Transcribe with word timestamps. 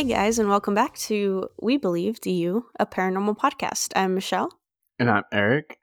Hey 0.00 0.06
guys, 0.06 0.38
and 0.38 0.48
welcome 0.48 0.72
back 0.72 0.96
to 1.10 1.50
We 1.60 1.76
Believe 1.76 2.24
You, 2.24 2.64
a 2.78 2.86
paranormal 2.86 3.36
podcast. 3.36 3.92
I'm 3.94 4.14
Michelle. 4.14 4.48
And 4.98 5.10
I'm 5.10 5.24
Eric. 5.30 5.78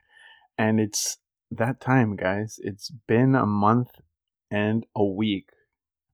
And 0.58 0.80
it's 0.80 1.18
that 1.52 1.80
time, 1.80 2.16
guys. 2.16 2.58
It's 2.60 2.90
been 3.06 3.36
a 3.36 3.46
month 3.46 3.90
and 4.50 4.84
a 4.96 5.04
week 5.04 5.50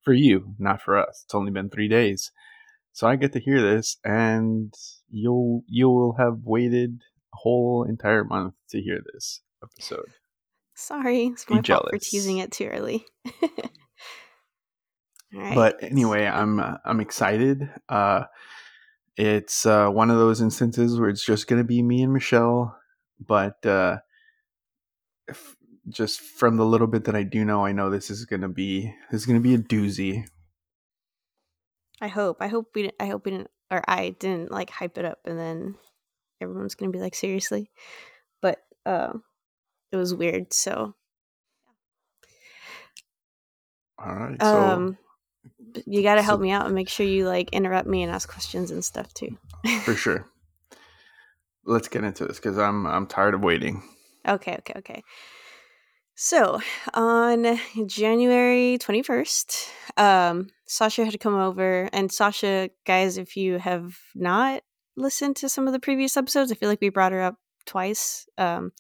for 0.03 0.13
you, 0.13 0.55
not 0.59 0.83
for 0.83 0.99
us. 0.99 1.23
It's 1.25 1.35
only 1.35 1.51
been 1.51 1.71
three 1.71 1.89
days. 1.89 2.31
So 2.93 3.07
I 3.07 3.17
get 3.17 3.33
to 3.33 3.41
hear 3.41 3.63
this 3.63 3.97
and 4.05 4.75
you'll 5.09 5.65
you 5.67 5.89
will 5.89 6.17
have 6.19 6.41
waited 6.45 7.01
a 7.33 7.39
whole 7.39 7.87
entire 7.89 8.23
month 8.23 8.53
to 8.69 8.83
hear 8.83 8.99
this 9.15 9.41
episode. 9.63 10.13
Sorry, 10.75 11.29
it's 11.29 11.49
my 11.49 11.63
fault 11.63 11.89
for 11.89 11.99
teasing 11.99 12.37
it 12.37 12.53
too 12.53 12.67
early. 12.67 13.07
But 15.35 15.83
anyway, 15.83 16.27
I'm 16.27 16.61
uh, 16.61 16.77
I'm 16.85 17.01
excited. 17.01 17.69
Uh, 17.89 18.25
it's 19.17 19.67
uh, 19.67 19.89
one 19.89 20.11
of 20.11 20.19
those 20.19 20.41
instances 20.41 20.99
where 20.99 21.09
it's 21.09 21.25
just 21.25 21.47
gonna 21.47 21.65
be 21.65 21.83
me 21.83 22.03
and 22.03 22.13
Michelle, 22.13 22.77
but 23.19 23.65
uh, 23.67 23.99
if, 25.27 25.57
just 25.89 26.21
from 26.21 26.57
the 26.57 26.65
little 26.65 26.87
bit 26.87 27.05
that 27.05 27.17
I 27.17 27.25
do 27.25 27.45
know, 27.45 27.65
I 27.65 27.73
know 27.73 27.91
this 27.91 28.11
is 28.11 28.25
gonna 28.25 28.49
be 28.49 28.95
this 29.11 29.23
is 29.23 29.27
gonna 29.27 29.41
be 29.41 29.55
a 29.55 29.59
doozy. 29.59 30.25
I 32.01 32.09
hope. 32.09 32.39
I 32.41 32.47
hope 32.47 32.71
we. 32.75 32.91
I 33.01 33.07
hope 33.07 33.25
we 33.25 33.33
didn't, 33.33 33.51
or 33.71 33.83
I 33.89 34.11
didn't 34.11 34.53
like 34.53 34.71
hype 34.71 34.99
it 34.99 35.05
up, 35.05 35.19
and 35.25 35.39
then 35.39 35.75
everyone's 36.41 36.77
gonna 36.77 36.93
be 36.93 37.01
like, 37.01 37.15
seriously. 37.15 37.71
But 38.41 38.59
uh, 38.87 39.15
it 39.91 39.97
was 39.97 40.15
weird. 40.15 40.53
So. 40.53 40.95
All 43.99 44.15
right. 44.15 44.41
So 44.41 44.61
um, 44.61 44.99
you 45.87 46.03
got 46.03 46.17
to 46.17 46.23
help 46.23 46.39
so, 46.39 46.43
me 46.43 46.51
out 46.51 46.67
and 46.67 46.75
make 46.75 46.89
sure 46.89 47.07
you 47.07 47.27
like 47.27 47.51
interrupt 47.51 47.89
me 47.89 48.03
and 48.03 48.13
ask 48.13 48.29
questions 48.29 48.71
and 48.71 48.85
stuff 48.85 49.13
too. 49.15 49.37
for 49.83 49.95
sure. 49.95 50.27
Let's 51.65 51.89
get 51.89 52.05
into 52.05 52.27
this 52.27 52.37
because 52.37 52.59
I'm 52.59 52.87
I'm 52.87 53.07
tired 53.07 53.35
of 53.35 53.43
waiting. 53.43 53.83
Okay, 54.27 54.57
okay, 54.59 54.75
okay. 54.77 55.03
So 56.17 56.61
on 56.95 57.59
January 57.87 58.79
21st, 58.79 59.69
um, 59.97 60.49
Sasha 60.67 61.05
had 61.05 61.19
come 61.19 61.35
over, 61.35 61.89
and 61.93 62.11
Sasha, 62.11 62.71
guys, 62.87 63.19
if 63.19 63.37
you 63.37 63.59
have 63.59 63.99
not 64.15 64.63
listened 64.97 65.37
to 65.37 65.49
some 65.49 65.67
of 65.67 65.73
the 65.73 65.81
previous 65.81 66.17
episodes, 66.17 66.53
I 66.53 66.55
feel 66.55 66.69
like 66.69 66.81
we 66.81 66.89
brought 66.89 67.13
her 67.13 67.21
up 67.21 67.37
twice 67.67 68.29
um, 68.39 68.71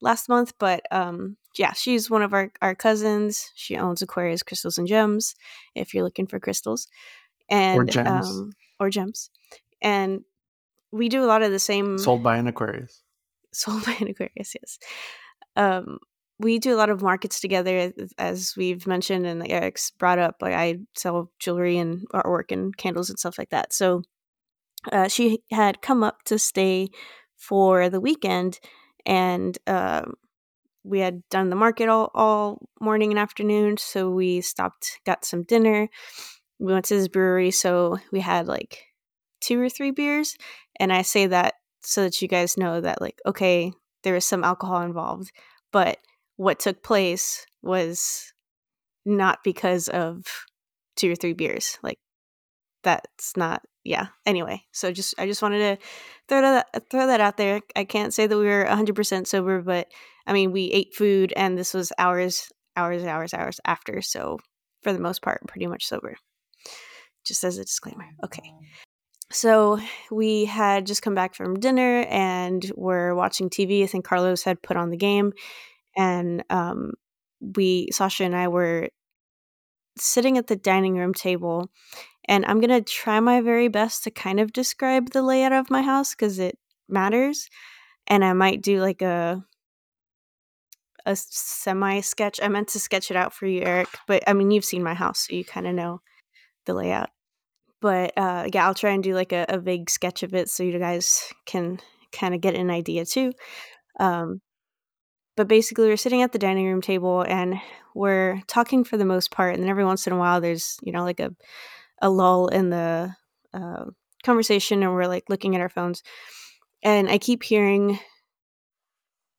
last 0.00 0.28
month, 0.28 0.54
but 0.58 0.82
um, 0.90 1.36
yeah, 1.56 1.72
she's 1.72 2.10
one 2.10 2.22
of 2.22 2.32
our, 2.32 2.50
our 2.60 2.74
cousins. 2.74 3.50
She 3.54 3.76
owns 3.76 4.02
Aquarius 4.02 4.42
Crystals 4.42 4.78
and 4.78 4.88
Gems 4.88 5.34
if 5.74 5.94
you're 5.94 6.04
looking 6.04 6.26
for 6.26 6.40
crystals. 6.40 6.88
And 7.48 7.78
or 7.78 7.84
gems. 7.84 8.28
Um, 8.28 8.52
or 8.80 8.90
gems. 8.90 9.30
And 9.82 10.22
we 10.90 11.08
do 11.08 11.22
a 11.22 11.26
lot 11.26 11.42
of 11.42 11.50
the 11.50 11.58
same 11.58 11.98
sold 11.98 12.22
by 12.22 12.36
an 12.36 12.46
Aquarius. 12.46 13.02
Sold 13.52 13.84
by 13.84 13.96
an 14.00 14.08
Aquarius, 14.08 14.56
yes. 14.60 14.78
Um, 15.54 15.98
we 16.40 16.58
do 16.58 16.74
a 16.74 16.76
lot 16.76 16.90
of 16.90 17.02
markets 17.02 17.40
together 17.40 17.92
as 18.18 18.54
we've 18.56 18.84
mentioned 18.84 19.26
and 19.26 19.48
Eric's 19.48 19.92
brought 19.92 20.18
up. 20.18 20.36
Like 20.40 20.54
I 20.54 20.78
sell 20.96 21.30
jewelry 21.38 21.78
and 21.78 22.04
artwork 22.12 22.50
and 22.50 22.76
candles 22.76 23.10
and 23.10 23.18
stuff 23.18 23.38
like 23.38 23.50
that. 23.50 23.72
So 23.72 24.02
uh, 24.90 25.06
she 25.06 25.42
had 25.52 25.82
come 25.82 26.02
up 26.02 26.24
to 26.24 26.38
stay 26.38 26.88
for 27.36 27.88
the 27.88 28.00
weekend 28.00 28.58
and 29.06 29.56
um, 29.68 30.14
we 30.84 31.00
had 31.00 31.22
done 31.30 31.48
the 31.48 31.56
market 31.56 31.88
all, 31.88 32.10
all 32.14 32.68
morning 32.80 33.10
and 33.10 33.18
afternoon 33.18 33.78
so 33.78 34.10
we 34.10 34.40
stopped 34.42 35.00
got 35.04 35.24
some 35.24 35.42
dinner. 35.42 35.88
We 36.58 36.72
went 36.72 36.84
to 36.86 36.96
this 36.96 37.08
brewery 37.08 37.50
so 37.50 37.98
we 38.12 38.20
had 38.20 38.46
like 38.46 38.84
two 39.40 39.60
or 39.60 39.68
three 39.68 39.90
beers. 39.90 40.36
And 40.78 40.92
i 40.92 41.02
say 41.02 41.26
that 41.26 41.54
so 41.82 42.04
that 42.04 42.20
you 42.22 42.28
guys 42.28 42.56
know 42.56 42.80
that 42.80 43.00
like 43.00 43.18
okay 43.26 43.72
there 44.02 44.14
was 44.14 44.26
some 44.26 44.44
alcohol 44.44 44.82
involved. 44.82 45.32
But 45.72 45.98
what 46.36 46.60
took 46.60 46.82
place 46.82 47.46
was 47.62 48.32
not 49.06 49.42
because 49.42 49.88
of 49.88 50.26
two 50.96 51.10
or 51.10 51.16
three 51.16 51.32
beers. 51.32 51.78
Like 51.82 51.98
that's 52.82 53.36
not 53.36 53.62
yeah. 53.84 54.08
Anyway 54.26 54.62
so 54.72 54.92
just 54.92 55.14
i 55.18 55.26
just 55.26 55.42
wanted 55.42 55.58
to 55.58 55.86
throw 56.28 56.42
that 56.42 56.90
throw 56.90 57.06
that 57.06 57.22
out 57.22 57.38
there. 57.38 57.62
I 57.74 57.84
can't 57.84 58.12
say 58.12 58.26
that 58.26 58.36
we 58.36 58.44
were 58.44 58.66
100% 58.68 59.26
sober 59.26 59.62
but 59.62 59.88
I 60.26 60.32
mean, 60.32 60.52
we 60.52 60.64
ate 60.64 60.94
food 60.94 61.32
and 61.36 61.58
this 61.58 61.74
was 61.74 61.92
hours, 61.98 62.50
hours, 62.76 63.04
hours, 63.04 63.34
hours 63.34 63.60
after. 63.64 64.02
So 64.02 64.38
for 64.82 64.92
the 64.92 65.00
most 65.00 65.22
part, 65.22 65.46
pretty 65.46 65.66
much 65.66 65.86
sober. 65.86 66.16
Just 67.24 67.44
as 67.44 67.58
a 67.58 67.64
disclaimer. 67.64 68.06
Okay. 68.22 68.52
So 69.30 69.80
we 70.10 70.44
had 70.44 70.86
just 70.86 71.02
come 71.02 71.14
back 71.14 71.34
from 71.34 71.58
dinner 71.58 72.06
and 72.08 72.70
we're 72.76 73.14
watching 73.14 73.50
TV. 73.50 73.82
I 73.82 73.86
think 73.86 74.04
Carlos 74.04 74.42
had 74.42 74.62
put 74.62 74.76
on 74.76 74.90
the 74.90 74.96
game, 74.96 75.32
and 75.96 76.44
um, 76.50 76.92
we 77.40 77.88
Sasha 77.90 78.24
and 78.24 78.36
I 78.36 78.48
were 78.48 78.90
sitting 79.98 80.38
at 80.38 80.46
the 80.46 80.56
dining 80.56 80.96
room 80.96 81.14
table. 81.14 81.70
And 82.26 82.44
I'm 82.46 82.60
gonna 82.60 82.80
try 82.80 83.20
my 83.20 83.40
very 83.40 83.68
best 83.68 84.04
to 84.04 84.10
kind 84.10 84.40
of 84.40 84.52
describe 84.52 85.10
the 85.10 85.22
layout 85.22 85.52
of 85.52 85.70
my 85.70 85.82
house 85.82 86.14
because 86.14 86.38
it 86.38 86.58
matters. 86.88 87.48
And 88.06 88.24
I 88.24 88.34
might 88.34 88.62
do 88.62 88.80
like 88.80 89.02
a 89.02 89.44
a 91.06 91.16
semi 91.16 92.00
sketch. 92.00 92.40
I 92.42 92.48
meant 92.48 92.68
to 92.68 92.80
sketch 92.80 93.10
it 93.10 93.16
out 93.16 93.32
for 93.32 93.46
you, 93.46 93.62
Eric, 93.62 93.88
but 94.06 94.22
I 94.26 94.32
mean, 94.32 94.50
you've 94.50 94.64
seen 94.64 94.82
my 94.82 94.94
house, 94.94 95.26
so 95.26 95.36
you 95.36 95.44
kind 95.44 95.66
of 95.66 95.74
know 95.74 96.00
the 96.66 96.74
layout. 96.74 97.10
But 97.80 98.12
uh, 98.16 98.48
yeah, 98.52 98.66
I'll 98.66 98.74
try 98.74 98.90
and 98.90 99.02
do 99.02 99.14
like 99.14 99.32
a, 99.32 99.44
a 99.48 99.58
vague 99.58 99.90
sketch 99.90 100.22
of 100.22 100.34
it 100.34 100.48
so 100.48 100.62
you 100.62 100.78
guys 100.78 101.32
can 101.46 101.80
kind 102.12 102.34
of 102.34 102.40
get 102.40 102.54
an 102.54 102.70
idea 102.70 103.04
too. 103.04 103.32
Um, 104.00 104.40
but 105.36 105.48
basically, 105.48 105.88
we're 105.88 105.96
sitting 105.96 106.22
at 106.22 106.32
the 106.32 106.38
dining 106.38 106.66
room 106.66 106.80
table 106.80 107.22
and 107.22 107.60
we're 107.94 108.40
talking 108.46 108.84
for 108.84 108.96
the 108.96 109.04
most 109.04 109.30
part. 109.30 109.54
And 109.54 109.62
then 109.62 109.70
every 109.70 109.84
once 109.84 110.06
in 110.06 110.12
a 110.12 110.18
while, 110.18 110.40
there's, 110.40 110.78
you 110.82 110.92
know, 110.92 111.02
like 111.02 111.20
a, 111.20 111.30
a 112.00 112.08
lull 112.08 112.48
in 112.48 112.70
the 112.70 113.14
uh, 113.52 113.84
conversation 114.24 114.82
and 114.82 114.92
we're 114.92 115.06
like 115.06 115.24
looking 115.28 115.54
at 115.54 115.60
our 115.60 115.68
phones. 115.68 116.02
And 116.82 117.08
I 117.08 117.18
keep 117.18 117.42
hearing 117.42 117.98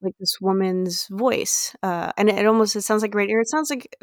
like 0.05 0.15
this 0.19 0.37
woman's 0.41 1.07
voice, 1.11 1.75
uh, 1.83 2.11
and 2.17 2.29
it, 2.29 2.39
it 2.39 2.45
almost 2.47 2.75
it 2.75 2.81
sounds 2.83 3.01
like 3.03 3.15
radio. 3.15 3.39
It 3.41 3.49
sounds 3.49 3.69
like 3.69 3.95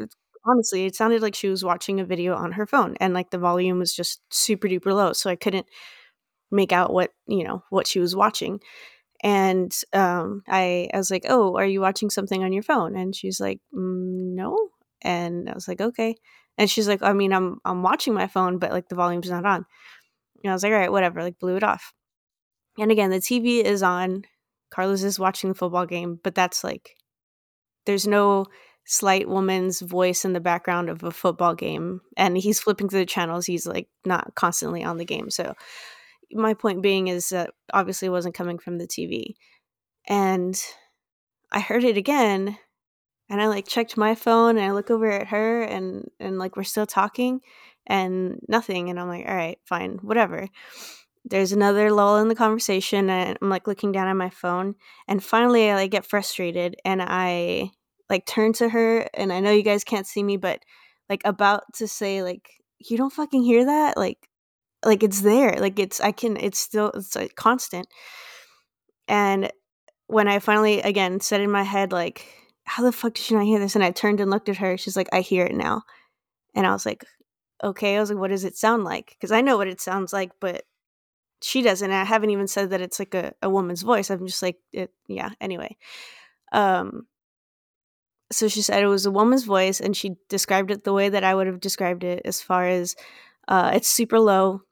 honestly, 0.46 0.86
it 0.86 0.96
sounded 0.96 1.22
like 1.22 1.34
she 1.34 1.48
was 1.48 1.64
watching 1.64 2.00
a 2.00 2.04
video 2.04 2.34
on 2.34 2.52
her 2.52 2.66
phone, 2.66 2.96
and 3.00 3.14
like 3.14 3.30
the 3.30 3.38
volume 3.38 3.78
was 3.78 3.94
just 3.94 4.20
super 4.30 4.68
duper 4.68 4.94
low, 4.94 5.12
so 5.12 5.30
I 5.30 5.36
couldn't 5.36 5.66
make 6.50 6.72
out 6.72 6.92
what 6.92 7.10
you 7.26 7.44
know 7.44 7.62
what 7.70 7.86
she 7.86 8.00
was 8.00 8.16
watching. 8.16 8.60
And 9.22 9.72
um, 9.92 10.42
I, 10.48 10.90
I 10.94 10.98
was 10.98 11.10
like, 11.10 11.26
"Oh, 11.28 11.56
are 11.56 11.66
you 11.66 11.80
watching 11.80 12.10
something 12.10 12.44
on 12.44 12.52
your 12.52 12.62
phone?" 12.64 12.96
And 12.96 13.14
she's 13.16 13.40
like, 13.40 13.60
mm, 13.74 14.34
"No." 14.34 14.58
And 15.02 15.48
I 15.50 15.54
was 15.54 15.68
like, 15.68 15.80
"Okay." 15.80 16.16
And 16.58 16.70
she's 16.70 16.88
like, 16.88 17.02
"I 17.02 17.12
mean, 17.14 17.32
I'm 17.32 17.58
I'm 17.64 17.82
watching 17.82 18.14
my 18.14 18.26
phone, 18.28 18.58
but 18.58 18.72
like 18.72 18.88
the 18.88 18.96
volume's 18.96 19.30
not 19.30 19.46
on." 19.46 19.66
And 20.44 20.50
I 20.52 20.54
was 20.54 20.62
like, 20.64 20.72
"All 20.72 20.78
right, 20.78 20.92
whatever." 20.92 21.22
Like, 21.22 21.38
blew 21.38 21.56
it 21.56 21.64
off. 21.64 21.92
And 22.78 22.90
again, 22.90 23.10
the 23.10 23.20
TV 23.20 23.62
is 23.62 23.82
on 23.82 24.24
Carlos 24.72 25.02
is 25.02 25.18
watching 25.18 25.50
the 25.50 25.54
football 25.54 25.86
game, 25.86 26.18
but 26.22 26.34
that's 26.34 26.64
like 26.64 26.96
there's 27.86 28.06
no 28.06 28.46
slight 28.84 29.28
woman's 29.28 29.80
voice 29.80 30.24
in 30.24 30.32
the 30.32 30.40
background 30.40 30.88
of 30.88 31.04
a 31.04 31.10
football 31.12 31.54
game 31.54 32.00
and 32.16 32.36
he's 32.36 32.58
flipping 32.58 32.88
through 32.88 32.98
the 32.98 33.06
channels 33.06 33.46
he's 33.46 33.64
like 33.64 33.88
not 34.04 34.34
constantly 34.34 34.82
on 34.82 34.96
the 34.96 35.04
game. 35.04 35.30
So 35.30 35.54
my 36.34 36.54
point 36.54 36.82
being 36.82 37.08
is 37.08 37.28
that 37.30 37.50
obviously 37.72 38.06
it 38.06 38.12
wasn't 38.12 38.34
coming 38.34 38.58
from 38.58 38.78
the 38.78 38.86
tv 38.86 39.34
and 40.06 40.60
i 41.50 41.60
heard 41.60 41.84
it 41.84 41.96
again 41.96 42.56
and 43.28 43.40
i 43.40 43.46
like 43.46 43.66
checked 43.66 43.96
my 43.96 44.14
phone 44.14 44.56
and 44.56 44.64
i 44.64 44.72
look 44.72 44.90
over 44.90 45.10
at 45.10 45.28
her 45.28 45.62
and 45.62 46.10
and 46.18 46.38
like 46.38 46.56
we're 46.56 46.62
still 46.62 46.86
talking 46.86 47.40
and 47.86 48.40
nothing 48.48 48.90
and 48.90 48.98
i'm 48.98 49.08
like 49.08 49.26
all 49.28 49.34
right 49.34 49.58
fine 49.64 49.98
whatever 50.02 50.48
there's 51.24 51.52
another 51.52 51.92
lull 51.92 52.16
in 52.16 52.28
the 52.28 52.34
conversation 52.34 53.08
and 53.08 53.38
I'm 53.40 53.48
like 53.48 53.66
looking 53.66 53.92
down 53.92 54.08
at 54.08 54.16
my 54.16 54.30
phone 54.30 54.74
and 55.06 55.22
finally 55.22 55.70
I 55.70 55.74
like 55.74 55.90
get 55.90 56.04
frustrated 56.04 56.76
and 56.84 57.00
I 57.00 57.70
like 58.10 58.26
turn 58.26 58.52
to 58.54 58.68
her 58.68 59.08
and 59.14 59.32
I 59.32 59.40
know 59.40 59.52
you 59.52 59.62
guys 59.62 59.84
can't 59.84 60.06
see 60.06 60.22
me 60.22 60.36
but 60.36 60.60
like 61.08 61.22
about 61.24 61.62
to 61.74 61.86
say 61.86 62.22
like 62.22 62.48
you 62.78 62.96
don't 62.96 63.12
fucking 63.12 63.42
hear 63.42 63.64
that? 63.66 63.96
Like 63.96 64.28
like 64.84 65.04
it's 65.04 65.20
there 65.20 65.52
like 65.60 65.78
it's 65.78 66.00
I 66.00 66.10
can 66.10 66.36
it's 66.36 66.58
still 66.58 66.90
it's 66.90 67.14
like 67.14 67.36
constant. 67.36 67.86
And 69.06 69.52
when 70.08 70.26
I 70.28 70.40
finally 70.40 70.80
again 70.80 71.20
said 71.20 71.40
in 71.40 71.50
my 71.50 71.62
head 71.62 71.92
like 71.92 72.26
how 72.64 72.82
the 72.82 72.92
fuck 72.92 73.14
did 73.14 73.22
she 73.24 73.34
not 73.34 73.44
hear 73.44 73.58
this? 73.60 73.74
and 73.76 73.84
I 73.84 73.92
turned 73.92 74.20
and 74.20 74.30
looked 74.30 74.48
at 74.48 74.56
her 74.56 74.76
she's 74.76 74.96
like 74.96 75.08
I 75.12 75.20
hear 75.20 75.44
it 75.46 75.54
now. 75.54 75.82
And 76.54 76.66
I 76.66 76.72
was 76.72 76.84
like 76.84 77.04
okay. 77.62 77.96
I 77.96 78.00
was 78.00 78.10
like 78.10 78.18
what 78.18 78.30
does 78.30 78.44
it 78.44 78.56
sound 78.56 78.82
like? 78.82 79.10
Because 79.10 79.30
I 79.30 79.40
know 79.40 79.56
what 79.56 79.68
it 79.68 79.80
sounds 79.80 80.12
like 80.12 80.32
but 80.40 80.64
she 81.42 81.62
doesn't. 81.62 81.90
I 81.90 82.04
haven't 82.04 82.30
even 82.30 82.46
said 82.46 82.70
that 82.70 82.80
it's 82.80 82.98
like 82.98 83.14
a, 83.14 83.32
a 83.42 83.50
woman's 83.50 83.82
voice. 83.82 84.10
I'm 84.10 84.26
just 84.26 84.42
like, 84.42 84.58
it, 84.72 84.90
yeah. 85.08 85.30
Anyway, 85.40 85.76
um, 86.52 87.06
so 88.30 88.48
she 88.48 88.62
said 88.62 88.82
it 88.82 88.86
was 88.86 89.06
a 89.06 89.10
woman's 89.10 89.44
voice, 89.44 89.80
and 89.80 89.96
she 89.96 90.16
described 90.28 90.70
it 90.70 90.84
the 90.84 90.92
way 90.92 91.08
that 91.08 91.24
I 91.24 91.34
would 91.34 91.46
have 91.46 91.60
described 91.60 92.04
it, 92.04 92.22
as 92.24 92.40
far 92.40 92.66
as 92.66 92.96
uh, 93.48 93.72
it's 93.74 93.88
super 93.88 94.18
low, 94.20 94.62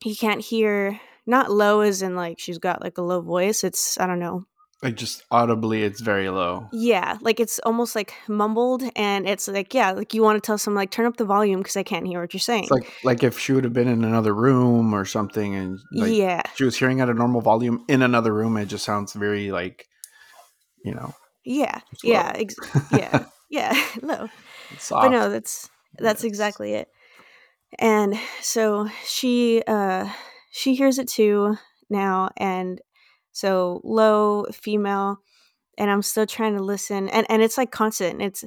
he 0.00 0.14
can't 0.14 0.40
hear 0.40 1.00
not 1.26 1.50
low 1.50 1.80
as 1.80 2.02
in 2.02 2.14
like 2.16 2.38
she's 2.38 2.58
got 2.58 2.82
like 2.82 2.98
a 2.98 3.02
low 3.02 3.20
voice. 3.20 3.64
It's 3.64 3.98
I 3.98 4.06
don't 4.06 4.18
know. 4.18 4.46
Like 4.82 4.96
just 4.96 5.22
audibly, 5.30 5.82
it's 5.82 6.00
very 6.00 6.28
low. 6.28 6.68
Yeah, 6.72 7.16
like 7.22 7.40
it's 7.40 7.58
almost 7.60 7.94
like 7.94 8.12
mumbled, 8.28 8.82
and 8.96 9.26
it's 9.26 9.48
like 9.48 9.72
yeah, 9.72 9.92
like 9.92 10.12
you 10.12 10.22
want 10.22 10.36
to 10.36 10.46
tell 10.46 10.58
someone 10.58 10.82
like 10.82 10.90
turn 10.90 11.06
up 11.06 11.16
the 11.16 11.24
volume 11.24 11.60
because 11.60 11.76
I 11.76 11.82
can't 11.82 12.06
hear 12.06 12.20
what 12.20 12.34
you're 12.34 12.40
saying. 12.40 12.64
It's 12.64 12.70
like 12.72 12.92
like 13.02 13.22
if 13.22 13.38
she 13.38 13.52
would 13.52 13.64
have 13.64 13.72
been 13.72 13.88
in 13.88 14.04
another 14.04 14.34
room 14.34 14.94
or 14.94 15.04
something, 15.04 15.54
and 15.54 15.78
like 15.92 16.12
yeah, 16.12 16.42
she 16.56 16.64
was 16.64 16.76
hearing 16.76 17.00
at 17.00 17.08
a 17.08 17.14
normal 17.14 17.40
volume 17.40 17.84
in 17.88 18.02
another 18.02 18.32
room. 18.34 18.56
It 18.56 18.66
just 18.66 18.84
sounds 18.84 19.14
very 19.14 19.50
like, 19.50 19.86
you 20.84 20.94
know, 20.94 21.14
yeah, 21.44 21.80
yeah, 22.02 22.32
ex- 22.34 22.56
yeah, 22.90 23.24
yeah, 23.50 23.72
low. 24.02 24.28
it's 24.72 24.90
But 24.90 25.10
no, 25.10 25.30
that's 25.30 25.70
that's 25.98 26.22
Yes. 26.22 26.28
exactly 26.28 26.74
it. 26.74 26.88
And 27.78 28.18
so 28.40 28.88
she 29.06 29.62
uh 29.66 30.08
she 30.52 30.74
hears 30.74 30.98
it 30.98 31.08
too 31.08 31.56
now 31.88 32.30
and 32.36 32.80
so 33.34 33.82
low 33.84 34.46
female 34.52 35.18
and 35.76 35.90
I'm 35.90 36.00
still 36.00 36.26
trying 36.26 36.56
to 36.56 36.62
listen 36.62 37.10
and 37.10 37.26
and 37.28 37.42
it's 37.42 37.58
like 37.58 37.70
constant. 37.70 38.22
It's 38.22 38.44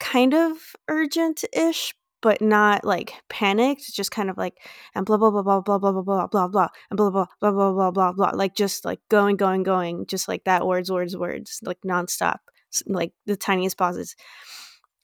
kind 0.00 0.32
of 0.32 0.56
urgent-ish 0.88 1.94
but 2.22 2.40
not 2.40 2.84
like 2.84 3.12
panicked, 3.28 3.94
just 3.94 4.10
kind 4.10 4.30
of 4.30 4.38
like 4.38 4.54
and 4.94 5.04
blah 5.04 5.18
blah 5.18 5.30
blah 5.30 5.42
blah 5.42 5.60
blah 5.60 5.78
blah 5.78 5.92
blah 5.92 6.02
blah 6.02 6.26
blah 6.26 6.48
blah 6.48 6.68
and 6.90 6.96
blah 6.96 7.10
blah 7.10 7.26
blah 7.40 7.50
blah 7.50 7.72
blah 7.72 7.90
blah 7.90 8.12
blah 8.12 8.30
like 8.30 8.54
just 8.54 8.86
like 8.86 9.00
going 9.10 9.36
going 9.36 9.62
going 9.62 10.06
just 10.06 10.26
like 10.26 10.44
that 10.44 10.66
words 10.66 10.90
words 10.90 11.14
words 11.14 11.60
like 11.62 11.78
nonstop 11.86 12.38
like 12.86 13.12
the 13.26 13.36
tiniest 13.36 13.78
pauses. 13.78 14.16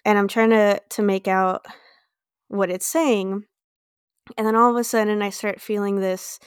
And 0.04 0.19
I'm 0.19 0.28
trying 0.28 0.50
to 0.50 0.81
to 0.90 1.02
make 1.02 1.28
out 1.28 1.64
what 2.49 2.70
it's 2.70 2.87
saying. 2.87 3.44
And 4.37 4.46
then 4.46 4.56
all 4.56 4.70
of 4.70 4.76
a 4.76 4.84
sudden, 4.84 5.22
I 5.22 5.31
start 5.31 5.60
feeling 5.60 6.00
this. 6.00 6.38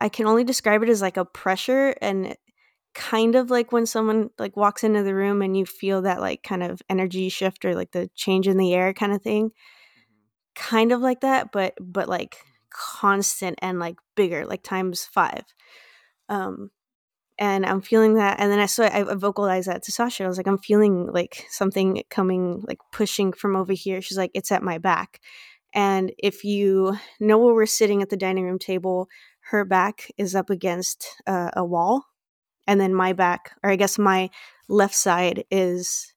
I 0.00 0.08
can 0.08 0.26
only 0.26 0.44
describe 0.44 0.82
it 0.82 0.88
as 0.88 1.02
like 1.02 1.16
a 1.16 1.24
pressure 1.24 1.94
and 2.00 2.36
kind 2.94 3.34
of 3.34 3.50
like 3.50 3.72
when 3.72 3.86
someone 3.86 4.30
like 4.38 4.56
walks 4.56 4.84
into 4.84 5.02
the 5.02 5.14
room 5.14 5.42
and 5.42 5.56
you 5.56 5.66
feel 5.66 6.02
that 6.02 6.20
like 6.20 6.42
kind 6.42 6.62
of 6.62 6.80
energy 6.88 7.28
shift 7.28 7.64
or 7.64 7.74
like 7.74 7.90
the 7.90 8.08
change 8.14 8.46
in 8.46 8.56
the 8.56 8.72
air 8.72 8.92
kind 8.92 9.12
of 9.12 9.22
thing. 9.22 9.50
Kind 10.54 10.92
of 10.92 11.00
like 11.00 11.20
that, 11.22 11.50
but 11.52 11.74
but 11.80 12.08
like 12.08 12.36
constant 12.70 13.58
and 13.60 13.78
like 13.78 13.96
bigger, 14.14 14.46
like 14.46 14.62
times 14.62 15.04
five. 15.04 15.44
Um, 16.28 16.70
and 17.36 17.66
I'm 17.66 17.80
feeling 17.80 18.14
that, 18.14 18.38
and 18.38 18.50
then 18.52 18.60
I 18.60 18.66
so 18.66 18.84
I, 18.84 19.10
I 19.10 19.14
vocalized 19.14 19.68
that 19.68 19.82
to 19.84 19.92
Sasha. 19.92 20.24
I 20.24 20.28
was 20.28 20.36
like, 20.36 20.46
I'm 20.46 20.58
feeling 20.58 21.08
like 21.12 21.44
something 21.50 22.02
coming, 22.10 22.62
like 22.66 22.78
pushing 22.92 23.32
from 23.32 23.56
over 23.56 23.72
here. 23.72 24.00
She's 24.00 24.18
like, 24.18 24.30
it's 24.34 24.52
at 24.52 24.62
my 24.62 24.78
back. 24.78 25.20
And 25.74 26.12
if 26.18 26.44
you 26.44 26.96
know 27.18 27.38
where 27.38 27.54
we're 27.54 27.66
sitting 27.66 28.00
at 28.02 28.10
the 28.10 28.16
dining 28.16 28.44
room 28.44 28.60
table, 28.60 29.08
her 29.50 29.64
back 29.64 30.10
is 30.16 30.34
up 30.34 30.50
against 30.50 31.06
uh, 31.26 31.50
a 31.54 31.64
wall, 31.64 32.04
and 32.66 32.80
then 32.80 32.94
my 32.94 33.12
back, 33.12 33.56
or 33.62 33.70
I 33.70 33.76
guess 33.76 33.98
my 33.98 34.30
left 34.68 34.94
side, 34.94 35.44
is 35.50 36.14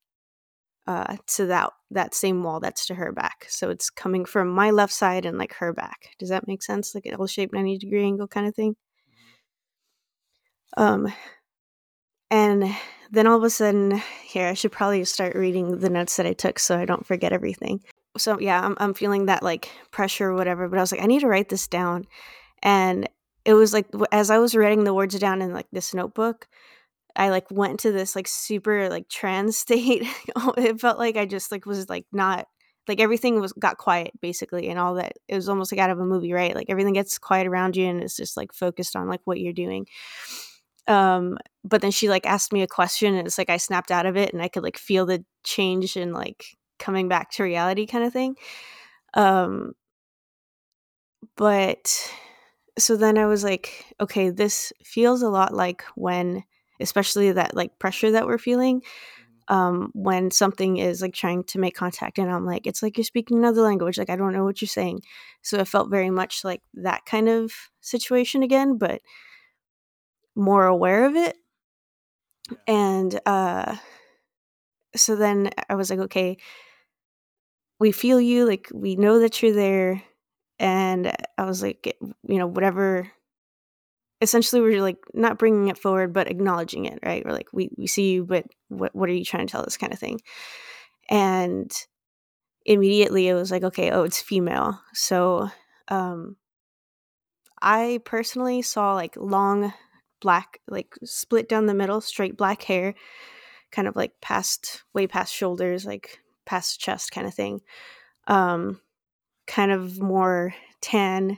uh, 0.87 1.17
to 1.35 1.45
that 1.47 1.71
that 1.91 2.13
same 2.13 2.43
wall 2.43 2.59
that's 2.59 2.85
to 2.87 2.95
her 2.95 3.11
back. 3.11 3.45
So 3.49 3.69
it's 3.69 3.89
coming 3.89 4.25
from 4.25 4.49
my 4.49 4.71
left 4.71 4.93
side 4.93 5.25
and 5.25 5.37
like 5.37 5.53
her 5.55 5.73
back. 5.73 6.15
Does 6.19 6.29
that 6.29 6.47
make 6.47 6.63
sense? 6.63 6.95
Like 6.95 7.05
an 7.05 7.13
L-shaped 7.13 7.53
ninety 7.53 7.77
degree 7.77 8.03
angle 8.03 8.27
kind 8.27 8.47
of 8.47 8.55
thing. 8.55 8.75
Um, 10.75 11.11
and 12.29 12.75
then 13.09 13.25
all 13.25 13.37
of 13.37 13.43
a 13.43 13.49
sudden, 13.49 14.01
here 14.23 14.47
I 14.47 14.53
should 14.53 14.71
probably 14.71 15.03
start 15.05 15.35
reading 15.35 15.79
the 15.79 15.89
notes 15.89 16.17
that 16.17 16.25
I 16.25 16.33
took 16.33 16.59
so 16.59 16.77
I 16.77 16.85
don't 16.85 17.05
forget 17.05 17.33
everything. 17.33 17.81
So 18.17 18.39
yeah, 18.39 18.61
I'm 18.61 18.75
I'm 18.79 18.93
feeling 18.93 19.27
that 19.27 19.43
like 19.43 19.69
pressure 19.91 20.29
or 20.29 20.35
whatever, 20.35 20.67
but 20.67 20.77
I 20.77 20.81
was 20.81 20.91
like, 20.91 21.01
I 21.01 21.07
need 21.07 21.21
to 21.21 21.27
write 21.27 21.49
this 21.49 21.67
down, 21.67 22.05
and 22.61 23.07
it 23.47 23.53
was 23.53 23.73
like 23.73 23.87
as 24.11 24.29
I 24.29 24.39
was 24.39 24.55
writing 24.55 24.83
the 24.83 24.93
words 24.93 25.17
down 25.17 25.41
in 25.41 25.53
like 25.53 25.67
this 25.71 25.93
notebook, 25.93 26.49
I 27.15 27.29
like 27.29 27.49
went 27.49 27.79
to 27.79 27.93
this 27.93 28.13
like 28.13 28.27
super 28.27 28.89
like 28.89 29.07
trance 29.07 29.57
state. 29.65 30.03
it 30.57 30.81
felt 30.81 30.99
like 30.99 31.15
I 31.15 31.25
just 31.25 31.49
like 31.51 31.65
was 31.65 31.89
like 31.89 32.05
not 32.11 32.47
like 32.89 32.99
everything 32.99 33.39
was 33.39 33.53
got 33.53 33.77
quiet 33.77 34.11
basically 34.21 34.67
and 34.67 34.77
all 34.77 34.95
that 34.95 35.13
it 35.29 35.35
was 35.35 35.47
almost 35.47 35.71
like 35.71 35.79
out 35.79 35.89
of 35.89 35.99
a 35.99 36.05
movie 36.05 36.33
right? 36.33 36.55
Like 36.55 36.69
everything 36.69 36.93
gets 36.93 37.17
quiet 37.17 37.47
around 37.47 37.77
you 37.77 37.85
and 37.87 38.03
it's 38.03 38.17
just 38.17 38.35
like 38.35 38.51
focused 38.51 38.97
on 38.97 39.07
like 39.07 39.21
what 39.23 39.39
you're 39.39 39.53
doing. 39.53 39.87
Um 40.85 41.37
but 41.63 41.81
then 41.81 41.91
she 41.91 42.09
like 42.09 42.25
asked 42.25 42.51
me 42.51 42.63
a 42.63 42.67
question 42.67 43.15
and 43.15 43.27
it's 43.27 43.37
like 43.37 43.49
i 43.49 43.57
snapped 43.57 43.91
out 43.91 44.05
of 44.05 44.15
it 44.17 44.33
and 44.33 44.41
i 44.41 44.47
could 44.47 44.63
like 44.63 44.77
feel 44.77 45.05
the 45.05 45.23
change 45.43 45.97
and 45.97 46.13
like 46.13 46.45
coming 46.79 47.07
back 47.07 47.31
to 47.31 47.43
reality 47.43 47.85
kind 47.85 48.03
of 48.03 48.11
thing. 48.11 48.35
Um 49.13 49.73
but 51.37 52.11
so 52.77 52.95
then 52.95 53.17
i 53.17 53.25
was 53.25 53.43
like 53.43 53.85
okay 53.99 54.29
this 54.29 54.71
feels 54.83 55.21
a 55.21 55.29
lot 55.29 55.53
like 55.53 55.83
when 55.95 56.43
especially 56.79 57.31
that 57.31 57.55
like 57.55 57.77
pressure 57.79 58.11
that 58.11 58.27
we're 58.27 58.37
feeling 58.37 58.81
um 59.49 59.91
when 59.93 60.31
something 60.31 60.77
is 60.77 61.01
like 61.01 61.13
trying 61.13 61.43
to 61.43 61.59
make 61.59 61.75
contact 61.75 62.19
and 62.19 62.31
i'm 62.31 62.45
like 62.45 62.67
it's 62.67 62.83
like 62.83 62.97
you're 62.97 63.05
speaking 63.05 63.37
another 63.37 63.61
language 63.61 63.97
like 63.97 64.09
i 64.09 64.15
don't 64.15 64.33
know 64.33 64.43
what 64.43 64.61
you're 64.61 64.67
saying. 64.67 65.01
So 65.43 65.59
it 65.59 65.67
felt 65.67 65.89
very 65.89 66.09
much 66.09 66.43
like 66.43 66.61
that 66.75 67.05
kind 67.05 67.29
of 67.29 67.53
situation 67.81 68.43
again 68.43 68.77
but 68.77 69.01
more 70.35 70.65
aware 70.65 71.05
of 71.05 71.15
it. 71.15 71.35
And 72.67 73.19
uh 73.25 73.77
so 74.95 75.15
then 75.15 75.49
i 75.69 75.75
was 75.75 75.89
like 75.89 75.99
okay 75.99 76.37
we 77.79 77.91
feel 77.91 78.19
you 78.19 78.45
like 78.45 78.67
we 78.73 78.95
know 78.95 79.19
that 79.19 79.41
you're 79.41 79.53
there 79.53 80.01
and 80.59 81.11
i 81.37 81.45
was 81.45 81.61
like 81.61 81.97
you 82.27 82.37
know 82.37 82.47
whatever 82.47 83.11
essentially 84.21 84.61
we're 84.61 84.81
like 84.81 84.97
not 85.13 85.37
bringing 85.37 85.67
it 85.67 85.77
forward 85.77 86.13
but 86.13 86.29
acknowledging 86.29 86.85
it 86.85 86.99
right? 87.05 87.23
We're 87.25 87.33
like 87.33 87.49
we, 87.53 87.69
we 87.77 87.87
see 87.87 88.11
you 88.13 88.25
but 88.25 88.45
what, 88.69 88.95
what 88.95 89.09
are 89.09 89.13
you 89.13 89.25
trying 89.25 89.45
to 89.45 89.51
tell 89.51 89.61
us? 89.61 89.77
kind 89.77 89.93
of 89.93 89.99
thing. 89.99 90.19
And 91.09 91.71
immediately 92.65 93.27
it 93.27 93.33
was 93.33 93.51
like 93.51 93.63
okay 93.63 93.91
oh 93.91 94.03
it's 94.03 94.21
female. 94.21 94.81
So 94.93 95.49
um 95.87 96.35
i 97.61 97.99
personally 98.05 98.61
saw 98.61 98.93
like 98.93 99.15
long 99.17 99.73
black 100.19 100.59
like 100.67 100.93
split 101.03 101.47
down 101.49 101.65
the 101.65 101.73
middle 101.73 102.01
straight 102.01 102.37
black 102.37 102.61
hair 102.63 102.93
kind 103.71 103.87
of 103.87 103.95
like 103.95 104.11
past 104.21 104.83
way 104.93 105.07
past 105.07 105.33
shoulders 105.33 105.85
like 105.85 106.19
past 106.45 106.79
chest 106.79 107.11
kind 107.11 107.27
of 107.27 107.33
thing. 107.33 107.61
Um 108.27 108.81
kind 109.47 109.71
of 109.71 109.99
more 110.01 110.53
tan. 110.81 111.37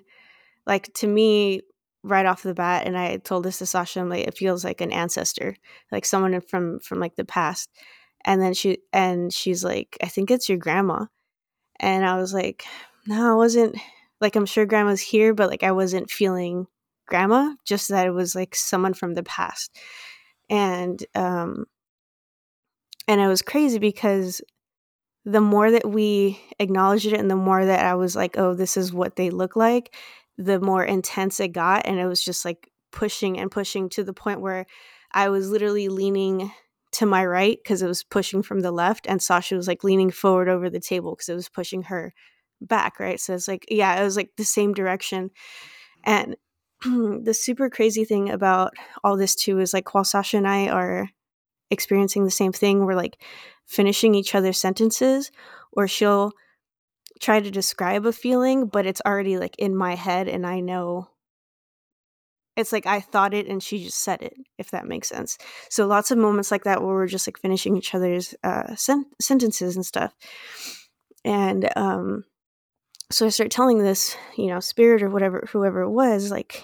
Like 0.65 0.93
to 0.95 1.07
me 1.07 1.61
right 2.03 2.25
off 2.25 2.43
the 2.43 2.53
bat 2.53 2.87
and 2.87 2.97
i 2.97 3.17
told 3.17 3.43
this 3.43 3.57
to 3.57 3.65
sasha 3.65 3.99
i'm 3.99 4.07
like 4.09 4.25
it 4.25 4.37
feels 4.37 4.63
like 4.63 4.79
an 4.79 4.91
ancestor 4.91 5.53
like 5.91 6.05
someone 6.05 6.39
from 6.39 6.79
from 6.79 6.99
like 6.99 7.15
the 7.15 7.25
past. 7.25 7.69
And 8.25 8.41
then 8.41 8.53
she 8.53 8.79
and 8.93 9.33
she's 9.33 9.63
like 9.63 9.97
i 10.01 10.07
think 10.07 10.31
it's 10.31 10.49
your 10.49 10.57
grandma. 10.57 11.05
And 11.79 12.05
i 12.05 12.17
was 12.17 12.33
like 12.33 12.65
no 13.07 13.31
i 13.31 13.35
wasn't 13.35 13.75
like 14.21 14.35
i'm 14.35 14.45
sure 14.45 14.65
grandma's 14.65 15.01
here 15.01 15.33
but 15.33 15.49
like 15.49 15.63
i 15.63 15.71
wasn't 15.71 16.11
feeling 16.11 16.67
grandma 17.05 17.53
just 17.65 17.89
that 17.89 18.07
it 18.07 18.11
was 18.11 18.35
like 18.35 18.55
someone 18.55 18.93
from 18.93 19.13
the 19.13 19.23
past. 19.23 19.77
And 20.49 21.03
um 21.15 21.65
and 23.07 23.19
it 23.19 23.27
was 23.27 23.41
crazy 23.41 23.79
because 23.79 24.41
the 25.25 25.41
more 25.41 25.71
that 25.71 25.89
we 25.89 26.39
acknowledged 26.59 27.05
it 27.05 27.19
and 27.19 27.29
the 27.29 27.35
more 27.35 27.65
that 27.65 27.85
I 27.85 27.95
was 27.95 28.15
like, 28.15 28.37
oh, 28.37 28.53
this 28.53 28.77
is 28.77 28.93
what 28.93 29.15
they 29.15 29.29
look 29.29 29.55
like, 29.55 29.95
the 30.37 30.59
more 30.59 30.83
intense 30.83 31.39
it 31.39 31.49
got. 31.49 31.85
And 31.85 31.99
it 31.99 32.07
was 32.07 32.23
just 32.23 32.45
like 32.45 32.69
pushing 32.91 33.39
and 33.39 33.51
pushing 33.51 33.89
to 33.89 34.03
the 34.03 34.13
point 34.13 34.41
where 34.41 34.65
I 35.11 35.29
was 35.29 35.49
literally 35.49 35.89
leaning 35.89 36.51
to 36.91 37.05
my 37.05 37.25
right 37.25 37.59
because 37.61 37.81
it 37.81 37.87
was 37.87 38.03
pushing 38.03 38.41
from 38.41 38.61
the 38.61 38.71
left. 38.71 39.05
And 39.07 39.21
Sasha 39.21 39.55
was 39.55 39.67
like 39.67 39.83
leaning 39.83 40.09
forward 40.11 40.49
over 40.49 40.69
the 40.69 40.79
table 40.79 41.13
because 41.13 41.29
it 41.29 41.35
was 41.35 41.49
pushing 41.49 41.83
her 41.83 42.13
back. 42.61 42.99
Right. 42.99 43.19
So 43.19 43.33
it's 43.33 43.47
like, 43.47 43.65
yeah, 43.69 43.99
it 43.99 44.03
was 44.03 44.17
like 44.17 44.31
the 44.37 44.45
same 44.45 44.73
direction. 44.73 45.31
And 46.03 46.35
the 46.83 47.35
super 47.37 47.69
crazy 47.69 48.05
thing 48.05 48.29
about 48.29 48.73
all 49.03 49.17
this 49.17 49.35
too 49.35 49.59
is 49.59 49.73
like 49.73 49.93
while 49.93 50.03
Sasha 50.03 50.37
and 50.37 50.47
I 50.47 50.69
are 50.69 51.09
experiencing 51.69 52.23
the 52.23 52.31
same 52.31 52.53
thing, 52.53 52.85
we're 52.85 52.95
like 52.95 53.21
finishing 53.69 54.15
each 54.15 54.35
other's 54.35 54.57
sentences, 54.57 55.31
or 55.71 55.87
she'll 55.87 56.33
try 57.21 57.39
to 57.39 57.51
describe 57.51 58.05
a 58.05 58.11
feeling, 58.11 58.65
but 58.67 58.85
it's 58.85 59.01
already 59.05 59.37
like 59.37 59.55
in 59.57 59.75
my 59.75 59.95
head 59.95 60.27
and 60.27 60.45
I 60.45 60.59
know 60.59 61.09
it's 62.55 62.73
like 62.73 62.85
I 62.85 62.99
thought 62.99 63.33
it 63.33 63.47
and 63.47 63.63
she 63.63 63.85
just 63.85 63.99
said 63.99 64.21
it, 64.21 64.33
if 64.57 64.71
that 64.71 64.87
makes 64.87 65.07
sense. 65.07 65.37
So 65.69 65.87
lots 65.87 66.11
of 66.11 66.17
moments 66.17 66.51
like 66.51 66.63
that 66.65 66.81
where 66.81 66.93
we're 66.93 67.07
just 67.07 67.27
like 67.27 67.39
finishing 67.39 67.77
each 67.77 67.95
other's 67.95 68.35
uh, 68.43 68.75
sen- 68.75 69.05
sentences 69.21 69.75
and 69.75 69.85
stuff. 69.85 70.13
And 71.23 71.69
um, 71.77 72.25
so 73.11 73.25
I 73.25 73.29
start 73.29 73.51
telling 73.51 73.79
this, 73.79 74.17
you 74.35 74.47
know, 74.47 74.59
spirit 74.59 75.03
or 75.03 75.09
whatever, 75.09 75.47
whoever 75.51 75.81
it 75.81 75.89
was, 75.89 76.31
like 76.31 76.63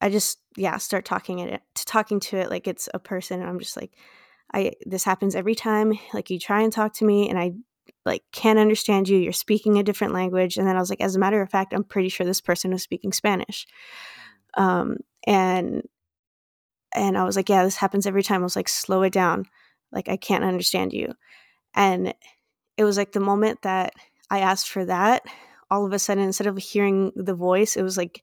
I 0.00 0.08
just 0.08 0.38
yeah 0.56 0.78
start 0.78 1.04
talking 1.04 1.40
it 1.40 1.62
to 1.74 1.84
talking 1.84 2.20
to 2.20 2.38
it 2.38 2.50
like 2.50 2.66
it's 2.66 2.88
a 2.94 2.98
person, 2.98 3.40
and 3.40 3.48
I'm 3.48 3.58
just 3.58 3.76
like, 3.76 3.92
I 4.52 4.72
this 4.84 5.04
happens 5.04 5.34
every 5.34 5.54
time. 5.54 5.92
Like 6.12 6.30
you 6.30 6.38
try 6.38 6.62
and 6.62 6.72
talk 6.72 6.94
to 6.94 7.04
me, 7.04 7.28
and 7.28 7.38
I 7.38 7.52
like 8.04 8.22
can't 8.32 8.58
understand 8.58 9.08
you 9.08 9.18
you're 9.18 9.32
speaking 9.32 9.78
a 9.78 9.82
different 9.82 10.14
language 10.14 10.56
and 10.56 10.66
then 10.66 10.76
i 10.76 10.80
was 10.80 10.90
like 10.90 11.00
as 11.00 11.16
a 11.16 11.18
matter 11.18 11.42
of 11.42 11.50
fact 11.50 11.74
i'm 11.74 11.84
pretty 11.84 12.08
sure 12.08 12.24
this 12.24 12.40
person 12.40 12.70
was 12.72 12.82
speaking 12.82 13.12
spanish. 13.12 13.66
Um 14.56 14.96
and 15.26 15.82
and 16.94 17.16
i 17.18 17.24
was 17.24 17.36
like 17.36 17.48
yeah 17.48 17.64
this 17.64 17.76
happens 17.76 18.06
every 18.06 18.22
time. 18.22 18.40
I 18.40 18.44
was 18.44 18.56
like 18.56 18.68
slow 18.68 19.02
it 19.02 19.12
down. 19.12 19.46
Like 19.92 20.08
i 20.08 20.16
can't 20.16 20.44
understand 20.44 20.92
you. 20.92 21.14
And 21.74 22.14
it 22.76 22.84
was 22.84 22.96
like 22.96 23.12
the 23.12 23.20
moment 23.20 23.62
that 23.62 23.92
i 24.30 24.40
asked 24.40 24.68
for 24.68 24.84
that 24.86 25.22
all 25.70 25.86
of 25.86 25.92
a 25.92 25.98
sudden 25.98 26.24
instead 26.24 26.46
of 26.46 26.56
hearing 26.58 27.12
the 27.14 27.34
voice 27.34 27.76
it 27.76 27.82
was 27.82 27.96
like 27.96 28.22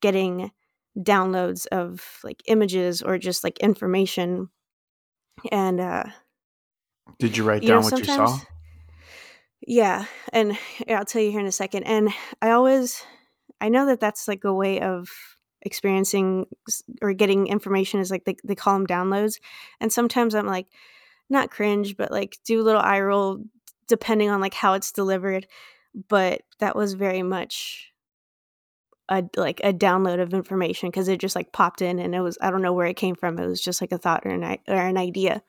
getting 0.00 0.50
downloads 0.98 1.66
of 1.72 2.20
like 2.22 2.42
images 2.46 3.02
or 3.02 3.18
just 3.18 3.42
like 3.42 3.58
information 3.58 4.48
and 5.50 5.80
uh 5.80 6.04
Did 7.18 7.36
you 7.36 7.44
write 7.44 7.62
you 7.62 7.68
know, 7.68 7.80
down 7.80 7.84
what 7.84 7.98
you 7.98 8.04
saw? 8.04 8.38
yeah 9.66 10.04
and 10.32 10.58
i'll 10.88 11.04
tell 11.04 11.22
you 11.22 11.30
here 11.30 11.40
in 11.40 11.46
a 11.46 11.52
second 11.52 11.84
and 11.84 12.10
i 12.42 12.50
always 12.50 13.02
i 13.60 13.68
know 13.68 13.86
that 13.86 14.00
that's 14.00 14.28
like 14.28 14.44
a 14.44 14.52
way 14.52 14.80
of 14.80 15.08
experiencing 15.62 16.46
or 17.00 17.14
getting 17.14 17.46
information 17.46 18.00
is 18.00 18.10
like 18.10 18.24
they, 18.24 18.36
they 18.44 18.54
call 18.54 18.74
them 18.74 18.86
downloads 18.86 19.40
and 19.80 19.90
sometimes 19.90 20.34
i'm 20.34 20.46
like 20.46 20.66
not 21.30 21.50
cringe 21.50 21.96
but 21.96 22.10
like 22.10 22.38
do 22.44 22.60
a 22.60 22.64
little 22.64 22.82
eye 22.82 23.00
roll 23.00 23.42
depending 23.88 24.28
on 24.28 24.40
like 24.40 24.54
how 24.54 24.74
it's 24.74 24.92
delivered 24.92 25.46
but 26.08 26.42
that 26.58 26.76
was 26.76 26.92
very 26.92 27.22
much 27.22 27.93
a 29.08 29.22
like 29.36 29.60
a 29.64 29.72
download 29.72 30.20
of 30.20 30.32
information 30.34 30.88
because 30.88 31.08
it 31.08 31.20
just 31.20 31.36
like 31.36 31.52
popped 31.52 31.82
in 31.82 31.98
and 31.98 32.14
it 32.14 32.20
was 32.20 32.38
i 32.40 32.50
don't 32.50 32.62
know 32.62 32.72
where 32.72 32.86
it 32.86 32.96
came 32.96 33.14
from 33.14 33.38
it 33.38 33.46
was 33.46 33.60
just 33.60 33.80
like 33.80 33.92
a 33.92 33.98
thought 33.98 34.22
or 34.24 34.30
an, 34.30 34.42
or 34.66 34.74
an 34.76 34.96
idea 34.96 35.42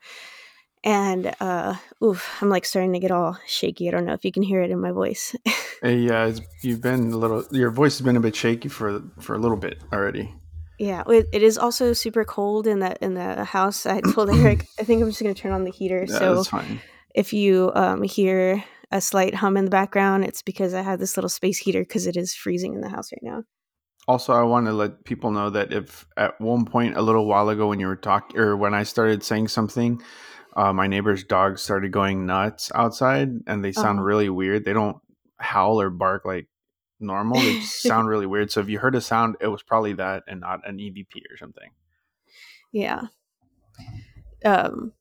and 0.84 1.34
uh 1.40 1.74
oof 2.04 2.36
i'm 2.42 2.48
like 2.48 2.64
starting 2.64 2.92
to 2.92 2.98
get 2.98 3.10
all 3.10 3.38
shaky 3.46 3.88
i 3.88 3.90
don't 3.90 4.04
know 4.04 4.12
if 4.12 4.24
you 4.24 4.32
can 4.32 4.42
hear 4.42 4.60
it 4.62 4.70
in 4.70 4.80
my 4.80 4.90
voice 4.92 5.34
yeah, 5.82 6.26
it's, 6.26 6.40
you've 6.62 6.80
been 6.80 7.12
a 7.12 7.16
little. 7.16 7.44
Your 7.50 7.70
voice 7.70 7.98
has 7.98 8.04
been 8.04 8.16
a 8.16 8.20
bit 8.20 8.34
shaky 8.34 8.68
for 8.68 9.02
for 9.20 9.34
a 9.34 9.38
little 9.38 9.56
bit 9.56 9.82
already. 9.92 10.34
yeah 10.78 11.02
it, 11.08 11.26
it 11.32 11.42
is 11.42 11.56
also 11.58 11.92
super 11.92 12.24
cold 12.24 12.66
in 12.66 12.80
the 12.80 12.96
in 13.04 13.14
the 13.14 13.44
house 13.44 13.86
i 13.86 14.00
told 14.00 14.30
eric 14.34 14.66
i 14.78 14.84
think 14.84 15.02
i'm 15.02 15.08
just 15.08 15.22
going 15.22 15.34
to 15.34 15.40
turn 15.40 15.52
on 15.52 15.64
the 15.64 15.70
heater 15.70 16.04
Yeah, 16.08 16.18
so 16.18 16.34
that's 16.36 16.48
fine. 16.48 16.80
if 17.14 17.32
you 17.32 17.72
um 17.74 18.02
hear 18.02 18.62
a 18.92 19.00
slight 19.00 19.34
hum 19.34 19.56
in 19.56 19.64
the 19.64 19.70
background 19.70 20.24
it's 20.24 20.42
because 20.42 20.74
i 20.74 20.80
have 20.82 20.98
this 20.98 21.16
little 21.16 21.28
space 21.28 21.58
heater 21.58 21.80
because 21.80 22.06
it 22.06 22.16
is 22.16 22.34
freezing 22.34 22.74
in 22.74 22.80
the 22.80 22.88
house 22.88 23.10
right 23.12 23.22
now 23.22 23.42
Also, 24.08 24.32
I 24.32 24.44
want 24.44 24.66
to 24.66 24.72
let 24.72 25.02
people 25.04 25.32
know 25.32 25.50
that 25.50 25.72
if 25.72 26.06
at 26.16 26.40
one 26.40 26.64
point 26.64 26.96
a 26.96 27.02
little 27.02 27.26
while 27.26 27.48
ago 27.48 27.66
when 27.68 27.80
you 27.80 27.88
were 27.88 27.96
talking 27.98 28.38
or 28.38 28.56
when 28.56 28.72
I 28.72 28.84
started 28.84 29.24
saying 29.24 29.48
something, 29.48 30.00
uh, 30.54 30.72
my 30.72 30.86
neighbor's 30.86 31.24
dogs 31.24 31.60
started 31.62 31.90
going 31.90 32.24
nuts 32.24 32.70
outside 32.72 33.30
and 33.48 33.64
they 33.64 33.72
sound 33.72 33.98
Oh. 33.98 34.02
really 34.06 34.28
weird. 34.30 34.64
They 34.64 34.72
don't 34.72 34.98
howl 35.38 35.80
or 35.80 35.90
bark 35.90 36.24
like 36.24 36.46
normal. 37.00 37.40
They 37.40 37.58
sound 37.90 38.06
really 38.06 38.26
weird. 38.26 38.52
So 38.52 38.60
if 38.60 38.68
you 38.68 38.78
heard 38.78 38.94
a 38.94 39.00
sound, 39.00 39.36
it 39.40 39.48
was 39.48 39.64
probably 39.64 39.94
that 39.94 40.22
and 40.28 40.38
not 40.38 40.60
an 40.68 40.78
EVP 40.78 41.26
or 41.32 41.36
something. 41.36 41.70
yeah 42.70 43.10
um 44.44 44.92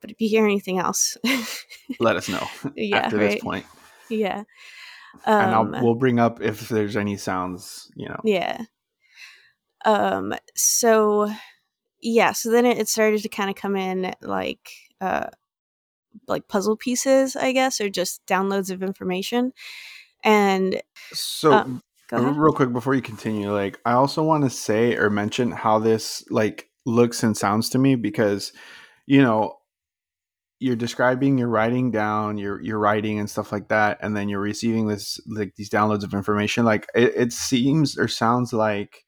but 0.00 0.10
if 0.10 0.20
you 0.20 0.28
hear 0.28 0.44
anything 0.44 0.78
else 0.78 1.16
Let 2.00 2.16
us 2.16 2.28
know 2.28 2.46
yeah 2.74 2.98
after 2.98 3.18
right 3.18 3.30
this 3.32 3.42
point. 3.42 3.66
yeah 4.08 4.44
and 5.26 5.54
um 5.54 5.74
I'll, 5.74 5.82
we'll 5.82 5.94
bring 5.94 6.18
up 6.18 6.40
if 6.40 6.68
there's 6.68 6.96
any 6.96 7.16
sounds, 7.16 7.90
you 7.94 8.08
know. 8.08 8.20
Yeah. 8.24 8.62
Um 9.84 10.34
so 10.54 11.30
yeah, 12.00 12.32
so 12.32 12.50
then 12.50 12.64
it, 12.64 12.78
it 12.78 12.88
started 12.88 13.22
to 13.22 13.28
kind 13.28 13.50
of 13.50 13.56
come 13.56 13.76
in 13.76 14.14
like 14.22 14.70
uh 15.00 15.26
like 16.26 16.48
puzzle 16.48 16.76
pieces, 16.76 17.36
I 17.36 17.52
guess, 17.52 17.80
or 17.80 17.88
just 17.88 18.24
downloads 18.26 18.70
of 18.70 18.82
information. 18.82 19.52
And 20.22 20.82
So 21.12 21.52
um 21.52 21.82
real 22.12 22.52
quick 22.52 22.72
before 22.72 22.92
you 22.92 23.00
continue 23.02 23.52
like 23.52 23.78
i 23.84 23.92
also 23.92 24.20
want 24.20 24.42
to 24.42 24.50
say 24.50 24.96
or 24.96 25.08
mention 25.08 25.52
how 25.52 25.78
this 25.78 26.24
like 26.28 26.68
looks 26.84 27.22
and 27.22 27.36
sounds 27.36 27.68
to 27.68 27.78
me 27.78 27.94
because 27.94 28.52
you 29.06 29.22
know 29.22 29.59
you're 30.60 30.76
describing 30.76 31.38
you're 31.38 31.48
writing 31.48 31.90
down 31.90 32.36
you're 32.38 32.60
you're 32.62 32.78
writing 32.78 33.18
and 33.18 33.28
stuff 33.30 33.50
like 33.50 33.68
that 33.68 33.98
and 34.02 34.14
then 34.16 34.28
you're 34.28 34.40
receiving 34.40 34.86
this 34.86 35.18
like 35.26 35.54
these 35.56 35.70
downloads 35.70 36.04
of 36.04 36.12
information 36.14 36.64
like 36.64 36.86
it, 36.94 37.12
it 37.16 37.32
seems 37.32 37.98
or 37.98 38.06
sounds 38.06 38.52
like 38.52 39.04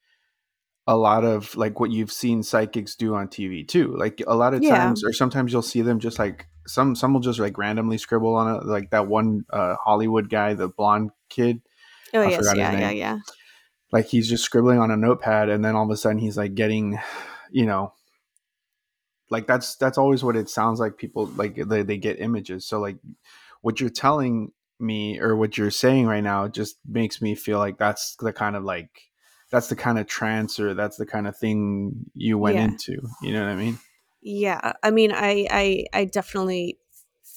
a 0.87 0.97
lot 0.97 1.23
of 1.23 1.55
like 1.55 1.79
what 1.79 1.91
you've 1.91 2.11
seen 2.11 2.43
psychics 2.43 2.95
do 2.95 3.15
on 3.15 3.27
tv 3.27 3.65
too 3.65 3.95
like 3.97 4.21
a 4.27 4.35
lot 4.35 4.53
of 4.53 4.61
Yeah. 4.63 4.77
times 4.79 5.03
or 5.05 5.13
sometimes 5.13 5.53
you'll 5.53 5.61
see 5.61 5.81
them 5.81 5.99
just 5.99 6.19
like 6.19 6.47
some 6.67 6.95
some 6.95 7.13
will 7.13 7.21
just 7.21 7.39
like 7.39 7.57
randomly 7.57 7.97
scribble 7.97 8.35
on 8.35 8.55
it 8.55 8.65
like 8.65 8.89
that 8.89 9.07
one 9.07 9.45
uh 9.51 9.75
hollywood 9.83 10.29
guy 10.29 10.53
the 10.55 10.67
blonde 10.67 11.11
kid 11.29 11.61
Oh 12.15 12.21
I 12.21 12.29
yes, 12.29 12.51
yeah, 12.55 12.71
yeah, 12.79 12.91
yeah. 12.91 13.19
like 13.91 14.07
he's 14.07 14.27
just 14.29 14.43
scribbling 14.43 14.79
on 14.79 14.91
a 14.91 14.97
notepad 14.97 15.49
and 15.49 15.63
then 15.63 15.75
all 15.75 15.85
of 15.85 15.89
a 15.91 15.97
sudden 15.97 16.17
he's 16.17 16.37
like 16.37 16.55
getting 16.55 16.99
you 17.51 17.65
know 17.65 17.93
like 19.33 19.47
that's 19.47 19.75
that's 19.75 19.97
always 19.97 20.23
what 20.23 20.35
it 20.35 20.49
sounds 20.49 20.79
like 20.79 20.97
people 20.97 21.25
like 21.35 21.55
they, 21.67 21.81
they 21.83 21.97
get 21.97 22.19
images 22.21 22.65
so 22.65 22.79
like 22.79 22.97
what 23.61 23.79
you're 23.79 23.89
telling 23.89 24.51
me 24.79 25.19
or 25.19 25.35
what 25.35 25.57
you're 25.57 25.71
saying 25.71 26.05
right 26.07 26.23
now 26.23 26.47
just 26.47 26.75
makes 26.87 27.21
me 27.21 27.35
feel 27.35 27.59
like 27.59 27.77
that's 27.77 28.15
the 28.19 28.33
kind 28.33 28.55
of 28.55 28.63
like 28.63 28.89
that's 29.51 29.67
the 29.67 29.75
kind 29.75 29.97
of 29.99 30.07
trance 30.07 30.59
or 30.59 30.73
that's 30.73 30.97
the 30.97 31.05
kind 31.05 31.27
of 31.27 31.35
thing 31.37 31.93
you 32.13 32.37
went 32.37 32.57
Yeah. 32.57 32.65
into 32.65 32.93
you 33.21 33.31
know 33.33 33.41
what 33.41 33.49
i 33.51 33.55
mean 33.55 33.77
Yeah. 34.21 34.59
Uh, 34.63 34.73
I 34.81 34.91
mean, 34.91 35.11
I 35.11 35.47
I 35.51 35.85
I 35.93 36.05
definitely 36.05 36.77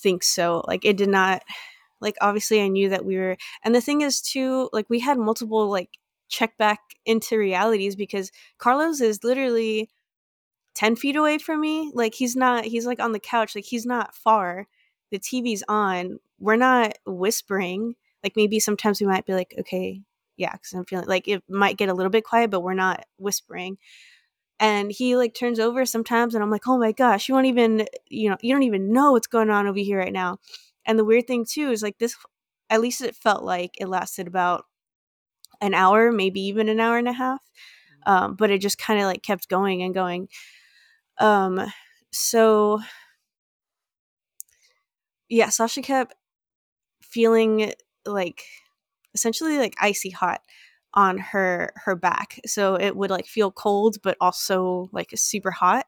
think 0.02 0.22
so. 0.22 0.62
Like 0.68 0.84
it 0.84 0.96
did 0.96 1.08
not 1.08 1.42
like 2.00 2.16
obviously 2.20 2.60
I 2.62 2.68
knew 2.68 2.88
that 2.90 3.04
we 3.04 3.16
were 3.16 3.36
and 3.64 3.74
the 3.74 3.80
thing 3.80 4.02
is 4.02 4.20
too, 4.20 4.70
like 4.72 4.88
we 4.88 5.00
had 5.00 5.18
multiple 5.18 5.68
like 5.70 5.98
check 6.28 6.56
back 6.58 6.80
into 7.04 7.38
realities 7.38 7.96
because 7.96 8.30
Carlos 8.58 9.00
is 9.00 9.24
literally 9.24 9.90
10 10.76 10.94
feet 10.96 11.16
away 11.16 11.38
from 11.38 11.60
me. 11.60 11.90
Like 11.94 12.14
he's 12.14 12.36
not 12.36 12.64
he's 12.64 12.86
like 12.86 13.00
on 13.00 13.12
the 13.12 13.18
couch, 13.18 13.56
like 13.56 13.64
he's 13.64 13.86
not 13.86 14.14
far. 14.14 14.68
The 15.10 15.18
TV's 15.18 15.64
on. 15.68 16.20
We're 16.38 16.56
not 16.56 16.98
whispering. 17.06 17.96
Like 18.22 18.34
maybe 18.36 18.60
sometimes 18.60 19.00
we 19.00 19.06
might 19.06 19.26
be 19.26 19.32
like, 19.32 19.54
okay, 19.58 20.02
yeah, 20.36 20.52
because 20.52 20.74
I'm 20.74 20.84
feeling 20.84 21.08
like 21.08 21.26
it 21.26 21.42
might 21.48 21.78
get 21.78 21.88
a 21.88 21.94
little 21.94 22.10
bit 22.10 22.24
quiet, 22.24 22.50
but 22.50 22.60
we're 22.60 22.74
not 22.74 23.04
whispering. 23.18 23.78
And 24.60 24.92
he 24.92 25.16
like 25.16 25.34
turns 25.34 25.58
over 25.58 25.84
sometimes 25.86 26.34
and 26.34 26.44
I'm 26.44 26.50
like, 26.50 26.68
oh 26.68 26.78
my 26.78 26.92
gosh, 26.92 27.28
you 27.28 27.34
won't 27.34 27.46
even, 27.46 27.86
you 28.08 28.30
know, 28.30 28.36
you 28.42 28.54
don't 28.54 28.62
even 28.62 28.92
know 28.92 29.12
what's 29.12 29.26
going 29.26 29.50
on 29.50 29.66
over 29.66 29.78
here 29.78 29.98
right 29.98 30.12
now. 30.12 30.38
And 30.84 30.98
the 30.98 31.04
weird 31.04 31.26
thing 31.26 31.46
too 31.48 31.70
is 31.70 31.82
like 31.82 31.98
this, 31.98 32.16
at 32.68 32.80
least 32.80 33.00
it 33.00 33.16
felt 33.16 33.44
like 33.44 33.72
it 33.80 33.88
lasted 33.88 34.26
about 34.26 34.66
an 35.60 35.72
hour, 35.72 36.12
maybe 36.12 36.40
even 36.42 36.68
an 36.68 36.80
hour 36.80 36.98
and 36.98 37.08
a 37.08 37.12
half. 37.12 37.40
Um, 38.06 38.34
but 38.34 38.50
it 38.50 38.60
just 38.60 38.78
kind 38.78 39.00
of 39.00 39.06
like 39.06 39.22
kept 39.22 39.48
going 39.48 39.82
and 39.82 39.94
going. 39.94 40.28
Um, 41.18 41.60
so 42.12 42.80
yeah, 45.28 45.48
Sasha 45.48 45.82
kept 45.82 46.14
feeling 47.02 47.72
like 48.06 48.44
essentially 49.14 49.58
like 49.58 49.74
icy 49.80 50.10
hot 50.10 50.42
on 50.94 51.18
her 51.18 51.72
her 51.84 51.96
back. 51.96 52.40
So 52.46 52.76
it 52.76 52.96
would 52.96 53.10
like 53.10 53.26
feel 53.26 53.52
cold 53.52 53.98
but 54.02 54.16
also 54.20 54.90
like 54.92 55.10
super 55.16 55.52
hot. 55.52 55.86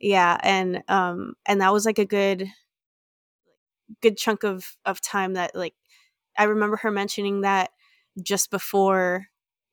Yeah, 0.00 0.38
and 0.42 0.82
um 0.88 1.34
and 1.46 1.60
that 1.62 1.72
was 1.74 1.86
like 1.86 2.00
a 2.00 2.06
good 2.06 2.48
good 4.00 4.16
chunk 4.16 4.42
of 4.44 4.76
of 4.84 5.00
time 5.00 5.34
that 5.34 5.54
like 5.54 5.74
I 6.38 6.44
remember 6.44 6.76
her 6.78 6.90
mentioning 6.90 7.42
that 7.42 7.70
just 8.22 8.50
before 8.50 9.26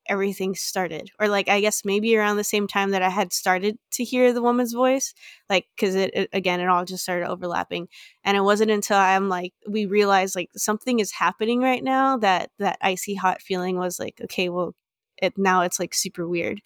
everything 0.09 0.55
started 0.55 1.11
or 1.19 1.27
like 1.27 1.47
i 1.47 1.61
guess 1.61 1.85
maybe 1.85 2.15
around 2.17 2.37
the 2.37 2.43
same 2.43 2.67
time 2.67 2.91
that 2.91 3.01
i 3.01 3.09
had 3.09 3.31
started 3.31 3.77
to 3.91 4.03
hear 4.03 4.33
the 4.33 4.41
woman's 4.41 4.73
voice 4.73 5.13
like 5.49 5.65
because 5.75 5.95
it, 5.95 6.11
it 6.13 6.29
again 6.33 6.59
it 6.59 6.67
all 6.67 6.83
just 6.83 7.03
started 7.03 7.27
overlapping 7.27 7.87
and 8.23 8.35
it 8.35 8.41
wasn't 8.41 8.69
until 8.71 8.97
i'm 8.97 9.29
like 9.29 9.53
we 9.67 9.85
realized 9.85 10.35
like 10.35 10.49
something 10.57 10.99
is 10.99 11.11
happening 11.11 11.61
right 11.61 11.83
now 11.83 12.17
that 12.17 12.49
that 12.59 12.77
icy 12.81 13.15
hot 13.15 13.41
feeling 13.41 13.77
was 13.77 13.99
like 13.99 14.19
okay 14.23 14.49
well 14.49 14.73
it 15.21 15.37
now 15.37 15.61
it's 15.63 15.79
like 15.79 15.93
super 15.93 16.27
weird. 16.27 16.61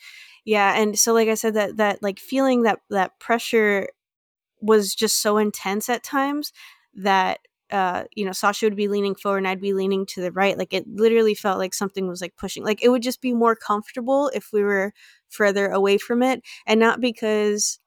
Yeah 0.46 0.80
and 0.80 0.98
so 0.98 1.14
like 1.14 1.30
i 1.30 1.34
said 1.36 1.56
that 1.56 1.78
that 1.78 2.04
like 2.04 2.20
feeling 2.20 2.64
that 2.64 2.80
that 2.90 3.20
pressure 3.20 3.88
was 4.62 4.96
just 4.96 5.22
so 5.22 5.38
intense 5.38 5.90
at 5.90 6.04
times 6.04 6.54
that 6.96 7.40
uh 7.74 8.04
you 8.16 8.24
know 8.24 8.32
Sasha 8.32 8.68
would 8.68 8.76
be 8.76 8.88
leaning 8.88 9.16
forward 9.16 9.40
and 9.40 9.48
I'd 9.48 9.60
be 9.60 9.74
leaning 9.74 10.06
to 10.08 10.22
the 10.22 10.32
right 10.32 10.58
like 10.58 10.74
it 10.74 10.86
literally 10.88 11.34
felt 11.36 11.58
like 11.58 11.74
something 11.74 12.08
was 12.08 12.22
like 12.22 12.36
pushing 12.38 12.64
like 12.64 12.84
it 12.84 12.90
would 12.90 13.02
just 13.02 13.22
be 13.22 13.34
more 13.34 13.56
comfortable 13.56 14.30
if 14.34 14.50
we 14.54 14.64
were 14.64 14.94
further 15.30 15.68
away 15.70 15.98
from 15.98 16.22
it 16.24 16.44
and 16.68 16.80
not 16.80 17.02
because 17.02 17.80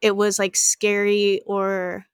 it 0.00 0.16
was 0.16 0.38
like 0.38 0.56
scary 0.56 1.42
or 1.46 2.04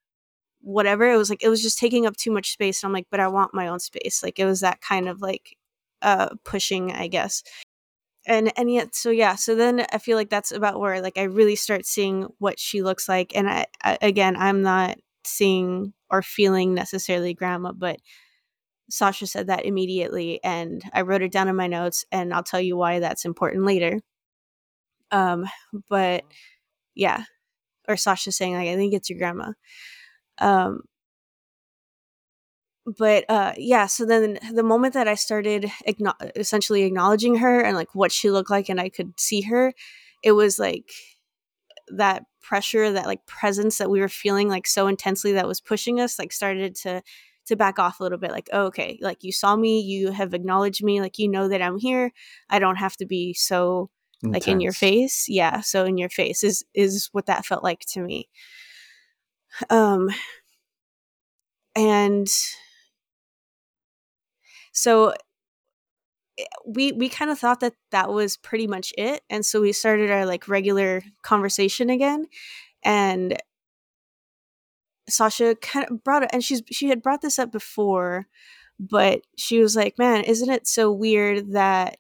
whatever 0.63 1.11
it 1.11 1.17
was 1.17 1.31
like 1.31 1.43
it 1.43 1.49
was 1.49 1.63
just 1.63 1.79
taking 1.79 2.07
up 2.07 2.17
too 2.17 2.31
much 2.33 2.53
space 2.53 2.83
and 2.83 2.89
I'm 2.89 2.95
like 2.95 3.07
but 3.11 3.21
I 3.21 3.29
want 3.29 3.55
my 3.55 3.69
own 3.69 3.81
space 3.81 4.23
like 4.23 4.39
it 4.39 4.45
was 4.45 4.61
that 4.61 4.81
kind 4.81 5.09
of 5.09 5.23
like 5.23 5.57
uh 6.03 6.31
pushing 6.45 6.93
I 6.93 7.09
guess. 7.09 7.43
And 8.27 8.53
and 8.59 8.71
yet 8.73 8.95
so 8.95 9.11
yeah 9.11 9.35
so 9.35 9.55
then 9.55 9.87
i 9.93 9.99
feel 9.99 10.17
like 10.17 10.29
that's 10.31 10.53
about 10.53 10.79
where 10.79 11.01
like 11.01 11.17
i 11.19 11.23
really 11.23 11.57
start 11.57 11.87
seeing 11.87 12.29
what 12.39 12.59
she 12.61 12.83
looks 12.83 13.09
like 13.09 13.35
and 13.35 13.49
i, 13.49 13.67
I 13.83 13.99
again 14.03 14.37
i'm 14.37 14.63
not 14.63 14.99
seeing 15.31 15.93
or 16.11 16.23
feeling 16.23 16.75
necessarily 16.75 17.35
grandma, 17.35 17.73
but 17.73 18.01
Sasha 18.91 19.27
said 19.27 19.47
that 19.49 19.65
immediately, 19.67 20.41
and 20.45 20.83
I 20.93 21.03
wrote 21.03 21.23
it 21.23 21.33
down 21.33 21.49
in 21.49 21.57
my 21.57 21.67
notes, 21.69 22.05
and 22.13 22.35
I'll 22.35 22.43
tell 22.43 22.61
you 22.61 22.77
why 22.77 22.99
that's 23.01 23.25
important 23.25 23.65
later. 23.65 24.01
Um, 25.11 25.47
but 25.89 26.25
yeah, 26.95 27.25
or 27.89 27.97
Sasha 27.97 28.33
saying 28.33 28.55
like, 28.55 28.69
"I 28.69 28.77
think 28.77 28.95
it's 28.95 29.11
your 29.11 29.19
grandma." 29.19 29.53
Um, 30.39 30.83
but 32.99 33.25
uh, 33.29 33.53
yeah, 33.57 33.87
so 33.87 34.05
then 34.07 34.39
the 34.53 34.63
moment 34.63 34.95
that 34.95 35.07
I 35.09 35.15
started 35.15 35.71
essentially 36.37 36.83
acknowledging 36.83 37.37
her 37.37 37.61
and 37.61 37.77
like 37.77 37.95
what 37.95 38.13
she 38.13 38.31
looked 38.31 38.51
like, 38.51 38.69
and 38.69 38.81
I 38.81 38.89
could 38.89 39.19
see 39.19 39.43
her, 39.43 39.73
it 40.23 40.33
was 40.33 40.59
like 40.59 40.91
that 41.89 42.25
pressure, 42.51 42.91
that 42.91 43.07
like 43.07 43.25
presence 43.27 43.79
that 43.79 43.89
we 43.89 44.01
were 44.01 44.09
feeling 44.09 44.49
like 44.49 44.67
so 44.67 44.89
intensely 44.89 45.31
that 45.31 45.47
was 45.47 45.61
pushing 45.61 46.01
us, 46.01 46.19
like 46.19 46.33
started 46.33 46.75
to 46.75 47.01
to 47.47 47.55
back 47.55 47.79
off 47.79 48.01
a 48.01 48.03
little 48.03 48.19
bit 48.19 48.33
like 48.33 48.49
oh, 48.53 48.67
okay 48.67 48.99
like 49.01 49.25
you 49.25 49.33
saw 49.33 49.57
me 49.57 49.81
you 49.81 50.11
have 50.11 50.35
acknowledged 50.35 50.85
me 50.85 51.01
like 51.01 51.19
you 51.19 51.29
know 51.29 51.49
that 51.49 51.63
i'm 51.63 51.79
here. 51.79 52.13
I 52.49 52.59
don't 52.59 52.77
have 52.77 52.97
to 52.99 53.07
be 53.07 53.35
so 53.35 53.91
Intense. 54.23 54.47
like 54.47 54.49
in 54.53 54.61
your 54.61 54.73
face. 54.73 55.27
Yeah 55.29 55.61
so 55.61 55.85
in 55.85 55.97
your 55.97 56.11
face 56.11 56.45
is 56.45 56.65
is 56.75 57.09
what 57.13 57.27
that 57.27 57.47
felt 57.47 57.65
like 57.65 57.81
to 57.93 58.01
me. 58.01 58.29
Um 59.71 60.11
and 61.77 62.29
so 64.73 65.15
we 66.67 66.93
we 66.93 67.09
kind 67.09 67.31
of 67.31 67.39
thought 67.39 67.61
that 67.61 67.75
that 67.91 68.11
was 68.11 68.37
pretty 68.37 68.67
much 68.67 68.93
it 68.99 69.23
and 69.31 69.45
so 69.45 69.61
we 69.61 69.73
started 69.73 70.11
our 70.11 70.27
like 70.27 70.49
regular 70.49 71.03
conversation 71.23 71.91
again 71.91 72.27
and 72.83 73.37
Sasha 75.11 75.55
kind 75.57 75.87
of 75.91 76.03
brought 76.05 76.23
it, 76.23 76.31
and 76.33 76.43
she's 76.43 76.63
she 76.71 76.89
had 76.89 77.03
brought 77.03 77.21
this 77.21 77.39
up 77.39 77.53
before, 77.53 78.27
but 78.79 79.23
she 79.37 79.61
was 79.61 79.77
like, 79.77 79.99
"Man, 79.99 80.25
isn't 80.25 80.51
it 80.51 80.67
so 80.67 80.93
weird 80.93 81.53
that 81.53 81.99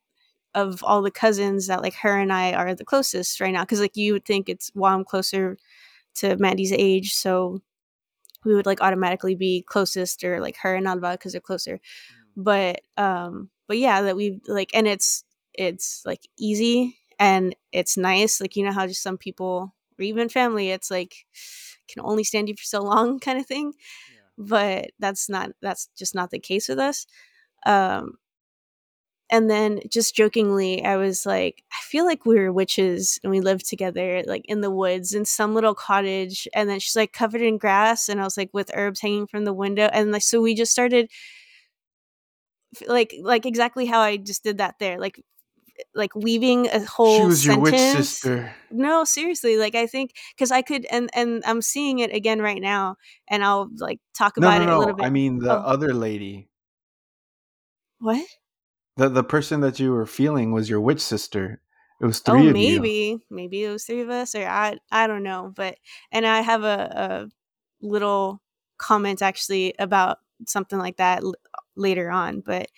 of 0.54 0.82
all 0.84 1.02
the 1.02 1.10
cousins 1.10 1.68
that 1.68 1.82
like 1.82 1.94
her 1.94 2.18
and 2.18 2.32
I 2.32 2.54
are 2.54 2.74
the 2.74 2.84
closest 2.84 3.40
right 3.40 3.52
now? 3.52 3.62
Because 3.62 3.80
like 3.80 3.96
you 3.96 4.14
would 4.14 4.24
think 4.24 4.48
it's 4.48 4.70
well, 4.74 4.94
I'm 4.94 5.04
closer 5.04 5.56
to 6.16 6.36
Mandy's 6.36 6.72
age, 6.72 7.14
so 7.14 7.62
we 8.44 8.54
would 8.54 8.66
like 8.66 8.80
automatically 8.82 9.34
be 9.34 9.62
closest, 9.68 10.24
or 10.24 10.40
like 10.40 10.56
her 10.58 10.74
and 10.74 10.88
Alva 10.88 11.12
because 11.12 11.32
they're 11.32 11.40
closer. 11.40 11.76
Mm. 12.38 12.44
But 12.44 12.80
um, 12.96 13.50
but 13.70 13.78
yeah, 13.78 14.02
that 14.02 14.16
we 14.16 14.40
like, 14.48 14.72
and 14.74 14.88
it's 14.88 15.22
it's 15.54 16.02
like 16.04 16.26
easy 16.36 16.98
and 17.20 17.54
it's 17.70 17.96
nice. 17.96 18.40
Like 18.40 18.56
you 18.56 18.64
know 18.64 18.72
how 18.72 18.88
just 18.88 19.02
some 19.02 19.16
people 19.16 19.72
or 19.98 20.02
even 20.02 20.28
family, 20.28 20.70
it's 20.70 20.90
like 20.90 21.14
can 21.90 22.02
only 22.04 22.24
stand 22.24 22.48
you 22.48 22.54
for 22.56 22.64
so 22.64 22.82
long 22.82 23.18
kind 23.26 23.38
of 23.38 23.46
thing 23.46 23.72
yeah. 24.12 24.20
but 24.38 24.90
that's 24.98 25.28
not 25.28 25.50
that's 25.60 25.88
just 25.96 26.14
not 26.14 26.30
the 26.30 26.38
case 26.38 26.68
with 26.68 26.78
us 26.78 27.06
um 27.66 28.12
and 29.32 29.50
then 29.50 29.80
just 29.88 30.14
jokingly 30.14 30.84
i 30.84 30.96
was 30.96 31.26
like 31.26 31.62
i 31.72 31.76
feel 31.82 32.04
like 32.04 32.24
we 32.24 32.38
were 32.38 32.52
witches 32.52 33.18
and 33.22 33.30
we 33.30 33.40
lived 33.40 33.68
together 33.68 34.22
like 34.26 34.42
in 34.46 34.60
the 34.60 34.70
woods 34.70 35.12
in 35.12 35.24
some 35.24 35.54
little 35.54 35.74
cottage 35.74 36.48
and 36.54 36.68
then 36.68 36.78
she's 36.80 36.96
like 36.96 37.12
covered 37.12 37.42
in 37.42 37.58
grass 37.58 38.08
and 38.08 38.20
i 38.20 38.24
was 38.24 38.36
like 38.36 38.50
with 38.52 38.70
herbs 38.74 39.00
hanging 39.00 39.26
from 39.26 39.44
the 39.44 39.52
window 39.52 39.88
and 39.92 40.10
like 40.10 40.22
so 40.22 40.40
we 40.40 40.54
just 40.54 40.72
started 40.72 41.10
like 42.86 43.14
like 43.22 43.46
exactly 43.46 43.86
how 43.86 44.00
i 44.00 44.16
just 44.16 44.44
did 44.44 44.58
that 44.58 44.76
there 44.78 44.98
like 44.98 45.22
like 45.94 46.14
weaving 46.14 46.66
a 46.68 46.84
whole 46.84 47.18
she 47.18 47.24
was 47.24 47.42
sentence. 47.42 47.56
your 47.56 47.62
witch 47.62 47.96
sister 47.96 48.54
no 48.70 49.04
seriously 49.04 49.56
like 49.56 49.74
i 49.74 49.86
think 49.86 50.12
because 50.34 50.50
i 50.50 50.62
could 50.62 50.86
and 50.90 51.10
and 51.14 51.42
i'm 51.46 51.62
seeing 51.62 51.98
it 52.00 52.14
again 52.14 52.40
right 52.40 52.60
now 52.60 52.96
and 53.28 53.44
i'll 53.44 53.68
like 53.78 53.98
talk 54.16 54.36
no, 54.36 54.46
about 54.46 54.58
no, 54.58 54.62
it 54.62 54.66
no. 54.66 54.76
a 54.76 54.78
little 54.78 54.94
bit 54.94 55.06
i 55.06 55.10
mean 55.10 55.38
the 55.38 55.52
oh. 55.52 55.62
other 55.62 55.94
lady 55.94 56.48
what 57.98 58.24
the 58.96 59.08
the 59.08 59.24
person 59.24 59.60
that 59.60 59.80
you 59.80 59.92
were 59.92 60.06
feeling 60.06 60.52
was 60.52 60.68
your 60.68 60.80
witch 60.80 61.00
sister 61.00 61.60
it 62.00 62.06
was 62.06 62.20
three 62.20 62.48
oh, 62.48 62.52
maybe 62.52 62.60
you. 62.60 62.80
maybe 62.80 63.24
Maybe 63.30 63.64
it 63.64 63.70
was 63.70 63.84
three 63.84 64.00
of 64.00 64.10
us 64.10 64.34
or 64.34 64.46
i 64.46 64.78
i 64.90 65.06
don't 65.06 65.22
know 65.22 65.52
but 65.54 65.76
and 66.12 66.26
i 66.26 66.40
have 66.40 66.62
a, 66.62 67.28
a 67.82 67.86
little 67.86 68.40
comment 68.78 69.22
actually 69.22 69.74
about 69.78 70.18
something 70.46 70.78
like 70.78 70.96
that 70.96 71.22
later 71.80 72.10
on 72.10 72.40
but 72.40 72.68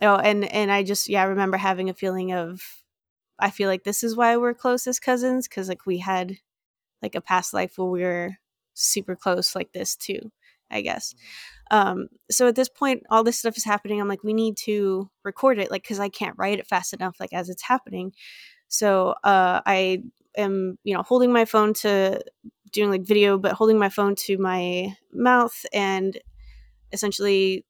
Oh, 0.00 0.16
and 0.16 0.44
and 0.52 0.70
I 0.70 0.82
just 0.84 1.08
yeah, 1.08 1.22
I 1.22 1.26
remember 1.26 1.56
having 1.56 1.90
a 1.90 1.94
feeling 1.94 2.32
of 2.32 2.62
I 3.38 3.50
feel 3.50 3.68
like 3.68 3.84
this 3.84 4.04
is 4.04 4.16
why 4.16 4.36
we're 4.36 4.54
close 4.54 4.86
as 4.86 5.00
cousins 5.00 5.48
cuz 5.48 5.68
like 5.68 5.86
we 5.86 5.98
had 5.98 6.38
like 7.02 7.14
a 7.16 7.20
past 7.20 7.54
life 7.54 7.78
where 7.78 7.88
we 7.88 8.02
were 8.02 8.38
super 8.74 9.16
close 9.16 9.54
like 9.56 9.72
this 9.72 9.96
too, 9.96 10.32
I 10.70 10.82
guess. 10.82 11.14
Mm-hmm. 11.72 11.90
Um 11.90 12.08
so 12.30 12.48
at 12.48 12.56
this 12.56 12.68
point 12.68 13.04
all 13.10 13.24
this 13.24 13.38
stuff 13.38 13.56
is 13.56 13.64
happening. 13.64 14.00
I'm 14.00 14.08
like 14.08 14.24
we 14.24 14.34
need 14.34 14.56
to 14.58 15.10
record 15.24 15.58
it 15.58 15.70
like 15.70 15.84
cuz 15.86 16.00
I 16.00 16.08
can't 16.10 16.38
write 16.38 16.58
it 16.60 16.68
fast 16.68 16.92
enough 16.94 17.18
like 17.20 17.32
as 17.32 17.48
it's 17.50 17.62
happening. 17.62 18.14
So 18.68 19.14
uh 19.24 19.62
I 19.66 20.04
am, 20.36 20.78
you 20.84 20.94
know, 20.94 21.02
holding 21.02 21.32
my 21.32 21.44
phone 21.46 21.74
to 21.74 22.22
doing 22.72 22.90
like 22.90 23.02
video 23.02 23.38
but 23.38 23.52
holding 23.54 23.78
my 23.78 23.88
phone 23.90 24.14
to 24.16 24.38
my 24.38 24.96
mouth 25.12 25.66
and 25.72 26.18
essentially 26.92 27.64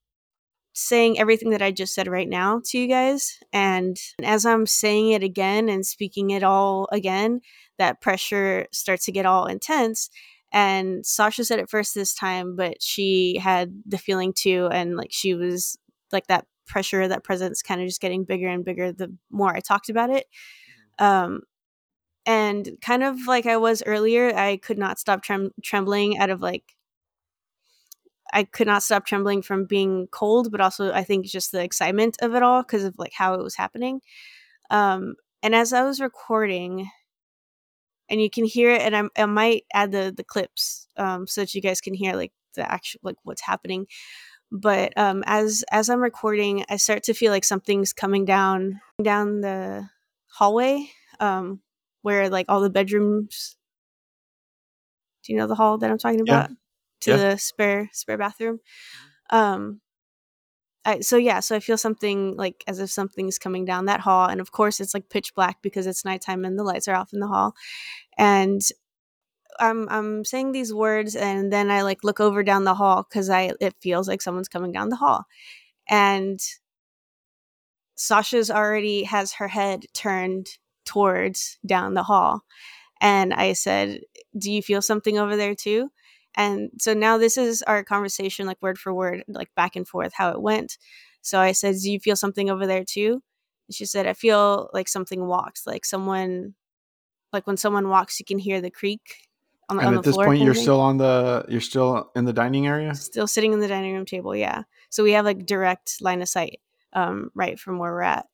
saying 0.73 1.19
everything 1.19 1.49
that 1.49 1.61
I 1.61 1.71
just 1.71 1.93
said 1.93 2.07
right 2.07 2.27
now 2.27 2.61
to 2.65 2.77
you 2.77 2.87
guys. 2.87 3.37
And 3.51 3.97
as 4.23 4.45
I'm 4.45 4.65
saying 4.65 5.11
it 5.11 5.23
again 5.23 5.67
and 5.69 5.85
speaking 5.85 6.29
it 6.29 6.43
all 6.43 6.87
again, 6.91 7.41
that 7.77 8.01
pressure 8.01 8.67
starts 8.71 9.05
to 9.05 9.11
get 9.11 9.25
all 9.25 9.45
intense. 9.45 10.09
And 10.51 11.05
Sasha 11.05 11.43
said 11.43 11.59
it 11.59 11.69
first 11.69 11.93
this 11.93 12.13
time, 12.13 12.55
but 12.55 12.81
she 12.81 13.39
had 13.41 13.81
the 13.85 13.97
feeling 13.97 14.33
too. 14.33 14.67
And 14.71 14.95
like 14.95 15.11
she 15.11 15.33
was 15.33 15.77
like 16.11 16.27
that 16.27 16.45
pressure, 16.65 17.07
that 17.07 17.23
presence 17.23 17.61
kind 17.61 17.81
of 17.81 17.87
just 17.87 18.01
getting 18.01 18.23
bigger 18.23 18.47
and 18.47 18.65
bigger 18.65 18.91
the 18.91 19.13
more 19.31 19.55
I 19.55 19.59
talked 19.59 19.89
about 19.89 20.09
it. 20.09 20.25
Mm-hmm. 20.99 21.05
Um, 21.05 21.41
and 22.25 22.69
kind 22.81 23.03
of 23.03 23.27
like 23.27 23.45
I 23.45 23.57
was 23.57 23.81
earlier, 23.85 24.35
I 24.35 24.57
could 24.57 24.77
not 24.77 24.99
stop 24.99 25.23
trem- 25.23 25.51
trembling 25.63 26.19
out 26.19 26.29
of 26.29 26.41
like 26.41 26.75
I 28.33 28.43
could 28.43 28.67
not 28.67 28.83
stop 28.83 29.05
trembling 29.05 29.41
from 29.41 29.65
being 29.65 30.07
cold, 30.07 30.51
but 30.51 30.61
also 30.61 30.91
I 30.91 31.03
think 31.03 31.25
just 31.25 31.51
the 31.51 31.63
excitement 31.63 32.17
of 32.21 32.35
it 32.35 32.43
all 32.43 32.61
because 32.61 32.83
of 32.83 32.95
like 32.97 33.13
how 33.13 33.33
it 33.33 33.43
was 33.43 33.55
happening. 33.55 34.01
Um, 34.69 35.15
and 35.41 35.55
as 35.55 35.73
I 35.73 35.83
was 35.83 35.99
recording, 35.99 36.89
and 38.09 38.21
you 38.21 38.29
can 38.29 38.45
hear 38.45 38.71
it, 38.71 38.81
and 38.81 38.95
I, 38.95 39.03
I 39.21 39.25
might 39.25 39.65
add 39.73 39.91
the 39.91 40.13
the 40.15 40.23
clips 40.23 40.87
um, 40.97 41.27
so 41.27 41.41
that 41.41 41.53
you 41.53 41.61
guys 41.61 41.81
can 41.81 41.93
hear 41.93 42.15
like 42.15 42.31
the 42.55 42.69
actual 42.69 42.99
like 43.03 43.17
what's 43.23 43.41
happening. 43.41 43.87
But 44.51 44.97
um, 44.97 45.23
as 45.25 45.63
as 45.71 45.89
I'm 45.89 46.01
recording, 46.01 46.65
I 46.69 46.77
start 46.77 47.03
to 47.03 47.13
feel 47.13 47.31
like 47.31 47.43
something's 47.43 47.93
coming 47.93 48.25
down 48.25 48.81
down 49.01 49.41
the 49.41 49.89
hallway 50.27 50.89
um, 51.19 51.61
where 52.01 52.29
like 52.29 52.45
all 52.49 52.61
the 52.61 52.69
bedrooms. 52.69 53.55
Do 55.23 55.33
you 55.33 55.39
know 55.39 55.47
the 55.47 55.55
hall 55.55 55.77
that 55.77 55.91
I'm 55.91 55.97
talking 55.97 56.21
about? 56.21 56.49
Yeah 56.49 56.55
to 57.01 57.11
yeah. 57.11 57.17
the 57.17 57.37
spare 57.37 57.89
spare 57.93 58.17
bathroom. 58.17 58.59
Um, 59.29 59.81
I, 60.85 61.01
so 61.01 61.17
yeah, 61.17 61.39
so 61.41 61.55
I 61.55 61.59
feel 61.59 61.77
something 61.77 62.35
like 62.37 62.63
as 62.65 62.79
if 62.79 62.89
something's 62.89 63.37
coming 63.37 63.65
down 63.65 63.85
that 63.85 63.99
hall, 63.99 64.27
and 64.27 64.39
of 64.41 64.51
course 64.51 64.79
it's 64.79 64.93
like 64.93 65.09
pitch 65.09 65.35
black 65.35 65.61
because 65.61 65.85
it's 65.87 66.05
nighttime 66.05 66.45
and 66.45 66.57
the 66.57 66.63
lights 66.63 66.87
are 66.87 66.95
off 66.95 67.13
in 67.13 67.19
the 67.19 67.27
hall, 67.27 67.53
and 68.17 68.61
I'm 69.59 69.87
I'm 69.89 70.25
saying 70.25 70.51
these 70.51 70.73
words, 70.73 71.15
and 71.15 71.51
then 71.51 71.69
I 71.69 71.81
like 71.81 72.03
look 72.03 72.19
over 72.19 72.43
down 72.43 72.63
the 72.63 72.75
hall 72.75 73.05
because 73.09 73.29
I 73.29 73.51
it 73.59 73.75
feels 73.81 74.07
like 74.07 74.21
someone's 74.21 74.49
coming 74.49 74.71
down 74.71 74.89
the 74.89 74.95
hall, 74.95 75.25
and 75.89 76.39
Sasha's 77.95 78.49
already 78.49 79.03
has 79.03 79.33
her 79.33 79.49
head 79.49 79.85
turned 79.93 80.47
towards 80.85 81.59
down 81.65 81.93
the 81.93 82.03
hall, 82.03 82.41
and 83.01 83.33
I 83.33 83.53
said, 83.53 84.01
"Do 84.37 84.51
you 84.51 84.61
feel 84.61 84.81
something 84.81 85.19
over 85.19 85.35
there 85.35 85.55
too?" 85.55 85.91
And 86.39 86.71
so 86.79 86.93
now 86.93 87.17
this 87.17 87.37
is 87.37 87.61
our 87.63 87.83
conversation, 87.83 88.47
like 88.47 88.61
word 88.61 88.79
for 88.79 88.93
word, 88.93 89.25
like 89.27 89.53
back 89.55 89.75
and 89.75 89.85
forth, 89.85 90.13
how 90.13 90.29
it 90.29 90.41
went. 90.41 90.77
So 91.21 91.37
I 91.37 91.51
said, 91.51 91.75
Do 91.83 91.91
you 91.91 91.99
feel 91.99 92.15
something 92.15 92.49
over 92.49 92.65
there 92.65 92.85
too? 92.85 93.21
And 93.67 93.75
she 93.75 93.85
said, 93.85 94.07
I 94.07 94.13
feel 94.13 94.69
like 94.73 94.87
something 94.87 95.27
walks, 95.27 95.67
like 95.67 95.83
someone, 95.83 96.55
like 97.33 97.45
when 97.45 97.57
someone 97.57 97.89
walks, 97.89 98.21
you 98.21 98.25
can 98.25 98.39
hear 98.39 98.61
the 98.61 98.71
creak. 98.71 99.01
On 99.67 99.75
the, 99.75 99.81
and 99.81 99.89
on 99.89 99.97
at 99.97 100.03
this 100.05 100.15
point, 100.15 100.41
you're 100.41 100.53
still 100.53 100.79
on 100.79 100.97
the, 100.97 101.45
you're 101.49 101.59
still 101.59 102.09
in 102.15 102.23
the 102.23 102.31
dining 102.31 102.67
area? 102.67 102.95
Still 102.95 103.27
sitting 103.27 103.51
in 103.51 103.59
the 103.59 103.67
dining 103.67 103.93
room 103.93 104.05
table, 104.05 104.33
yeah. 104.33 104.63
So 104.89 105.03
we 105.03 105.11
have 105.11 105.25
like 105.25 105.45
direct 105.45 106.01
line 106.01 106.21
of 106.21 106.29
sight, 106.29 106.61
um, 106.93 107.31
right 107.35 107.59
from 107.59 107.79
where 107.79 107.91
we're 107.91 108.01
at. 108.01 108.27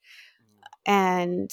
And, 0.86 1.52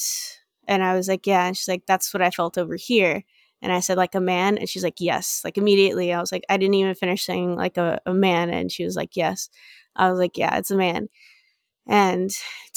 and 0.68 0.84
I 0.84 0.94
was 0.94 1.08
like, 1.08 1.26
Yeah. 1.26 1.46
And 1.46 1.56
she's 1.56 1.66
like, 1.66 1.86
That's 1.86 2.12
what 2.12 2.20
I 2.22 2.30
felt 2.30 2.58
over 2.58 2.76
here. 2.76 3.24
And 3.62 3.72
I 3.72 3.80
said, 3.80 3.96
like 3.96 4.14
a 4.14 4.20
man? 4.20 4.58
And 4.58 4.68
she's 4.68 4.84
like, 4.84 5.00
yes. 5.00 5.40
Like 5.44 5.56
immediately, 5.56 6.12
I 6.12 6.20
was 6.20 6.32
like, 6.32 6.44
I 6.50 6.56
didn't 6.58 6.74
even 6.74 6.94
finish 6.94 7.24
saying 7.24 7.56
like 7.56 7.78
a, 7.78 8.00
a 8.06 8.12
man. 8.12 8.50
And 8.50 8.70
she 8.72 8.84
was 8.84 8.96
like, 8.96 9.16
yes. 9.16 9.48
I 9.96 10.10
was 10.10 10.18
like, 10.18 10.36
yeah, 10.36 10.56
it's 10.58 10.70
a 10.70 10.76
man. 10.76 11.08
And 11.86 12.30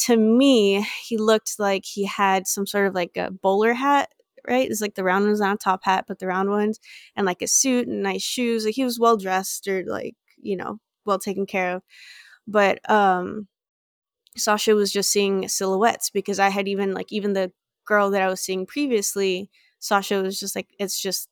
to 0.06 0.18
me, 0.18 0.86
he 1.08 1.18
looked 1.18 1.60
like 1.60 1.86
he 1.86 2.06
had 2.06 2.48
some 2.48 2.66
sort 2.66 2.88
of 2.88 2.96
like 2.96 3.18
a 3.18 3.32
bowler 3.32 3.74
hat 3.74 4.10
right? 4.48 4.70
It's 4.70 4.82
like 4.82 4.96
the 4.96 5.04
round 5.04 5.26
ones, 5.26 5.40
not 5.40 5.56
a 5.56 5.58
top 5.58 5.84
hat, 5.86 6.06
but 6.08 6.20
the 6.20 6.28
round 6.28 6.50
ones, 6.50 6.80
and 7.16 7.26
like 7.26 7.42
a 7.42 7.48
suit 7.48 7.88
and 7.88 8.04
nice 8.04 8.22
shoes. 8.22 8.66
Like 8.66 8.76
he 8.76 8.84
was 8.84 9.00
well 9.00 9.18
dressed 9.18 9.68
or 9.68 9.84
like 9.86 10.16
you 10.42 10.56
know 10.56 10.80
well 11.06 11.20
taken 11.20 11.46
care 11.46 11.76
of. 11.76 11.84
But 12.48 12.88
um, 12.90 13.48
Sasha 14.38 14.76
was 14.76 14.92
just 14.92 15.12
seeing 15.12 15.48
silhouettes 15.48 16.10
because 16.10 16.40
I 16.40 16.50
had 16.50 16.68
even 16.68 16.94
like 16.94 17.12
even 17.12 17.34
the 17.34 17.52
girl 17.86 18.10
that 18.12 18.22
I 18.22 18.28
was 18.30 18.42
seeing 18.42 18.66
previously, 18.66 19.50
Sasha 19.80 20.22
was 20.22 20.40
just 20.40 20.56
like 20.56 20.68
it's 20.80 21.00
just, 21.00 21.30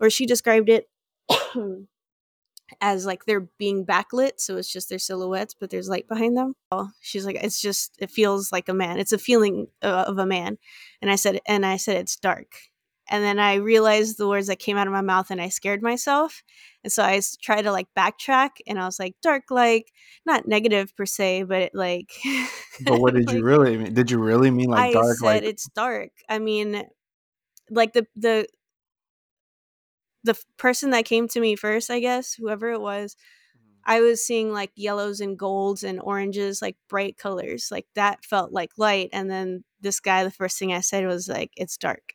or 0.00 0.10
she 0.10 0.26
described 0.26 0.68
it. 0.68 0.88
as 2.80 3.06
like 3.06 3.24
they're 3.24 3.48
being 3.58 3.84
backlit 3.84 4.32
so 4.38 4.56
it's 4.56 4.72
just 4.72 4.88
their 4.88 4.98
silhouettes 4.98 5.54
but 5.54 5.70
there's 5.70 5.88
light 5.88 6.08
behind 6.08 6.36
them. 6.36 6.54
She's 7.00 7.26
like 7.26 7.36
it's 7.42 7.60
just 7.60 7.96
it 7.98 8.10
feels 8.10 8.52
like 8.52 8.68
a 8.68 8.74
man. 8.74 8.98
It's 8.98 9.12
a 9.12 9.18
feeling 9.18 9.68
uh, 9.82 10.04
of 10.06 10.18
a 10.18 10.26
man. 10.26 10.58
And 11.00 11.10
i 11.10 11.16
said 11.16 11.40
and 11.46 11.66
i 11.66 11.76
said 11.76 11.96
it's 11.96 12.16
dark. 12.16 12.52
And 13.10 13.22
then 13.22 13.38
i 13.38 13.54
realized 13.54 14.16
the 14.16 14.28
words 14.28 14.46
that 14.46 14.58
came 14.58 14.76
out 14.76 14.86
of 14.86 14.92
my 14.92 15.00
mouth 15.00 15.30
and 15.30 15.40
i 15.40 15.48
scared 15.48 15.82
myself. 15.82 16.42
And 16.84 16.92
so 16.92 17.02
i 17.02 17.20
tried 17.42 17.62
to 17.62 17.72
like 17.72 17.88
backtrack 17.96 18.50
and 18.66 18.78
i 18.78 18.86
was 18.86 18.98
like 18.98 19.16
dark 19.22 19.44
like 19.50 19.92
not 20.24 20.48
negative 20.48 20.94
per 20.96 21.06
se 21.06 21.44
but 21.44 21.62
it, 21.62 21.72
like 21.74 22.12
but 22.84 23.00
what 23.00 23.14
did 23.14 23.26
like, 23.26 23.36
you 23.36 23.44
really 23.44 23.76
mean 23.76 23.94
did 23.94 24.10
you 24.10 24.18
really 24.18 24.50
mean 24.50 24.70
like 24.70 24.90
I 24.90 24.92
dark 24.92 25.16
said 25.18 25.26
like 25.26 25.42
it's 25.42 25.68
dark. 25.74 26.10
I 26.28 26.38
mean 26.38 26.84
like 27.70 27.92
the 27.92 28.06
the 28.16 28.46
the 30.24 30.38
person 30.56 30.90
that 30.90 31.04
came 31.04 31.28
to 31.28 31.40
me 31.40 31.56
first, 31.56 31.90
I 31.90 32.00
guess, 32.00 32.34
whoever 32.34 32.70
it 32.70 32.80
was, 32.80 33.16
mm-hmm. 33.56 33.72
I 33.84 34.00
was 34.00 34.24
seeing 34.24 34.52
like 34.52 34.70
yellows 34.76 35.20
and 35.20 35.38
golds 35.38 35.82
and 35.82 36.00
oranges, 36.00 36.62
like 36.62 36.76
bright 36.88 37.16
colors. 37.18 37.68
Like 37.70 37.86
that 37.94 38.24
felt 38.24 38.52
like 38.52 38.70
light. 38.76 39.10
And 39.12 39.30
then 39.30 39.64
this 39.80 40.00
guy, 40.00 40.24
the 40.24 40.30
first 40.30 40.58
thing 40.58 40.72
I 40.72 40.80
said 40.80 41.06
was 41.06 41.28
like, 41.28 41.50
it's 41.56 41.76
dark. 41.76 42.14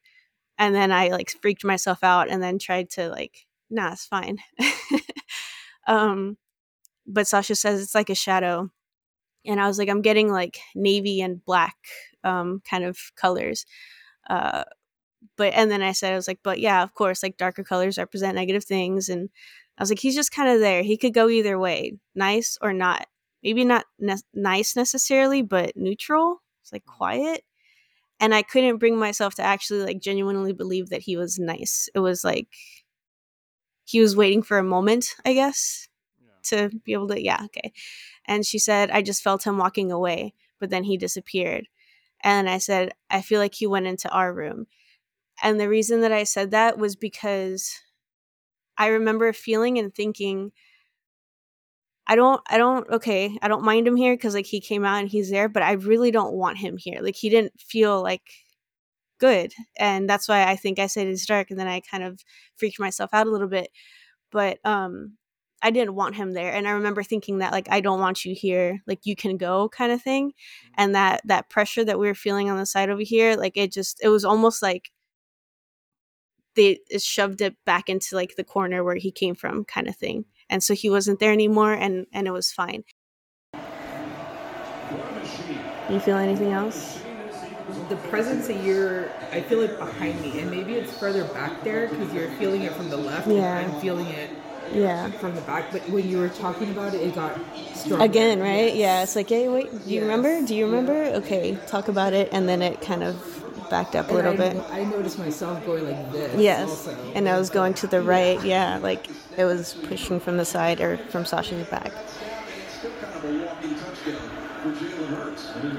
And 0.57 0.73
then 0.73 0.91
I 0.91 1.09
like 1.09 1.29
freaked 1.41 1.65
myself 1.65 2.03
out 2.03 2.29
and 2.29 2.41
then 2.41 2.59
tried 2.59 2.89
to 2.91 3.09
like, 3.09 3.45
nah, 3.69 3.91
it's 3.91 4.05
fine. 4.05 4.37
um, 5.87 6.37
but 7.05 7.27
Sasha 7.27 7.55
says 7.55 7.81
it's 7.81 7.95
like 7.95 8.09
a 8.09 8.15
shadow. 8.15 8.69
And 9.45 9.61
I 9.61 9.67
was 9.67 9.77
like, 9.77 9.89
I'm 9.89 10.01
getting 10.01 10.31
like 10.31 10.59
navy 10.75 11.21
and 11.21 11.43
black 11.45 11.75
um, 12.23 12.61
kind 12.69 12.83
of 12.83 12.97
colors. 13.15 13.65
Uh, 14.29 14.63
but 15.35 15.53
and 15.53 15.69
then 15.71 15.81
I 15.81 15.91
said 15.91 16.13
I 16.13 16.15
was 16.15 16.27
like, 16.27 16.39
but 16.43 16.59
yeah, 16.59 16.83
of 16.83 16.93
course, 16.93 17.23
like 17.23 17.37
darker 17.37 17.63
colors 17.63 17.97
represent 17.97 18.35
negative 18.35 18.63
things, 18.63 19.09
and 19.09 19.29
I 19.77 19.83
was 19.83 19.89
like, 19.89 19.99
he's 19.99 20.15
just 20.15 20.31
kind 20.31 20.49
of 20.49 20.59
there. 20.59 20.83
He 20.83 20.97
could 20.97 21.13
go 21.13 21.29
either 21.29 21.57
way, 21.59 21.93
nice 22.15 22.57
or 22.61 22.73
not. 22.73 23.07
Maybe 23.43 23.65
not 23.65 23.85
ne- 23.99 24.15
nice 24.33 24.75
necessarily, 24.75 25.41
but 25.41 25.75
neutral. 25.75 26.41
It's 26.61 26.73
like 26.73 26.85
quiet, 26.85 27.43
and 28.19 28.33
I 28.33 28.41
couldn't 28.41 28.77
bring 28.77 28.97
myself 28.97 29.35
to 29.35 29.43
actually 29.43 29.83
like 29.83 30.01
genuinely 30.01 30.53
believe 30.53 30.89
that 30.89 31.01
he 31.01 31.17
was 31.17 31.39
nice. 31.39 31.89
It 31.93 31.99
was 31.99 32.23
like 32.23 32.47
he 33.85 34.01
was 34.01 34.15
waiting 34.15 34.43
for 34.43 34.57
a 34.57 34.63
moment, 34.63 35.15
I 35.25 35.33
guess, 35.33 35.87
yeah. 36.21 36.67
to 36.69 36.69
be 36.83 36.93
able 36.93 37.07
to. 37.07 37.23
Yeah, 37.23 37.41
okay. 37.45 37.71
And 38.25 38.45
she 38.45 38.59
said, 38.59 38.91
I 38.91 39.01
just 39.01 39.23
felt 39.23 39.45
him 39.45 39.57
walking 39.57 39.91
away, 39.91 40.33
but 40.59 40.69
then 40.69 40.83
he 40.83 40.97
disappeared. 40.97 41.67
And 42.21 42.49
I 42.49 42.57
said, 42.57 42.91
I 43.09 43.21
feel 43.21 43.39
like 43.39 43.55
he 43.55 43.67
went 43.67 43.87
into 43.87 44.09
our 44.09 44.33
room. 44.33 44.67
And 45.43 45.59
the 45.59 45.69
reason 45.69 46.01
that 46.01 46.11
I 46.11 46.23
said 46.23 46.51
that 46.51 46.77
was 46.77 46.95
because 46.95 47.71
I 48.77 48.87
remember 48.87 49.31
feeling 49.33 49.77
and 49.77 49.93
thinking, 49.93 50.51
I 52.07 52.15
don't, 52.15 52.41
I 52.47 52.57
don't, 52.57 52.89
okay, 52.89 53.37
I 53.41 53.47
don't 53.47 53.63
mind 53.65 53.87
him 53.87 53.95
here 53.97 54.13
because 54.15 54.33
like 54.33 54.45
he 54.45 54.61
came 54.61 54.85
out 54.85 54.99
and 54.99 55.09
he's 55.09 55.29
there, 55.29 55.49
but 55.49 55.63
I 55.63 55.73
really 55.73 56.11
don't 56.11 56.33
want 56.33 56.57
him 56.57 56.77
here. 56.77 57.01
Like 57.01 57.15
he 57.15 57.29
didn't 57.29 57.59
feel 57.59 58.01
like 58.01 58.21
good. 59.19 59.53
And 59.77 60.09
that's 60.09 60.27
why 60.29 60.45
I 60.45 60.55
think 60.55 60.79
I 60.79 60.87
said 60.87 61.07
it's 61.07 61.25
dark. 61.25 61.51
And 61.51 61.59
then 61.59 61.67
I 61.67 61.81
kind 61.81 62.03
of 62.03 62.21
freaked 62.57 62.79
myself 62.79 63.11
out 63.13 63.27
a 63.27 63.31
little 63.31 63.47
bit. 63.47 63.69
But, 64.31 64.59
um, 64.65 65.17
I 65.63 65.71
didn't 65.71 65.95
want 65.95 66.15
him 66.15 66.33
there. 66.33 66.53
And 66.53 66.67
I 66.67 66.71
remember 66.71 67.03
thinking 67.03 67.39
that 67.39 67.51
like 67.51 67.67
I 67.71 67.81
don't 67.81 67.99
want 67.99 68.25
you 68.25 68.35
here, 68.35 68.81
like 68.87 69.05
you 69.05 69.15
can 69.15 69.37
go 69.37 69.69
kind 69.69 69.91
of 69.91 70.01
thing. 70.01 70.33
And 70.75 70.95
that 70.95 71.21
that 71.25 71.49
pressure 71.49 71.83
that 71.85 71.99
we 71.99 72.07
were 72.07 72.15
feeling 72.15 72.49
on 72.49 72.57
the 72.57 72.65
side 72.65 72.89
over 72.91 73.01
here, 73.01 73.35
like 73.35 73.57
it 73.57 73.71
just 73.73 73.99
it 74.03 74.09
was 74.09 74.25
almost 74.25 74.61
like 74.61 74.91
they 76.57 76.79
shoved 76.97 77.39
it 77.39 77.55
back 77.65 77.87
into 77.87 78.15
like 78.15 78.35
the 78.35 78.43
corner 78.43 78.83
where 78.83 78.97
he 78.97 79.11
came 79.11 79.35
from 79.35 79.63
kind 79.63 79.87
of 79.87 79.95
thing. 79.95 80.25
And 80.49 80.61
so 80.61 80.73
he 80.73 80.89
wasn't 80.89 81.19
there 81.19 81.31
anymore 81.31 81.73
and 81.73 82.07
and 82.11 82.27
it 82.27 82.31
was 82.31 82.51
fine. 82.51 82.83
You 85.89 86.01
feel 86.01 86.17
anything 86.17 86.51
else? 86.51 86.99
The 87.87 87.95
presence 88.09 88.47
that 88.47 88.61
you're 88.63 89.09
i 89.31 89.41
feel 89.41 89.61
it 89.61 89.77
behind 89.77 90.19
me 90.21 90.39
and 90.39 90.49
maybe 90.49 90.73
it's 90.73 90.91
further 90.97 91.25
back 91.25 91.63
there 91.63 91.87
because 91.87 92.13
you're 92.13 92.29
feeling 92.31 92.61
it 92.61 92.73
from 92.73 92.89
the 92.89 92.95
left 92.95 93.27
yeah 93.27 93.57
i'm 93.57 93.81
feeling 93.81 94.07
it 94.07 94.29
yeah. 94.73 95.09
from 95.11 95.35
the 95.35 95.41
back 95.41 95.71
but 95.71 95.81
when 95.89 96.07
you 96.07 96.17
were 96.17 96.29
talking 96.29 96.69
about 96.71 96.93
it 96.93 97.01
it 97.01 97.13
got 97.15 97.37
stronger. 97.73 98.05
Again 98.05 98.39
right? 98.39 98.73
Yes. 98.73 98.77
yeah 98.77 99.03
it's 99.03 99.15
like 99.17 99.29
hey 99.29 99.49
wait 99.49 99.69
do 99.71 99.89
you 99.89 99.95
yes. 99.95 100.01
remember? 100.01 100.47
Do 100.47 100.55
you 100.55 100.65
remember? 100.65 101.03
Yeah. 101.03 101.17
okay 101.17 101.57
talk 101.67 101.89
about 101.89 102.13
it 102.13 102.29
and 102.31 102.47
then 102.47 102.61
it 102.61 102.81
kind 102.81 103.03
of 103.03 103.15
backed 103.69 103.95
up 103.95 104.09
a 104.09 104.13
little 104.13 104.33
I, 104.33 104.37
bit. 104.37 104.63
I 104.71 104.83
noticed 104.83 105.19
myself 105.19 105.65
going 105.65 105.85
like 105.85 106.11
this. 106.11 106.39
Yes, 106.39 106.69
also. 106.69 107.11
and 107.15 107.27
I 107.27 107.37
was 107.37 107.49
going 107.49 107.73
to 107.75 107.87
the 107.87 108.01
right. 108.01 108.43
Yeah, 108.43 108.77
like 108.77 109.07
it 109.37 109.45
was 109.45 109.73
pushing 109.73 110.19
from 110.19 110.37
the 110.37 110.45
side 110.45 110.81
or 110.81 110.97
from 111.09 111.25
Sasha's 111.25 111.67
back. 111.67 111.91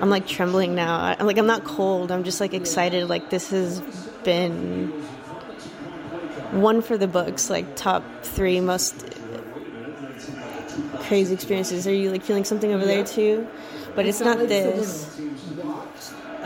I'm 0.00 0.10
like 0.10 0.26
trembling 0.26 0.74
now. 0.74 1.16
I'm 1.18 1.26
like 1.26 1.38
I'm 1.38 1.46
not 1.46 1.64
cold. 1.64 2.10
I'm 2.10 2.24
just 2.24 2.40
like 2.40 2.54
excited. 2.54 3.08
Like 3.08 3.30
this 3.30 3.50
has 3.50 3.80
been 4.24 4.88
one 6.52 6.82
for 6.82 6.96
the 6.96 7.08
books. 7.08 7.50
Like 7.50 7.76
top 7.76 8.04
three 8.22 8.60
most 8.60 9.04
crazy 11.00 11.34
experiences. 11.34 11.86
Are 11.86 11.94
you 11.94 12.10
like 12.10 12.22
feeling 12.22 12.44
something 12.44 12.72
over 12.72 12.84
there 12.84 13.04
too? 13.04 13.46
But 13.94 14.06
it's, 14.06 14.20
it's 14.20 14.24
not, 14.24 14.38
not 14.38 14.40
like 14.40 14.48
this 14.48 15.20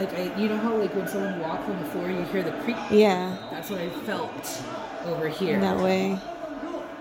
like 0.04 0.14
I, 0.14 0.36
you 0.40 0.48
know 0.48 0.58
how 0.58 0.76
like 0.76 0.94
when 0.94 1.06
someone 1.06 1.38
walks 1.40 1.68
on 1.68 1.78
the 1.78 1.88
floor, 1.90 2.10
you 2.10 2.22
hear 2.24 2.42
the 2.42 2.52
creak. 2.62 2.76
Yeah. 2.90 3.36
That's 3.50 3.70
what 3.70 3.80
I 3.80 3.88
felt 3.90 4.62
over 5.04 5.28
here. 5.28 5.60
That 5.60 5.78
way, 5.78 6.18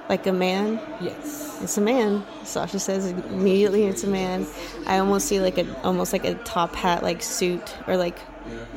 like 0.09 0.27
a 0.27 0.31
man. 0.31 0.79
Yes. 0.99 1.59
It's 1.61 1.77
a 1.77 1.81
man. 1.81 2.23
Sasha 2.43 2.79
says 2.79 3.07
immediately 3.07 3.85
it's 3.85 4.03
a 4.03 4.07
man. 4.07 4.45
I 4.85 4.99
almost 4.99 5.27
see 5.27 5.39
like 5.39 5.57
a 5.57 5.81
almost 5.83 6.13
like 6.13 6.25
a 6.25 6.35
top 6.35 6.75
hat 6.75 7.03
like 7.03 7.21
suit 7.21 7.75
or 7.87 7.97
like 7.97 8.17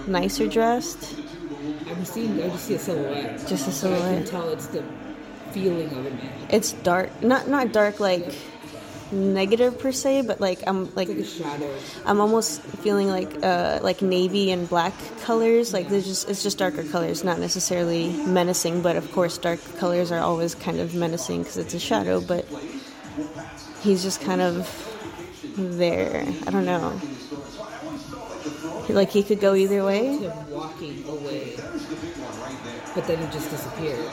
nicer 0.07 0.49
dressed. 0.49 1.17
I'm 1.87 2.05
seeing. 2.05 2.43
I 2.43 2.49
just 2.49 2.65
see 2.67 2.75
a 2.75 2.79
silhouette. 2.79 3.47
Just 3.47 3.69
a 3.69 3.73
silhouette. 3.73 4.03
I 4.03 4.17
can 4.23 4.27
tell 4.27 4.49
it's 4.51 4.67
the 4.69 4.85
feeling 5.53 5.89
of 5.89 6.07
a 6.07 6.11
man. 6.11 6.33
It's 6.51 6.73
dark. 6.73 7.23
Not 7.23 7.49
not 7.49 7.73
dark 7.73 8.01
like 8.01 8.35
negative 9.15 9.79
per 9.79 9.93
se, 9.93 10.23
but 10.23 10.41
like 10.41 10.63
I'm 10.67 10.93
like, 10.95 11.09
like 11.09 11.19
I'm 12.05 12.21
almost 12.21 12.61
feeling 12.61 13.09
like 13.09 13.43
uh 13.43 13.79
like 13.83 14.03
navy 14.03 14.51
and 14.51 14.69
black 14.69 14.93
colors. 15.23 15.73
Like 15.73 15.89
there's 15.89 16.07
just 16.07 16.29
it's 16.29 16.43
just 16.43 16.59
darker 16.59 16.85
colors, 16.85 17.25
not 17.25 17.39
necessarily 17.39 18.13
menacing, 18.27 18.83
but 18.83 18.97
of 18.97 19.11
course 19.13 19.39
dark 19.39 19.61
colors 19.79 20.13
are 20.13 20.21
always 20.21 20.55
kind 20.55 20.81
of 20.81 20.95
menacing 20.95 21.43
because 21.43 21.57
it's 21.57 21.75
a 21.75 21.79
shadow. 21.79 22.21
But 22.21 22.47
he's 23.83 24.03
just 24.03 24.21
kind 24.21 24.41
of 24.41 24.69
there. 25.57 26.25
I 26.47 26.51
don't 26.51 26.67
know. 26.67 27.01
Like 28.89 29.11
he 29.11 29.23
could 29.23 29.41
go 29.41 29.55
either 29.55 29.85
way. 29.85 30.31
Walking 30.51 31.05
away, 31.09 31.57
but 32.95 33.07
then 33.07 33.19
he 33.19 33.33
just 33.33 33.51
disappeared. 33.51 34.11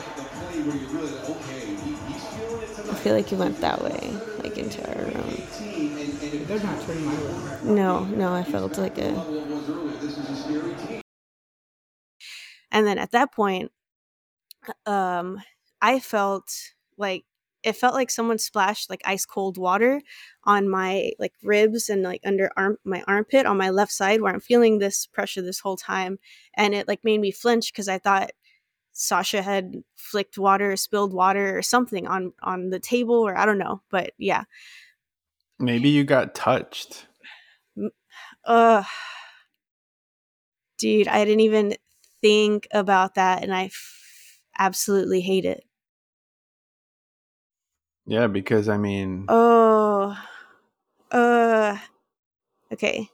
I 3.02 3.04
feel 3.04 3.14
like 3.16 3.30
he 3.30 3.34
went 3.34 3.60
that 3.62 3.82
way 3.82 4.16
like 4.44 4.56
into 4.56 4.80
our 4.88 5.06
room. 5.06 5.42
They're 6.46 6.60
not 6.60 6.80
turning 6.82 7.04
my 7.04 7.14
room. 7.16 7.74
No, 7.74 8.04
no, 8.04 8.32
I 8.32 8.44
felt 8.44 8.78
like 8.78 8.96
a. 8.98 9.26
And 12.70 12.86
then 12.86 12.98
at 12.98 13.12
that 13.12 13.32
point, 13.32 13.70
um, 14.86 15.40
I 15.80 15.98
felt 16.00 16.52
like 16.96 17.24
it 17.62 17.74
felt 17.76 17.94
like 17.94 18.10
someone 18.10 18.38
splashed 18.38 18.90
like 18.90 19.02
ice 19.04 19.24
cold 19.24 19.56
water 19.56 20.00
on 20.44 20.68
my 20.68 21.12
like 21.18 21.32
ribs 21.42 21.88
and 21.88 22.02
like 22.02 22.20
under 22.24 22.50
arm 22.56 22.76
my 22.84 23.02
armpit 23.06 23.46
on 23.46 23.56
my 23.56 23.70
left 23.70 23.92
side 23.92 24.20
where 24.20 24.32
I'm 24.32 24.40
feeling 24.40 24.78
this 24.78 25.06
pressure 25.06 25.42
this 25.42 25.60
whole 25.60 25.76
time 25.76 26.18
and 26.56 26.74
it 26.74 26.88
like 26.88 27.04
made 27.04 27.20
me 27.20 27.30
flinch 27.30 27.72
because 27.72 27.88
I 27.88 27.98
thought 27.98 28.30
Sasha 28.92 29.42
had 29.42 29.82
flicked 29.96 30.38
water, 30.38 30.76
spilled 30.76 31.12
water, 31.14 31.58
or 31.58 31.62
something 31.62 32.06
on 32.06 32.32
on 32.42 32.70
the 32.70 32.80
table, 32.80 33.16
or 33.16 33.36
I 33.36 33.46
don't 33.46 33.58
know. 33.58 33.82
But 33.90 34.12
yeah, 34.18 34.44
maybe 35.58 35.88
you 35.88 36.04
got 36.04 36.34
touched. 36.34 37.06
Uh, 38.44 38.82
dude, 40.78 41.08
I 41.08 41.24
didn't 41.24 41.40
even 41.40 41.76
think 42.20 42.68
about 42.72 43.14
that, 43.14 43.42
and 43.42 43.54
I 43.54 43.66
f- 43.66 44.38
absolutely 44.58 45.20
hate 45.20 45.44
it. 45.44 45.64
Yeah, 48.04 48.26
because 48.26 48.68
I 48.68 48.76
mean, 48.78 49.26
oh, 49.28 50.18
uh, 51.10 51.78
okay, 52.72 53.08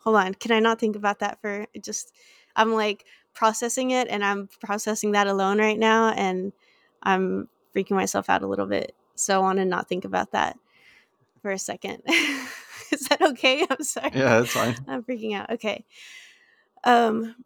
hold 0.00 0.16
on. 0.16 0.34
Can 0.34 0.52
I 0.52 0.60
not 0.60 0.80
think 0.80 0.96
about 0.96 1.20
that 1.20 1.40
for 1.40 1.66
just? 1.80 2.12
I'm 2.56 2.72
like 2.72 3.04
processing 3.36 3.92
it 3.92 4.08
and 4.08 4.24
I'm 4.24 4.48
processing 4.60 5.12
that 5.12 5.26
alone 5.28 5.58
right 5.58 5.78
now 5.78 6.10
and 6.10 6.52
I'm 7.02 7.48
freaking 7.74 7.92
myself 7.92 8.28
out 8.28 8.42
a 8.42 8.46
little 8.46 8.66
bit. 8.66 8.94
So 9.14 9.36
I 9.36 9.38
want 9.38 9.58
to 9.58 9.64
not 9.64 9.88
think 9.88 10.04
about 10.04 10.32
that 10.32 10.58
for 11.42 11.50
a 11.52 11.58
second. 11.58 12.02
Is 12.92 13.08
that 13.08 13.20
okay? 13.20 13.64
I'm 13.68 13.82
sorry. 13.82 14.10
Yeah, 14.14 14.40
that's 14.40 14.52
fine. 14.52 14.74
I'm 14.88 15.02
freaking 15.02 15.34
out. 15.36 15.50
Okay. 15.50 15.84
Um 16.84 17.36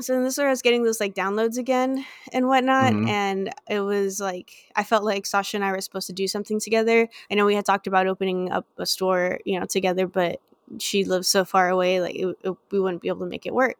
so 0.00 0.22
this 0.22 0.34
is 0.34 0.38
where 0.38 0.46
I 0.46 0.50
was 0.50 0.62
getting 0.62 0.84
those 0.84 1.00
like 1.00 1.14
downloads 1.14 1.58
again 1.58 2.04
and 2.32 2.48
whatnot. 2.48 2.94
Mhm. 2.94 3.08
And 3.08 3.50
it 3.68 3.80
was 3.80 4.20
like 4.20 4.50
I 4.74 4.84
felt 4.84 5.04
like 5.04 5.26
Sasha 5.26 5.56
and 5.58 5.64
I 5.64 5.70
were 5.70 5.80
supposed 5.82 6.06
to 6.06 6.12
do 6.14 6.26
something 6.26 6.58
together. 6.58 7.08
I 7.30 7.34
know 7.34 7.44
we 7.44 7.54
had 7.54 7.66
talked 7.66 7.86
about 7.86 8.06
opening 8.06 8.50
up 8.50 8.66
a 8.78 8.86
store, 8.86 9.38
you 9.44 9.60
know, 9.60 9.66
together, 9.66 10.06
but 10.06 10.40
she 10.78 11.04
lives 11.04 11.28
so 11.28 11.44
far 11.44 11.68
away, 11.68 12.00
like 12.00 12.14
it, 12.14 12.36
it, 12.42 12.54
we 12.70 12.80
wouldn't 12.80 13.02
be 13.02 13.08
able 13.08 13.20
to 13.20 13.30
make 13.30 13.44
it 13.44 13.52
work. 13.52 13.76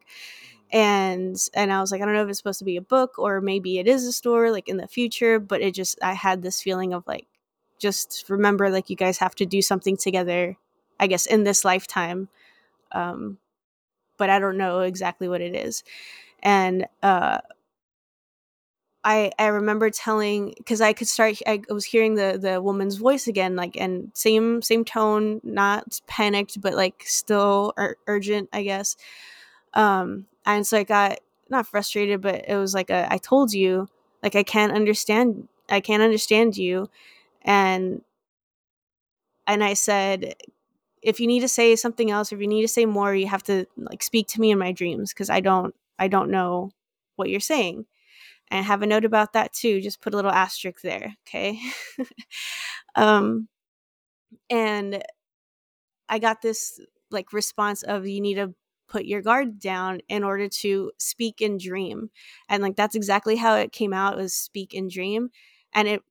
And 0.73 1.37
and 1.55 1.73
I 1.73 1.81
was 1.81 1.93
like, 1.93 2.01
I 2.03 2.07
don't 2.07 2.15
know 2.15 2.23
if 2.25 2.29
it's 2.31 2.39
supposed 2.39 2.61
to 2.61 2.65
be 2.65 2.77
a 2.77 2.83
book 2.83 3.19
or 3.19 3.41
maybe 3.41 3.79
it 3.79 3.87
is 3.87 4.07
a 4.07 4.13
store, 4.13 4.51
like 4.51 4.69
in 4.69 4.79
the 4.79 4.89
future. 4.89 5.39
But 5.39 5.61
it 5.61 5.75
just 5.75 5.99
I 6.03 6.15
had 6.15 6.43
this 6.43 6.63
feeling 6.63 6.95
of 6.95 7.07
like, 7.07 7.27
just 7.79 8.25
remember, 8.29 8.71
like 8.71 8.91
you 8.91 8.97
guys 8.97 9.19
have 9.19 9.35
to 9.37 9.47
do 9.47 9.63
something 9.63 9.97
together. 9.97 10.57
I 10.99 11.07
guess 11.09 11.27
in 11.27 11.45
this 11.45 11.65
lifetime. 11.65 12.29
Um, 12.93 13.39
but 14.17 14.31
I 14.31 14.39
don't 14.39 14.57
know 14.57 14.81
exactly 14.81 15.29
what 15.29 15.41
it 15.41 15.55
is. 15.55 15.83
And 16.43 16.87
uh, 17.03 17.39
I 19.05 19.33
I 19.39 19.47
remember 19.47 19.91
telling 19.91 20.55
because 20.57 20.81
I 20.81 20.93
could 20.93 21.09
start 21.09 21.39
I 21.47 21.63
was 21.69 21.85
hearing 21.85 22.15
the 22.15 22.39
the 22.41 22.63
woman's 22.63 22.97
voice 22.97 23.27
again, 23.27 23.57
like 23.57 23.77
and 23.77 24.13
same 24.15 24.63
same 24.63 24.85
tone, 24.85 25.41
not 25.43 26.01
panicked, 26.07 26.61
but 26.61 26.75
like 26.75 27.03
still 27.07 27.73
ur- 27.79 27.97
urgent, 28.07 28.49
I 28.53 28.63
guess. 28.63 28.97
Um, 29.75 30.27
and 30.46 30.66
so 30.66 30.78
I 30.78 30.85
got 30.85 31.18
not 31.50 31.66
frustrated, 31.66 32.20
but 32.22 32.44
it 32.48 32.57
was 32.57 32.74
like 32.74 32.90
a 32.90 33.12
I 33.12 33.18
told 33.18 33.52
you, 33.52 33.88
like 34.22 34.35
I 34.37 34.42
can't 34.42 34.72
understand, 34.72 35.48
I 35.70 35.81
can't 35.81 36.02
understand 36.02 36.57
you, 36.57 36.88
and 37.42 38.02
and 39.46 39.62
I 39.64 39.74
said 39.74 40.35
if 41.02 41.20
you 41.20 41.26
need 41.26 41.40
to 41.40 41.48
say 41.48 41.76
something 41.76 42.11
else, 42.11 42.33
if 42.33 42.40
you 42.40 42.48
need 42.48 42.62
to 42.62 42.68
say 42.68 42.87
more, 42.87 43.14
you 43.14 43.28
have 43.28 43.42
to 43.44 43.66
like 43.76 44.02
speak 44.02 44.28
to 44.28 44.40
me 44.40 44.50
in 44.52 44.59
my 44.59 44.72
dreams 44.72 45.12
because 45.12 45.31
I 45.31 45.40
don't 45.40 45.74
I 45.98 46.09
don't 46.09 46.31
know 46.31 46.72
what 47.16 47.31
you're 47.31 47.40
saying. 47.40 47.87
And 48.50 48.66
have 48.66 48.83
a 48.83 48.87
note 48.87 49.05
about 49.07 49.35
that 49.35 49.52
too. 49.55 49.81
Just 49.81 50.00
put 50.02 50.14
a 50.14 50.16
little 50.16 50.31
asterisk 50.33 50.83
there, 50.83 51.16
okay? 51.28 51.59
um 52.96 53.48
and 54.50 55.02
I 56.09 56.18
got 56.18 56.42
this 56.42 56.81
like 57.11 57.33
response 57.33 57.83
of 57.83 58.07
you 58.07 58.20
need 58.20 58.35
to 58.35 58.55
put 58.92 59.07
your 59.07 59.22
guard 59.22 59.59
down 59.59 60.00
in 60.09 60.22
order 60.22 60.48
to 60.48 60.92
speak 60.98 61.40
and 61.40 61.59
dream. 61.59 62.11
And 62.48 62.62
like 62.62 62.76
that's 62.76 62.94
exactly 62.94 63.37
how 63.37 63.57
it 63.57 63.72
came 63.72 63.92
out 63.94 64.16
was 64.18 64.35
speak 64.35 64.74
and 64.74 64.90
dream. 64.90 65.31
And 65.74 65.88
it 65.88 66.02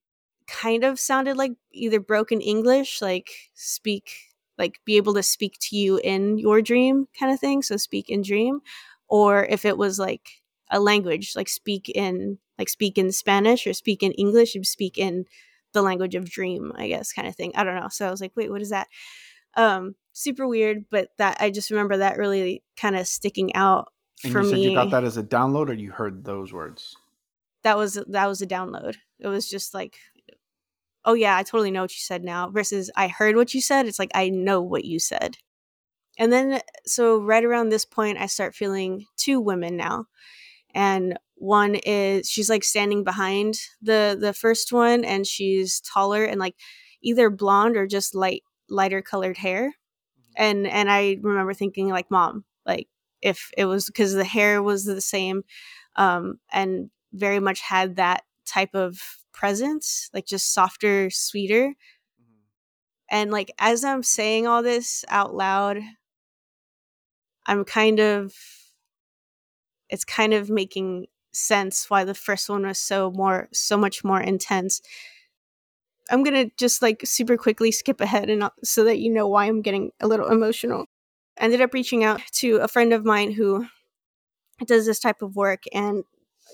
kind 0.47 0.83
of 0.83 0.99
sounded 0.99 1.37
like 1.37 1.53
either 1.71 1.99
broken 1.99 2.41
English, 2.41 3.01
like 3.01 3.29
speak 3.53 4.11
like 4.57 4.79
be 4.85 4.97
able 4.97 5.13
to 5.15 5.23
speak 5.23 5.57
to 5.59 5.75
you 5.75 5.99
in 6.03 6.37
your 6.37 6.61
dream 6.61 7.07
kind 7.19 7.33
of 7.33 7.39
thing 7.39 7.63
so 7.63 7.77
speak 7.77 8.09
in 8.09 8.21
dream 8.21 8.59
or 9.07 9.45
if 9.45 9.65
it 9.65 9.77
was 9.77 9.97
like 9.97 10.29
a 10.69 10.79
language 10.79 11.33
like 11.35 11.49
speak 11.49 11.89
in 11.89 12.37
like 12.59 12.69
speak 12.69 12.97
in 12.97 13.11
spanish 13.11 13.65
or 13.65 13.73
speak 13.73 14.03
in 14.03 14.11
english 14.11 14.55
speak 14.63 14.97
in 14.99 15.25
the 15.73 15.81
language 15.81 16.13
of 16.15 16.29
dream 16.29 16.71
i 16.75 16.87
guess 16.87 17.11
kind 17.13 17.27
of 17.27 17.35
thing 17.35 17.51
i 17.55 17.63
don't 17.63 17.75
know 17.75 17.87
so 17.89 18.07
i 18.07 18.11
was 18.11 18.21
like 18.21 18.33
wait 18.35 18.51
what 18.51 18.61
is 18.61 18.69
that 18.69 18.87
um 19.55 19.95
super 20.13 20.47
weird 20.47 20.85
but 20.89 21.09
that 21.17 21.37
i 21.39 21.49
just 21.49 21.71
remember 21.71 21.97
that 21.97 22.17
really 22.17 22.63
kind 22.77 22.95
of 22.95 23.07
sticking 23.07 23.55
out 23.55 23.91
And 24.23 24.33
for 24.33 24.41
you 24.41 24.49
said 24.49 24.55
me. 24.55 24.69
you 24.69 24.75
got 24.75 24.91
that 24.91 25.03
as 25.03 25.17
a 25.17 25.23
download, 25.23 25.69
or 25.69 25.73
you 25.73 25.91
heard 25.91 26.23
those 26.25 26.51
words? 26.53 26.95
that 27.63 27.77
was 27.77 27.93
that 28.07 28.25
was 28.27 28.41
a 28.41 28.47
download. 28.47 28.95
It 29.19 29.27
was 29.27 29.47
just 29.49 29.73
like 29.73 29.97
oh 31.05 31.13
yeah 31.13 31.35
i 31.37 31.43
totally 31.43 31.71
know 31.71 31.81
what 31.81 31.91
you 31.91 31.99
said 32.01 32.23
now 32.23 32.49
versus 32.49 32.89
i 32.95 33.07
heard 33.07 33.35
what 33.35 33.53
you 33.53 33.61
said. 33.61 33.85
It's 33.85 33.99
like 33.99 34.11
i 34.15 34.29
know 34.29 34.61
what 34.61 34.83
you 34.85 34.99
said. 34.99 35.37
And 36.17 36.31
then 36.33 36.59
so 36.85 37.19
right 37.21 37.43
around 37.43 37.69
this 37.69 37.85
point 37.85 38.17
i 38.19 38.25
start 38.25 38.55
feeling 38.55 39.05
two 39.17 39.39
women 39.39 39.77
now. 39.77 40.05
And 40.73 41.17
one 41.35 41.75
is 41.75 42.29
she's 42.29 42.49
like 42.49 42.63
standing 42.63 43.03
behind 43.03 43.55
the 43.81 44.17
the 44.19 44.33
first 44.33 44.71
one 44.71 45.03
and 45.05 45.25
she's 45.25 45.81
taller 45.81 46.23
and 46.23 46.39
like 46.39 46.55
either 47.01 47.29
blonde 47.29 47.77
or 47.77 47.87
just 47.87 48.13
light 48.15 48.43
lighter 48.69 49.01
colored 49.01 49.37
hair 49.37 49.73
and 50.35 50.67
and 50.67 50.89
i 50.91 51.17
remember 51.21 51.53
thinking 51.53 51.89
like 51.89 52.09
mom 52.09 52.43
like 52.65 52.87
if 53.21 53.51
it 53.57 53.65
was 53.65 53.85
because 53.85 54.13
the 54.13 54.23
hair 54.23 54.61
was 54.61 54.85
the 54.85 55.01
same 55.01 55.43
um 55.95 56.39
and 56.51 56.89
very 57.13 57.39
much 57.39 57.61
had 57.61 57.97
that 57.97 58.23
type 58.45 58.73
of 58.73 58.99
presence 59.33 60.09
like 60.13 60.25
just 60.25 60.53
softer 60.53 61.09
sweeter. 61.09 61.73
And 63.09 63.29
like 63.29 63.51
as 63.59 63.83
i'm 63.83 64.03
saying 64.03 64.47
all 64.47 64.63
this 64.63 65.03
out 65.09 65.35
loud 65.35 65.79
i'm 67.45 67.65
kind 67.65 67.99
of 67.99 68.33
it's 69.89 70.05
kind 70.05 70.33
of 70.33 70.49
making 70.49 71.07
sense 71.33 71.89
why 71.89 72.05
the 72.05 72.13
first 72.13 72.49
one 72.49 72.65
was 72.65 72.79
so 72.79 73.11
more 73.11 73.49
so 73.51 73.77
much 73.77 74.03
more 74.03 74.21
intense 74.21 74.81
i'm 76.09 76.23
gonna 76.23 76.45
just 76.57 76.81
like 76.81 77.01
super 77.05 77.37
quickly 77.37 77.71
skip 77.71 78.01
ahead 78.01 78.29
and 78.29 78.39
not, 78.39 78.53
so 78.63 78.83
that 78.83 78.99
you 78.99 79.09
know 79.11 79.27
why 79.27 79.45
i'm 79.45 79.61
getting 79.61 79.91
a 79.99 80.07
little 80.07 80.27
emotional. 80.27 80.85
I 81.39 81.45
ended 81.45 81.61
up 81.61 81.73
reaching 81.73 82.03
out 82.03 82.21
to 82.33 82.57
a 82.57 82.67
friend 82.67 82.93
of 82.93 83.05
mine 83.05 83.31
who 83.31 83.65
does 84.65 84.85
this 84.85 84.99
type 84.99 85.21
of 85.21 85.35
work 85.35 85.63
and 85.73 86.03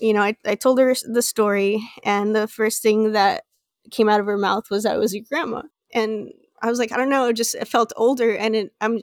you 0.00 0.12
know 0.12 0.22
I, 0.22 0.36
I 0.46 0.54
told 0.54 0.78
her 0.78 0.94
the 1.04 1.22
story 1.22 1.82
and 2.04 2.34
the 2.34 2.48
first 2.48 2.82
thing 2.82 3.12
that 3.12 3.44
came 3.90 4.08
out 4.08 4.20
of 4.20 4.26
her 4.26 4.38
mouth 4.38 4.70
was 4.70 4.84
that 4.84 4.96
it 4.96 4.98
was 4.98 5.14
your 5.14 5.24
grandma. 5.28 5.62
And 5.94 6.30
i 6.62 6.68
was 6.70 6.78
like 6.78 6.92
i 6.92 6.96
don't 6.96 7.10
know 7.10 7.28
it 7.28 7.34
just 7.34 7.54
it 7.54 7.68
felt 7.68 7.92
older 7.96 8.34
and 8.36 8.56
it, 8.56 8.72
i'm 8.80 9.00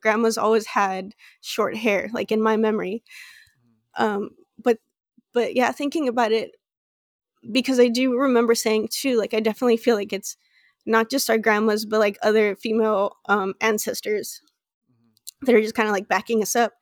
grandma's 0.00 0.38
always 0.38 0.66
had 0.66 1.14
short 1.40 1.76
hair 1.76 2.08
like 2.12 2.32
in 2.32 2.42
my 2.42 2.56
memory. 2.56 3.02
Um 3.96 4.30
but 4.62 4.78
but 5.32 5.54
yeah 5.56 5.72
thinking 5.72 6.08
about 6.08 6.32
it 6.32 6.52
because 7.52 7.80
i 7.80 7.88
do 7.88 8.16
remember 8.16 8.54
saying 8.54 8.88
too 8.90 9.16
like 9.16 9.34
i 9.34 9.40
definitely 9.40 9.76
feel 9.76 9.96
like 9.96 10.12
it's 10.12 10.36
not 10.86 11.10
just 11.10 11.30
our 11.30 11.38
grandmas 11.38 11.84
but 11.86 12.00
like 12.00 12.18
other 12.22 12.56
female 12.56 13.16
um 13.26 13.54
ancestors 13.60 14.42
that 15.42 15.54
are 15.54 15.62
just 15.62 15.74
kind 15.74 15.88
of 15.88 15.92
like 15.94 16.08
backing 16.08 16.42
us 16.42 16.56
up. 16.56 16.74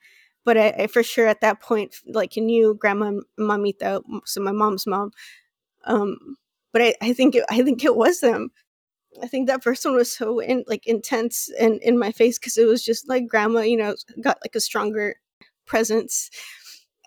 But 0.44 0.56
I, 0.56 0.68
I, 0.70 0.86
for 0.86 1.02
sure 1.02 1.26
at 1.26 1.40
that 1.42 1.60
point 1.60 1.96
like 2.06 2.36
knew 2.36 2.74
grandma 2.74 3.08
and 3.08 3.22
mamita 3.38 4.02
so 4.24 4.40
my 4.40 4.52
mom's 4.52 4.86
mom 4.86 5.10
um 5.84 6.16
but 6.72 6.80
i, 6.80 6.94
I 7.02 7.12
think 7.12 7.34
it, 7.34 7.44
i 7.50 7.62
think 7.62 7.84
it 7.84 7.96
was 7.96 8.20
them. 8.20 8.50
I 9.22 9.26
think 9.26 9.48
that 9.48 9.62
first 9.62 9.84
one 9.84 9.96
was 9.96 10.12
so 10.12 10.38
in, 10.38 10.64
like 10.66 10.86
intense 10.86 11.50
and 11.60 11.82
in 11.82 11.98
my 11.98 12.12
face 12.12 12.38
because 12.38 12.56
it 12.56 12.66
was 12.66 12.84
just 12.84 13.08
like 13.08 13.26
grandma 13.26 13.60
you 13.60 13.76
know 13.76 13.94
got 14.22 14.38
like 14.42 14.54
a 14.54 14.60
stronger 14.60 15.16
presence 15.66 16.30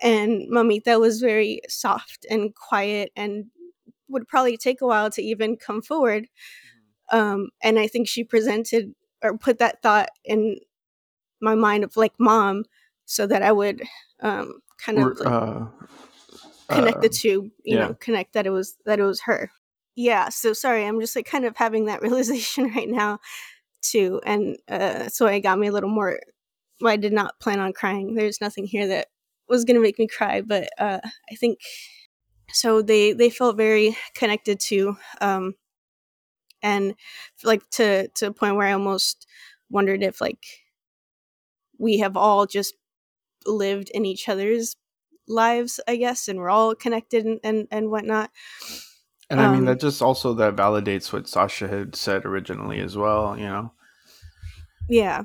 and 0.02 0.50
mamita 0.50 1.00
was 1.00 1.20
very 1.20 1.60
soft 1.68 2.26
and 2.28 2.54
quiet 2.54 3.12
and 3.16 3.46
would 4.08 4.28
probably 4.28 4.56
take 4.56 4.80
a 4.80 4.86
while 4.86 5.10
to 5.10 5.22
even 5.22 5.56
come 5.56 5.80
forward 5.80 6.26
um 7.10 7.48
and 7.62 7.78
i 7.78 7.86
think 7.86 8.08
she 8.08 8.24
presented 8.24 8.94
or 9.22 9.38
put 9.38 9.58
that 9.58 9.80
thought 9.82 10.10
in 10.24 10.58
my 11.40 11.54
mind 11.54 11.84
of 11.84 11.96
like 11.96 12.12
mom 12.18 12.64
so 13.04 13.26
that 13.26 13.42
I 13.42 13.52
would 13.52 13.82
um, 14.20 14.60
kind 14.78 14.98
of 14.98 15.18
like, 15.18 15.26
uh, 15.26 15.66
connect 16.68 16.98
uh, 16.98 17.00
the 17.00 17.08
two, 17.08 17.50
you 17.64 17.76
yeah. 17.76 17.88
know, 17.88 17.94
connect 18.00 18.32
that 18.34 18.46
it 18.46 18.50
was 18.50 18.76
that 18.86 18.98
it 18.98 19.04
was 19.04 19.20
her. 19.22 19.50
Yeah, 19.94 20.30
so 20.30 20.54
sorry, 20.54 20.86
I'm 20.86 21.00
just 21.00 21.14
like 21.14 21.26
kind 21.26 21.44
of 21.44 21.56
having 21.56 21.86
that 21.86 22.02
realization 22.02 22.72
right 22.74 22.88
now 22.88 23.18
too, 23.82 24.20
and 24.24 24.56
uh, 24.68 25.08
so 25.08 25.26
it 25.26 25.40
got 25.40 25.58
me 25.58 25.66
a 25.66 25.72
little 25.72 25.90
more. 25.90 26.20
Well, 26.80 26.92
I 26.92 26.96
did 26.96 27.12
not 27.12 27.38
plan 27.38 27.60
on 27.60 27.72
crying. 27.72 28.14
There's 28.14 28.40
nothing 28.40 28.66
here 28.66 28.88
that 28.88 29.08
was 29.52 29.64
gonna 29.64 29.80
make 29.80 29.98
me 29.98 30.08
cry, 30.08 30.40
but 30.40 30.68
uh, 30.78 30.98
I 31.30 31.34
think 31.36 31.60
so. 32.52 32.82
They 32.82 33.12
they 33.12 33.30
felt 33.30 33.56
very 33.56 33.96
connected 34.14 34.58
to, 34.68 34.96
um, 35.20 35.54
and 36.62 36.94
like 37.44 37.68
to 37.72 38.08
to 38.08 38.26
a 38.28 38.32
point 38.32 38.56
where 38.56 38.66
I 38.66 38.72
almost 38.72 39.26
wondered 39.70 40.02
if 40.02 40.20
like 40.20 40.44
we 41.78 41.98
have 41.98 42.16
all 42.16 42.46
just 42.46 42.74
lived 43.46 43.90
in 43.90 44.04
each 44.06 44.28
other's 44.28 44.76
lives, 45.28 45.80
I 45.86 45.96
guess, 45.96 46.28
and 46.28 46.38
we're 46.38 46.50
all 46.50 46.74
connected 46.74 47.24
and 47.26 47.40
and, 47.44 47.68
and 47.70 47.90
whatnot. 47.90 48.30
And 49.30 49.40
I 49.40 49.48
mean 49.48 49.60
Um, 49.60 49.66
that 49.66 49.80
just 49.80 50.02
also 50.02 50.34
that 50.34 50.56
validates 50.56 51.12
what 51.12 51.28
Sasha 51.28 51.68
had 51.68 51.96
said 51.96 52.24
originally 52.24 52.80
as 52.80 52.96
well, 52.96 53.36
you 53.38 53.46
know. 53.46 53.72
Yeah, 54.88 55.24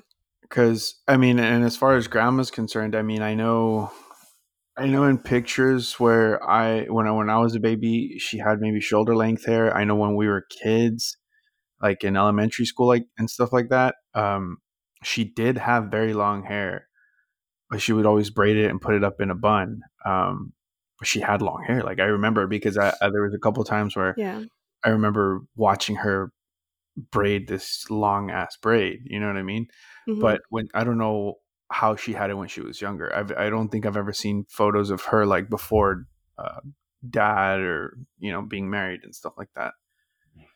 Cuz 0.49 0.95
I 1.07 1.17
mean 1.17 1.39
and 1.39 1.63
as 1.63 1.75
far 1.77 1.95
as 1.95 2.07
grandma's 2.07 2.51
concerned, 2.51 2.95
I 2.95 3.01
mean 3.01 3.21
I 3.21 3.33
know 3.35 3.91
I 4.77 4.85
know 4.87 5.05
in 5.05 5.17
pictures 5.17 5.99
where 5.99 6.43
I 6.47 6.83
when 6.85 7.07
I 7.07 7.11
when 7.11 7.29
I 7.29 7.37
was 7.39 7.55
a 7.55 7.59
baby, 7.59 8.17
she 8.19 8.37
had 8.37 8.59
maybe 8.59 8.79
shoulder 8.79 9.15
length 9.15 9.45
hair. 9.45 9.75
I 9.75 9.83
know 9.83 9.95
when 9.95 10.15
we 10.15 10.27
were 10.27 10.45
kids, 10.63 11.17
like 11.81 12.03
in 12.03 12.15
elementary 12.17 12.65
school 12.65 12.87
like 12.87 13.05
and 13.17 13.29
stuff 13.29 13.51
like 13.53 13.69
that, 13.69 13.95
um 14.13 14.57
she 15.03 15.23
did 15.23 15.57
have 15.57 15.85
very 15.91 16.13
long 16.13 16.43
hair. 16.43 16.87
but 17.69 17.81
she 17.81 17.93
would 17.93 18.05
always 18.05 18.29
braid 18.29 18.57
it 18.57 18.69
and 18.71 18.81
put 18.81 18.95
it 18.95 19.03
up 19.03 19.19
in 19.21 19.29
a 19.31 19.35
bun. 19.35 19.81
Um, 20.05 20.53
but 20.99 21.07
she 21.07 21.19
had 21.21 21.41
long 21.41 21.63
hair. 21.67 21.83
Like 21.83 21.99
I 21.99 22.05
remember 22.05 22.47
because 22.47 22.77
I, 22.77 22.89
I 23.01 23.09
there 23.11 23.23
was 23.23 23.33
a 23.35 23.39
couple 23.39 23.63
times 23.65 23.95
where 23.95 24.15
Yeah. 24.17 24.43
I 24.85 24.89
remember 24.89 25.41
watching 25.55 25.97
her 25.97 26.31
braid 27.11 27.47
this 27.47 27.85
long 27.89 28.31
ass 28.31 28.57
braid. 28.61 28.99
You 29.05 29.19
know 29.19 29.27
what 29.27 29.37
I 29.37 29.43
mean? 29.43 29.67
Mhm. 30.07 30.21
But 30.21 30.41
when 30.49 30.69
I 30.73 30.83
don't 30.85 30.97
know 30.97 31.35
how 31.69 31.95
she 31.95 32.13
had 32.13 32.29
it 32.29 32.35
when 32.35 32.47
she 32.47 32.61
was 32.61 32.81
younger. 32.81 33.13
I've, 33.15 33.31
I 33.31 33.49
don't 33.49 33.69
think 33.69 33.85
I've 33.85 33.97
ever 33.97 34.13
seen 34.13 34.45
photos 34.49 34.89
of 34.89 35.01
her 35.03 35.25
like 35.25 35.49
before 35.49 36.05
uh, 36.37 36.59
dad 37.09 37.59
or 37.59 37.97
you 38.19 38.31
know 38.31 38.41
being 38.41 38.69
married 38.69 39.01
and 39.03 39.15
stuff 39.15 39.33
like 39.37 39.49
that. 39.55 39.73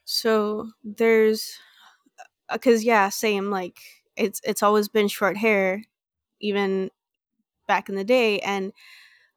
So 0.05 0.69
there's, 0.83 1.57
because 2.51 2.83
yeah, 2.83 3.09
same. 3.09 3.49
Like 3.49 3.79
it's 4.15 4.41
it's 4.43 4.63
always 4.63 4.87
been 4.87 5.07
short 5.07 5.37
hair, 5.37 5.83
even 6.39 6.91
back 7.67 7.89
in 7.89 7.95
the 7.95 8.03
day. 8.03 8.39
And 8.39 8.73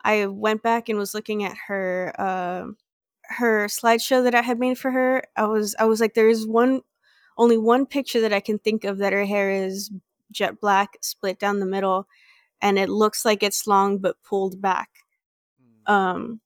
I 0.03 0.27
went 0.27 0.63
back 0.63 0.89
and 0.89 0.99
was 0.99 1.15
looking 1.15 1.45
at 1.45 1.57
her 1.69 2.13
uh, 2.19 2.67
her 3.29 3.67
slideshow 3.67 4.23
that 4.25 4.35
I 4.35 4.43
had 4.43 4.59
made 4.59 4.79
for 4.79 4.91
her. 4.91 5.23
I 5.37 5.45
was 5.47 5.75
I 5.79 5.85
was 5.85 6.01
like, 6.01 6.15
there 6.15 6.29
is 6.29 6.47
one, 6.47 6.83
only 7.39 7.59
one 7.59 7.87
picture 7.87 8.21
that 8.21 8.33
I 8.33 8.41
can 8.41 8.59
think 8.59 8.85
of 8.85 8.99
that 8.99 9.13
her 9.13 9.25
hair 9.25 9.51
is 9.51 9.91
jet 10.35 10.61
black, 10.61 10.99
split 11.03 11.39
down 11.39 11.61
the 11.61 11.67
middle, 11.67 12.09
and 12.61 12.79
it 12.79 12.89
looks 12.91 13.25
like 13.25 13.43
it's 13.43 13.67
long 13.67 13.99
but 13.99 14.23
pulled 14.23 14.61
back. 14.61 14.91
Um, 15.87 16.41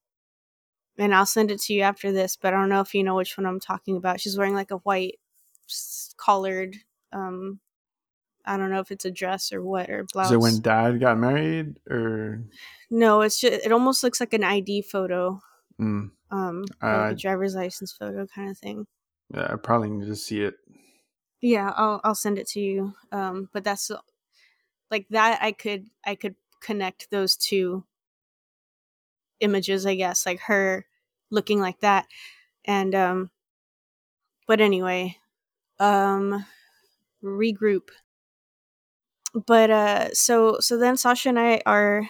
and 0.99 1.15
I'll 1.15 1.27
send 1.27 1.51
it 1.51 1.61
to 1.63 1.73
you 1.75 1.83
after 1.83 2.11
this, 2.13 2.37
but 2.37 2.53
I 2.53 2.57
don't 2.57 2.69
know 2.69 2.81
if 2.81 2.95
you 2.95 3.05
know 3.05 3.15
which 3.17 3.37
one 3.39 3.47
I'm 3.47 3.61
talking 3.61 3.97
about. 3.97 4.21
She's 4.21 4.37
wearing 4.37 4.55
like 4.55 4.71
a 4.71 4.79
white 4.79 5.19
collared 6.17 6.75
um 7.13 7.61
I 8.47 8.57
don't 8.57 8.71
know 8.71 8.81
if 8.81 8.91
it's 8.91 9.05
a 9.05 9.11
dress 9.11 9.53
or 9.53 9.63
what 9.63 9.91
or 9.91 10.05
blouse. 10.05 10.29
Is 10.29 10.33
it 10.33 10.41
when 10.41 10.61
dad 10.63 11.01
got 11.01 11.19
married 11.19 11.79
or? 11.91 12.43
no, 12.91 13.21
it's 13.21 13.41
just 13.41 13.65
it 13.67 13.73
almost 13.73 14.03
looks 14.03 14.21
like 14.21 14.33
an 14.33 14.45
ID 14.45 14.83
photo. 14.83 15.41
Mm, 15.79 16.11
Um 16.31 16.65
Uh, 16.83 17.03
like 17.03 17.13
a 17.13 17.15
driver's 17.15 17.55
license 17.55 17.93
photo 17.93 18.27
kind 18.27 18.51
of 18.51 18.59
thing. 18.59 18.87
yeah, 19.35 19.53
I 19.53 19.57
probably 19.57 19.91
need 19.91 20.07
to 20.07 20.17
see 20.17 20.43
it. 20.43 20.55
Yeah, 21.41 21.73
I'll 21.77 22.01
I'll 22.05 22.15
send 22.15 22.39
it 22.39 22.49
to 22.49 22.61
you. 22.61 22.95
Um 23.13 23.49
but 23.53 23.65
that's 23.65 23.91
like 24.91 25.07
that 25.11 25.41
I 25.43 25.53
could 25.53 25.89
I 26.07 26.15
could 26.15 26.37
connect 26.63 27.11
those 27.11 27.37
two 27.37 27.85
images, 29.41 29.87
I 29.87 29.95
guess, 29.95 30.27
like 30.27 30.41
her 30.41 30.87
looking 31.31 31.61
like 31.61 31.81
that. 31.81 32.07
And 32.67 32.95
um 32.95 33.31
but 34.47 34.61
anyway, 34.61 35.17
um 35.81 36.45
regroup. 37.25 37.91
But 39.47 39.71
uh 39.71 40.15
so 40.15 40.59
so 40.61 40.79
then 40.79 40.97
Sasha 40.97 41.29
and 41.29 41.39
I 41.39 41.61
are 41.67 42.09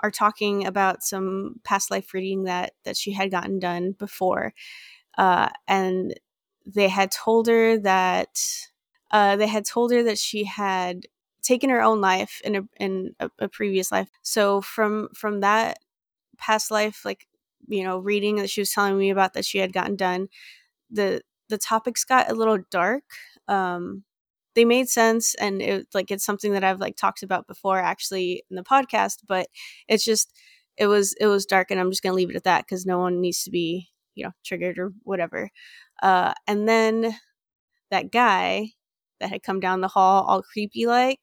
are 0.00 0.10
talking 0.10 0.66
about 0.66 1.02
some 1.02 1.60
past 1.64 1.90
life 1.90 2.14
reading 2.14 2.44
that 2.44 2.72
that 2.84 2.96
she 2.96 3.12
had 3.12 3.30
gotten 3.30 3.58
done 3.58 3.92
before. 3.92 4.54
Uh 5.18 5.50
and 5.68 6.14
they 6.66 6.88
had 6.88 7.10
told 7.12 7.48
her 7.48 7.78
that 7.78 8.38
uh 9.10 9.36
they 9.36 9.46
had 9.46 9.64
told 9.66 9.92
her 9.92 10.02
that 10.04 10.18
she 10.18 10.44
had 10.44 11.06
taken 11.42 11.70
her 11.70 11.82
own 11.82 12.00
life 12.00 12.40
in 12.44 12.56
a 12.56 12.62
in 12.78 13.14
a, 13.20 13.30
a 13.40 13.48
previous 13.48 13.90
life. 13.92 14.08
So 14.22 14.60
from 14.60 15.08
from 15.14 15.40
that 15.40 15.78
past 16.38 16.70
life 16.70 17.04
like 17.04 17.26
you 17.68 17.84
know 17.84 17.98
reading 17.98 18.36
that 18.36 18.50
she 18.50 18.60
was 18.60 18.72
telling 18.72 18.98
me 18.98 19.10
about 19.10 19.34
that 19.34 19.44
she 19.44 19.58
had 19.58 19.72
gotten 19.72 19.96
done 19.96 20.28
the 20.90 21.22
the 21.48 21.58
topics 21.58 22.04
got 22.04 22.30
a 22.30 22.34
little 22.34 22.58
dark 22.70 23.04
um 23.48 24.04
they 24.54 24.64
made 24.64 24.88
sense 24.88 25.34
and 25.36 25.62
it 25.62 25.86
like 25.94 26.10
it's 26.10 26.24
something 26.24 26.52
that 26.52 26.64
I've 26.64 26.80
like 26.80 26.96
talked 26.96 27.22
about 27.22 27.46
before 27.46 27.78
actually 27.78 28.42
in 28.50 28.56
the 28.56 28.62
podcast 28.64 29.18
but 29.28 29.48
it's 29.88 30.04
just 30.04 30.32
it 30.76 30.86
was 30.86 31.14
it 31.20 31.26
was 31.26 31.46
dark 31.46 31.70
and 31.70 31.80
I'm 31.80 31.90
just 31.90 32.02
to 32.02 32.12
leave 32.12 32.30
it 32.30 32.36
at 32.36 32.44
that 32.44 32.66
cuz 32.68 32.86
no 32.86 32.98
one 32.98 33.20
needs 33.20 33.44
to 33.44 33.50
be 33.50 33.90
you 34.14 34.24
know 34.24 34.32
triggered 34.44 34.78
or 34.78 34.92
whatever 35.04 35.50
uh 36.02 36.34
and 36.46 36.68
then 36.68 37.16
that 37.90 38.10
guy 38.12 38.70
that 39.20 39.30
had 39.30 39.42
come 39.42 39.60
down 39.60 39.80
the 39.80 39.88
hall 39.88 40.24
all 40.24 40.42
creepy 40.42 40.86
like 40.86 41.20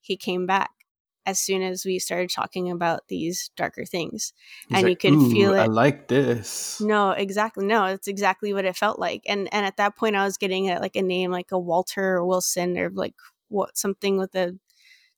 he 0.00 0.16
came 0.16 0.46
back 0.46 0.70
as 1.26 1.38
soon 1.38 1.62
as 1.62 1.84
we 1.84 1.98
started 1.98 2.30
talking 2.30 2.70
about 2.70 3.08
these 3.08 3.50
darker 3.56 3.84
things. 3.84 4.32
He's 4.68 4.78
and 4.78 4.88
you 4.88 4.92
like, 4.92 5.00
could 5.00 5.20
feel 5.20 5.52
"Ooh, 5.52 5.58
I 5.58 5.66
it 5.66 5.70
like 5.70 6.08
this. 6.08 6.80
no 6.80 7.10
exactly. 7.10 7.66
No 7.66 7.84
it's 7.86 8.08
exactly 8.08 8.52
what 8.52 8.64
it 8.64 8.76
felt 8.76 8.98
like. 8.98 9.22
And 9.26 9.48
and 9.52 9.66
at 9.66 9.76
that 9.78 9.96
point 9.96 10.16
i 10.16 10.24
was 10.24 10.36
getting 10.38 10.70
a, 10.70 10.80
like 10.80 10.96
a 10.96 11.02
name 11.02 11.30
like 11.30 11.52
a 11.52 11.58
walter 11.58 12.16
or 12.16 12.24
wilson 12.26 12.78
or 12.78 12.90
like 12.90 13.14
what 13.48 13.76
something 13.76 14.16
with 14.18 14.34
a 14.34 14.56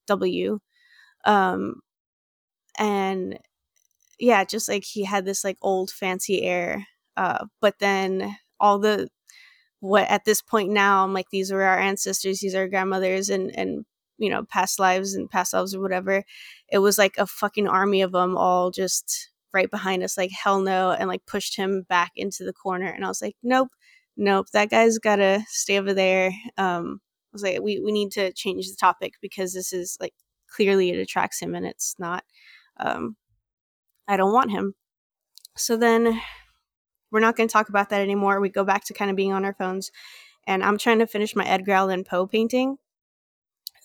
w. 0.06 0.60
Um 1.24 1.82
and 2.78 3.38
yeah 4.18 4.44
just 4.44 4.68
like 4.68 4.84
he 4.84 5.04
had 5.04 5.24
this 5.24 5.44
like 5.44 5.58
old 5.62 5.90
fancy 5.90 6.42
air 6.42 6.86
uh 7.16 7.46
but 7.60 7.78
then 7.80 8.36
all 8.60 8.78
the 8.78 9.08
what 9.80 10.08
at 10.08 10.24
this 10.24 10.42
point 10.42 10.70
now 10.70 11.04
i'm 11.04 11.12
like 11.14 11.28
these 11.30 11.52
were 11.52 11.62
our 11.62 11.78
ancestors 11.78 12.40
these 12.40 12.54
are 12.54 12.60
our 12.60 12.68
grandmothers 12.68 13.28
and 13.30 13.50
and 13.56 13.84
you 14.20 14.30
know 14.30 14.44
past 14.44 14.78
lives 14.78 15.14
and 15.14 15.28
past 15.30 15.52
lives 15.52 15.74
or 15.74 15.80
whatever. 15.80 16.22
It 16.70 16.78
was 16.78 16.98
like 16.98 17.14
a 17.18 17.26
fucking 17.26 17.66
army 17.66 18.02
of 18.02 18.12
them 18.12 18.36
all 18.36 18.70
just 18.70 19.30
right 19.52 19.70
behind 19.70 20.04
us 20.04 20.16
like 20.16 20.30
hell 20.30 20.60
no 20.60 20.92
and 20.92 21.08
like 21.08 21.26
pushed 21.26 21.56
him 21.56 21.82
back 21.88 22.12
into 22.14 22.44
the 22.44 22.52
corner 22.52 22.86
and 22.86 23.04
i 23.04 23.08
was 23.08 23.20
like 23.20 23.34
nope 23.42 23.70
nope 24.16 24.46
that 24.52 24.70
guy's 24.70 24.98
gotta 24.98 25.42
stay 25.48 25.76
over 25.78 25.92
there. 25.92 26.30
Um 26.56 27.00
i 27.02 27.32
was 27.32 27.42
like 27.42 27.60
we, 27.60 27.80
we 27.80 27.90
need 27.90 28.12
to 28.12 28.32
change 28.32 28.68
the 28.68 28.76
topic 28.78 29.14
because 29.20 29.54
this 29.54 29.72
is 29.72 29.96
like 30.00 30.14
clearly 30.48 30.90
it 30.90 30.98
attracts 30.98 31.40
him 31.40 31.54
and 31.54 31.66
it's 31.66 31.96
not 31.98 32.22
um 32.78 33.16
i 34.06 34.16
don't 34.16 34.32
want 34.32 34.50
him. 34.52 34.74
So 35.56 35.76
then 35.76 36.20
we're 37.10 37.20
not 37.20 37.36
going 37.36 37.48
to 37.48 37.52
talk 37.52 37.68
about 37.68 37.90
that 37.90 38.00
anymore. 38.00 38.40
We 38.40 38.48
go 38.48 38.64
back 38.64 38.84
to 38.86 38.94
kind 38.94 39.10
of 39.10 39.16
being 39.16 39.32
on 39.32 39.44
our 39.44 39.54
phones. 39.54 39.90
And 40.46 40.64
i'm 40.64 40.78
trying 40.78 40.98
to 41.00 41.06
finish 41.06 41.36
my 41.36 41.44
edgar 41.46 41.72
allan 41.72 42.02
poe 42.02 42.26
painting 42.26 42.78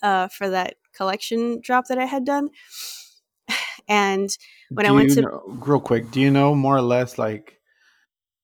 uh, 0.01 0.27
for 0.29 0.49
that 0.49 0.75
collection 0.95 1.59
drop 1.61 1.87
that 1.87 1.97
i 1.99 2.05
had 2.05 2.25
done. 2.25 2.49
And 3.87 4.29
when 4.69 4.87
I 4.87 4.91
went 4.91 5.11
to- 5.11 5.21
know- 5.21 5.43
real 5.47 5.79
quick, 5.79 6.09
do 6.09 6.19
you 6.19 6.31
know 6.31 6.55
more 6.55 6.75
or 6.75 6.81
less 6.81 7.19
like 7.19 7.59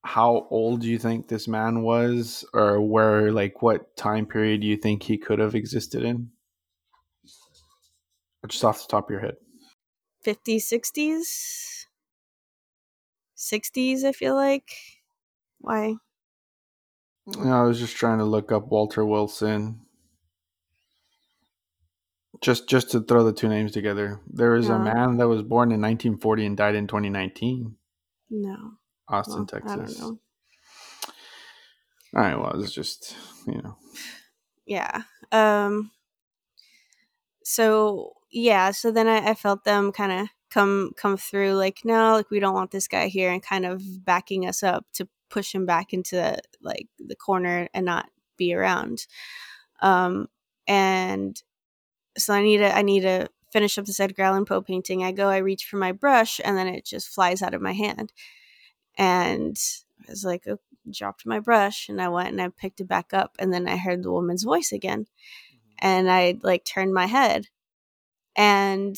how 0.03 0.45
old 0.51 0.81
do 0.81 0.87
you 0.87 0.99
think 0.99 1.27
this 1.27 1.47
man 1.47 1.81
was, 1.81 2.45
or 2.53 2.79
where 2.79 3.31
like 3.31 3.61
what 3.63 3.95
time 3.97 4.25
period 4.27 4.61
do 4.61 4.67
you 4.67 4.77
think 4.77 5.01
he 5.01 5.17
could 5.17 5.39
have 5.39 5.55
existed 5.55 6.03
in? 6.03 6.29
Just 8.47 8.63
off 8.63 8.81
the 8.81 8.87
top 8.91 9.05
of 9.05 9.11
your 9.11 9.19
head. 9.21 9.35
50s 10.25 10.71
60s 10.71 11.80
60s 13.41 14.03
i 14.03 14.11
feel 14.11 14.35
like 14.35 14.71
why 15.59 15.95
No, 17.25 17.51
I 17.53 17.63
was 17.63 17.79
just 17.79 17.95
trying 17.95 18.17
to 18.19 18.25
look 18.25 18.51
up 18.51 18.67
Walter 18.67 19.05
Wilson. 19.05 19.81
Just 22.41 22.67
just 22.67 22.91
to 22.91 23.01
throw 23.01 23.23
the 23.23 23.33
two 23.33 23.47
names 23.47 23.71
together. 23.71 24.19
There 24.27 24.55
is 24.55 24.69
a 24.69 24.79
man 24.79 25.17
that 25.17 25.27
was 25.27 25.43
born 25.43 25.71
in 25.71 25.79
1940 25.81 26.45
and 26.45 26.57
died 26.57 26.75
in 26.75 26.87
2019, 26.87 27.75
no 28.31 28.71
Austin, 29.07 29.35
well, 29.37 29.45
Texas. 29.45 29.99
know 29.99 30.19
All 32.15 32.21
right, 32.21 32.35
well, 32.37 32.61
it's 32.61 32.73
just, 32.73 33.15
you 33.47 33.61
know. 33.61 33.77
yeah 34.65 35.03
um 35.31 35.91
so 37.43 38.13
yeah 38.31 38.71
so 38.71 38.91
then 38.91 39.07
i, 39.07 39.29
I 39.31 39.33
felt 39.33 39.63
them 39.63 39.91
kind 39.91 40.11
of 40.11 40.27
come 40.51 40.91
come 40.97 41.17
through 41.17 41.53
like 41.53 41.79
no 41.85 42.13
like 42.13 42.29
we 42.29 42.39
don't 42.39 42.53
want 42.53 42.71
this 42.71 42.87
guy 42.87 43.07
here 43.07 43.31
and 43.31 43.41
kind 43.41 43.65
of 43.65 43.81
backing 44.05 44.45
us 44.45 44.61
up 44.61 44.85
to 44.93 45.07
push 45.29 45.55
him 45.55 45.65
back 45.65 45.93
into 45.93 46.37
like 46.61 46.87
the 46.99 47.15
corner 47.15 47.69
and 47.73 47.85
not 47.85 48.09
be 48.37 48.53
around. 48.53 49.07
Um 49.81 50.27
and 50.67 51.41
so 52.17 52.33
i 52.33 52.41
need 52.41 52.57
to 52.57 52.75
i 52.75 52.81
need 52.81 53.01
to 53.01 53.27
finish 53.51 53.77
up 53.77 53.85
this 53.85 53.99
edgar 53.99 54.23
allan 54.23 54.45
poe 54.45 54.61
painting. 54.61 55.03
I 55.03 55.11
go 55.11 55.29
i 55.29 55.37
reach 55.37 55.65
for 55.65 55.77
my 55.77 55.91
brush 55.91 56.39
and 56.43 56.57
then 56.57 56.67
it 56.67 56.85
just 56.85 57.09
flies 57.09 57.41
out 57.41 57.53
of 57.53 57.61
my 57.61 57.73
hand. 57.73 58.13
And 58.97 59.57
i 60.07 60.11
was 60.11 60.25
like 60.25 60.43
oh, 60.47 60.59
dropped 60.91 61.25
my 61.25 61.39
brush 61.39 61.89
and 61.89 62.01
i 62.01 62.09
went 62.09 62.29
and 62.29 62.41
i 62.41 62.49
picked 62.49 62.81
it 62.81 62.87
back 62.87 63.13
up 63.13 63.35
and 63.39 63.53
then 63.53 63.67
i 63.67 63.77
heard 63.77 64.03
the 64.03 64.11
woman's 64.11 64.43
voice 64.43 64.71
again. 64.71 65.07
And 65.79 66.11
I 66.11 66.37
like 66.43 66.63
turned 66.63 66.93
my 66.93 67.07
head. 67.07 67.47
And 68.35 68.97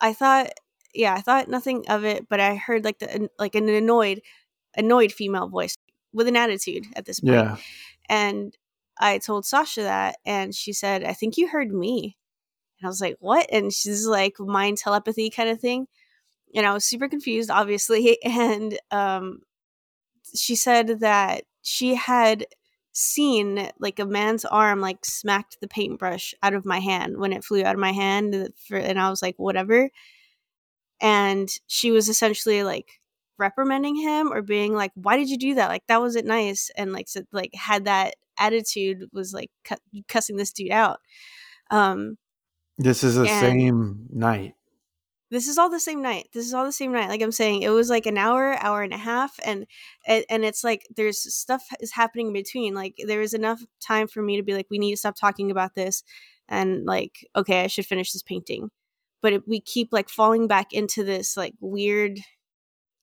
I 0.00 0.12
thought 0.12 0.50
yeah, 0.94 1.14
I 1.14 1.20
thought 1.20 1.48
nothing 1.48 1.84
of 1.88 2.04
it, 2.04 2.28
but 2.28 2.40
I 2.40 2.54
heard 2.54 2.84
like 2.84 2.98
the 2.98 3.28
like 3.38 3.54
an 3.54 3.68
annoyed 3.68 4.22
annoyed 4.76 5.12
female 5.12 5.48
voice 5.48 5.76
with 6.12 6.28
an 6.28 6.36
attitude 6.36 6.86
at 6.94 7.04
this 7.04 7.20
point. 7.20 7.34
Yeah. 7.34 7.56
And 8.08 8.56
I 8.98 9.18
told 9.18 9.44
Sasha 9.44 9.82
that 9.82 10.16
and 10.24 10.54
she 10.54 10.72
said, 10.72 11.04
"I 11.04 11.12
think 11.12 11.36
you 11.36 11.48
heard 11.48 11.72
me." 11.72 12.16
And 12.80 12.86
I 12.86 12.88
was 12.88 13.00
like, 13.00 13.16
"What?" 13.20 13.46
And 13.52 13.72
she's 13.72 14.06
like 14.06 14.38
mind 14.38 14.78
telepathy 14.78 15.30
kind 15.30 15.48
of 15.48 15.60
thing. 15.60 15.88
And 16.54 16.64
I 16.66 16.72
was 16.72 16.84
super 16.84 17.08
confused 17.08 17.50
obviously 17.50 18.18
and 18.24 18.78
um 18.90 19.40
she 20.34 20.56
said 20.56 21.00
that 21.00 21.44
she 21.62 21.94
had 21.94 22.46
seen 22.94 23.70
like 23.80 23.98
a 23.98 24.06
man's 24.06 24.44
arm 24.44 24.80
like 24.80 25.04
smacked 25.04 25.60
the 25.60 25.68
paintbrush 25.68 26.32
out 26.42 26.54
of 26.54 26.64
my 26.64 26.78
hand 26.78 27.18
when 27.18 27.32
it 27.32 27.44
flew 27.44 27.64
out 27.64 27.74
of 27.74 27.80
my 27.80 27.92
hand 27.92 28.50
for, 28.68 28.76
and 28.76 28.98
I 28.98 29.10
was 29.10 29.20
like 29.20 29.34
whatever. 29.36 29.90
And 31.00 31.50
she 31.66 31.90
was 31.90 32.08
essentially 32.08 32.62
like 32.62 33.00
reprimanding 33.36 33.96
him 33.96 34.32
or 34.32 34.42
being 34.42 34.74
like 34.74 34.92
why 34.94 35.16
did 35.16 35.28
you 35.28 35.36
do 35.36 35.56
that? 35.56 35.68
Like 35.68 35.86
that 35.88 36.00
wasn't 36.00 36.26
nice. 36.26 36.70
And 36.76 36.92
like 36.92 37.08
so, 37.08 37.22
like 37.32 37.52
had 37.54 37.86
that 37.86 38.14
attitude 38.38 39.08
was 39.12 39.34
like 39.34 39.50
cu- 39.64 40.02
cussing 40.08 40.36
this 40.36 40.52
dude 40.52 40.70
out. 40.70 41.00
Um 41.70 42.16
this 42.78 43.02
is 43.04 43.16
the 43.16 43.26
same 43.26 44.06
night 44.12 44.54
this 45.34 45.48
is 45.48 45.58
all 45.58 45.68
the 45.68 45.80
same 45.80 46.00
night 46.00 46.28
this 46.32 46.46
is 46.46 46.54
all 46.54 46.64
the 46.64 46.72
same 46.72 46.92
night 46.92 47.08
like 47.08 47.20
i'm 47.20 47.32
saying 47.32 47.62
it 47.62 47.68
was 47.68 47.90
like 47.90 48.06
an 48.06 48.16
hour 48.16 48.56
hour 48.62 48.82
and 48.82 48.94
a 48.94 48.98
half 48.98 49.38
and 49.44 49.66
and 50.06 50.44
it's 50.44 50.62
like 50.62 50.86
there's 50.94 51.34
stuff 51.34 51.64
is 51.80 51.92
happening 51.92 52.28
in 52.28 52.32
between 52.32 52.72
like 52.72 52.94
there 53.06 53.20
is 53.20 53.34
enough 53.34 53.60
time 53.80 54.06
for 54.06 54.22
me 54.22 54.36
to 54.36 54.44
be 54.44 54.54
like 54.54 54.66
we 54.70 54.78
need 54.78 54.92
to 54.92 54.96
stop 54.96 55.16
talking 55.16 55.50
about 55.50 55.74
this 55.74 56.04
and 56.48 56.84
like 56.84 57.26
okay 57.34 57.64
i 57.64 57.66
should 57.66 57.86
finish 57.86 58.12
this 58.12 58.22
painting. 58.22 58.70
But 59.22 59.32
it, 59.32 59.48
we 59.48 59.60
keep 59.60 59.88
like 59.90 60.10
falling 60.10 60.46
back 60.46 60.72
into 60.72 61.02
this 61.02 61.36
like 61.36 61.54
weird 61.60 62.18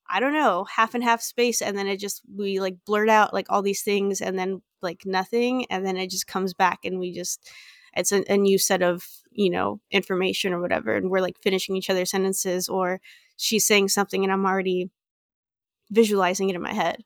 i 0.10 0.20
don't 0.20 0.34
know 0.34 0.66
half 0.66 0.94
and 0.94 1.04
half 1.04 1.22
space 1.22 1.62
and 1.62 1.78
then 1.78 1.88
it 1.88 1.98
just 1.98 2.22
we 2.38 2.60
like 2.60 2.76
blurt 2.86 3.10
out 3.10 3.34
like 3.34 3.48
all 3.50 3.62
these 3.62 3.84
things 3.84 4.22
and 4.22 4.40
then 4.40 4.62
like 4.82 5.02
nothing 5.06 5.66
and 5.66 5.86
then 5.86 5.98
it 5.98 6.10
just 6.10 6.28
comes 6.28 6.54
back 6.54 6.80
and 6.86 7.00
we 7.00 7.12
just 7.12 7.52
it's 7.96 8.12
a, 8.12 8.24
a 8.32 8.38
new 8.38 8.58
set 8.58 8.82
of 8.82 9.06
you 9.32 9.50
know 9.50 9.80
information 9.92 10.54
or 10.54 10.62
whatever 10.62 10.96
and 10.96 11.10
we're 11.10 11.22
like 11.22 11.42
finishing 11.42 11.76
each 11.76 11.90
other's 11.90 12.12
sentences 12.12 12.68
or 12.68 13.00
she's 13.38 13.66
saying 13.66 13.88
something 13.88 14.24
and 14.24 14.32
i'm 14.32 14.46
already 14.46 14.90
visualizing 15.92 16.50
it 16.50 16.56
in 16.56 16.62
my 16.62 16.74
head. 16.74 17.04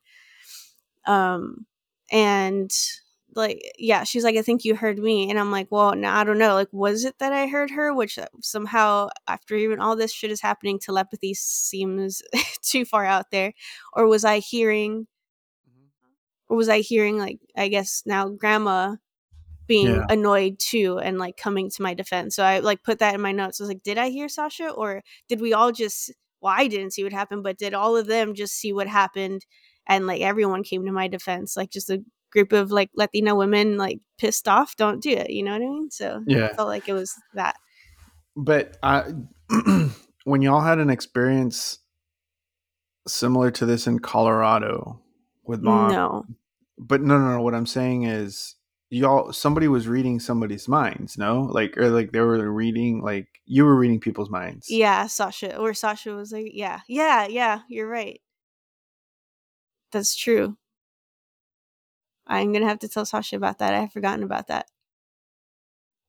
Um 1.05 1.65
and 2.11 2.71
like 3.35 3.59
yeah 3.77 4.03
she's 4.03 4.23
like 4.23 4.37
i 4.37 4.41
think 4.41 4.63
you 4.63 4.75
heard 4.75 4.97
me 4.97 5.29
and 5.29 5.39
i'm 5.39 5.51
like 5.51 5.67
well 5.71 5.93
no 5.95 6.09
i 6.09 6.23
don't 6.23 6.37
know 6.37 6.53
like 6.53 6.69
was 6.71 7.03
it 7.03 7.17
that 7.19 7.33
i 7.33 7.47
heard 7.47 7.71
her? 7.71 7.93
Which 7.93 8.17
uh, 8.17 8.27
somehow 8.41 9.09
after 9.27 9.55
even 9.55 9.79
all 9.79 9.95
this 9.95 10.13
shit 10.13 10.31
is 10.31 10.41
happening 10.41 10.79
telepathy 10.79 11.33
seems 11.33 12.21
too 12.61 12.85
far 12.85 13.05
out 13.05 13.31
there. 13.31 13.53
Or 13.93 14.07
was 14.07 14.23
i 14.23 14.39
hearing 14.39 15.07
mm-hmm. 15.67 15.87
or 16.47 16.57
was 16.57 16.69
i 16.69 16.79
hearing 16.79 17.17
like 17.17 17.39
i 17.57 17.67
guess 17.67 18.03
now 18.05 18.29
grandma 18.29 18.95
being 19.67 19.87
yeah. 19.87 20.05
annoyed 20.09 20.59
too 20.59 20.99
and 20.99 21.17
like 21.17 21.37
coming 21.37 21.69
to 21.71 21.81
my 21.81 21.93
defense. 21.93 22.35
So 22.35 22.43
I 22.43 22.59
like 22.59 22.83
put 22.83 22.99
that 22.99 23.15
in 23.15 23.21
my 23.21 23.31
notes. 23.31 23.59
I 23.59 23.63
was 23.63 23.69
like, 23.69 23.83
did 23.83 23.97
I 23.97 24.09
hear 24.09 24.29
Sasha 24.29 24.69
or 24.69 25.01
did 25.27 25.41
we 25.41 25.53
all 25.53 25.71
just 25.71 26.13
well, 26.41 26.53
I 26.55 26.67
didn't 26.67 26.91
see 26.91 27.03
what 27.03 27.13
happened, 27.13 27.43
but 27.43 27.57
did 27.57 27.73
all 27.73 27.97
of 27.97 28.05
them 28.07 28.35
just 28.35 28.55
see 28.55 28.71
what 28.71 28.87
happened 28.87 29.45
and 29.87 30.05
like 30.05 30.21
everyone 30.21 30.63
came 30.63 30.85
to 30.85 30.91
my 30.91 31.07
defense? 31.07 31.57
Like 31.57 31.71
just 31.71 31.89
a 31.89 32.03
group 32.31 32.51
of 32.51 32.71
like 32.71 32.91
Latina 32.95 33.33
women 33.35 33.77
like 33.77 33.99
pissed 34.17 34.47
off, 34.47 34.75
don't 34.75 35.01
do 35.01 35.11
it. 35.11 35.31
You 35.31 35.43
know 35.43 35.53
what 35.53 35.61
I 35.61 35.65
mean? 35.65 35.89
So 35.91 36.23
yeah, 36.27 36.47
I 36.47 36.53
felt 36.53 36.67
like 36.67 36.87
it 36.87 36.93
was 36.93 37.13
that. 37.33 37.55
But 38.35 38.77
I 38.83 39.13
when 40.25 40.41
y'all 40.41 40.61
had 40.61 40.79
an 40.79 40.89
experience 40.89 41.79
similar 43.07 43.51
to 43.51 43.65
this 43.65 43.87
in 43.87 43.99
Colorado 43.99 45.01
with 45.43 45.61
mom. 45.61 45.91
No. 45.91 46.25
But 46.77 47.01
no, 47.01 47.17
no, 47.17 47.31
no. 47.31 47.41
What 47.41 47.55
I'm 47.55 47.65
saying 47.65 48.03
is 48.03 48.54
y'all 48.89 49.33
somebody 49.33 49.67
was 49.67 49.87
reading 49.87 50.19
somebody's 50.19 50.67
minds 50.67 51.17
no? 51.17 51.41
Like 51.51 51.77
or 51.77 51.89
like 51.89 52.11
they 52.11 52.19
were 52.21 52.51
reading 52.51 53.01
like 53.01 53.27
you 53.45 53.65
were 53.65 53.75
reading 53.75 53.99
people's 53.99 54.29
minds. 54.29 54.69
Yeah 54.69 55.07
sasha 55.07 55.57
or 55.57 55.73
sasha 55.73 56.11
was 56.15 56.31
like 56.31 56.51
yeah 56.53 56.81
yeah 56.87 57.27
yeah 57.27 57.61
you're 57.69 57.87
right. 57.89 58.21
That's 59.91 60.15
true. 60.15 60.57
I'm 62.27 62.53
gonna 62.53 62.67
have 62.67 62.79
to 62.79 62.87
tell 62.89 63.05
sasha 63.05 63.35
about 63.35 63.59
that 63.59 63.73
i 63.73 63.79
have 63.81 63.91
forgotten 63.91 64.23
about 64.23 64.47
that. 64.47 64.67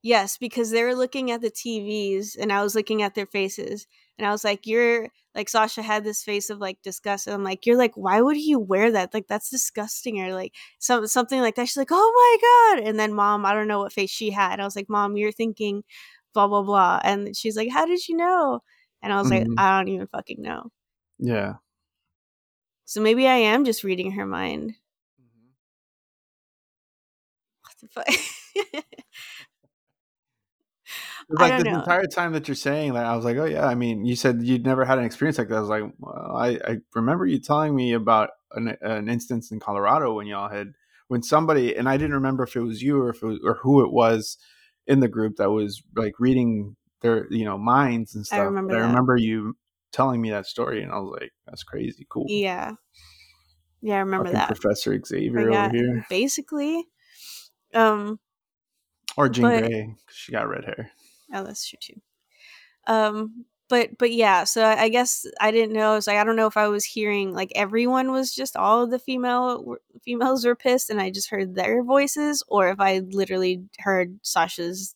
Yes 0.02 0.38
because 0.38 0.70
they 0.70 0.82
were 0.84 0.94
looking 0.94 1.30
at 1.30 1.40
the 1.40 1.50
tvs 1.50 2.36
and 2.38 2.52
i 2.52 2.62
was 2.62 2.74
looking 2.74 3.02
at 3.02 3.14
their 3.14 3.26
faces 3.26 3.86
and 4.18 4.26
i 4.26 4.30
was 4.30 4.44
like 4.44 4.66
you're 4.66 5.08
like 5.36 5.48
Sasha 5.50 5.82
had 5.82 6.02
this 6.02 6.24
face 6.24 6.48
of 6.48 6.58
like 6.58 6.78
disgust. 6.82 7.26
And 7.26 7.34
I'm 7.34 7.44
like, 7.44 7.66
you're 7.66 7.76
like, 7.76 7.94
why 7.94 8.22
would 8.22 8.38
you 8.38 8.58
wear 8.58 8.90
that? 8.92 9.12
Like 9.12 9.26
that's 9.28 9.50
disgusting 9.50 10.20
or 10.22 10.32
like 10.32 10.54
some 10.78 11.06
something 11.06 11.40
like 11.40 11.56
that. 11.56 11.68
She's 11.68 11.76
like, 11.76 11.90
oh 11.92 12.72
my 12.74 12.78
god. 12.80 12.88
And 12.88 12.98
then 12.98 13.12
mom, 13.12 13.44
I 13.44 13.52
don't 13.52 13.68
know 13.68 13.80
what 13.80 13.92
face 13.92 14.10
she 14.10 14.30
had. 14.30 14.58
I 14.58 14.64
was 14.64 14.74
like, 14.74 14.88
mom, 14.88 15.18
you're 15.18 15.30
thinking 15.30 15.84
blah 16.32 16.48
blah 16.48 16.62
blah. 16.62 17.00
And 17.04 17.36
she's 17.36 17.56
like, 17.56 17.70
how 17.70 17.84
did 17.84 18.08
you 18.08 18.16
know? 18.16 18.60
And 19.02 19.12
I 19.12 19.20
was 19.20 19.30
mm-hmm. 19.30 19.50
like, 19.50 19.58
I 19.60 19.78
don't 19.78 19.88
even 19.88 20.06
fucking 20.06 20.40
know. 20.40 20.70
Yeah. 21.18 21.54
So 22.86 23.02
maybe 23.02 23.28
I 23.28 23.36
am 23.36 23.66
just 23.66 23.84
reading 23.84 24.12
her 24.12 24.26
mind. 24.26 24.74
Mm-hmm. 25.20 25.50
What 27.62 27.74
the 27.82 27.88
fuck? 27.88 28.84
like 31.28 31.62
the 31.62 31.70
entire 31.70 32.06
time 32.06 32.32
that 32.32 32.48
you're 32.48 32.54
saying 32.54 32.94
that, 32.94 33.04
I 33.04 33.16
was 33.16 33.24
like, 33.24 33.36
oh 33.36 33.44
yeah. 33.44 33.66
I 33.66 33.74
mean, 33.74 34.04
you 34.04 34.16
said 34.16 34.42
you'd 34.42 34.64
never 34.64 34.84
had 34.84 34.98
an 34.98 35.04
experience 35.04 35.38
like 35.38 35.48
that. 35.48 35.56
I 35.56 35.60
was 35.60 35.68
like, 35.68 35.84
well, 35.98 36.36
I, 36.36 36.58
I 36.64 36.76
remember 36.94 37.26
you 37.26 37.40
telling 37.40 37.74
me 37.74 37.92
about 37.92 38.30
an, 38.52 38.76
an 38.80 39.08
instance 39.08 39.50
in 39.50 39.60
Colorado 39.60 40.14
when 40.14 40.26
y'all 40.26 40.48
had 40.48 40.74
when 41.08 41.22
somebody 41.22 41.76
and 41.76 41.88
I 41.88 41.96
didn't 41.96 42.14
remember 42.14 42.44
if 42.44 42.56
it 42.56 42.60
was 42.60 42.82
you 42.82 43.00
or 43.00 43.10
if 43.10 43.22
it 43.22 43.26
was, 43.26 43.40
or 43.44 43.54
who 43.62 43.84
it 43.84 43.92
was 43.92 44.38
in 44.86 45.00
the 45.00 45.08
group 45.08 45.36
that 45.36 45.50
was 45.50 45.82
like 45.94 46.14
reading 46.18 46.76
their 47.02 47.26
you 47.30 47.44
know 47.44 47.58
minds 47.58 48.14
and 48.14 48.24
stuff. 48.24 48.40
I 48.40 48.42
remember, 48.42 48.76
I 48.76 48.86
remember 48.86 49.16
you 49.16 49.56
telling 49.92 50.20
me 50.20 50.30
that 50.30 50.46
story, 50.46 50.82
and 50.82 50.92
I 50.92 50.98
was 50.98 51.16
like, 51.20 51.32
that's 51.46 51.64
crazy 51.64 52.06
cool. 52.08 52.26
Yeah, 52.28 52.72
yeah, 53.80 53.96
I 53.96 53.98
remember 53.98 54.26
Fucking 54.26 54.38
that 54.38 54.46
Professor 54.48 54.98
Xavier 55.04 55.50
over 55.50 55.70
here, 55.70 56.06
basically. 56.08 56.84
Um, 57.74 58.18
or 59.16 59.28
Jean 59.28 59.42
but, 59.42 59.64
Grey, 59.64 59.94
she 60.10 60.32
got 60.32 60.48
red 60.48 60.64
hair. 60.64 60.90
Oh, 61.32 61.44
that's 61.44 61.66
true 61.68 61.78
too. 61.80 62.00
Um, 62.86 63.46
but 63.68 63.98
but 63.98 64.12
yeah, 64.12 64.44
so 64.44 64.62
I, 64.64 64.84
I 64.84 64.88
guess 64.90 65.26
I 65.40 65.50
didn't 65.50 65.74
know. 65.74 66.00
So 66.00 66.12
like 66.12 66.20
I 66.20 66.24
don't 66.24 66.36
know 66.36 66.46
if 66.48 66.56
I 66.56 66.68
was 66.68 66.84
hearing 66.84 67.34
like 67.34 67.52
everyone 67.56 68.12
was 68.12 68.34
just 68.34 68.56
all 68.56 68.84
of 68.84 68.90
the 68.90 68.98
female 68.98 69.76
females 70.04 70.44
were 70.46 70.56
pissed, 70.56 70.90
and 70.90 71.00
I 71.00 71.10
just 71.10 71.30
heard 71.30 71.54
their 71.56 71.82
voices, 71.84 72.42
or 72.48 72.68
if 72.70 72.80
I 72.80 73.00
literally 73.10 73.64
heard 73.80 74.18
Sasha's 74.22 74.94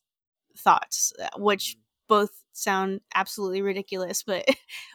thoughts, 0.57 1.13
uh, 1.21 1.29
which 1.37 1.77
both 2.09 2.31
sound 2.53 3.01
absolutely 3.15 3.61
ridiculous. 3.63 4.23
But 4.27 4.45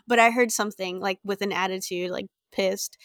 but 0.08 0.18
I 0.20 0.30
heard 0.30 0.52
something 0.52 1.00
like 1.00 1.20
with 1.24 1.42
an 1.42 1.52
attitude, 1.52 2.10
like 2.12 2.26
pissed, 2.52 2.98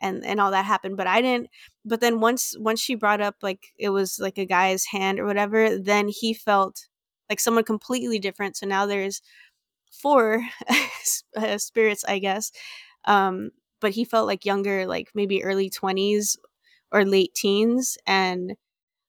and 0.00 0.24
and 0.24 0.40
all 0.40 0.50
that 0.52 0.64
happened. 0.66 0.96
But 0.96 1.06
I 1.06 1.22
didn't. 1.22 1.48
But 1.84 2.00
then 2.00 2.20
once 2.20 2.54
once 2.58 2.80
she 2.80 2.94
brought 2.96 3.20
up 3.20 3.36
like 3.42 3.68
it 3.78 3.90
was 3.90 4.18
like 4.20 4.38
a 4.38 4.46
guy's 4.46 4.86
hand 4.86 5.20
or 5.20 5.26
whatever, 5.26 5.78
then 5.78 6.08
he 6.08 6.34
felt 6.34 6.86
like 7.30 7.40
someone 7.40 7.64
completely 7.64 8.18
different. 8.18 8.56
So 8.56 8.66
now 8.66 8.86
there's 8.86 9.22
four 9.92 10.44
uh, 11.36 11.58
spirits, 11.58 12.04
I 12.06 12.18
guess. 12.18 12.52
Um, 13.04 13.50
but 13.80 13.92
he 13.92 14.04
felt 14.04 14.26
like 14.26 14.44
younger, 14.46 14.86
like 14.86 15.10
maybe 15.14 15.44
early 15.44 15.70
20s 15.70 16.38
or 16.92 17.04
late 17.04 17.34
teens. 17.34 17.98
And 18.06 18.54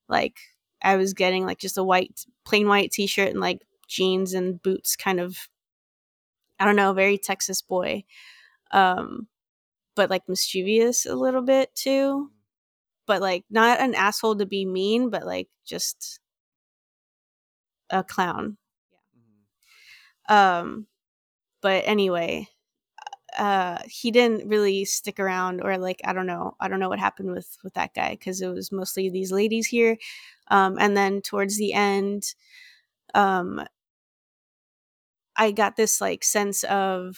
like 0.10 0.38
I 0.84 0.98
was 0.98 1.14
getting 1.14 1.46
like 1.46 1.60
just 1.60 1.78
a 1.78 1.84
white, 1.84 2.26
plain 2.46 2.68
white 2.68 2.92
t 2.92 3.08
shirt 3.08 3.30
and 3.32 3.42
like 3.42 3.62
jeans 3.88 4.34
and 4.34 4.62
boots, 4.64 4.96
kind 4.96 5.20
of, 5.20 5.38
I 6.60 6.66
don't 6.66 6.76
know, 6.76 6.94
very 6.94 7.18
Texas 7.18 7.62
boy. 7.62 8.04
Um, 8.72 9.28
but 9.96 10.10
like 10.10 10.30
mischievous 10.30 11.06
a 11.08 11.16
little 11.16 11.42
bit 11.44 11.76
too. 11.76 12.32
But 13.08 13.22
like 13.22 13.46
not 13.50 13.82
an 13.82 13.96
asshole 13.96 14.38
to 14.38 14.46
be 14.46 14.66
mean, 14.66 15.10
but 15.10 15.26
like 15.26 15.50
just 15.66 16.20
a 17.94 18.04
clown. 18.04 18.58
Yeah. 20.30 20.60
Um, 20.60 20.88
but 21.62 21.84
anyway, 21.88 22.50
uh, 23.38 23.80
he 23.88 24.12
didn't 24.12 24.48
really 24.48 24.86
stick 24.86 25.20
around, 25.20 25.62
or 25.64 25.78
like 25.78 26.02
I 26.06 26.14
don't 26.14 26.28
know, 26.28 26.56
I 26.60 26.68
don't 26.68 26.80
know 26.80 26.90
what 26.90 27.00
happened 27.00 27.32
with 27.32 27.58
with 27.64 27.74
that 27.76 27.94
guy 27.96 28.12
because 28.12 28.42
it 28.42 28.48
was 28.50 28.72
mostly 28.72 29.10
these 29.10 29.32
ladies 29.32 29.68
here. 29.68 29.98
Um, 30.50 30.78
and 30.80 30.98
then 30.98 31.22
towards 31.22 31.58
the 31.58 31.74
end, 31.74 32.36
um, 33.16 33.66
I 35.36 35.52
got 35.52 35.76
this 35.76 36.00
like 36.02 36.24
sense 36.24 36.64
of 36.66 37.18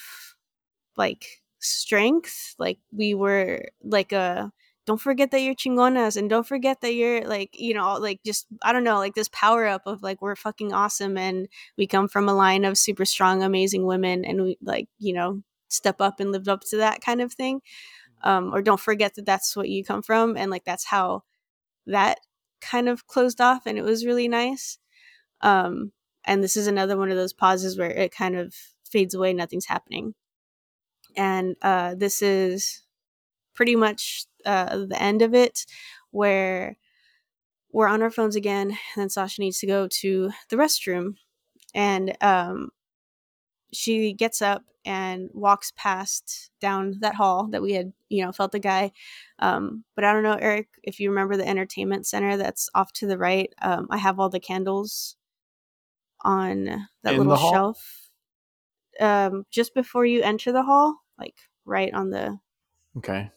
like 0.97 1.41
strength, 1.59 2.55
like 2.57 2.79
we 2.91 3.13
were 3.13 3.65
like 3.83 4.11
a 4.11 4.51
don't 4.85 5.01
forget 5.01 5.31
that 5.31 5.41
you're 5.41 5.55
chingonas 5.55 6.15
and 6.17 6.29
don't 6.29 6.47
forget 6.47 6.81
that 6.81 6.93
you're 6.93 7.21
like 7.27 7.49
you 7.53 7.73
know 7.73 7.95
like 7.95 8.19
just 8.25 8.45
i 8.63 8.71
don't 8.71 8.83
know 8.83 8.97
like 8.97 9.15
this 9.15 9.29
power 9.31 9.65
up 9.65 9.83
of 9.85 10.03
like 10.03 10.21
we're 10.21 10.35
fucking 10.35 10.73
awesome 10.73 11.17
and 11.17 11.47
we 11.77 11.87
come 11.87 12.07
from 12.07 12.29
a 12.29 12.33
line 12.33 12.65
of 12.65 12.77
super 12.77 13.05
strong 13.05 13.43
amazing 13.43 13.85
women 13.85 14.23
and 14.25 14.41
we 14.43 14.57
like 14.61 14.87
you 14.99 15.13
know 15.13 15.41
step 15.75 16.01
up 16.01 16.19
and 16.19 16.31
lived 16.31 16.47
up 16.47 16.61
to 16.61 16.77
that 16.77 17.01
kind 17.01 17.21
of 17.21 17.33
thing. 17.33 17.61
Um 18.23 18.53
or 18.53 18.61
don't 18.61 18.79
forget 18.79 19.15
that 19.15 19.25
that's 19.25 19.55
what 19.55 19.69
you 19.69 19.83
come 19.83 20.01
from 20.01 20.37
and 20.37 20.49
like 20.49 20.65
that's 20.65 20.85
how 20.85 21.23
that 21.87 22.19
kind 22.61 22.89
of 22.89 23.07
closed 23.07 23.41
off 23.41 23.65
and 23.65 23.77
it 23.77 23.83
was 23.83 24.05
really 24.05 24.27
nice. 24.27 24.79
Um 25.41 25.91
and 26.25 26.43
this 26.43 26.57
is 26.57 26.67
another 26.67 26.97
one 26.97 27.11
of 27.11 27.17
those 27.17 27.33
pauses 27.33 27.77
where 27.77 27.91
it 27.91 28.13
kind 28.13 28.35
of 28.35 28.53
fades 28.89 29.13
away 29.13 29.33
nothing's 29.33 29.67
happening. 29.67 30.15
And 31.15 31.55
uh 31.61 31.95
this 31.95 32.21
is 32.21 32.84
pretty 33.55 33.75
much 33.75 34.25
uh, 34.45 34.85
the 34.85 35.01
end 35.01 35.21
of 35.21 35.33
it, 35.33 35.65
where 36.11 36.77
we're 37.71 37.87
on 37.87 38.01
our 38.01 38.11
phones 38.11 38.35
again, 38.35 38.69
and 38.69 38.77
then 38.95 39.09
Sasha 39.09 39.41
needs 39.41 39.59
to 39.59 39.67
go 39.67 39.87
to 39.87 40.31
the 40.49 40.55
restroom, 40.55 41.15
and 41.73 42.15
um, 42.21 42.69
she 43.73 44.13
gets 44.13 44.41
up 44.41 44.63
and 44.85 45.29
walks 45.33 45.73
past 45.75 46.51
down 46.61 46.95
that 46.99 47.15
hall 47.15 47.47
that 47.47 47.61
we 47.61 47.73
had, 47.73 47.91
you 48.09 48.23
know, 48.23 48.31
felt 48.31 48.51
the 48.51 48.59
guy. 48.59 48.91
Um, 49.39 49.83
but 49.95 50.05
I 50.05 50.13
don't 50.13 50.23
know, 50.23 50.37
Eric, 50.39 50.67
if 50.83 50.99
you 50.99 51.09
remember 51.09 51.35
the 51.35 51.47
entertainment 51.47 52.05
center 52.05 52.37
that's 52.37 52.69
off 52.75 52.93
to 52.93 53.07
the 53.07 53.17
right. 53.17 53.51
Um, 53.61 53.87
I 53.89 53.97
have 53.97 54.19
all 54.19 54.29
the 54.29 54.39
candles 54.39 55.17
on 56.23 56.65
that 57.03 57.13
In 57.13 57.17
little 57.17 57.35
shelf. 57.35 58.09
Um, 58.99 59.45
just 59.51 59.73
before 59.73 60.05
you 60.05 60.21
enter 60.21 60.51
the 60.51 60.63
hall, 60.63 60.97
like 61.19 61.35
right 61.65 61.93
on 61.93 62.11
the. 62.11 62.39
Okay. 62.97 63.31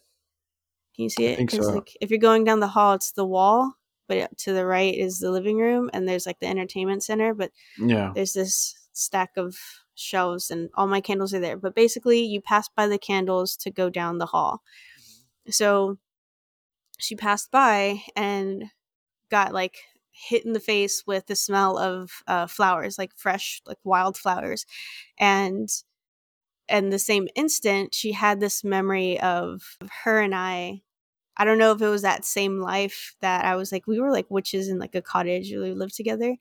Can 0.99 1.05
you 1.05 1.11
see 1.11 1.27
I 1.27 1.31
it? 1.31 1.37
think 1.37 1.51
'Cause, 1.53 1.61
so. 1.63 1.75
like 1.75 1.97
if 2.01 2.11
you're 2.11 2.19
going 2.19 2.43
down 2.43 2.59
the 2.59 2.67
hall, 2.67 2.95
it's 2.95 3.13
the 3.13 3.25
wall, 3.25 3.75
but 4.09 4.37
to 4.39 4.53
the 4.53 4.67
right 4.67 4.93
is 4.95 5.21
the 5.21 5.31
living 5.31 5.59
room, 5.59 5.91
and 5.93 6.09
there's 6.09 6.27
like 6.27 6.41
the 6.41 6.49
entertainment 6.49 7.05
center. 7.05 7.35
But 7.35 7.53
Yeah. 7.79 8.13
there's 8.15 8.33
this 8.33 8.75
stack 8.95 9.31
of 9.37 9.57
shelves 9.95 10.51
and 10.51 10.71
all 10.75 10.89
my 10.89 11.01
candles 11.01 11.35
are 11.35 11.41
there 11.41 11.57
but 11.57 11.75
basically 11.75 12.21
you 12.21 12.41
pass 12.41 12.69
by 12.69 12.87
the 12.87 12.99
candles 12.99 13.57
to 13.57 13.71
go 13.71 13.91
down 13.91 14.19
the 14.19 14.27
hall 14.27 14.63
so 15.51 15.99
she 16.99 17.17
passed 17.17 17.51
by 17.51 18.03
and 18.17 18.65
got 19.31 19.53
like 19.55 19.79
hit 20.11 20.45
in 20.47 20.53
the 20.55 20.61
face 20.61 21.05
with 21.07 21.27
the 21.27 21.37
smell 21.37 21.79
of 21.79 22.23
uh, 22.29 22.47
flowers 22.47 22.99
like 22.99 23.13
fresh 23.17 23.63
like 23.67 23.79
wild 23.85 24.17
flowers 24.17 24.67
and 25.19 25.69
and 26.69 26.93
the 26.93 26.99
same 26.99 27.29
instant 27.37 27.95
she 27.95 28.13
had 28.13 28.41
this 28.41 28.65
memory 28.65 29.21
of 29.21 29.63
her 30.05 30.21
and 30.21 30.35
i 30.35 30.81
i 31.39 31.45
don't 31.45 31.59
know 31.59 31.73
if 31.73 31.81
it 31.83 31.89
was 31.89 32.03
that 32.03 32.25
same 32.25 32.61
life 32.61 33.15
that 33.21 33.45
i 33.45 33.57
was 33.57 33.73
like 33.73 33.87
we 33.87 34.01
were 34.01 34.13
like 34.13 34.27
witches 34.31 34.69
in 34.69 34.79
like 34.79 34.95
a 34.95 35.03
cottage 35.03 35.51
we 35.53 35.73
lived 35.73 35.95
together 35.97 36.37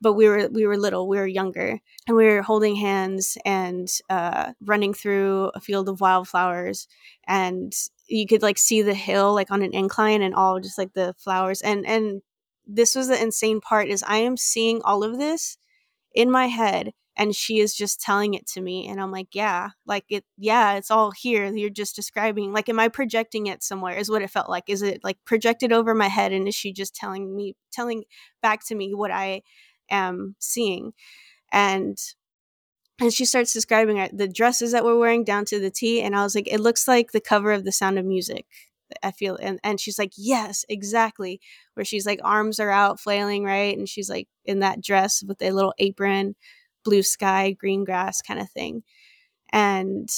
but 0.00 0.14
we 0.14 0.28
were 0.28 0.48
we 0.52 0.66
were 0.66 0.76
little 0.76 1.08
we 1.08 1.16
were 1.18 1.26
younger 1.26 1.78
and 2.06 2.16
we 2.16 2.26
were 2.26 2.42
holding 2.42 2.76
hands 2.76 3.38
and 3.44 3.88
uh, 4.10 4.52
running 4.64 4.92
through 4.92 5.50
a 5.54 5.60
field 5.60 5.88
of 5.88 6.00
wildflowers 6.00 6.86
and 7.26 7.72
you 8.08 8.26
could 8.26 8.42
like 8.42 8.58
see 8.58 8.82
the 8.82 8.94
hill 8.94 9.34
like 9.34 9.50
on 9.50 9.62
an 9.62 9.72
incline 9.74 10.22
and 10.22 10.34
all 10.34 10.60
just 10.60 10.78
like 10.78 10.92
the 10.94 11.14
flowers 11.18 11.60
and 11.62 11.86
and 11.86 12.22
this 12.66 12.94
was 12.94 13.08
the 13.08 13.22
insane 13.22 13.60
part 13.60 13.88
is 13.88 14.02
i 14.06 14.16
am 14.18 14.36
seeing 14.36 14.80
all 14.84 15.04
of 15.04 15.18
this 15.18 15.56
in 16.14 16.30
my 16.30 16.46
head 16.46 16.92
and 17.16 17.34
she 17.34 17.60
is 17.60 17.74
just 17.74 18.00
telling 18.00 18.34
it 18.34 18.46
to 18.46 18.60
me 18.60 18.88
and 18.88 19.00
i'm 19.00 19.10
like 19.10 19.28
yeah 19.34 19.70
like 19.86 20.04
it 20.08 20.24
yeah 20.36 20.74
it's 20.74 20.90
all 20.90 21.10
here 21.10 21.44
you're 21.46 21.70
just 21.70 21.96
describing 21.96 22.52
like 22.52 22.68
am 22.68 22.80
i 22.80 22.88
projecting 22.88 23.46
it 23.46 23.62
somewhere? 23.62 23.96
is 23.96 24.10
what 24.10 24.22
it 24.22 24.30
felt 24.30 24.48
like. 24.48 24.64
Is 24.68 24.82
it 24.82 25.02
like 25.04 25.18
projected 25.24 25.72
over 25.72 25.94
my 25.94 26.08
head 26.08 26.32
and 26.32 26.48
is 26.48 26.54
she 26.54 26.72
just 26.72 26.94
telling 26.94 27.34
me 27.34 27.54
telling 27.72 28.04
back 28.42 28.64
to 28.66 28.74
me 28.74 28.94
what 28.94 29.10
i 29.10 29.42
am 29.90 30.36
seeing? 30.38 30.92
And 31.52 31.98
and 33.00 33.12
she 33.12 33.24
starts 33.24 33.52
describing 33.52 33.98
uh, 33.98 34.08
the 34.12 34.28
dresses 34.28 34.72
that 34.72 34.84
we're 34.84 34.98
wearing 34.98 35.24
down 35.24 35.44
to 35.46 35.58
the 35.58 35.70
T 35.70 36.00
and 36.02 36.14
I 36.16 36.22
was 36.22 36.34
like 36.34 36.48
it 36.48 36.60
looks 36.60 36.86
like 36.88 37.12
the 37.12 37.20
cover 37.20 37.52
of 37.52 37.64
the 37.64 37.72
sound 37.72 37.98
of 37.98 38.04
music. 38.04 38.46
I 39.02 39.10
feel 39.12 39.36
and 39.40 39.58
and 39.64 39.80
she's 39.80 39.98
like 39.98 40.12
yes 40.16 40.64
exactly 40.68 41.40
where 41.74 41.84
she's 41.84 42.06
like 42.06 42.20
arms 42.22 42.60
are 42.60 42.70
out 42.70 43.00
flailing 43.00 43.44
right 43.44 43.76
and 43.76 43.88
she's 43.88 44.10
like 44.10 44.28
in 44.44 44.60
that 44.60 44.82
dress 44.82 45.22
with 45.26 45.42
a 45.42 45.50
little 45.50 45.74
apron 45.78 46.36
blue 46.84 47.02
sky 47.02 47.52
green 47.52 47.84
grass 47.84 48.22
kind 48.22 48.40
of 48.40 48.50
thing. 48.50 48.82
And 49.52 50.08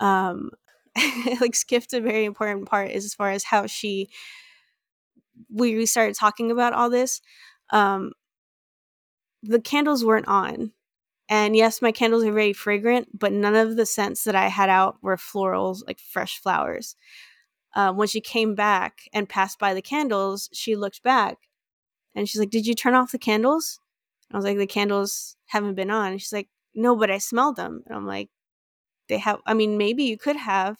um 0.00 0.50
like 1.40 1.54
skipped 1.54 1.92
a 1.92 2.00
very 2.00 2.24
important 2.24 2.68
part 2.68 2.90
is 2.90 3.04
as 3.04 3.14
far 3.14 3.30
as 3.30 3.44
how 3.44 3.66
she 3.66 4.08
we, 5.50 5.76
we 5.76 5.86
started 5.86 6.14
talking 6.16 6.50
about 6.50 6.72
all 6.72 6.90
this 6.90 7.20
um 7.70 8.12
the 9.42 9.60
candles 9.60 10.04
weren't 10.04 10.28
on. 10.28 10.72
And 11.28 11.56
yes 11.56 11.82
my 11.82 11.92
candles 11.92 12.24
are 12.24 12.32
very 12.32 12.52
fragrant 12.54 13.18
but 13.18 13.32
none 13.32 13.54
of 13.54 13.76
the 13.76 13.86
scents 13.86 14.24
that 14.24 14.34
i 14.34 14.48
had 14.48 14.70
out 14.70 14.96
were 15.02 15.16
florals 15.16 15.80
like 15.86 16.00
fresh 16.00 16.40
flowers. 16.40 16.96
Um, 17.76 17.96
when 17.98 18.08
she 18.08 18.20
came 18.22 18.54
back 18.54 19.02
and 19.12 19.28
passed 19.28 19.58
by 19.58 19.74
the 19.74 19.82
candles 19.82 20.48
she 20.52 20.76
looked 20.76 21.02
back 21.02 21.38
and 22.14 22.28
she's 22.28 22.40
like 22.40 22.50
did 22.50 22.66
you 22.66 22.74
turn 22.74 22.94
off 22.94 23.12
the 23.12 23.18
candles 23.18 23.80
i 24.32 24.36
was 24.36 24.44
like 24.44 24.58
the 24.58 24.66
candles 24.66 25.36
haven't 25.46 25.74
been 25.74 25.90
on. 25.90 26.12
And 26.12 26.20
she's 26.20 26.32
like 26.32 26.48
no 26.74 26.96
but 26.96 27.10
i 27.10 27.18
smelled 27.18 27.56
them. 27.56 27.82
And 27.86 27.96
i'm 27.96 28.06
like 28.06 28.28
they 29.08 29.18
have 29.18 29.40
i 29.46 29.54
mean 29.54 29.78
maybe 29.78 30.04
you 30.04 30.18
could 30.18 30.36
have. 30.36 30.78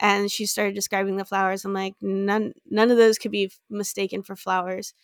And 0.00 0.30
she 0.30 0.46
started 0.46 0.74
describing 0.76 1.16
the 1.16 1.24
flowers. 1.24 1.64
I'm 1.64 1.74
like 1.74 1.94
none 2.02 2.52
none 2.70 2.90
of 2.90 2.96
those 2.98 3.18
could 3.18 3.32
be 3.32 3.50
mistaken 3.70 4.22
for 4.22 4.36
flowers. 4.36 4.94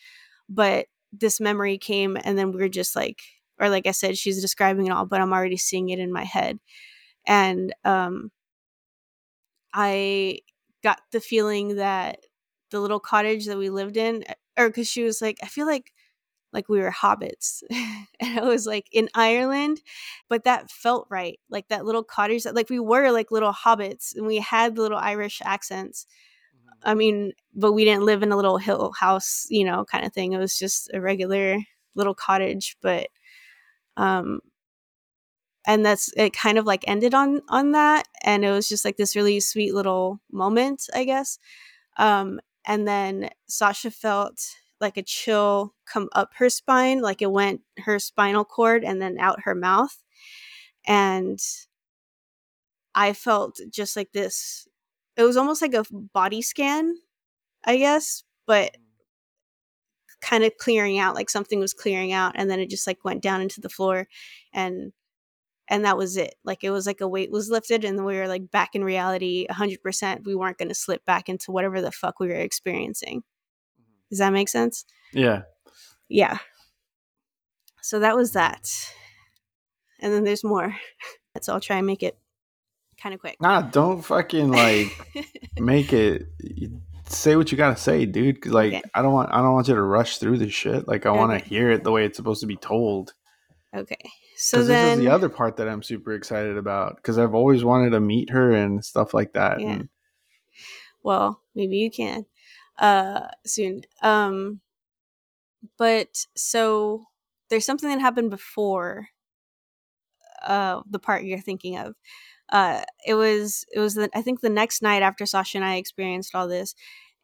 But 0.48 0.86
this 1.12 1.40
memory 1.40 1.78
came 1.78 2.18
and 2.24 2.38
then 2.38 2.52
we 2.52 2.60
were 2.60 2.68
just 2.68 2.96
like 2.96 3.20
or 3.60 3.68
like 3.70 3.86
i 3.86 3.92
said 3.92 4.18
she's 4.18 4.40
describing 4.42 4.86
it 4.88 4.92
all 4.92 5.06
but 5.06 5.20
i'm 5.20 5.32
already 5.32 5.56
seeing 5.58 5.90
it 5.90 5.98
in 6.00 6.12
my 6.12 6.24
head. 6.24 6.60
And 7.26 7.74
um 7.84 8.30
i 9.72 10.38
got 10.82 11.00
the 11.12 11.20
feeling 11.20 11.76
that 11.76 12.18
the 12.70 12.80
little 12.80 13.00
cottage 13.00 13.46
that 13.46 13.58
we 13.58 13.70
lived 13.70 13.96
in 13.96 14.24
or 14.58 14.68
because 14.68 14.88
she 14.88 15.02
was 15.02 15.20
like 15.22 15.38
i 15.42 15.46
feel 15.46 15.66
like 15.66 15.92
like 16.54 16.68
we 16.68 16.80
were 16.80 16.92
hobbits. 16.92 17.62
And 18.20 18.38
i 18.40 18.44
was 18.44 18.66
like 18.66 18.88
in 18.92 19.08
ireland 19.14 19.82
but 20.28 20.44
that 20.44 20.70
felt 20.70 21.06
right 21.10 21.38
like 21.50 21.68
that 21.68 21.84
little 21.84 22.04
cottage 22.04 22.44
that 22.44 22.54
like 22.54 22.70
we 22.70 22.80
were 22.80 23.10
like 23.10 23.30
little 23.32 23.52
hobbits 23.52 24.14
and 24.16 24.26
we 24.26 24.38
had 24.38 24.78
little 24.78 24.98
irish 24.98 25.42
accents. 25.44 26.06
I 26.84 26.94
mean 26.94 27.32
but 27.54 27.72
we 27.72 27.84
didn't 27.84 28.04
live 28.06 28.22
in 28.22 28.32
a 28.32 28.36
little 28.36 28.58
hill 28.58 28.92
house 28.98 29.46
you 29.50 29.64
know 29.64 29.84
kind 29.84 30.06
of 30.06 30.12
thing. 30.14 30.32
It 30.32 30.38
was 30.38 30.58
just 30.58 30.90
a 30.94 31.00
regular 31.00 31.58
little 31.96 32.14
cottage 32.14 32.76
but 32.82 33.08
um 33.96 34.40
and 35.66 35.84
that's 35.84 36.12
it 36.16 36.32
kind 36.32 36.58
of 36.58 36.66
like 36.66 36.84
ended 36.86 37.14
on 37.14 37.40
on 37.48 37.72
that 37.72 38.06
and 38.22 38.44
it 38.44 38.50
was 38.50 38.68
just 38.68 38.84
like 38.84 38.96
this 38.96 39.16
really 39.16 39.40
sweet 39.40 39.74
little 39.74 40.20
moment 40.32 40.84
i 40.94 41.04
guess. 41.04 41.38
Um 41.98 42.40
and 42.66 42.88
then 42.88 43.30
sasha 43.48 43.90
felt 43.90 44.40
like 44.80 44.96
a 44.96 45.02
chill 45.02 45.74
come 45.86 46.08
up 46.12 46.30
her 46.36 46.50
spine 46.50 47.00
like 47.00 47.22
it 47.22 47.30
went 47.30 47.60
her 47.78 47.98
spinal 47.98 48.44
cord 48.44 48.84
and 48.84 49.00
then 49.00 49.18
out 49.18 49.42
her 49.44 49.54
mouth. 49.54 49.96
And 50.86 51.38
i 52.94 53.12
felt 53.12 53.58
just 53.70 53.96
like 53.96 54.12
this 54.12 54.68
it 55.16 55.22
was 55.22 55.36
almost 55.36 55.62
like 55.62 55.74
a 55.74 55.84
body 56.12 56.42
scan 56.42 56.94
i 57.64 57.76
guess 57.76 58.22
but 58.46 58.72
mm. 58.72 58.80
kind 60.20 60.44
of 60.44 60.56
clearing 60.58 60.98
out 60.98 61.14
like 61.14 61.30
something 61.30 61.58
was 61.60 61.74
clearing 61.74 62.12
out 62.12 62.32
and 62.36 62.50
then 62.50 62.60
it 62.60 62.70
just 62.70 62.86
like 62.86 63.04
went 63.04 63.22
down 63.22 63.40
into 63.40 63.60
the 63.60 63.68
floor 63.68 64.06
and 64.52 64.92
and 65.68 65.84
that 65.84 65.96
was 65.96 66.16
it. 66.16 66.34
Like 66.44 66.62
it 66.62 66.70
was 66.70 66.86
like 66.86 67.00
a 67.00 67.08
weight 67.08 67.30
was 67.30 67.48
lifted 67.50 67.84
and 67.84 68.04
we 68.04 68.16
were 68.16 68.28
like 68.28 68.50
back 68.50 68.74
in 68.74 68.84
reality 68.84 69.46
100% 69.50 70.24
we 70.24 70.34
weren't 70.34 70.58
going 70.58 70.68
to 70.68 70.74
slip 70.74 71.04
back 71.06 71.28
into 71.28 71.52
whatever 71.52 71.80
the 71.80 71.90
fuck 71.90 72.20
we 72.20 72.28
were 72.28 72.34
experiencing 72.34 73.22
does 74.14 74.20
that 74.20 74.32
make 74.32 74.48
sense 74.48 74.84
Yeah. 75.12 75.42
yeah 76.08 76.38
so 77.82 77.98
that 77.98 78.14
was 78.16 78.32
that 78.32 78.70
and 80.00 80.12
then 80.12 80.22
there's 80.24 80.44
more 80.44 80.74
so 81.42 81.52
i'll 81.52 81.60
try 81.60 81.78
and 81.78 81.86
make 81.86 82.02
it 82.04 82.16
kind 83.02 83.12
of 83.14 83.20
quick 83.20 83.36
Nah, 83.40 83.60
don't 83.62 84.02
fucking 84.02 84.50
like 84.50 84.88
make 85.58 85.92
it. 85.92 86.26
Say 87.06 87.36
what 87.36 87.50
you 87.52 87.58
gotta 87.58 87.76
say, 87.76 88.06
dude. 88.06 88.40
'cause, 88.40 88.52
like, 88.52 88.72
Okay. 88.72 88.82
I 88.94 89.02
don't 89.02 89.12
want. 89.12 89.30
I 89.30 89.42
don't 89.42 89.52
want 89.52 89.68
you 89.68 89.74
to 89.74 89.82
rush 89.82 90.16
through 90.18 90.38
this 90.38 90.54
shit. 90.54 90.88
Like, 90.88 91.04
I 91.04 91.10
want 91.10 91.32
to 91.38 91.46
hear 91.46 91.70
it 91.70 91.84
the 91.84 91.90
way 91.92 92.06
it's 92.06 92.16
supposed 92.16 92.40
to 92.40 92.46
be 92.46 92.56
told. 92.56 93.12
okay 93.76 93.98
so 94.36 94.62
then 94.64 94.68
this 94.68 94.92
is 94.94 94.98
the 95.04 95.10
other 95.12 95.28
part 95.28 95.56
that 95.58 95.68
I'm 95.68 95.82
super 95.82 96.14
excited 96.14 96.56
about. 96.56 96.96
Because 96.96 97.18
I've 97.18 97.34
always 97.34 97.62
wanted 97.62 97.90
to 97.90 98.00
meet 98.00 98.30
her 98.30 98.52
and 98.52 98.82
stuff 98.82 99.12
like 99.12 99.32
that. 99.34 99.60
Yeah. 99.60 99.66
And 99.72 99.88
well 101.02 101.42
maybe 101.54 101.76
you 101.76 101.90
can 101.90 102.24
uh 102.78 103.28
soon. 103.46 103.82
Um 104.02 104.60
but 105.78 106.26
so 106.36 107.04
there's 107.50 107.64
something 107.66 107.88
that 107.88 108.00
happened 108.00 108.30
before 108.30 109.08
uh 110.42 110.80
the 110.90 110.98
part 110.98 111.24
you're 111.24 111.38
thinking 111.40 111.76
of. 111.78 111.94
Uh 112.50 112.82
it 113.06 113.14
was 113.14 113.64
it 113.74 113.80
was 113.80 113.94
the, 113.94 114.10
i 114.14 114.22
think 114.22 114.40
the 114.40 114.50
next 114.50 114.82
night 114.82 115.02
after 115.02 115.26
sasha 115.26 115.58
and 115.58 115.64
i 115.64 115.76
experienced 115.76 116.34
all 116.34 116.48
this 116.48 116.74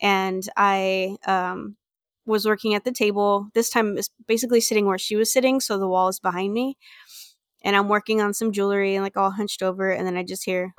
and 0.00 0.48
i 0.56 1.16
um 1.26 1.76
was 2.26 2.46
working 2.46 2.74
at 2.74 2.84
the 2.84 2.92
table. 2.92 3.48
This 3.54 3.70
time 3.70 3.96
is 3.98 4.10
basically 4.28 4.60
sitting 4.60 4.86
where 4.86 4.98
she 4.98 5.16
was 5.16 5.32
sitting 5.32 5.60
so 5.60 5.78
the 5.78 5.88
wall 5.88 6.08
is 6.08 6.20
behind 6.20 6.54
me 6.54 6.76
and 7.64 7.76
i'm 7.76 7.88
working 7.88 8.20
on 8.22 8.34
some 8.34 8.52
jewelry 8.52 8.94
and 8.96 9.04
like 9.04 9.16
all 9.16 9.30
hunched 9.32 9.62
over 9.62 9.90
and 9.90 10.06
then 10.06 10.16
i 10.16 10.22
just 10.24 10.44
hear 10.44 10.74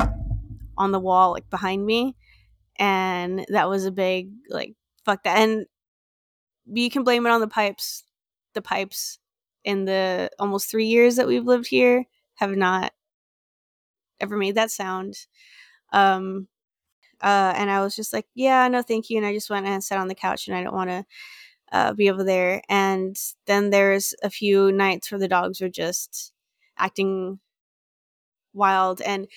on 0.78 0.92
the 0.92 1.00
wall 1.00 1.32
like 1.32 1.50
behind 1.50 1.86
me 1.86 2.16
and 2.82 3.46
that 3.50 3.70
was 3.70 3.86
a 3.86 3.92
big 3.92 4.32
like 4.50 4.76
fuck 5.06 5.24
that 5.24 5.40
and 5.40 5.68
you 6.66 6.90
can 6.90 7.04
blame 7.04 7.26
it 7.26 7.32
on 7.32 7.42
the 7.42 7.48
pipes 7.48 8.04
the 8.54 8.62
pipes 8.62 9.20
in 9.64 9.86
the 9.86 10.30
almost 10.40 10.70
three 10.70 10.88
years 10.88 11.16
that 11.16 11.28
we've 11.28 11.46
lived 11.46 11.68
here 11.68 12.06
have 12.36 12.52
not 12.52 12.92
ever 14.20 14.38
made 14.38 14.56
that 14.56 14.72
sound 14.72 15.16
um 15.94 16.48
uh 17.22 17.54
and 17.58 17.72
i 17.72 17.82
was 17.82 17.96
just 17.96 18.14
like 18.14 18.26
yeah 18.36 18.68
no 18.68 18.82
thank 18.82 19.10
you 19.10 19.18
and 19.18 19.26
i 19.26 19.34
just 19.34 19.50
went 19.50 19.66
and 19.66 19.84
sat 19.84 20.00
on 20.00 20.08
the 20.08 20.16
couch 20.16 20.48
and 20.48 20.56
i 20.58 20.64
don't 20.64 20.76
want 20.76 20.90
to 20.90 21.06
uh, 21.72 21.94
be 21.94 22.10
over 22.10 22.24
there. 22.24 22.62
And 22.70 23.16
then 23.48 23.70
there's 23.70 24.14
a 24.24 24.30
few 24.30 24.72
nights 24.72 25.12
where 25.12 25.20
the 25.20 25.28
dogs 25.28 25.62
are 25.62 25.70
just 25.70 26.34
acting 26.78 27.40
wild. 28.54 29.02
And 29.02 29.28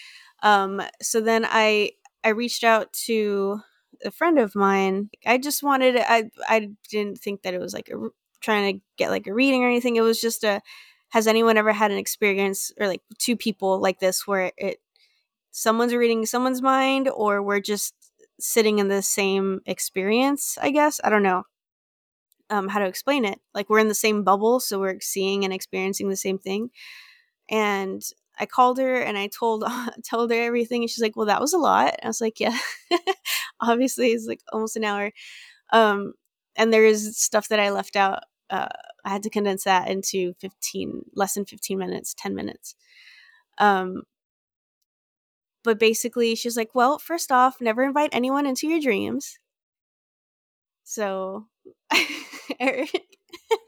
um, 0.42 0.82
so 1.03 1.20
then 1.20 1.47
I 1.49 1.92
I 2.25 2.31
reached 2.31 2.64
out 2.64 2.93
to 3.07 3.61
a 4.05 4.11
friend 4.11 4.39
of 4.39 4.55
mine. 4.55 5.11
I 5.27 5.39
just 5.39 5.62
wanted 5.62 5.97
I 5.99 6.31
I 6.49 6.70
didn't 6.91 7.18
think 7.18 7.43
that 7.43 7.55
it 7.55 7.61
was 7.61 7.75
like 7.75 7.91
a, 7.91 8.09
trying 8.41 8.75
to 8.79 8.85
get 8.97 9.11
like 9.11 9.27
a 9.27 9.35
reading 9.35 9.64
or 9.64 9.68
anything. 9.68 9.97
It 9.97 10.03
was 10.03 10.20
just 10.20 10.45
a 10.45 10.61
has 11.11 11.27
anyone 11.27 11.57
ever 11.57 11.72
had 11.72 11.91
an 11.93 11.99
experience 11.99 12.72
or 12.81 12.89
like 12.89 13.03
two 13.18 13.37
people 13.37 13.81
like 13.81 14.01
this 14.01 14.27
where 14.27 14.53
it 14.57 14.81
someone's 15.53 15.95
reading 15.95 16.27
someone's 16.27 16.62
mind 16.62 17.09
or 17.09 17.43
we're 17.43 17.61
just 17.61 17.95
sitting 18.41 18.81
in 18.81 18.89
the 18.89 19.03
same 19.03 19.61
experience, 19.66 20.59
I 20.61 20.70
guess. 20.70 21.01
I 21.05 21.11
don't 21.11 21.22
know 21.22 21.45
um, 22.51 22.68
how 22.68 22.79
to 22.81 22.87
explain 22.87 23.25
it. 23.25 23.41
Like 23.55 23.70
we're 23.70 23.79
in 23.79 23.89
the 23.89 23.95
same 23.95 24.25
bubble, 24.25 24.61
so 24.61 24.79
we're 24.79 25.01
seeing 25.01 25.45
and 25.45 25.53
experiencing 25.53 26.09
the 26.09 26.16
same 26.16 26.39
thing. 26.39 26.70
And 27.49 28.03
I 28.39 28.47
called 28.47 28.78
her 28.78 28.97
and 28.97 29.16
I 29.18 29.28
told 29.28 29.64
told 30.09 30.30
her 30.30 30.41
everything, 30.43 30.82
and 30.82 30.91
she's 30.91 31.03
like, 31.03 31.16
"Well, 31.16 31.26
that 31.26 31.41
was 31.41 31.53
a 31.53 31.59
lot." 31.59 31.95
I 32.03 32.07
was 32.09 32.20
like, 32.20 32.41
"Yeah, 32.41 32.57
obviously 33.61 34.09
it's 34.09 34.26
like 34.26 34.41
almost 34.53 34.76
an 34.76 34.85
hour." 34.85 35.12
Um, 35.72 36.14
and 36.57 36.72
there 36.72 36.87
is 36.87 37.18
stuff 37.18 37.49
that 37.49 37.61
I 37.61 37.70
left 37.70 37.97
out. 37.97 38.20
Uh, 38.51 38.68
I 39.05 39.11
had 39.11 39.24
to 39.24 39.30
condense 39.30 39.64
that 39.64 39.89
into 39.91 40.35
fifteen, 40.41 41.05
less 41.14 41.35
than 41.35 41.47
fifteen 41.47 41.78
minutes, 41.78 42.14
ten 42.18 42.35
minutes. 42.35 42.76
Um, 43.59 44.05
but 45.64 45.80
basically, 45.80 46.37
she's 46.37 46.57
like, 46.57 46.76
"Well, 46.76 46.97
first 47.01 47.32
off, 47.32 47.61
never 47.61 47.82
invite 47.82 48.11
anyone 48.12 48.47
into 48.47 48.68
your 48.68 48.78
dreams." 48.80 49.39
So, 50.85 51.47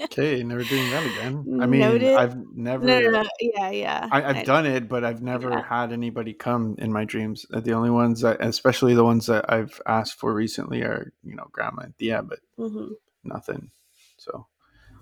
okay, 0.03 0.43
never 0.43 0.65
doing 0.65 0.91
that 0.91 1.05
again. 1.05 1.61
I 1.61 1.67
mean, 1.67 1.81
Noted. 1.81 2.17
I've 2.17 2.37
never. 2.55 2.85
No, 2.85 3.01
no, 3.01 3.11
no. 3.23 3.29
Yeah, 3.41 3.71
yeah. 3.71 4.09
I, 4.11 4.33
have 4.33 4.47
done 4.47 4.67
it, 4.67 4.89
but 4.89 5.05
I've 5.05 5.23
never 5.23 5.51
yeah. 5.51 5.63
had 5.63 5.93
anybody 5.93 6.33
come 6.33 6.77
in 6.79 6.93
my 6.93 7.05
dreams. 7.05 7.47
Uh, 7.53 7.61
the 7.61 7.73
only 7.73 7.91
ones, 7.91 8.23
that, 8.23 8.39
especially 8.41 8.95
the 8.95 9.05
ones 9.05 9.27
that 9.27 9.51
I've 9.53 9.81
asked 9.87 10.19
for 10.19 10.35
recently, 10.35 10.83
are 10.83 11.13
you 11.23 11.35
know 11.35 11.47
grandma 11.53 11.83
and 11.83 11.99
Tia, 11.99 12.23
but 12.23 12.39
mm-hmm. 12.59 12.93
nothing. 13.25 13.71
So, 14.19 14.47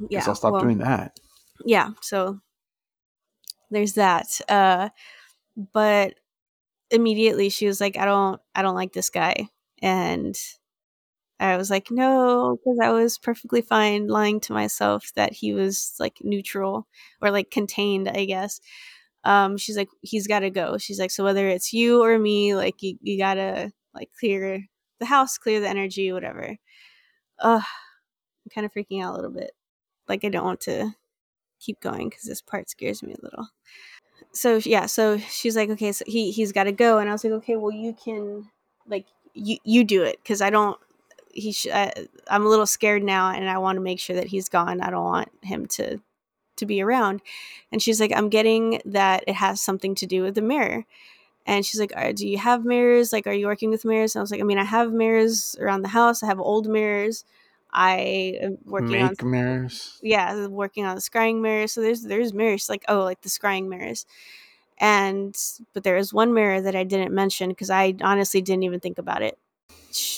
yeah, 0.01 0.19
guess 0.19 0.29
I'll 0.29 0.35
stop 0.35 0.53
well, 0.53 0.63
doing 0.63 0.79
that. 0.79 1.19
Yeah. 1.65 1.91
So 2.01 2.41
there's 3.71 3.95
that. 3.95 4.27
Uh, 4.49 4.89
but 5.73 6.15
immediately 6.91 7.49
she 7.49 7.67
was 7.67 7.81
like, 7.81 7.97
"I 7.97 8.05
don't, 8.05 8.41
I 8.55 8.63
don't 8.63 8.75
like 8.75 8.93
this 8.93 9.11
guy," 9.11 9.49
and 9.83 10.37
I 11.41 11.57
was 11.57 11.71
like, 11.71 11.91
no, 11.91 12.57
because 12.57 12.79
I 12.81 12.91
was 12.91 13.19
perfectly 13.19 13.61
fine 13.61 14.07
lying 14.07 14.41
to 14.41 14.53
myself 14.53 15.11
that 15.17 15.33
he 15.33 15.53
was 15.53 15.95
like 15.99 16.19
neutral 16.23 16.87
or 17.21 17.31
like 17.31 17.51
contained, 17.51 18.09
I 18.09 18.25
guess. 18.25 18.61
Um, 19.25 19.57
she's 19.57 19.77
like, 19.77 19.89
he's 20.03 20.27
got 20.27 20.41
to 20.41 20.51
go. 20.51 20.79
She's 20.79 21.01
like, 21.01 21.11
so 21.11 21.25
whether 21.25 21.49
it's 21.49 21.73
you 21.73 22.03
or 22.03 22.19
me, 22.19 22.55
like 22.55 22.83
you, 22.83 22.99
you 23.03 23.19
gotta 23.19 23.73
like 23.95 24.11
clear 24.19 24.65
the 25.01 25.07
house, 25.07 25.39
clear 25.39 25.61
the 25.61 25.69
energy, 25.69 26.13
whatever. 26.13 26.57
Ugh, 27.41 27.63
I'm 27.63 28.51
kind 28.55 28.65
of 28.65 28.73
freaking 28.73 29.03
out 29.03 29.13
a 29.13 29.17
little 29.17 29.31
bit. 29.31 29.53
Like 30.09 30.25
I 30.25 30.29
don't 30.29 30.45
want 30.45 30.61
to 30.63 30.95
keep 31.59 31.81
going 31.81 32.09
because 32.11 32.25
this 32.25 32.43
part 32.43 32.69
scares 32.69 33.03
me 33.03 33.15
a 33.15 33.25
little. 33.25 33.49
So 34.33 34.61
yeah, 34.65 34.87
so 34.87 35.19
she's 35.19 35.57
like, 35.57 35.71
okay, 35.71 35.93
so 35.93 36.05
he 36.07 36.31
he's 36.31 36.53
got 36.53 36.65
to 36.65 36.73
go, 36.73 36.99
and 36.99 37.09
I 37.09 37.13
was 37.13 37.25
like, 37.25 37.33
okay, 37.35 37.57
well 37.57 37.73
you 37.73 37.95
can 37.95 38.51
like 38.87 39.07
you 39.33 39.59
you 39.65 39.85
do 39.85 40.03
it 40.03 40.19
because 40.23 40.41
I 40.41 40.51
don't 40.51 40.79
he 41.35 41.53
sh- 41.53 41.69
I, 41.73 41.93
I'm 42.29 42.45
a 42.47 42.49
little 42.49 42.67
scared 42.67 43.03
now 43.03 43.31
and 43.31 43.49
I 43.49 43.59
want 43.59 43.77
to 43.77 43.83
make 43.83 44.01
sure 44.01 44.17
that 44.17 44.29
he's 44.29 44.49
gone. 44.49 44.81
I 44.81 44.91
don't 44.91 45.05
want 45.05 45.31
him 45.43 45.67
to 45.67 46.01
to 46.57 46.67
be 46.67 46.83
around. 46.83 47.23
And 47.73 47.83
she's 47.83 48.01
like, 48.01 48.13
I'm 48.15 48.29
getting 48.29 48.81
that 48.87 49.25
it 49.27 49.35
has 49.35 49.61
something 49.61 49.95
to 49.97 50.07
do 50.07 50.23
with 50.23 50.37
the 50.37 50.43
mirror. 50.43 50.85
And 51.47 51.67
she's 51.67 51.81
like, 51.81 51.93
uh, 51.97 52.13
Do 52.13 52.29
you 52.29 52.39
have 52.39 52.65
mirrors? 52.65 53.13
Like, 53.13 53.27
are 53.27 53.33
you 53.35 53.47
working 53.47 53.71
with 53.71 53.85
mirrors? 53.85 54.15
And 54.15 54.21
I 54.21 54.23
was 54.25 54.31
like, 54.31 54.41
I 54.41 54.45
mean, 54.45 54.59
I 54.59 54.65
have 54.65 54.93
mirrors 54.93 55.57
around 55.61 55.83
the 55.83 55.89
house. 55.89 56.23
I 56.23 56.27
have 56.27 56.41
old 56.41 56.69
mirrors. 56.69 57.25
I 57.73 58.39
am 58.43 58.59
working 58.65 58.97
Make 58.97 59.23
on 59.23 59.31
mirrors. 59.31 60.01
Yeah, 60.03 60.47
working 60.49 60.85
on 60.87 60.95
the 60.97 61.01
scrying 61.01 61.41
mirrors. 61.41 61.73
So 61.73 61.81
there's 61.81 62.03
there's 62.03 62.33
mirrors 62.35 62.69
like 62.69 62.85
oh 62.89 63.01
like 63.01 63.23
the 63.23 63.29
scrying 63.29 63.69
mirrors, 63.69 64.07
and 64.79 65.37
but 65.73 65.85
there 65.85 65.97
is 65.97 66.13
one 66.13 66.35
mirror 66.35 66.61
that 66.61 66.77
I 66.77 66.85
didn't 66.85 67.15
mention 67.15 67.51
because 67.51 67.71
I 67.71 67.95
honestly 68.03 68.43
didn't 68.43 68.65
even 68.65 68.81
think 68.81 68.99
about 68.99 69.23
it 69.23 69.39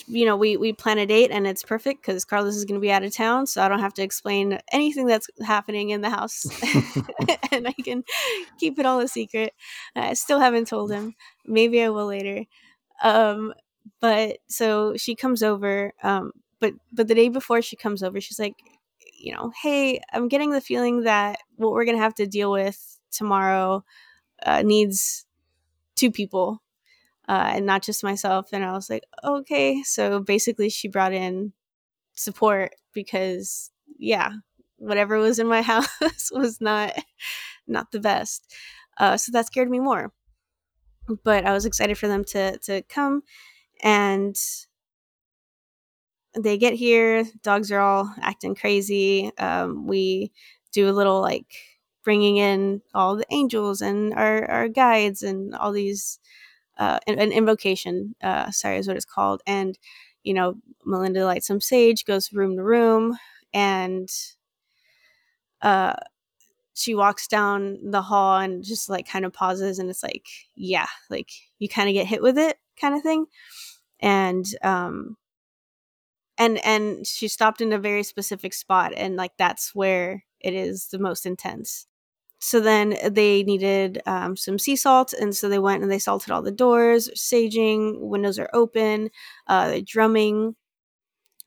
you 0.07 0.25
know, 0.25 0.37
we 0.37 0.57
we 0.57 0.73
plan 0.73 0.99
a 0.99 1.07
date 1.07 1.31
and 1.31 1.47
it's 1.47 1.63
perfect 1.63 2.01
because 2.01 2.25
Carlos 2.25 2.57
is 2.57 2.65
going 2.65 2.81
to 2.81 2.85
be 2.85 2.91
out 2.91 3.03
of 3.03 3.15
town, 3.15 3.47
so 3.47 3.63
I 3.63 3.69
don't 3.69 3.81
have 3.81 3.95
to 3.95 4.03
explain 4.03 4.59
anything 4.73 5.07
that's 5.07 5.29
happening 5.45 5.91
in 5.91 6.01
the 6.01 6.11
house, 6.11 6.47
and 7.53 7.69
I 7.69 7.73
can 7.85 8.05
keep 8.59 8.79
it 8.79 8.87
all 8.87 9.01
a 9.01 9.09
secret. 9.09 9.55
I 9.95 10.15
still 10.15 10.41
haven't 10.41 10.69
told 10.69 10.91
him. 10.91 11.15
Maybe 11.45 11.83
I 11.83 11.91
will 11.91 12.07
later. 12.07 12.45
Um, 13.03 13.53
but 14.01 14.39
so 14.49 14.97
she 14.97 15.15
comes 15.15 15.43
over. 15.43 15.93
Um, 16.03 16.33
but 16.61 16.75
but 16.93 17.09
the 17.09 17.15
day 17.15 17.29
before 17.29 17.63
she 17.63 17.77
comes 17.77 18.03
over, 18.03 18.21
she's 18.21 18.39
like, 18.39 18.57
you 19.19 19.35
know, 19.35 19.53
hey, 19.63 20.01
I'm 20.13 20.29
getting 20.29 20.51
the 20.51 20.61
feeling 20.61 21.03
that 21.03 21.39
what 21.57 21.73
we're 21.73 21.85
gonna 21.85 21.99
have 21.99 22.15
to 22.17 22.27
deal 22.27 22.51
with 22.51 22.99
tomorrow 23.11 23.85
uh, 24.45 24.63
needs 24.63 25.27
two 25.97 26.11
people 26.11 26.63
uh, 27.29 27.53
and 27.55 27.67
not 27.67 27.83
just 27.83 28.05
myself. 28.05 28.49
And 28.53 28.65
I 28.65 28.73
was 28.73 28.89
like, 28.91 29.05
okay. 29.25 29.83
So 29.83 30.21
basically, 30.21 30.69
she 30.69 30.89
brought 30.89 31.13
in 31.13 31.53
support 32.15 32.73
because, 32.93 33.71
yeah, 33.99 34.33
whatever 34.77 35.19
was 35.19 35.39
in 35.39 35.47
my 35.47 35.63
house 35.73 36.31
was 36.33 36.61
not 36.61 36.93
not 37.67 37.91
the 37.93 38.01
best. 38.01 38.53
Uh, 38.99 39.17
so 39.17 39.33
that 39.33 39.47
scared 39.47 39.71
me 39.71 39.81
more. 39.81 40.13
But 41.25 41.45
I 41.47 41.53
was 41.53 41.67
excited 41.67 41.99
for 41.99 42.09
them 42.09 42.25
to 42.27 42.59
to 42.59 42.83
come, 42.83 43.23
and 43.83 44.37
they 46.37 46.59
get 46.59 46.75
here. 46.75 47.25
Dogs 47.43 47.71
are 47.73 47.81
all 47.81 48.13
acting 48.21 48.55
crazy. 48.55 49.31
Um, 49.39 49.87
we 49.87 50.33
do 50.73 50.89
a 50.89 50.93
little 50.93 51.21
like 51.21 51.55
bringing 52.05 52.37
in 52.37 52.83
all 52.95 53.17
the 53.17 53.27
angels 53.31 53.81
and 53.81 54.15
our, 54.15 54.49
our 54.49 54.69
guides 54.69 55.23
and 55.23 55.55
all 55.57 55.73
these 55.73 56.21
uh, 56.79 56.99
an, 57.07 57.33
invocation, 57.33 58.15
uh, 58.23 58.51
sorry, 58.51 58.79
is 58.79 58.89
what 58.89 58.97
it's 58.97 59.07
called. 59.07 59.43
And, 59.47 59.79
you 60.23 60.35
know, 60.35 60.57
Melinda 60.85 61.25
lights 61.25 61.47
some 61.47 61.61
sage, 61.61 62.05
goes 62.05 62.33
room 62.33 62.57
to 62.57 62.63
room, 62.63 63.17
and 63.53 64.09
uh, 65.63 65.95
she 66.75 66.95
walks 66.95 67.27
down 67.27 67.91
the 67.91 68.03
hall 68.03 68.39
and 68.39 68.63
just 68.63 68.89
like 68.89 69.09
kind 69.09 69.25
of 69.25 69.33
pauses, 69.33 69.79
and 69.79 69.89
it's 69.89 70.03
like, 70.03 70.27
yeah, 70.55 70.87
like 71.11 71.31
you 71.59 71.69
kind 71.69 71.89
of 71.89 71.95
get 71.95 72.07
hit 72.07 72.23
with 72.23 72.39
it, 72.39 72.59
kind 72.81 72.95
of 72.95 73.03
thing. 73.03 73.27
And 74.01 74.45
um, 74.63 75.17
and 76.39 76.59
and 76.65 77.07
she 77.07 77.29
stopped 77.29 77.61
in 77.61 77.73
a 77.73 77.79
very 77.79 78.03
specific 78.03 78.53
spot, 78.53 78.93
and 78.97 79.17
like 79.17 79.33
that's 79.39 79.75
where 79.75 80.25
it 80.41 80.55
is 80.55 80.89
the 80.89 80.99
most 80.99 81.25
intense 81.25 81.87
so 82.47 82.61
then 82.61 82.97
they 83.11 83.43
needed 83.43 84.01
um, 84.07 84.37
some 84.37 84.57
sea 84.59 84.77
salt 84.77 85.13
and 85.13 85.35
so 85.35 85.49
they 85.49 85.59
went 85.59 85.83
and 85.83 85.91
they 85.91 85.99
salted 85.99 86.31
all 86.31 86.43
the 86.43 86.53
doors 86.53 87.11
saging 87.17 87.99
windows 88.01 88.39
are 88.39 88.51
open 88.53 89.11
uh, 89.49 89.81
drumming 89.85 90.55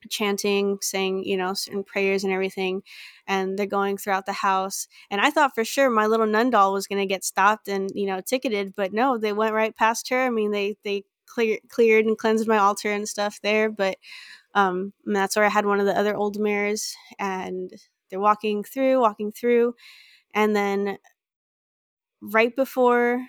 chanting 0.08 0.78
saying 0.80 1.24
you 1.24 1.36
know 1.36 1.52
certain 1.52 1.84
prayers 1.84 2.24
and 2.24 2.32
everything 2.32 2.82
and 3.26 3.58
they're 3.58 3.66
going 3.66 3.98
throughout 3.98 4.24
the 4.26 4.32
house. 4.32 4.86
And 5.10 5.20
i 5.20 5.30
thought 5.30 5.54
for 5.54 5.64
sure 5.64 5.90
my 5.90 6.06
little 6.06 6.26
nun 6.26 6.50
doll 6.50 6.72
was 6.72 6.86
going 6.86 7.00
to 7.00 7.06
get 7.06 7.24
stopped 7.24 7.68
and 7.68 7.90
you 7.94 8.06
know 8.06 8.20
ticketed 8.20 8.74
but 8.74 8.92
no 8.94 9.18
they 9.18 9.32
went 9.32 9.54
right 9.54 9.76
past 9.76 10.08
her. 10.08 10.22
I 10.22 10.30
mean 10.30 10.52
they 10.52 10.76
they 10.84 11.04
clear, 11.26 11.58
cleared 11.68 12.06
and 12.06 12.16
cleansed 12.18 12.48
my 12.48 12.56
altar 12.58 12.90
and 12.90 13.06
stuff 13.08 13.38
there 13.42 13.70
but 13.70 13.96
um 14.54 14.92
that's 15.06 15.36
where 15.36 15.44
i 15.44 15.48
had 15.50 15.66
one 15.66 15.80
of 15.80 15.86
the 15.86 15.98
other 15.98 16.16
old 16.16 16.38
mirrors 16.40 16.94
and 17.18 17.72
they're 18.10 18.20
walking 18.20 18.64
through 18.64 19.00
walking 19.00 19.32
through 19.32 19.74
and 20.34 20.54
then 20.54 20.98
right 22.20 22.54
before 22.54 23.26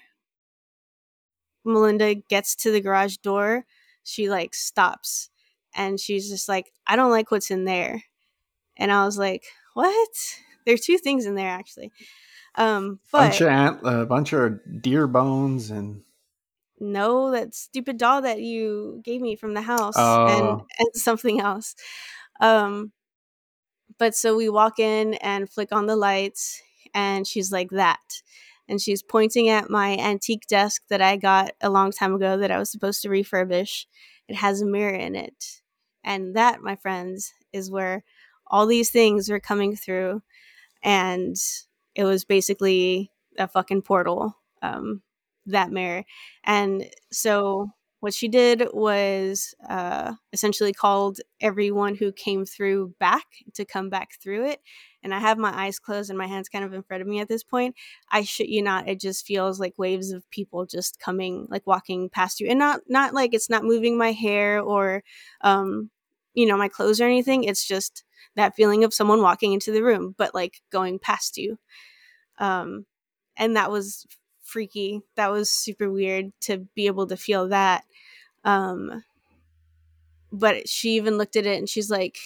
Melinda 1.64 2.16
gets 2.16 2.56
to 2.58 2.72
the 2.72 2.82
garage 2.82 3.18
door, 3.18 3.66
she 4.04 4.30
like 4.30 4.54
stops 4.54 5.30
and 5.76 6.00
she's 6.00 6.30
just 6.30 6.50
like, 6.50 6.72
I 6.88 6.96
don't 6.96 7.12
like 7.12 7.32
what's 7.32 7.52
in 7.52 7.66
there. 7.66 8.04
And 8.78 8.92
I 8.92 9.06
was 9.06 9.18
like, 9.18 9.46
What? 9.74 10.10
There 10.66 10.76
are 10.76 10.78
two 10.78 10.98
things 10.98 11.26
in 11.26 11.36
there 11.36 11.50
actually. 11.50 11.92
Um 12.56 13.00
but 13.12 13.30
bunch 13.30 13.42
of 13.42 13.48
ant, 13.48 13.80
a 13.84 14.06
bunch 14.06 14.34
of 14.34 14.60
deer 14.82 15.08
bones 15.08 15.72
and 15.72 16.02
no, 16.80 17.32
that 17.32 17.54
stupid 17.54 17.98
doll 17.98 18.24
that 18.24 18.42
you 18.42 19.02
gave 19.06 19.22
me 19.22 19.36
from 19.36 19.54
the 19.54 19.62
house 19.62 19.96
and, 19.96 20.44
oh. 20.44 20.66
and 20.80 20.90
something 20.94 21.40
else. 21.40 21.76
Um 22.40 22.92
but 23.98 24.16
so 24.16 24.36
we 24.36 24.50
walk 24.50 24.80
in 24.80 25.14
and 25.16 25.50
flick 25.50 25.72
on 25.72 25.86
the 25.86 25.96
lights 25.96 26.62
and 26.94 27.26
she's 27.28 27.52
like 27.52 27.70
that 27.72 28.22
and 28.68 28.80
she's 28.80 29.04
pointing 29.04 29.50
at 29.50 29.70
my 29.70 29.98
antique 29.98 30.48
desk 30.48 30.84
that 30.90 31.02
I 31.02 31.18
got 31.18 31.52
a 31.62 31.70
long 31.70 31.92
time 31.92 32.14
ago 32.16 32.38
that 32.38 32.52
I 32.52 32.58
was 32.58 32.72
supposed 32.72 33.02
to 33.02 33.10
refurbish. 33.10 33.86
It 34.28 34.36
has 34.36 34.62
a 34.62 34.66
mirror 34.66 34.96
in 34.96 35.16
it. 35.16 35.62
And 36.04 36.36
that, 36.36 36.62
my 36.62 36.76
friends, 36.78 37.34
is 37.52 37.70
where 37.70 38.04
all 38.48 38.66
these 38.66 38.90
things 38.90 39.30
were 39.30 39.40
coming 39.40 39.76
through 39.76 40.22
and 40.84 41.36
it 41.96 42.04
was 42.06 42.26
basically 42.26 43.12
a 43.38 43.48
fucking 43.48 43.82
portal 43.82 44.36
um 44.62 45.02
that 45.46 45.72
mirror. 45.72 46.06
and 46.44 46.86
so 47.12 47.70
what 48.02 48.14
she 48.14 48.28
did 48.28 48.68
was 48.74 49.54
uh, 49.70 50.14
essentially 50.34 50.74
called 50.74 51.20
everyone 51.40 51.96
who 51.96 52.12
came 52.12 52.46
through 52.46 52.96
back 53.00 53.26
to 53.54 53.64
come 53.64 53.90
back 53.90 54.10
through 54.22 54.48
it. 54.48 54.60
And 55.04 55.14
I 55.14 55.20
have 55.20 55.38
my 55.38 55.52
eyes 55.54 55.80
closed 55.80 56.10
and 56.10 56.18
my 56.18 56.28
hands 56.28 56.50
kind 56.50 56.64
of 56.64 56.74
in 56.74 56.84
front 56.84 57.02
of 57.02 57.08
me 57.08 57.20
at 57.20 57.28
this 57.28 57.44
point. 57.44 57.76
I 58.12 58.24
shit 58.24 58.50
you 58.50 58.62
not, 58.62 58.88
it 58.88 59.00
just 59.00 59.26
feels 59.26 59.60
like 59.60 59.74
waves 59.78 60.12
of 60.12 60.30
people 60.30 60.66
just 60.66 61.00
coming, 61.00 61.48
like 61.50 61.66
walking 61.66 62.10
past 62.10 62.40
you, 62.40 62.48
and 62.48 62.60
not 62.60 62.82
not 62.88 63.14
like 63.14 63.34
it's 63.34 63.50
not 63.50 63.64
moving 63.64 63.98
my 63.98 64.12
hair 64.12 64.60
or, 64.62 65.04
um, 65.42 65.90
you 66.34 66.46
know, 66.46 66.58
my 66.58 66.68
clothes 66.68 67.02
or 67.02 67.06
anything. 67.06 67.44
It's 67.44 67.66
just 67.68 68.04
that 68.36 68.56
feeling 68.56 68.84
of 68.84 68.94
someone 68.94 69.22
walking 69.22 69.54
into 69.54 69.72
the 69.72 69.84
room, 69.84 70.16
but 70.18 70.36
like 70.36 70.62
going 70.72 71.00
past 71.00 71.38
you. 71.38 71.58
Um, 72.40 72.86
and 73.38 73.56
that 73.56 73.72
was 73.72 74.06
freaky. 74.42 75.02
That 75.16 75.32
was 75.32 75.50
super 75.50 75.90
weird 75.92 76.32
to 76.42 76.68
be 76.76 76.88
able 76.88 77.08
to 77.08 77.18
feel 77.18 77.50
that. 77.50 77.84
Um, 78.44 79.04
but 80.32 80.68
she 80.70 80.92
even 80.92 81.18
looked 81.18 81.36
at 81.36 81.46
it 81.46 81.58
and 81.58 81.70
she's 81.70 81.90
like, 81.90 82.18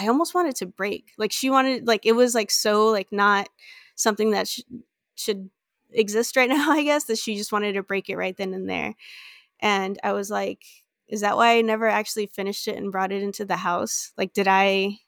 I 0.00 0.08
almost 0.08 0.34
wanted 0.34 0.56
to 0.56 0.66
break. 0.66 1.12
Like 1.18 1.32
she 1.32 1.50
wanted, 1.50 1.86
like 1.86 2.06
it 2.06 2.12
was 2.12 2.34
like 2.34 2.50
so 2.50 2.88
like 2.88 3.12
not 3.12 3.48
something 3.94 4.30
that 4.30 4.48
sh- 4.48 4.60
should 5.14 5.50
exist 5.90 6.36
right 6.36 6.48
now. 6.48 6.70
I 6.70 6.82
guess 6.82 7.04
that 7.04 7.18
she 7.18 7.36
just 7.36 7.52
wanted 7.52 7.74
to 7.74 7.82
break 7.82 8.08
it 8.08 8.16
right 8.16 8.36
then 8.36 8.54
and 8.54 8.68
there. 8.68 8.94
And 9.60 9.98
I 10.02 10.12
was 10.12 10.30
like, 10.30 10.64
is 11.08 11.20
that 11.20 11.36
why 11.36 11.58
I 11.58 11.60
never 11.60 11.88
actually 11.88 12.26
finished 12.26 12.66
it 12.68 12.76
and 12.76 12.92
brought 12.92 13.12
it 13.12 13.22
into 13.22 13.44
the 13.44 13.56
house? 13.56 14.12
Like, 14.16 14.32
did 14.32 14.48
I 14.48 15.00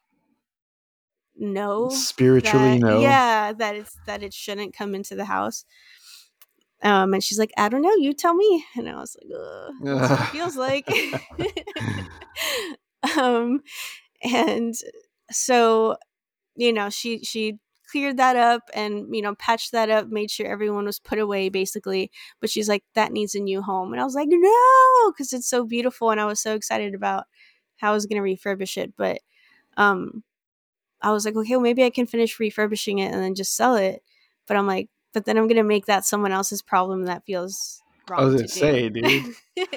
know 1.36 1.88
spiritually 1.88 2.78
that, 2.78 2.86
no? 2.86 3.00
Yeah, 3.00 3.52
that 3.52 3.76
it's 3.76 3.96
that 4.06 4.22
it 4.22 4.34
shouldn't 4.34 4.76
come 4.76 4.94
into 4.94 5.14
the 5.14 5.24
house. 5.24 5.64
Um, 6.82 7.14
and 7.14 7.22
she's 7.22 7.38
like, 7.38 7.52
I 7.56 7.68
don't 7.68 7.82
know, 7.82 7.94
you 7.94 8.12
tell 8.12 8.34
me. 8.34 8.64
And 8.76 8.88
I 8.88 8.96
was 8.96 9.16
like, 9.16 9.30
Ugh, 9.32 9.74
that's 9.84 10.10
what 10.10 10.20
it 10.20 10.26
feels 10.32 10.56
like. 10.56 10.88
um, 13.16 13.62
and 14.22 14.74
so, 15.30 15.96
you 16.56 16.72
know, 16.72 16.90
she 16.90 17.20
she 17.24 17.58
cleared 17.90 18.16
that 18.18 18.36
up 18.36 18.62
and 18.74 19.14
you 19.14 19.22
know 19.22 19.34
patched 19.36 19.72
that 19.72 19.90
up 19.90 20.08
made 20.08 20.30
sure 20.30 20.46
everyone 20.46 20.86
was 20.86 21.00
put 21.00 21.18
away 21.18 21.48
basically. 21.50 22.10
But 22.40 22.50
she's 22.50 22.68
like 22.68 22.84
that 22.94 23.12
needs 23.12 23.34
a 23.34 23.40
new 23.40 23.62
home. 23.62 23.92
And 23.92 24.00
i 24.00 24.04
was 24.04 24.14
like 24.14 24.28
no! 24.30 25.12
Because 25.12 25.32
it's 25.32 25.48
so 25.48 25.64
beautiful 25.64 26.10
and 26.10 26.20
i 26.20 26.24
was 26.26 26.40
so 26.40 26.54
excited 26.54 26.94
about 26.94 27.24
how 27.78 27.90
i 27.92 27.94
was 27.94 28.06
going 28.06 28.22
to 28.22 28.28
refurbish 28.28 28.76
it. 28.78 28.94
But 28.96 29.20
um 29.78 30.24
i 31.02 31.12
was 31.12 31.24
like 31.26 31.36
okay 31.36 31.52
well 31.56 31.62
maybe 31.62 31.84
i 31.84 31.90
can 31.90 32.06
finish 32.06 32.40
refurbishing 32.40 32.98
it 33.00 33.12
and 33.12 33.22
then 33.22 33.34
just 33.36 33.56
sell 33.56 33.76
it. 33.76 34.02
But 34.48 34.56
i'm 34.58 34.66
like 34.68 34.88
but 35.14 35.26
then 35.26 35.38
I'm 35.38 35.48
gonna 35.48 35.64
make 35.64 35.86
that 35.86 36.04
someone 36.06 36.32
else's 36.32 36.62
problem 36.62 37.04
that 37.06 37.24
feels. 37.26 37.81
I 38.10 38.24
was 38.24 38.34
gonna 38.34 38.48
say, 38.48 38.88
dude. 38.88 39.34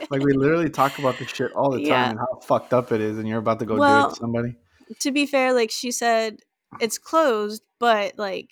like 0.09 0.21
we 0.21 0.33
literally 0.33 0.69
talk 0.71 0.97
about 0.99 1.17
this 1.19 1.29
shit 1.29 1.51
all 1.53 1.71
the 1.71 1.79
time 1.79 1.87
yeah. 1.87 2.09
and 2.11 2.19
how 2.19 2.39
fucked 2.41 2.73
up 2.73 2.91
it 2.91 3.01
is, 3.01 3.17
and 3.17 3.27
you're 3.27 3.39
about 3.39 3.59
to 3.59 3.65
go 3.65 3.75
well, 3.75 4.03
do 4.03 4.07
it 4.07 4.09
to 4.11 4.19
somebody. 4.19 4.55
To 4.99 5.11
be 5.11 5.25
fair, 5.25 5.53
like 5.53 5.71
she 5.71 5.91
said, 5.91 6.39
it's 6.79 6.97
closed, 6.97 7.63
but 7.79 8.17
like 8.17 8.51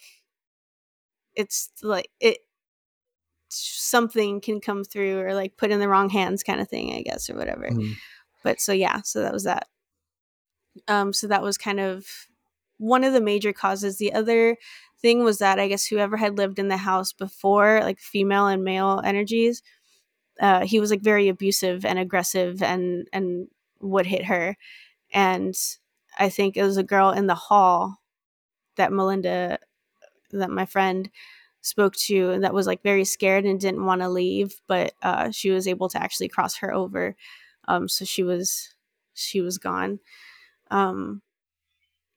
it's 1.36 1.71
like 1.82 2.09
it 2.19 2.38
something 3.49 4.41
can 4.41 4.59
come 4.59 4.84
through 4.84 5.19
or 5.19 5.34
like 5.34 5.57
put 5.57 5.71
in 5.71 5.80
the 5.80 5.88
wrong 5.88 6.09
hands 6.09 6.43
kind 6.43 6.59
of 6.59 6.67
thing, 6.67 6.93
I 6.93 7.01
guess, 7.01 7.30
or 7.30 7.36
whatever. 7.36 7.69
Mm. 7.69 7.93
But 8.43 8.59
so 8.59 8.71
yeah, 8.74 9.01
so 9.03 9.21
that 9.21 9.34
was 9.34 9.43
that. 9.43 9.67
Um, 10.88 11.13
so 11.13 11.28
that 11.28 11.43
was 11.43 11.57
kind 11.57 11.80
of 11.80 12.05
one 12.78 13.03
of 13.03 13.13
the 13.13 13.21
major 13.21 13.53
causes. 13.53 13.97
The 13.97 14.13
other 14.13 14.57
thing 15.04 15.24
was 15.26 15.39
that 15.39 15.60
I 15.60 15.70
guess 15.70 15.86
whoever 15.88 16.18
had 16.18 16.39
lived 16.39 16.60
in 16.60 16.70
the 16.70 16.78
house 16.78 17.14
before, 17.14 17.82
like 17.84 17.99
female 17.99 18.47
and 18.47 18.64
male 18.64 19.01
energies, 19.06 19.64
uh, 20.41 20.66
he 20.66 20.80
was 20.80 20.91
like 20.91 21.01
very 21.01 21.30
abusive 21.30 21.86
and 21.86 21.99
aggressive 21.99 22.64
and 22.64 23.08
and 23.14 23.47
would 23.82 24.08
hit 24.08 24.26
her. 24.26 24.58
And 25.14 25.56
I 26.20 26.30
think 26.30 26.58
it 26.58 26.64
was 26.64 26.78
a 26.78 26.84
girl 26.84 27.12
in 27.12 27.28
the 27.28 27.36
hall 27.36 27.97
that 28.78 28.91
Melinda, 28.93 29.60
that 30.32 30.49
my 30.49 30.66
friend 30.66 31.10
spoke 31.62 31.95
to, 31.95 32.39
that 32.41 32.54
was 32.54 32.68
like 32.68 32.84
very 32.84 33.06
scared 33.06 33.45
and 33.45 33.60
didn't 33.60 33.86
want 33.86 34.01
to 34.01 34.10
leave, 34.10 34.62
but 34.68 34.93
uh, 35.04 35.32
she 35.32 35.51
was 35.51 35.68
able 35.68 35.89
to 35.89 36.01
actually 36.01 36.30
cross 36.30 36.58
her 36.58 36.74
over. 36.74 37.16
Um, 37.68 37.88
so 37.89 38.06
she 38.06 38.24
was 38.24 38.74
she 39.14 39.41
was 39.41 39.58
gone. 39.58 39.99
Um, 40.72 41.22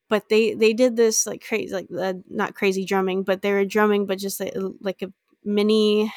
but 0.09 0.29
they 0.29 0.53
they 0.53 0.73
did 0.73 0.95
this 0.95 1.25
like 1.25 1.43
crazy 1.45 1.73
like 1.73 1.87
uh, 1.97 2.13
not 2.29 2.55
crazy 2.55 2.85
drumming 2.85 3.23
but 3.23 3.41
they 3.41 3.51
were 3.51 3.65
drumming 3.65 4.05
but 4.05 4.17
just 4.17 4.39
like, 4.39 4.53
like 4.81 5.01
a 5.01 5.11
mini 5.43 6.11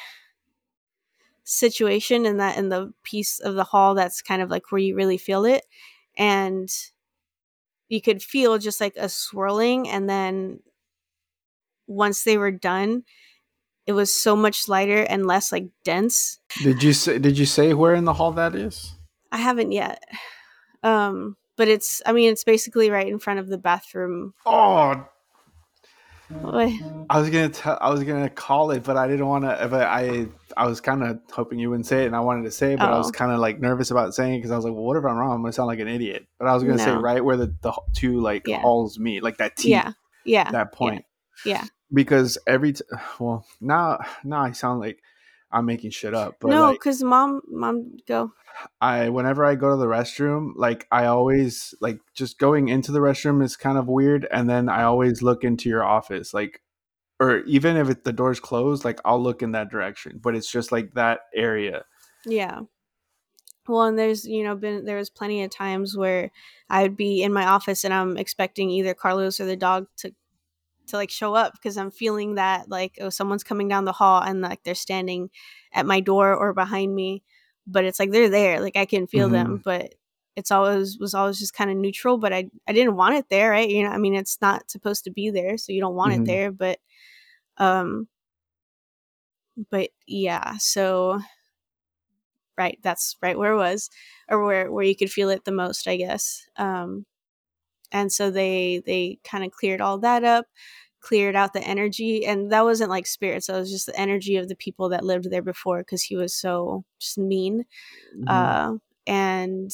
situation 1.43 2.25
in 2.25 2.37
that 2.37 2.57
in 2.57 2.69
the 2.69 2.93
piece 3.03 3.39
of 3.39 3.55
the 3.55 3.63
hall 3.63 3.95
that's 3.95 4.21
kind 4.21 4.41
of 4.41 4.49
like 4.49 4.71
where 4.71 4.79
you 4.79 4.95
really 4.95 5.17
feel 5.17 5.45
it. 5.45 5.65
And 6.17 6.69
you 7.89 8.01
could 8.01 8.21
feel 8.21 8.57
just 8.57 8.79
like 8.79 8.95
a 8.95 9.09
swirling 9.09 9.89
and 9.89 10.09
then 10.09 10.59
once 11.87 12.23
they 12.23 12.37
were 12.37 12.51
done 12.51 13.03
it 13.87 13.93
was 13.93 14.13
so 14.13 14.35
much 14.35 14.69
lighter 14.69 15.01
and 15.03 15.25
less 15.25 15.51
like 15.51 15.65
dense. 15.83 16.39
Did 16.61 16.83
you 16.83 16.93
say 16.93 17.17
did 17.17 17.37
you 17.37 17.45
say 17.45 17.73
where 17.73 17.95
in 17.95 18.05
the 18.05 18.13
hall 18.13 18.31
that 18.33 18.55
is? 18.55 18.93
I 19.31 19.37
haven't 19.37 19.71
yet. 19.71 20.03
Um 20.83 21.35
but 21.61 21.67
it's 21.67 22.01
I 22.07 22.11
mean 22.11 22.31
it's 22.31 22.43
basically 22.43 22.89
right 22.89 23.07
in 23.07 23.19
front 23.19 23.39
of 23.39 23.47
the 23.47 23.59
bathroom. 23.59 24.33
Oh. 24.47 25.05
I 26.33 27.19
was 27.19 27.29
gonna 27.29 27.49
tell. 27.49 27.77
I 27.79 27.91
was 27.91 28.03
gonna 28.03 28.31
call 28.31 28.71
it, 28.71 28.83
but 28.83 28.97
I 28.97 29.05
didn't 29.05 29.27
want 29.27 29.43
to. 29.43 29.67
But 29.69 29.83
I, 29.83 30.25
I 30.57 30.65
was 30.65 30.81
kind 30.81 31.03
of 31.03 31.19
hoping 31.31 31.59
you 31.59 31.69
wouldn't 31.69 31.85
say 31.85 32.01
it, 32.01 32.07
and 32.07 32.15
I 32.15 32.21
wanted 32.21 32.45
to 32.45 32.51
say 32.51 32.73
it, 32.73 32.79
but 32.79 32.89
oh. 32.89 32.93
I 32.93 32.97
was 32.97 33.09
oh. 33.09 33.11
kind 33.11 33.31
of 33.31 33.37
like 33.37 33.59
nervous 33.59 33.91
about 33.91 34.15
saying 34.15 34.33
it 34.33 34.37
because 34.39 34.49
I 34.49 34.55
was 34.55 34.65
like, 34.65 34.73
"Well, 34.73 34.85
what 34.85 34.97
if 34.97 35.05
I'm 35.05 35.15
wrong? 35.17 35.33
I'm 35.33 35.41
gonna 35.43 35.53
sound 35.53 35.67
like 35.67 35.77
an 35.77 35.87
idiot." 35.87 36.25
But 36.39 36.47
I 36.47 36.55
was 36.55 36.63
gonna 36.63 36.77
no. 36.77 36.83
say 36.83 36.95
right 36.95 37.23
where 37.23 37.37
the, 37.37 37.53
the 37.61 37.79
two 37.93 38.19
like 38.21 38.47
yeah. 38.47 38.59
halls 38.61 38.97
meet, 38.97 39.21
like 39.21 39.37
that 39.37 39.55
T. 39.55 39.69
Yeah. 39.69 39.91
Yeah. 40.25 40.49
That 40.49 40.71
point. 40.71 41.05
Yeah. 41.45 41.61
yeah. 41.61 41.65
Because 41.93 42.39
every 42.47 42.73
t- 42.73 42.85
well 43.19 43.45
now 43.59 43.99
now 44.23 44.41
I 44.41 44.51
sound 44.53 44.79
like 44.79 45.03
I'm 45.51 45.65
making 45.65 45.91
shit 45.91 46.13
up. 46.13 46.37
But 46.39 46.49
no, 46.49 46.71
because 46.71 47.01
like, 47.01 47.09
mom 47.09 47.41
mom 47.47 47.97
go. 48.07 48.33
I 48.79 49.09
whenever 49.09 49.45
I 49.45 49.55
go 49.55 49.71
to 49.71 49.77
the 49.77 49.85
restroom, 49.85 50.51
like 50.55 50.87
I 50.91 51.05
always 51.05 51.73
like 51.81 51.99
just 52.13 52.39
going 52.39 52.69
into 52.69 52.91
the 52.91 52.99
restroom 52.99 53.43
is 53.43 53.55
kind 53.55 53.77
of 53.77 53.87
weird, 53.87 54.27
and 54.31 54.49
then 54.49 54.69
I 54.69 54.83
always 54.83 55.21
look 55.21 55.43
into 55.43 55.69
your 55.69 55.83
office, 55.83 56.33
like, 56.33 56.61
or 57.19 57.39
even 57.39 57.77
if 57.77 57.89
it, 57.89 58.03
the 58.03 58.13
door's 58.13 58.39
closed, 58.39 58.85
like 58.85 58.99
I'll 59.05 59.21
look 59.21 59.41
in 59.41 59.51
that 59.51 59.69
direction, 59.69 60.19
but 60.21 60.35
it's 60.35 60.51
just 60.51 60.71
like 60.71 60.93
that 60.93 61.21
area. 61.35 61.85
Yeah. 62.25 62.61
Well, 63.67 63.83
and 63.83 63.97
there's 63.97 64.25
you 64.25 64.43
know 64.43 64.55
been 64.55 64.85
there 64.85 64.97
was 64.97 65.09
plenty 65.09 65.43
of 65.43 65.51
times 65.51 65.95
where 65.95 66.31
I 66.69 66.83
would 66.83 66.97
be 66.97 67.23
in 67.23 67.31
my 67.33 67.45
office 67.45 67.83
and 67.83 67.93
I'm 67.93 68.17
expecting 68.17 68.69
either 68.69 68.93
Carlos 68.93 69.39
or 69.39 69.45
the 69.45 69.55
dog 69.55 69.87
to 69.97 70.13
to 70.87 70.97
like 70.97 71.09
show 71.09 71.33
up 71.33 71.53
because 71.53 71.77
I'm 71.77 71.91
feeling 71.91 72.35
that 72.35 72.69
like 72.69 72.97
oh 73.01 73.09
someone's 73.09 73.43
coming 73.43 73.67
down 73.67 73.85
the 73.85 73.91
hall 73.91 74.21
and 74.21 74.41
like 74.41 74.63
they're 74.63 74.75
standing 74.75 75.29
at 75.73 75.85
my 75.85 75.99
door 75.99 76.35
or 76.35 76.53
behind 76.53 76.93
me 76.93 77.23
but 77.67 77.85
it's 77.85 77.99
like 77.99 78.11
they're 78.11 78.29
there 78.29 78.59
like 78.59 78.75
i 78.75 78.85
can 78.85 79.07
feel 79.07 79.27
mm-hmm. 79.27 79.35
them 79.35 79.61
but 79.63 79.95
it's 80.35 80.51
always 80.51 80.97
was 80.99 81.13
always 81.13 81.39
just 81.39 81.53
kind 81.53 81.69
of 81.69 81.77
neutral 81.77 82.17
but 82.17 82.33
i 82.33 82.49
i 82.67 82.73
didn't 82.73 82.95
want 82.95 83.15
it 83.15 83.25
there 83.29 83.51
right 83.51 83.69
you 83.69 83.83
know 83.83 83.89
i 83.89 83.97
mean 83.97 84.15
it's 84.15 84.39
not 84.41 84.69
supposed 84.69 85.03
to 85.03 85.11
be 85.11 85.29
there 85.29 85.57
so 85.57 85.71
you 85.71 85.81
don't 85.81 85.95
want 85.95 86.11
mm-hmm. 86.13 86.23
it 86.23 86.27
there 86.27 86.51
but 86.51 86.79
um 87.57 88.07
but 89.69 89.89
yeah 90.07 90.57
so 90.57 91.19
right 92.57 92.79
that's 92.81 93.17
right 93.21 93.37
where 93.37 93.53
it 93.53 93.57
was 93.57 93.89
or 94.29 94.43
where 94.43 94.71
where 94.71 94.85
you 94.85 94.95
could 94.95 95.11
feel 95.11 95.29
it 95.29 95.45
the 95.45 95.51
most 95.51 95.87
i 95.87 95.95
guess 95.95 96.47
um 96.57 97.05
and 97.91 98.11
so 98.11 98.31
they 98.31 98.81
they 98.85 99.19
kind 99.23 99.43
of 99.43 99.51
cleared 99.51 99.81
all 99.81 99.97
that 99.97 100.23
up 100.23 100.45
cleared 101.01 101.35
out 101.35 101.53
the 101.53 101.61
energy 101.61 102.25
and 102.25 102.51
that 102.51 102.63
wasn't 102.63 102.89
like 102.89 103.07
spirits 103.07 103.47
that 103.47 103.57
was 103.57 103.71
just 103.71 103.87
the 103.87 103.99
energy 103.99 104.37
of 104.37 104.47
the 104.47 104.55
people 104.55 104.89
that 104.89 105.03
lived 105.03 105.29
there 105.29 105.41
before 105.41 105.79
because 105.79 106.03
he 106.03 106.15
was 106.15 106.33
so 106.33 106.83
just 106.99 107.17
mean 107.17 107.65
mm-hmm. 108.15 108.27
uh 108.27 108.77
and 109.07 109.71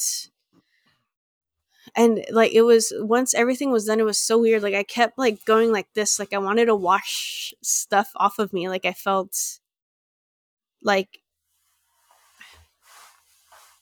and 1.94 2.24
like 2.30 2.52
it 2.52 2.62
was 2.62 2.92
once 2.96 3.34
everything 3.34 3.70
was 3.70 3.84
done 3.84 4.00
it 4.00 4.04
was 4.04 4.18
so 4.18 4.38
weird 4.38 4.62
like 4.62 4.74
i 4.74 4.82
kept 4.82 5.18
like 5.18 5.44
going 5.44 5.70
like 5.70 5.92
this 5.94 6.18
like 6.18 6.32
i 6.32 6.38
wanted 6.38 6.66
to 6.66 6.74
wash 6.74 7.52
stuff 7.62 8.10
off 8.16 8.38
of 8.38 8.52
me 8.52 8.68
like 8.68 8.86
i 8.86 8.92
felt 8.92 9.58
like 10.82 11.20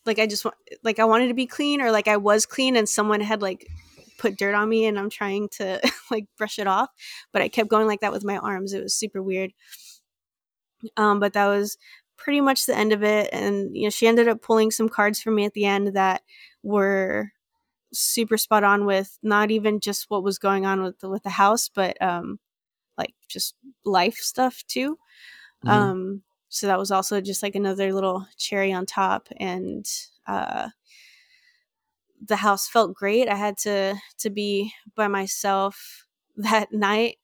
like 0.04 0.18
i 0.18 0.26
just 0.26 0.44
want 0.44 0.56
like 0.82 0.98
i 0.98 1.04
wanted 1.04 1.28
to 1.28 1.34
be 1.34 1.46
clean 1.46 1.80
or 1.80 1.92
like 1.92 2.08
i 2.08 2.16
was 2.16 2.44
clean 2.44 2.76
and 2.76 2.88
someone 2.88 3.20
had 3.20 3.42
like 3.42 3.68
put 4.18 4.36
dirt 4.36 4.54
on 4.54 4.68
me 4.68 4.86
and 4.86 4.98
I'm 4.98 5.10
trying 5.10 5.48
to 5.50 5.80
like 6.10 6.26
brush 6.36 6.58
it 6.58 6.66
off. 6.66 6.90
But 7.32 7.42
I 7.42 7.48
kept 7.48 7.68
going 7.68 7.86
like 7.86 8.00
that 8.00 8.12
with 8.12 8.24
my 8.24 8.36
arms. 8.36 8.72
It 8.72 8.82
was 8.82 8.94
super 8.94 9.22
weird. 9.22 9.52
Um, 10.96 11.20
but 11.20 11.32
that 11.32 11.46
was 11.46 11.78
pretty 12.16 12.40
much 12.40 12.66
the 12.66 12.76
end 12.76 12.92
of 12.92 13.02
it. 13.02 13.30
And 13.32 13.76
you 13.76 13.84
know, 13.84 13.90
she 13.90 14.06
ended 14.06 14.28
up 14.28 14.42
pulling 14.42 14.70
some 14.70 14.88
cards 14.88 15.20
for 15.20 15.30
me 15.30 15.44
at 15.44 15.54
the 15.54 15.64
end 15.64 15.94
that 15.94 16.22
were 16.62 17.32
super 17.92 18.36
spot 18.36 18.64
on 18.64 18.84
with 18.84 19.18
not 19.22 19.50
even 19.50 19.80
just 19.80 20.06
what 20.08 20.22
was 20.22 20.38
going 20.38 20.66
on 20.66 20.82
with 20.82 20.98
the, 21.00 21.08
with 21.08 21.22
the 21.22 21.30
house, 21.30 21.68
but 21.68 22.00
um, 22.02 22.38
like 22.98 23.14
just 23.28 23.54
life 23.84 24.16
stuff 24.16 24.62
too. 24.68 24.98
Mm-hmm. 25.64 25.68
Um, 25.68 26.22
so 26.48 26.66
that 26.66 26.78
was 26.78 26.90
also 26.90 27.20
just 27.20 27.42
like 27.42 27.54
another 27.54 27.92
little 27.92 28.26
cherry 28.36 28.72
on 28.72 28.86
top, 28.86 29.28
and 29.38 29.86
uh, 30.26 30.68
the 32.24 32.36
house 32.36 32.68
felt 32.68 32.94
great. 32.94 33.28
I 33.28 33.36
had 33.36 33.58
to 33.58 33.96
to 34.18 34.30
be 34.30 34.72
by 34.94 35.08
myself 35.08 36.06
that 36.36 36.72
night, 36.72 37.18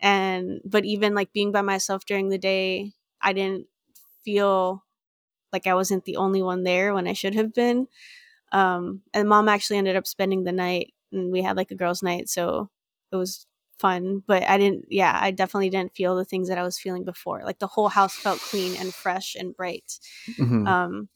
and 0.00 0.60
but 0.64 0.84
even 0.84 1.14
like 1.14 1.32
being 1.32 1.52
by 1.52 1.62
myself 1.62 2.04
during 2.06 2.28
the 2.28 2.38
day, 2.38 2.92
I 3.20 3.32
didn't 3.32 3.66
feel 4.24 4.84
like 5.52 5.66
I 5.66 5.74
wasn't 5.74 6.04
the 6.04 6.16
only 6.16 6.42
one 6.42 6.64
there 6.64 6.94
when 6.94 7.06
I 7.06 7.12
should 7.12 7.34
have 7.34 7.54
been. 7.54 7.86
Um, 8.52 9.02
and 9.12 9.28
mom 9.28 9.48
actually 9.48 9.78
ended 9.78 9.96
up 9.96 10.06
spending 10.06 10.44
the 10.44 10.52
night 10.52 10.92
and 11.12 11.32
we 11.32 11.42
had 11.42 11.56
like 11.56 11.70
a 11.70 11.76
girls' 11.76 12.02
night, 12.02 12.28
so 12.28 12.70
it 13.12 13.16
was 13.16 13.46
fun. 13.78 14.22
But 14.26 14.42
I 14.44 14.58
didn't, 14.58 14.86
yeah, 14.90 15.16
I 15.20 15.30
definitely 15.30 15.70
didn't 15.70 15.94
feel 15.94 16.16
the 16.16 16.24
things 16.24 16.48
that 16.48 16.58
I 16.58 16.62
was 16.62 16.78
feeling 16.78 17.04
before. 17.04 17.42
Like 17.44 17.58
the 17.58 17.66
whole 17.66 17.88
house 17.88 18.14
felt 18.14 18.40
clean 18.40 18.76
and 18.76 18.92
fresh 18.92 19.34
and 19.34 19.56
bright, 19.56 19.98
mm-hmm. 20.38 20.66
um, 20.66 21.08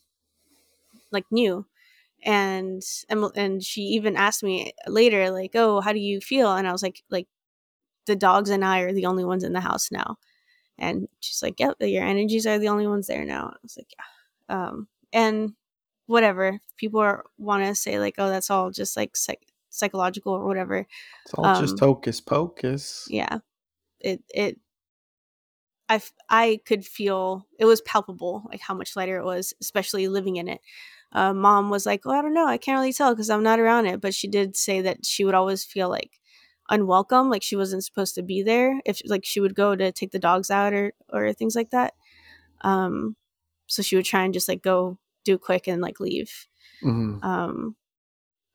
like 1.10 1.24
new. 1.30 1.66
And, 2.24 2.82
and 3.36 3.62
she 3.64 3.82
even 3.82 4.16
asked 4.16 4.42
me 4.42 4.72
later, 4.86 5.30
like, 5.30 5.52
"Oh, 5.54 5.80
how 5.80 5.92
do 5.92 6.00
you 6.00 6.20
feel?" 6.20 6.52
And 6.54 6.66
I 6.68 6.72
was 6.72 6.82
like, 6.82 7.04
"Like, 7.10 7.28
the 8.06 8.16
dogs 8.16 8.50
and 8.50 8.64
I 8.64 8.80
are 8.80 8.92
the 8.92 9.06
only 9.06 9.24
ones 9.24 9.44
in 9.44 9.52
the 9.52 9.60
house 9.60 9.90
now." 9.90 10.18
And 10.78 11.08
she's 11.20 11.42
like, 11.42 11.60
"Yep, 11.60 11.76
your 11.80 12.04
energies 12.04 12.46
are 12.46 12.58
the 12.58 12.68
only 12.68 12.86
ones 12.86 13.06
there 13.08 13.24
now." 13.24 13.48
I 13.54 13.56
was 13.62 13.76
like, 13.78 13.92
"Yeah." 13.98 14.04
Um, 14.68 14.88
and 15.12 15.54
whatever 16.06 16.60
people 16.76 17.00
want 17.38 17.64
to 17.64 17.74
say 17.74 18.00
like 18.00 18.14
oh 18.18 18.30
that's 18.30 18.50
all 18.50 18.70
just 18.70 18.96
like 18.96 19.16
psych- 19.16 19.52
psychological 19.70 20.32
or 20.32 20.46
whatever 20.46 20.86
it's 21.24 21.34
all 21.34 21.44
um, 21.44 21.62
just 21.62 21.78
hocus 21.78 22.20
pocus 22.20 23.06
yeah 23.10 23.38
it 24.00 24.22
it 24.34 24.58
i 25.88 26.00
i 26.28 26.60
could 26.64 26.84
feel 26.84 27.46
it 27.58 27.64
was 27.66 27.80
palpable 27.82 28.44
like 28.50 28.60
how 28.60 28.74
much 28.74 28.96
lighter 28.96 29.18
it 29.18 29.24
was 29.24 29.54
especially 29.60 30.08
living 30.08 30.36
in 30.36 30.48
it 30.48 30.60
uh, 31.12 31.32
mom 31.32 31.70
was 31.70 31.86
like 31.86 32.02
oh 32.04 32.10
i 32.10 32.22
don't 32.22 32.34
know 32.34 32.46
i 32.46 32.58
can't 32.58 32.78
really 32.78 32.92
tell 32.92 33.14
because 33.14 33.30
i'm 33.30 33.42
not 33.42 33.60
around 33.60 33.86
it 33.86 34.00
but 34.00 34.14
she 34.14 34.28
did 34.28 34.56
say 34.56 34.80
that 34.80 35.04
she 35.06 35.24
would 35.24 35.34
always 35.34 35.64
feel 35.64 35.88
like 35.88 36.20
unwelcome 36.70 37.30
like 37.30 37.42
she 37.42 37.56
wasn't 37.56 37.82
supposed 37.82 38.14
to 38.14 38.22
be 38.22 38.42
there 38.42 38.80
if 38.84 39.00
like 39.06 39.24
she 39.24 39.40
would 39.40 39.54
go 39.54 39.74
to 39.74 39.90
take 39.90 40.10
the 40.10 40.18
dogs 40.18 40.50
out 40.50 40.74
or 40.74 40.92
or 41.10 41.32
things 41.32 41.56
like 41.56 41.70
that 41.70 41.94
um 42.60 43.16
so 43.68 43.82
she 43.82 43.96
would 43.96 44.04
try 44.04 44.24
and 44.24 44.34
just 44.34 44.48
like 44.48 44.62
go 44.62 44.98
do 45.28 45.38
quick 45.38 45.68
and 45.68 45.80
like 45.80 46.00
leave. 46.00 46.48
Mm-hmm. 46.82 47.22
Um, 47.24 47.76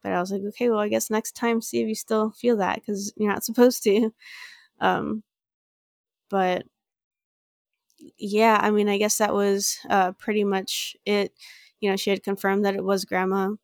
but 0.02 0.12
I 0.12 0.20
was 0.20 0.32
like, 0.32 0.42
okay, 0.50 0.70
well, 0.70 0.80
I 0.80 0.90
guess 0.90 1.10
next 1.10 1.36
time, 1.36 1.62
see 1.62 1.82
if 1.82 1.88
you 1.88 1.96
still 1.96 2.32
feel 2.32 2.58
that 2.58 2.76
because 2.76 3.14
you're 3.16 3.32
not 3.32 3.46
supposed 3.46 3.84
to. 3.84 4.14
Um, 4.82 5.24
but 6.30 6.66
yeah, 8.18 8.60
I 8.62 8.72
mean, 8.72 8.90
I 8.90 8.98
guess 8.98 9.20
that 9.20 9.34
was 9.34 9.78
uh, 9.90 10.12
pretty 10.14 10.44
much 10.44 10.98
it. 11.06 11.32
You 11.84 11.90
know, 11.90 11.98
she 11.98 12.12
had 12.12 12.24
confirmed 12.24 12.64
that 12.64 12.76
it 12.76 12.84
was 12.84 13.04
grandma. 13.04 13.56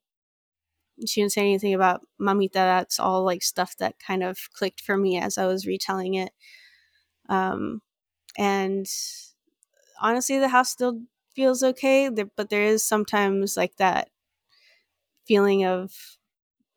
She 1.07 1.22
didn't 1.22 1.32
say 1.32 1.43
anything 1.43 1.74
about 1.74 2.01
mamita. 2.20 2.51
That's 2.51 2.99
all 2.99 3.24
like 3.24 3.41
stuff 3.41 3.78
that 3.78 3.97
kind 3.97 4.24
of 4.24 4.38
clicked 4.51 4.82
for 4.82 4.97
me 4.97 5.17
as 5.17 5.38
I 5.38 5.45
was 5.45 5.65
retelling 5.65 6.15
it. 6.15 6.32
Um, 7.30 7.82
and 8.38 8.86
honestly, 10.01 10.38
the 10.38 10.49
house 10.49 10.70
still 10.70 10.99
feels 11.34 11.63
okay 11.63 12.09
there, 12.09 12.30
but 12.36 12.49
there 12.49 12.63
is 12.63 12.84
sometimes 12.84 13.55
like 13.55 13.78
that 13.78 14.09
feeling 15.26 15.63
of 15.63 16.17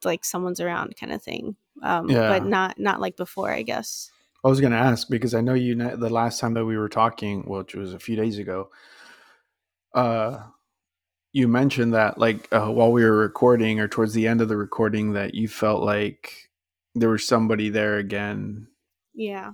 like 0.04 0.24
someone's 0.24 0.60
around 0.60 0.94
kind 0.96 1.12
of 1.12 1.20
thing 1.20 1.56
um 1.82 2.08
yeah. 2.08 2.28
but 2.28 2.44
not 2.44 2.78
not 2.78 3.00
like 3.00 3.16
before 3.16 3.50
i 3.50 3.62
guess 3.62 4.10
i 4.44 4.48
was 4.48 4.60
gonna 4.60 4.76
ask 4.76 5.08
because 5.08 5.34
i 5.34 5.40
know 5.40 5.54
you 5.54 5.74
the 5.74 6.10
last 6.10 6.38
time 6.38 6.54
that 6.54 6.66
we 6.66 6.76
were 6.76 6.88
talking 6.88 7.42
which 7.42 7.74
was 7.74 7.94
a 7.94 7.98
few 7.98 8.14
days 8.14 8.38
ago 8.38 8.68
uh 9.94 10.38
you 11.32 11.48
mentioned 11.48 11.94
that 11.94 12.18
like 12.18 12.48
uh, 12.52 12.68
while 12.68 12.92
we 12.92 13.04
were 13.04 13.16
recording 13.16 13.80
or 13.80 13.88
towards 13.88 14.14
the 14.14 14.26
end 14.26 14.40
of 14.40 14.48
the 14.48 14.56
recording 14.56 15.12
that 15.12 15.34
you 15.34 15.48
felt 15.48 15.82
like 15.82 16.50
there 16.94 17.08
was 17.08 17.26
somebody 17.26 17.68
there 17.68 17.96
again 17.96 18.66
yeah 19.14 19.52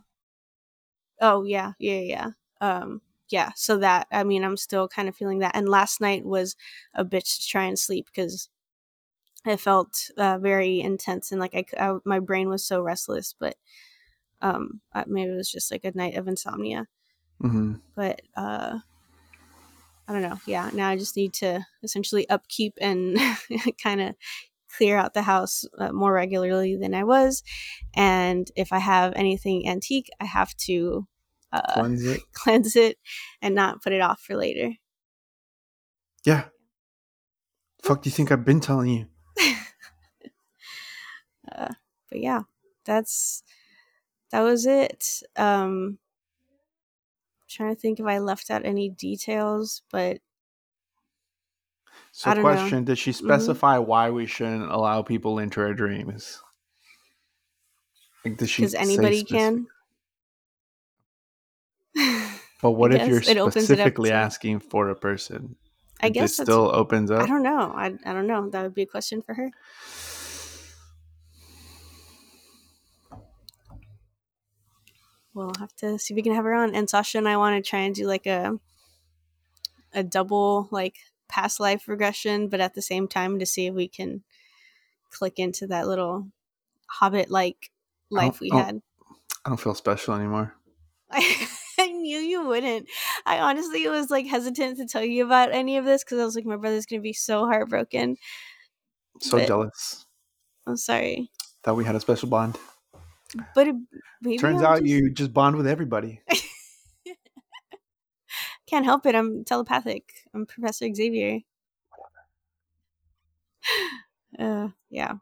oh 1.20 1.44
yeah 1.44 1.72
yeah 1.78 2.00
yeah 2.00 2.30
um 2.60 3.00
yeah, 3.30 3.50
so 3.56 3.78
that 3.78 4.06
I 4.10 4.24
mean, 4.24 4.44
I'm 4.44 4.56
still 4.56 4.88
kind 4.88 5.08
of 5.08 5.16
feeling 5.16 5.40
that. 5.40 5.54
And 5.54 5.68
last 5.68 6.00
night 6.00 6.24
was 6.24 6.56
a 6.94 7.04
bitch 7.04 7.40
to 7.40 7.48
try 7.48 7.64
and 7.64 7.78
sleep 7.78 8.06
because 8.06 8.48
it 9.46 9.60
felt 9.60 10.10
uh, 10.16 10.38
very 10.38 10.80
intense 10.80 11.30
and 11.30 11.40
like 11.40 11.54
I, 11.54 11.64
I, 11.78 11.98
my 12.04 12.18
brain 12.20 12.48
was 12.48 12.64
so 12.64 12.80
restless. 12.80 13.34
But 13.38 13.56
um, 14.40 14.80
maybe 15.06 15.30
it 15.30 15.36
was 15.36 15.50
just 15.50 15.70
like 15.70 15.84
a 15.84 15.92
night 15.94 16.16
of 16.16 16.28
insomnia. 16.28 16.86
Mm-hmm. 17.42 17.74
But 17.94 18.22
uh, 18.36 18.78
I 20.08 20.12
don't 20.14 20.22
know. 20.22 20.40
Yeah, 20.46 20.70
now 20.72 20.88
I 20.88 20.96
just 20.96 21.16
need 21.16 21.34
to 21.34 21.66
essentially 21.82 22.28
upkeep 22.30 22.78
and 22.80 23.18
kind 23.82 24.00
of 24.00 24.14
clear 24.74 24.96
out 24.96 25.12
the 25.12 25.22
house 25.22 25.66
uh, 25.78 25.92
more 25.92 26.12
regularly 26.12 26.76
than 26.76 26.94
I 26.94 27.04
was. 27.04 27.42
And 27.94 28.50
if 28.56 28.72
I 28.72 28.78
have 28.78 29.12
anything 29.16 29.68
antique, 29.68 30.08
I 30.18 30.24
have 30.24 30.56
to 30.66 31.06
uh, 31.52 31.74
cleanse 31.74 32.04
it, 32.06 32.22
cleanse 32.32 32.74
it, 32.74 32.96
and 33.42 33.54
not 33.54 33.82
put 33.82 33.92
it 33.92 34.00
off 34.00 34.20
for 34.20 34.34
later. 34.34 34.72
Yeah. 36.24 36.44
Fuck, 37.82 38.02
do 38.02 38.08
you 38.08 38.14
think 38.14 38.32
I've 38.32 38.46
been 38.46 38.60
telling 38.60 38.88
you? 38.88 39.06
uh, 41.52 41.74
but 42.08 42.20
yeah, 42.20 42.42
that's 42.84 43.42
that 44.30 44.40
was 44.40 44.64
it. 44.64 45.22
Um, 45.36 45.98
trying 47.48 47.74
to 47.74 47.80
think 47.80 48.00
if 48.00 48.06
I 48.06 48.18
left 48.18 48.50
out 48.50 48.64
any 48.64 48.90
details, 48.90 49.82
but 49.90 50.18
so, 52.12 52.32
question: 52.40 52.80
know. 52.80 52.84
Did 52.84 52.98
she 52.98 53.10
mm-hmm. 53.10 53.26
specify 53.26 53.76
mm-hmm. 53.76 53.88
why 53.88 54.10
we 54.10 54.26
shouldn't 54.26 54.70
allow 54.70 55.02
people 55.02 55.38
into 55.38 55.60
our 55.60 55.74
dreams? 55.74 56.40
Like, 58.24 58.36
does 58.36 58.50
she? 58.50 58.62
Because 58.62 58.74
anybody 58.74 59.24
can. 59.24 59.66
But 62.60 62.72
what 62.72 62.92
if 62.92 63.06
you're 63.06 63.22
specifically 63.22 64.10
asking 64.10 64.60
for 64.60 64.88
a 64.88 64.96
person? 64.96 65.54
I 66.00 66.08
guess 66.10 66.38
it 66.38 66.44
still 66.44 66.74
opens 66.74 67.10
up. 67.10 67.22
I 67.22 67.26
don't 67.26 67.42
know. 67.42 67.72
I, 67.74 67.94
I 68.04 68.12
don't 68.12 68.26
know. 68.26 68.50
That 68.50 68.62
would 68.62 68.74
be 68.74 68.82
a 68.82 68.86
question 68.86 69.22
for 69.22 69.34
her. 69.34 69.50
We'll 75.38 75.54
have 75.60 75.74
to 75.76 76.00
see 76.00 76.14
if 76.14 76.16
we 76.16 76.22
can 76.22 76.34
have 76.34 76.44
her 76.44 76.52
on. 76.52 76.74
And 76.74 76.90
Sasha 76.90 77.16
and 77.18 77.28
I 77.28 77.36
want 77.36 77.62
to 77.62 77.70
try 77.70 77.80
and 77.80 77.94
do 77.94 78.08
like 78.08 78.26
a 78.26 78.58
a 79.94 80.02
double 80.02 80.66
like 80.72 80.96
past 81.28 81.60
life 81.60 81.86
regression, 81.86 82.48
but 82.48 82.58
at 82.58 82.74
the 82.74 82.82
same 82.82 83.06
time 83.06 83.38
to 83.38 83.46
see 83.46 83.66
if 83.66 83.74
we 83.74 83.86
can 83.86 84.24
click 85.10 85.38
into 85.38 85.68
that 85.68 85.86
little 85.86 86.26
hobbit 86.88 87.30
like 87.30 87.70
life 88.10 88.40
we 88.40 88.50
had. 88.50 88.82
I 89.44 89.50
don't 89.50 89.60
feel 89.60 89.74
special 89.74 90.14
anymore. 90.14 90.54
I 91.10 91.86
knew 91.86 92.18
you 92.18 92.44
wouldn't. 92.44 92.88
I 93.24 93.38
honestly 93.38 93.86
was 93.86 94.10
like 94.10 94.26
hesitant 94.26 94.78
to 94.78 94.86
tell 94.86 95.04
you 95.04 95.24
about 95.24 95.52
any 95.52 95.76
of 95.76 95.84
this 95.84 96.02
because 96.02 96.18
I 96.18 96.24
was 96.24 96.34
like, 96.34 96.46
my 96.46 96.56
brother's 96.56 96.84
gonna 96.84 97.00
be 97.00 97.12
so 97.12 97.46
heartbroken. 97.46 98.16
So 99.20 99.38
but 99.38 99.46
jealous. 99.46 100.04
I'm 100.66 100.76
sorry. 100.76 101.30
Thought 101.62 101.76
we 101.76 101.84
had 101.84 101.94
a 101.94 102.00
special 102.00 102.28
bond. 102.28 102.58
But 103.54 103.68
it, 103.68 104.38
turns 104.38 104.62
I'm 104.62 104.66
out 104.66 104.78
just... 104.78 104.86
you 104.86 105.10
just 105.10 105.32
bond 105.32 105.56
with 105.56 105.66
everybody. 105.66 106.20
Can't 108.66 108.84
help 108.84 109.06
it. 109.06 109.14
I'm 109.14 109.44
telepathic. 109.44 110.26
I'm 110.34 110.46
Professor 110.46 110.92
Xavier. 110.92 111.40
Uh, 114.38 114.68
yeah. 114.90 115.14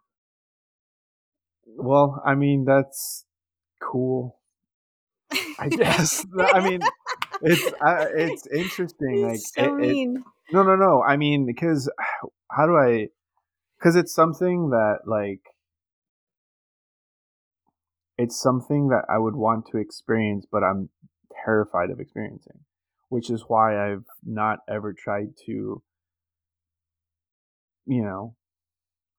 Well, 1.65 2.21
I 2.27 2.35
mean 2.35 2.67
that's 2.67 3.25
cool. 3.81 4.37
I 5.59 5.69
guess. 5.69 6.27
I 6.39 6.69
mean, 6.69 6.81
it's 7.41 7.73
uh, 7.81 8.07
it's 8.15 8.47
interesting. 8.49 9.27
like, 9.27 9.39
so 9.39 9.79
it, 9.79 9.91
it, 9.91 10.09
no, 10.53 10.65
no, 10.65 10.77
no. 10.77 11.03
I 11.03 11.17
mean, 11.17 11.47
because 11.47 11.91
how 12.51 12.67
do 12.67 12.77
I? 12.77 13.09
Because 13.79 13.97
it's 13.97 14.15
something 14.15 14.69
that 14.71 14.99
like 15.07 15.41
it's 18.19 18.41
something 18.41 18.89
that 18.89 19.05
I 19.09 19.19
would 19.19 19.37
want 19.37 19.67
to 19.73 19.79
experience, 19.79 20.47
but 20.51 20.63
I'm 20.63 20.89
terrified 21.45 21.91
of 21.91 22.01
experiencing, 22.01 22.61
which 23.09 23.31
is 23.31 23.45
why 23.49 23.93
I've 23.93 24.07
not 24.25 24.61
ever 24.69 24.93
tried 24.93 25.37
to, 25.47 25.83
you 27.87 28.03
know, 28.03 28.35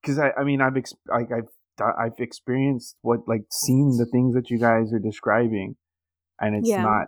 because 0.02 0.18
I, 0.18 0.32
I 0.38 0.44
mean, 0.44 0.60
I've 0.60 0.76
ex- 0.76 0.94
like 1.06 1.28
I've 1.32 1.48
I've 1.80 2.18
experienced 2.18 2.96
what 3.02 3.20
like 3.28 3.44
seen 3.50 3.96
the 3.98 4.06
things 4.06 4.34
that 4.34 4.50
you 4.50 4.58
guys 4.58 4.92
are 4.92 4.98
describing, 4.98 5.76
and 6.40 6.56
it's 6.56 6.68
yeah. 6.68 6.82
not 6.82 7.06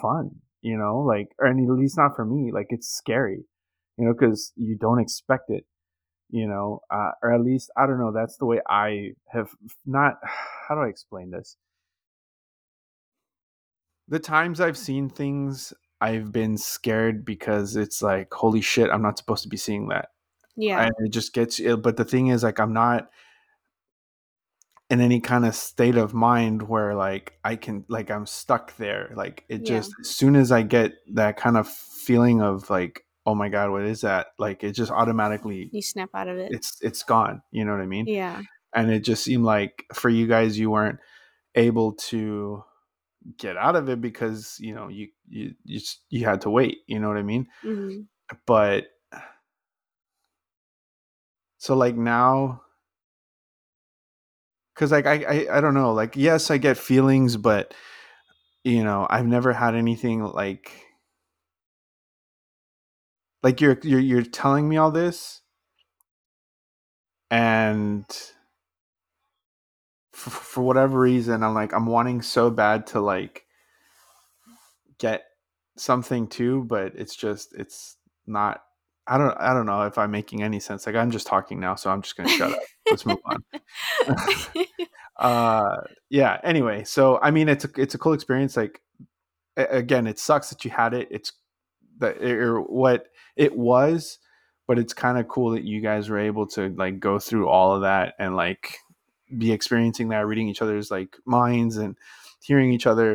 fun, 0.00 0.36
you 0.62 0.76
know, 0.76 0.98
like, 0.98 1.28
or 1.38 1.46
at 1.46 1.56
least 1.56 1.96
not 1.96 2.16
for 2.16 2.24
me. 2.24 2.50
Like, 2.52 2.66
it's 2.70 2.88
scary, 2.88 3.44
you 3.96 4.06
know, 4.06 4.12
because 4.12 4.52
you 4.56 4.76
don't 4.76 5.00
expect 5.00 5.50
it. 5.50 5.64
You 6.30 6.46
know, 6.46 6.80
uh, 6.90 7.10
or 7.22 7.32
at 7.32 7.42
least 7.42 7.70
I 7.76 7.86
don't 7.86 7.98
know. 7.98 8.12
That's 8.12 8.36
the 8.36 8.46
way 8.46 8.60
I 8.68 9.12
have 9.32 9.50
not. 9.86 10.18
How 10.68 10.74
do 10.74 10.82
I 10.82 10.88
explain 10.88 11.30
this? 11.30 11.56
The 14.08 14.18
times 14.18 14.60
I've 14.60 14.78
seen 14.78 15.08
things, 15.08 15.72
I've 16.00 16.32
been 16.32 16.56
scared 16.56 17.24
because 17.24 17.76
it's 17.76 18.02
like, 18.02 18.32
holy 18.32 18.60
shit, 18.60 18.90
I'm 18.90 19.02
not 19.02 19.18
supposed 19.18 19.42
to 19.44 19.48
be 19.48 19.56
seeing 19.56 19.88
that. 19.88 20.08
Yeah. 20.56 20.84
And 20.84 20.92
it 21.06 21.10
just 21.10 21.32
gets. 21.32 21.60
But 21.60 21.96
the 21.96 22.04
thing 22.04 22.28
is, 22.28 22.42
like, 22.42 22.58
I'm 22.58 22.72
not 22.72 23.10
in 24.90 25.00
any 25.00 25.20
kind 25.20 25.46
of 25.46 25.54
state 25.54 25.96
of 25.96 26.12
mind 26.12 26.62
where 26.62 26.94
like 26.96 27.38
I 27.44 27.54
can 27.54 27.84
like 27.88 28.10
I'm 28.10 28.26
stuck 28.26 28.76
there. 28.76 29.12
Like 29.14 29.44
it 29.48 29.60
Yeah. 29.60 29.78
just 29.78 29.94
as 30.00 30.10
soon 30.10 30.34
as 30.34 30.50
I 30.50 30.62
get 30.62 30.94
that 31.14 31.36
kind 31.36 31.56
of 31.56 31.68
feeling 31.68 32.42
of 32.42 32.68
like, 32.68 33.04
oh 33.26 33.34
my 33.34 33.48
god, 33.48 33.70
what 33.70 33.82
is 33.82 34.00
that? 34.02 34.28
Like 34.38 34.64
it 34.64 34.72
just 34.72 34.90
automatically 34.90 35.68
You 35.72 35.82
snap 35.82 36.10
out 36.14 36.28
of 36.28 36.38
it. 36.38 36.52
it's 36.52 36.78
it's 36.80 37.02
gone. 37.02 37.42
You 37.52 37.64
know 37.64 37.72
what 37.72 37.80
I 37.82 37.86
mean? 37.86 38.06
yeah. 38.06 38.40
And 38.74 38.90
it 38.90 39.00
just 39.04 39.24
seemed 39.24 39.44
like 39.44 39.84
for 39.94 40.08
you 40.08 40.26
guys 40.28 40.58
you 40.58 40.70
weren't 40.70 40.98
able 41.56 41.92
to 41.94 42.62
get 43.36 43.56
out 43.56 43.76
of 43.76 43.88
it 43.88 44.00
because 44.00 44.56
you 44.60 44.74
know 44.74 44.88
you 44.88 45.08
you 45.28 45.54
you, 45.64 45.78
just, 45.80 46.00
you 46.08 46.24
had 46.24 46.40
to 46.42 46.50
wait. 46.50 46.78
You 46.86 46.98
know 47.00 47.08
what 47.08 47.16
I 47.18 47.22
mean? 47.22 47.48
hmm 47.62 48.02
But 48.46 48.86
so 51.58 51.76
like 51.76 51.96
now 51.96 52.62
because 54.74 54.90
like 54.92 55.04
I, 55.06 55.46
I 55.50 55.58
i 55.58 55.60
don't 55.60 55.74
know 55.74 55.92
like 55.92 56.16
yes 56.16 56.50
i 56.50 56.56
get 56.56 56.78
feelings 56.78 57.36
but 57.36 57.74
you 58.64 58.82
know 58.82 59.06
i've 59.10 59.26
never 59.26 59.52
had 59.52 59.74
anything 59.74 60.22
like 60.22 60.72
like 63.42 63.60
you're 63.60 63.78
you're 63.82 64.00
you're 64.00 64.22
telling 64.22 64.68
me 64.68 64.76
all 64.76 64.90
this 64.90 65.40
and 67.30 68.04
for, 70.12 70.30
for 70.30 70.62
whatever 70.62 70.98
reason 70.98 71.42
i'm 71.42 71.54
like 71.54 71.72
i'm 71.72 71.86
wanting 71.86 72.22
so 72.22 72.50
bad 72.50 72.86
to 72.86 73.00
like 73.00 73.44
get 74.98 75.24
something 75.76 76.26
too 76.26 76.64
but 76.64 76.92
it's 76.94 77.16
just 77.16 77.54
it's 77.54 77.96
not 78.26 78.62
i 79.06 79.16
don't 79.16 79.36
i 79.38 79.54
don't 79.54 79.66
know 79.66 79.82
if 79.82 79.96
i'm 79.96 80.10
making 80.10 80.42
any 80.42 80.60
sense. 80.60 80.86
Like 80.86 80.96
i'm 80.96 81.10
just 81.10 81.26
talking 81.26 81.58
now 81.58 81.74
so 81.74 81.90
i'm 81.90 82.02
just 82.02 82.16
gonna 82.16 82.28
shut 82.28 82.52
up. 82.52 82.58
Let's 82.88 83.06
move 83.06 83.18
on. 83.24 83.44
Uh 85.16 85.76
yeah 86.08 86.40
anyway 86.42 86.82
so 86.82 87.18
i 87.20 87.30
mean 87.30 87.46
it's 87.50 87.66
a 87.66 87.68
it's 87.76 87.94
a 87.94 87.98
cool 87.98 88.14
experience 88.14 88.56
like 88.56 88.80
again 89.56 90.06
it 90.06 90.18
sucks 90.18 90.50
that 90.50 90.64
you 90.64 90.70
had 90.70 90.94
it. 90.94 91.08
It's 91.10 91.32
that 91.98 92.22
or 92.22 92.60
what 92.60 93.06
it 93.40 93.56
was 93.56 94.18
but 94.68 94.78
it's 94.78 94.92
kind 94.94 95.18
of 95.18 95.26
cool 95.26 95.50
that 95.50 95.64
you 95.64 95.80
guys 95.80 96.08
were 96.08 96.18
able 96.18 96.46
to 96.46 96.68
like 96.76 97.00
go 97.00 97.18
through 97.18 97.48
all 97.48 97.74
of 97.74 97.82
that 97.82 98.14
and 98.20 98.36
like 98.36 98.76
be 99.36 99.50
experiencing 99.50 100.10
that 100.10 100.26
reading 100.26 100.48
each 100.48 100.62
other's 100.62 100.92
like 100.92 101.16
minds 101.24 101.76
and 101.76 101.96
hearing 102.40 102.70
each 102.72 102.86
other. 102.86 103.14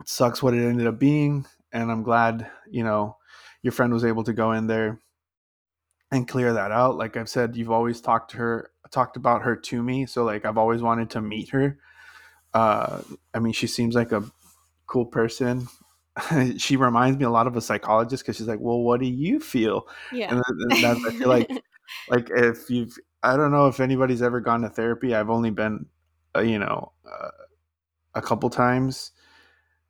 It 0.00 0.08
sucks 0.08 0.42
what 0.42 0.54
it 0.54 0.64
ended 0.66 0.86
up 0.86 0.98
being 0.98 1.44
and 1.72 1.90
i'm 1.92 2.02
glad 2.02 2.50
you 2.70 2.82
know 2.82 3.16
your 3.62 3.72
friend 3.72 3.92
was 3.92 4.04
able 4.04 4.24
to 4.24 4.32
go 4.32 4.52
in 4.52 4.66
there 4.66 4.98
and 6.10 6.26
clear 6.26 6.54
that 6.54 6.70
out. 6.72 6.96
Like 6.96 7.16
i've 7.16 7.28
said 7.28 7.56
you've 7.56 7.70
always 7.70 8.00
talked 8.00 8.30
to 8.30 8.36
her 8.38 8.70
talked 8.90 9.18
about 9.18 9.42
her 9.42 9.56
to 9.56 9.82
me 9.82 10.06
so 10.06 10.24
like 10.24 10.46
i've 10.46 10.56
always 10.56 10.80
wanted 10.80 11.10
to 11.10 11.20
meet 11.20 11.50
her. 11.50 11.78
Uh 12.54 13.02
i 13.34 13.40
mean 13.40 13.52
she 13.52 13.66
seems 13.66 13.94
like 13.94 14.12
a 14.12 14.24
cool 14.86 15.04
person 15.04 15.68
she 16.56 16.76
reminds 16.76 17.18
me 17.18 17.24
a 17.24 17.30
lot 17.30 17.46
of 17.46 17.56
a 17.56 17.60
psychologist 17.60 18.22
because 18.22 18.36
she's 18.36 18.48
like 18.48 18.60
well 18.60 18.80
what 18.80 19.00
do 19.00 19.06
you 19.06 19.40
feel 19.40 19.86
yeah. 20.12 20.30
and 20.30 20.38
that, 20.38 20.78
that, 20.80 20.96
i 21.06 21.16
feel 21.16 21.28
like 21.28 21.50
like 22.10 22.28
if 22.30 22.68
you've 22.70 22.96
i 23.22 23.36
don't 23.36 23.50
know 23.50 23.68
if 23.68 23.80
anybody's 23.80 24.22
ever 24.22 24.40
gone 24.40 24.62
to 24.62 24.68
therapy 24.68 25.14
i've 25.14 25.30
only 25.30 25.50
been 25.50 25.86
uh, 26.36 26.40
you 26.40 26.58
know 26.58 26.92
uh, 27.10 27.30
a 28.14 28.22
couple 28.22 28.48
times 28.50 29.12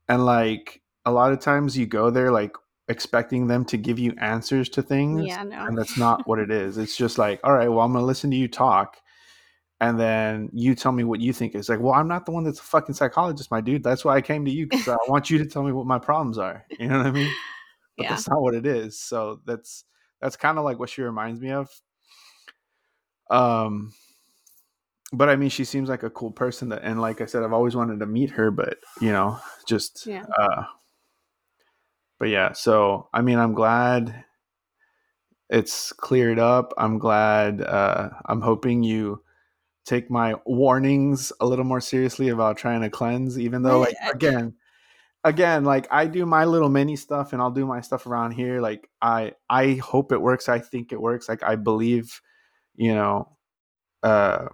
and 0.09 0.24
like 0.24 0.81
a 1.05 1.12
lot 1.12 1.33
of 1.33 1.41
times 1.41 1.76
you 1.76 1.87
go 1.87 2.11
there 2.11 2.31
like 2.31 2.55
expecting 2.89 3.47
them 3.47 3.64
to 3.64 3.76
give 3.76 3.99
you 3.99 4.14
answers 4.18 4.68
to 4.68 4.83
things 4.83 5.26
yeah, 5.26 5.43
no. 5.43 5.66
and 5.66 5.76
that's 5.76 5.99
not 5.99 6.26
what 6.26 6.39
it 6.39 6.51
is 6.51 6.79
it's 6.79 6.97
just 6.97 7.18
like 7.18 7.41
all 7.45 7.53
right 7.53 7.68
well 7.68 7.81
i'm 7.81 7.93
gonna 7.93 8.05
listen 8.05 8.31
to 8.31 8.37
you 8.37 8.49
talk 8.49 8.99
and 9.81 9.99
then 9.99 10.51
you 10.53 10.74
tell 10.74 10.93
me 10.93 11.05
what 11.05 11.20
you 11.20 11.33
think. 11.33 11.55
It's 11.55 11.68
like 11.68 11.81
well 11.81 11.95
i'm 11.95 12.09
not 12.09 12.26
the 12.26 12.33
one 12.33 12.45
that's 12.45 12.61
a 12.61 12.64
fucking 12.64 12.95
psychologist 12.95 13.51
my 13.51 13.61
dude. 13.61 13.83
That's 13.83 14.05
why 14.05 14.16
i 14.16 14.20
came 14.20 14.45
to 14.45 14.51
you 14.51 14.66
because 14.66 14.89
i 14.89 14.97
want 15.09 15.31
you 15.31 15.39
to 15.39 15.47
tell 15.47 15.62
me 15.62 15.72
what 15.72 15.87
my 15.87 15.99
problems 15.99 16.39
are. 16.39 16.64
You 16.79 16.89
know 16.89 16.99
what 16.99 17.07
i 17.07 17.11
mean? 17.11 17.33
But 17.97 18.05
yeah. 18.05 18.11
that's 18.11 18.29
not 18.29 18.41
what 18.41 18.55
it 18.55 18.66
is. 18.66 19.01
So 19.01 19.41
that's 19.45 19.85
that's 20.20 20.37
kind 20.37 20.59
of 20.59 20.64
like 20.64 20.79
what 20.79 20.91
she 20.91 21.03
reminds 21.03 21.41
me 21.41 21.51
of. 21.51 21.68
Um 23.31 23.93
but 25.12 25.29
i 25.29 25.37
mean 25.37 25.49
she 25.49 25.64
seems 25.64 25.89
like 25.89 26.03
a 26.03 26.11
cool 26.11 26.31
person 26.31 26.68
that 26.68 26.83
and 26.83 27.01
like 27.01 27.20
i 27.20 27.26
said 27.26 27.43
i've 27.43 27.53
always 27.53 27.74
wanted 27.74 27.99
to 27.99 28.07
meet 28.07 28.31
her 28.31 28.51
but 28.51 28.76
you 29.01 29.11
know 29.11 29.39
just 29.66 30.07
Yeah. 30.07 30.24
uh 30.39 30.64
but 32.18 32.29
yeah 32.29 32.53
so 32.53 33.09
i 33.14 33.22
mean 33.22 33.39
i'm 33.39 33.55
glad 33.55 34.24
it's 35.51 35.95
cleared 35.95 36.39
up. 36.39 36.74
I'm 36.76 36.99
glad 36.99 37.62
uh 37.62 38.11
i'm 38.26 38.43
hoping 38.43 38.83
you 38.83 39.22
take 39.89 40.11
my 40.11 40.34
warnings 40.47 41.32
a 41.41 41.47
little 41.47 41.64
more 41.64 41.80
seriously 41.80 42.28
about 42.28 42.59
trying 42.59 42.82
to 42.82 42.91
cleanse 42.91 43.39
even 43.39 43.62
though 43.62 43.80
like 43.80 43.97
again 44.12 44.55
again 45.24 45.64
like 45.64 45.89
i 45.91 46.07
do 46.07 46.26
my 46.26 46.45
little 46.45 46.68
mini 46.68 46.97
stuff 46.97 47.32
and 47.32 47.43
i'll 47.43 47.51
do 47.51 47.66
my 47.66 47.80
stuff 47.80 48.07
around 48.07 48.32
here 48.32 48.61
like 48.61 48.89
i 49.03 49.32
i 49.51 49.74
hope 49.76 50.12
it 50.12 50.20
works 50.20 50.49
i 50.49 50.59
think 50.59 50.93
it 50.93 51.01
works 51.01 51.28
like 51.28 51.43
i 51.43 51.57
believe 51.57 52.20
you 52.76 52.95
know 52.95 53.36
uh 54.03 54.47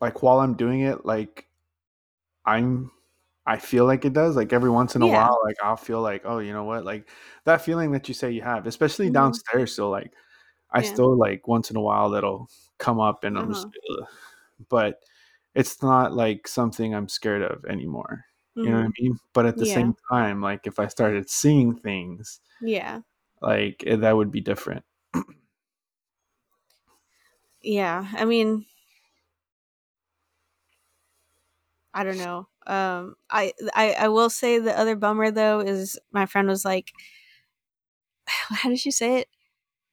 like 0.00 0.22
while 0.22 0.40
i'm 0.40 0.54
doing 0.54 0.80
it 0.80 1.04
like 1.04 1.46
i'm 2.44 2.90
i 3.46 3.56
feel 3.58 3.84
like 3.86 4.04
it 4.04 4.12
does 4.12 4.36
like 4.36 4.52
every 4.52 4.70
once 4.70 4.96
in 4.96 5.02
a 5.02 5.06
Yeah. 5.06 5.14
while 5.14 5.38
like 5.44 5.56
i'll 5.62 5.76
feel 5.76 6.00
like 6.02 6.22
oh 6.24 6.38
you 6.38 6.52
know 6.52 6.64
what 6.64 6.84
like 6.84 7.08
that 7.44 7.62
feeling 7.62 7.92
that 7.92 8.08
you 8.08 8.14
say 8.14 8.30
you 8.30 8.42
have 8.42 8.66
especially 8.66 9.08
Mhm. 9.08 9.12
downstairs 9.14 9.74
so 9.74 9.90
like 9.90 10.12
i 10.72 10.82
Yeah. 10.82 10.92
still 10.92 11.16
like 11.18 11.48
once 11.48 11.70
in 11.70 11.76
a 11.76 11.80
while 11.82 12.10
that'll 12.10 12.48
come 12.78 13.00
up 13.00 13.24
and 13.24 13.38
i'm 13.38 13.48
just 13.50 13.66
Uh-huh. 13.66 13.72
ugh. 13.92 14.06
but 14.68 15.02
it's 15.54 15.82
not 15.82 16.14
like 16.14 16.48
something 16.48 16.94
i'm 16.94 17.08
scared 17.08 17.42
of 17.42 17.64
anymore 17.66 18.24
you 18.62 18.70
know 18.70 18.78
what 18.78 18.86
Mhm. 18.86 18.96
i 18.96 19.02
mean 19.02 19.18
but 19.32 19.46
at 19.46 19.58
the 19.58 19.66
Yeah. 19.66 19.66
same 19.66 19.94
time 20.10 20.40
like 20.42 20.66
if 20.66 20.78
i 20.78 20.86
started 20.88 21.30
seeing 21.30 21.74
things 21.76 22.40
Yeah. 22.60 23.00
like 23.40 23.82
eh, 23.86 23.96
that 23.96 24.16
would 24.16 24.30
be 24.30 24.40
different 24.40 24.84
Yeah. 27.62 28.08
I 28.14 28.24
mean, 28.24 28.66
I 31.94 32.04
don't 32.04 32.18
know. 32.18 32.48
Um, 32.66 33.16
I, 33.30 33.52
I, 33.74 33.92
I 33.92 34.08
will 34.08 34.28
say 34.30 34.58
the 34.58 34.76
other 34.78 34.96
bummer 34.96 35.30
though 35.30 35.60
is 35.60 35.98
my 36.12 36.26
friend 36.26 36.48
was 36.48 36.64
like, 36.64 36.92
how 38.26 38.68
did 38.68 38.78
she 38.78 38.90
say 38.90 39.18
it? 39.20 39.28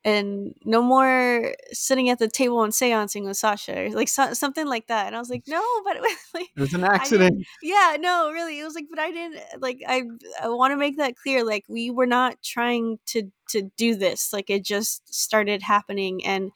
And 0.06 0.54
no 0.66 0.82
more 0.82 1.56
sitting 1.72 2.10
at 2.10 2.20
the 2.20 2.28
table 2.28 2.62
and 2.62 2.76
seancing 2.76 3.24
with 3.24 3.38
Sasha, 3.38 3.90
like 3.94 4.10
so, 4.10 4.34
something 4.34 4.68
like 4.68 4.88
that. 4.88 5.08
And 5.08 5.16
I 5.16 5.20
was 5.20 5.30
like, 5.30 5.44
no, 5.48 5.64
but 5.86 5.96
it 5.96 6.02
was, 6.02 6.18
like, 6.34 6.50
it 6.56 6.60
was 6.60 6.74
an 6.74 6.84
accident 6.84 7.46
yeah, 7.62 7.96
no, 8.00 8.32
really. 8.32 8.60
It 8.60 8.64
was 8.64 8.76
like, 8.76 8.88
but 8.90 9.00
I 9.00 9.12
didn't 9.12 9.40
like. 9.62 9.82
I 9.88 10.04
I 10.42 10.50
want 10.50 10.72
to 10.72 10.78
make 10.78 10.98
that 10.98 11.16
clear. 11.16 11.44
Like, 11.44 11.66
we 11.68 11.90
were 11.90 12.06
not 12.06 12.42
trying 12.44 13.00
to 13.08 13.32
to 13.50 13.72
do 13.78 13.96
this. 13.96 14.34
Like, 14.34 14.50
it 14.50 14.64
just 14.64 15.14
started 15.14 15.62
happening, 15.64 16.26
and 16.26 16.52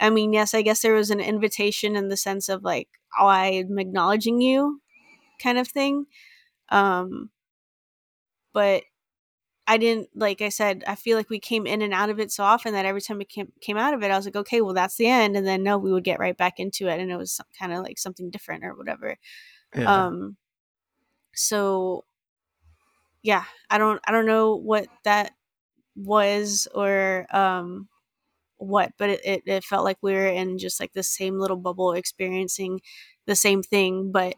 I 0.00 0.10
mean, 0.10 0.32
yes, 0.32 0.54
I 0.54 0.62
guess 0.62 0.82
there 0.82 0.94
was 0.94 1.10
an 1.10 1.20
invitation 1.20 1.96
in 1.96 2.08
the 2.08 2.16
sense 2.16 2.48
of 2.48 2.64
like, 2.64 2.88
oh, 3.18 3.26
I'm 3.26 3.78
acknowledging 3.78 4.40
you, 4.40 4.80
kind 5.42 5.58
of 5.58 5.68
thing. 5.68 6.06
Um, 6.70 7.30
but 8.52 8.82
I 9.70 9.78
didn't 9.78 10.10
like 10.16 10.42
I 10.42 10.50
said, 10.50 10.84
I 10.86 10.96
feel 10.96 11.16
like 11.16 11.30
we 11.30 11.40
came 11.40 11.66
in 11.66 11.82
and 11.82 11.94
out 11.94 12.10
of 12.10 12.20
it 12.20 12.32
so 12.32 12.44
often 12.44 12.72
that 12.74 12.86
every 12.86 13.00
time 13.02 13.18
we 13.18 13.24
came 13.26 13.52
came 13.60 13.76
out 13.78 13.94
of 13.94 14.02
it, 14.02 14.10
I 14.10 14.16
was 14.16 14.26
like, 14.26 14.36
okay, 14.36 14.60
well 14.62 14.74
that's 14.74 14.96
the 14.96 15.06
end, 15.08 15.36
and 15.36 15.46
then 15.46 15.62
no, 15.62 15.78
we 15.78 15.92
would 15.92 16.04
get 16.04 16.20
right 16.20 16.36
back 16.36 16.60
into 16.60 16.88
it, 16.88 17.00
and 17.00 17.10
it 17.12 17.16
was 17.16 17.40
kind 17.58 17.72
of 17.72 17.82
like 17.84 17.98
something 17.98 18.30
different 18.30 18.64
or 18.64 18.74
whatever. 18.76 19.16
yeah 19.74 19.86
Um, 19.86 20.36
so 21.34 22.04
yeah, 23.22 23.44
I 23.68 23.78
don't 23.78 24.00
I 24.06 24.12
don't 24.12 24.26
know 24.26 24.54
what 24.56 24.86
that 25.04 25.32
was 25.96 26.68
or 26.74 27.26
um 27.32 27.88
what, 28.58 28.92
but 28.98 29.10
it, 29.10 29.20
it, 29.24 29.42
it 29.46 29.64
felt 29.64 29.84
like 29.84 29.98
we 30.02 30.14
were 30.14 30.26
in 30.28 30.58
just 30.58 30.80
like 30.80 30.92
the 30.94 31.02
same 31.04 31.38
little 31.40 31.56
bubble 31.58 31.92
experiencing 31.94 32.80
the 33.26 33.36
same 33.36 33.62
thing, 33.62 34.12
but 34.12 34.36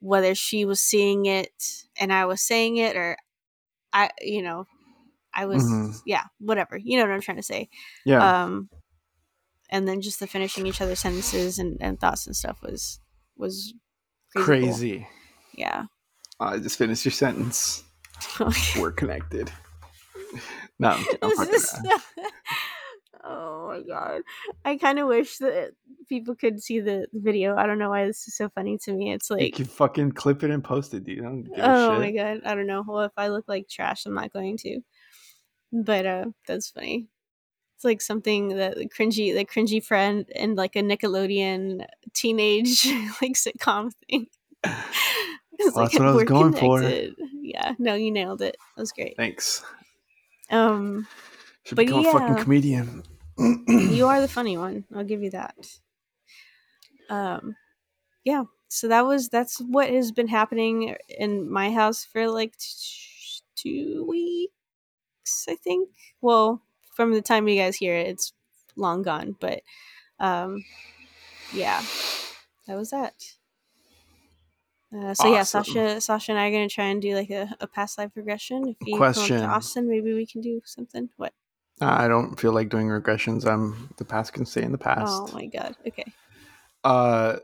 whether 0.00 0.34
she 0.34 0.64
was 0.66 0.80
seeing 0.82 1.26
it 1.26 1.84
and 2.00 2.12
I 2.12 2.26
was 2.26 2.42
saying 2.42 2.78
it 2.78 2.96
or 2.96 3.16
I 3.92 4.10
you 4.20 4.42
know, 4.42 4.66
I 5.34 5.46
was 5.46 5.62
Mhm. 5.64 6.00
yeah, 6.06 6.24
whatever. 6.38 6.76
You 6.76 6.98
know 6.98 7.04
what 7.04 7.12
I'm 7.12 7.20
trying 7.20 7.36
to 7.38 7.42
say. 7.42 7.68
yeah 8.04 8.42
Um 8.42 8.68
and 9.68 9.86
then 9.88 10.00
just 10.00 10.20
the 10.20 10.26
finishing 10.28 10.66
each 10.66 10.80
other's 10.80 11.00
sentences 11.00 11.58
and, 11.58 11.76
and 11.80 11.98
thoughts 11.98 12.26
and 12.26 12.36
stuff 12.36 12.62
was 12.62 13.00
was 13.36 13.74
crazy. 14.36 14.98
cool. 15.00 15.08
Yeah. 15.54 15.84
i 16.38 16.58
just 16.58 16.78
finished 16.78 17.04
your 17.04 17.12
sentence 17.12 17.82
we're 18.78 18.92
connected 18.92 19.50
No, 20.78 20.90
I'm, 20.90 21.04
I'm 21.22 21.30
fucking 21.36 21.54
around. 21.54 22.00
Oh 23.24 23.68
my 23.68 23.80
god. 23.82 24.22
I 24.64 24.76
kind 24.76 24.98
of 24.98 25.08
wish 25.08 25.38
that 25.38 25.72
people 26.08 26.34
could 26.34 26.62
see 26.62 26.80
the 26.80 27.06
video. 27.12 27.56
I 27.56 27.66
don't 27.66 27.78
know 27.78 27.90
why 27.90 28.06
this 28.06 28.26
is 28.28 28.36
so 28.36 28.48
funny 28.48 28.78
to 28.84 28.92
me. 28.92 29.12
It's 29.12 29.30
You 29.30 29.36
like, 29.36 29.54
can 29.54 29.64
fucking 29.64 30.12
clip 30.12 30.42
it 30.42 30.50
and 30.50 30.62
post 30.62 30.94
it, 30.94 31.04
dude. 31.04 31.20
I 31.20 31.22
don't 31.22 31.42
give 31.42 31.58
a 31.58 31.62
oh 31.64 31.98
my 31.98 32.12
god. 32.12 32.40
I 32.44 32.54
don't 32.54 32.66
know. 32.66 32.84
Well, 32.86 33.02
if 33.02 33.12
I 33.16 33.28
look 33.28 33.44
like 33.48 33.68
trash, 33.68 34.06
I'm 34.06 34.14
not 34.14 34.32
going 34.32 34.56
to. 34.58 34.80
But 35.72 36.06
uh 36.06 36.24
that's 36.46 36.70
funny. 36.70 37.08
It's 37.76 37.84
like 37.84 38.00
something 38.00 38.48
that 38.56 38.76
the 38.76 38.88
cringy, 38.88 39.34
the 39.34 39.44
cringy 39.44 39.84
friend 39.84 40.26
and 40.34 40.56
like 40.56 40.76
a 40.76 40.80
Nickelodeon 40.80 41.84
teenage 42.14 42.86
like 43.22 43.34
sitcom 43.34 43.92
thing. 44.08 44.26
Well, 45.58 45.70
that's 45.84 45.94
what 45.98 46.08
I 46.08 46.10
was 46.10 46.24
going 46.24 46.52
for. 46.52 46.82
Yeah, 47.40 47.72
no, 47.78 47.94
you 47.94 48.10
nailed 48.10 48.42
it. 48.42 48.58
That 48.76 48.82
was 48.82 48.92
great. 48.92 49.16
Thanks. 49.16 49.64
Um, 50.50 51.06
Should 51.66 51.74
But 51.76 51.86
become 51.86 52.06
a 52.06 52.12
fucking 52.12 52.36
yeah. 52.36 52.42
comedian. 52.44 53.02
you 53.66 54.06
are 54.06 54.20
the 54.20 54.28
funny 54.28 54.56
one. 54.56 54.84
I'll 54.94 55.02
give 55.04 55.20
you 55.20 55.30
that. 55.30 55.56
Um, 57.10 57.56
yeah. 58.24 58.44
So 58.68 58.86
that 58.86 59.04
was 59.04 59.28
that's 59.28 59.58
what 59.58 59.90
has 59.90 60.12
been 60.12 60.28
happening 60.28 60.94
in 61.08 61.50
my 61.50 61.72
house 61.72 62.04
for 62.04 62.28
like 62.30 62.56
t- 62.56 63.42
two 63.56 64.06
weeks, 64.08 65.46
I 65.48 65.56
think. 65.56 65.90
Well, 66.20 66.62
from 66.94 67.12
the 67.12 67.20
time 67.20 67.48
you 67.48 67.60
guys 67.60 67.76
hear 67.76 67.96
it, 67.96 68.06
it's 68.08 68.32
long 68.76 69.02
gone. 69.02 69.34
But 69.40 69.62
um, 70.20 70.64
yeah, 71.52 71.82
that 72.68 72.76
was 72.76 72.90
that. 72.90 73.14
Uh, 74.96 75.14
so 75.14 75.32
yeah, 75.32 75.42
Sasha, 75.42 76.00
Sasha 76.00 76.30
and 76.30 76.38
I 76.40 76.46
are 76.46 76.52
gonna 76.52 76.68
try 76.68 76.86
and 76.86 77.02
do 77.02 77.12
like 77.16 77.30
a, 77.30 77.54
a 77.60 77.66
past 77.66 77.98
life 77.98 78.12
regression. 78.14 78.68
If 78.68 78.76
you 78.86 78.94
come 78.94 78.98
Question. 78.98 79.40
to 79.40 79.46
Austin, 79.46 79.88
maybe 79.88 80.14
we 80.14 80.26
can 80.26 80.40
do 80.40 80.62
something. 80.64 81.10
What? 81.16 81.32
I 81.80 82.08
don't 82.08 82.38
feel 82.40 82.52
like 82.52 82.68
doing 82.70 82.88
regressions. 82.88 83.46
I'm 83.46 83.90
the 83.98 84.04
past 84.04 84.32
can 84.32 84.46
stay 84.46 84.62
in 84.62 84.72
the 84.72 84.78
past. 84.78 85.12
Oh 85.12 85.30
my 85.34 85.46
god. 85.46 85.76
Okay. 85.86 86.04
Uh, 86.84 87.36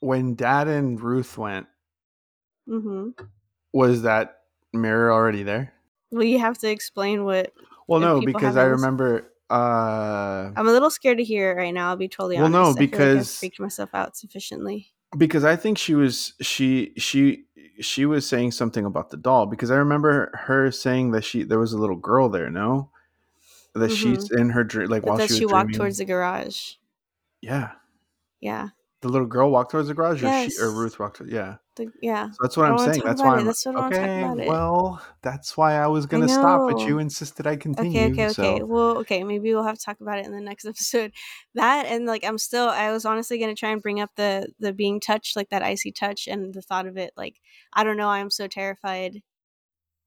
when 0.00 0.34
Dad 0.34 0.68
and 0.68 1.00
Ruth 1.00 1.36
went, 1.38 1.66
Mm-hmm. 2.68 3.10
was 3.72 4.02
that 4.02 4.40
mirror 4.74 5.10
already 5.10 5.42
there? 5.42 5.72
Well, 6.10 6.24
you 6.24 6.38
have 6.38 6.58
to 6.58 6.70
explain 6.70 7.24
what. 7.24 7.52
Well, 7.86 8.00
no, 8.00 8.20
because 8.20 8.56
I 8.56 8.64
remember. 8.64 9.32
Uh, 9.50 10.50
I'm 10.54 10.68
a 10.68 10.72
little 10.72 10.90
scared 10.90 11.16
to 11.18 11.24
hear 11.24 11.50
it 11.50 11.54
right 11.54 11.72
now. 11.72 11.88
I'll 11.88 11.96
be 11.96 12.08
totally 12.08 12.36
Well, 12.36 12.44
honest. 12.44 12.52
no, 12.54 12.60
I 12.60 12.64
feel 12.64 12.72
like 12.82 12.90
because- 12.90 13.38
freaked 13.38 13.58
myself 13.60 13.90
out 13.94 14.14
sufficiently. 14.16 14.88
because 15.16 15.42
I 15.44 15.56
think 15.56 15.78
she 15.78 15.94
was 15.94 16.34
she 16.42 16.92
she 16.98 17.46
she 17.80 18.06
was 18.06 18.26
saying 18.28 18.52
something 18.52 18.84
about 18.84 19.10
the 19.10 19.16
doll 19.16 19.46
because 19.46 19.70
I 19.70 19.76
remember 19.76 20.30
her 20.46 20.70
saying 20.70 21.12
that 21.12 21.24
she 21.24 21.42
there 21.42 21.58
was 21.58 21.72
a 21.72 21.78
little 21.78 21.96
girl 21.96 22.28
there. 22.28 22.50
No, 22.50 22.90
that 23.74 23.90
she's 23.90 24.30
in 24.30 24.50
her 24.50 24.64
dream 24.64 24.88
like 24.88 25.02
Mm-hmm. 25.02 25.10
But 25.10 25.18
while 25.18 25.26
she 25.28 25.34
she 25.38 25.46
walked 25.46 25.68
dreaming. 25.68 25.78
towards 25.78 25.98
the 25.98 26.04
garage. 26.04 26.74
yeah, 27.40 27.72
Yeah. 28.40 28.68
The 29.00 29.08
little 29.08 29.26
girl 29.26 29.50
walked 29.50 29.70
towards 29.70 29.88
the 29.88 29.94
garage, 29.94 30.22
or 30.24 30.32
she 30.50 30.56
or 30.60 30.70
Ruth 30.70 30.98
walked. 30.98 31.20
Yeah, 31.26 31.56
The, 31.76 31.90
yeah. 32.02 32.30
so 32.30 32.36
that's 32.42 32.56
what 32.56 32.66
I 32.66 32.70
I'm 32.70 32.78
saying. 32.78 33.02
That's 33.04 33.22
why. 33.22 33.38
I'm 33.38 33.44
That's 33.44 33.66
I 33.66 33.70
okay. 33.86 34.48
Well, 34.48 35.02
that's 35.22 35.56
why 35.56 35.74
I 35.74 35.86
was 35.86 36.06
gonna 36.06 36.28
stop, 36.28 36.68
but 36.68 36.80
you 36.86 36.98
insisted 36.98 37.46
I 37.46 37.56
continue. 37.56 38.12
Okay, 38.12 38.24
okay, 38.24 38.24
okay. 38.28 38.58
So 38.60 38.66
Well, 38.66 38.98
okay, 38.98 39.22
maybe 39.24 39.54
we'll 39.54 39.64
have 39.64 39.78
to 39.78 39.84
talk 39.84 40.00
about 40.00 40.18
it 40.18 40.26
in 40.26 40.32
the 40.32 40.40
next 40.40 40.64
episode. 40.66 41.12
That 41.54 41.86
and 41.86 42.06
like 42.06 42.24
I'm 42.24 42.38
still 42.38 42.68
I 42.68 42.90
was 42.90 43.04
honestly 43.04 43.38
gonna 43.38 43.54
try 43.54 43.70
and 43.70 43.82
bring 43.82 44.00
up 44.00 44.10
the 44.16 44.52
the 44.58 44.72
being 44.72 45.00
touched, 45.00 45.36
like 45.36 45.50
that 45.50 45.62
icy 45.62 45.92
touch 45.92 46.26
and 46.26 46.52
the 46.52 46.62
thought 46.62 46.86
of 46.86 46.96
it, 46.96 47.12
like 47.16 47.40
I 47.72 47.84
don't 47.84 47.96
know, 47.96 48.08
I'm 48.08 48.30
so 48.30 48.46
terrified. 48.48 49.22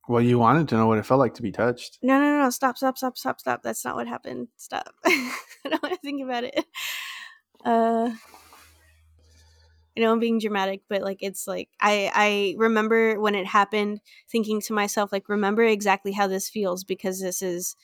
well, 0.08 0.22
you 0.22 0.40
wanted 0.40 0.68
to 0.70 0.76
know 0.76 0.88
what 0.88 0.98
it 0.98 1.06
felt 1.06 1.20
like 1.20 1.36
to 1.36 1.42
be 1.42 1.52
touched. 1.52 2.00
No, 2.02 2.20
no, 2.20 2.40
no, 2.44 2.50
stop, 2.50 2.78
stop, 2.78 2.98
stop, 2.98 3.18
stop, 3.18 3.40
stop. 3.40 3.64
That's 3.64 3.86
not 3.86 3.96
what 3.96 4.08
happened. 4.08 4.50
Stop. 4.58 4.94
I 5.06 5.32
don't 5.70 5.82
want 5.84 5.94
to 5.94 6.00
think 6.02 6.22
about 6.24 6.44
it. 6.44 6.66
Uh 7.64 8.12
I 9.98 10.02
know 10.02 10.12
I'm 10.12 10.20
being 10.20 10.40
dramatic, 10.40 10.82
but 10.90 11.02
like 11.02 11.18
it's 11.22 11.48
like 11.48 11.70
I 11.80 12.10
I 12.14 12.56
remember 12.58 13.20
when 13.20 13.36
it 13.36 13.46
happened 13.46 14.00
thinking 14.32 14.62
to 14.62 14.74
myself 14.74 15.12
like 15.12 15.28
remember 15.30 15.64
exactly 15.64 16.12
how 16.14 16.28
this 16.28 16.48
feels 16.50 16.84
because 16.84 17.20
this 17.20 17.42
is 17.42 17.76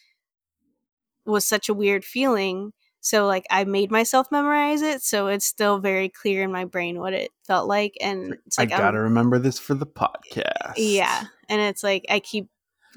was 1.25 1.45
such 1.45 1.69
a 1.69 1.73
weird 1.73 2.05
feeling. 2.05 2.71
So 3.01 3.25
like 3.25 3.45
I 3.49 3.63
made 3.63 3.91
myself 3.91 4.27
memorize 4.31 4.81
it, 4.81 5.01
so 5.01 5.27
it's 5.27 5.45
still 5.45 5.79
very 5.79 6.09
clear 6.09 6.43
in 6.43 6.51
my 6.51 6.65
brain 6.65 6.99
what 6.99 7.13
it 7.13 7.31
felt 7.45 7.67
like 7.67 7.95
and 8.01 8.37
it's 8.45 8.57
like 8.57 8.71
I 8.71 8.75
I'm- 8.75 8.83
gotta 8.83 8.99
remember 9.01 9.39
this 9.39 9.59
for 9.59 9.73
the 9.75 9.85
podcast. 9.85 10.73
yeah. 10.77 11.25
And 11.49 11.61
it's 11.61 11.83
like 11.83 12.05
I 12.09 12.19
keep 12.19 12.47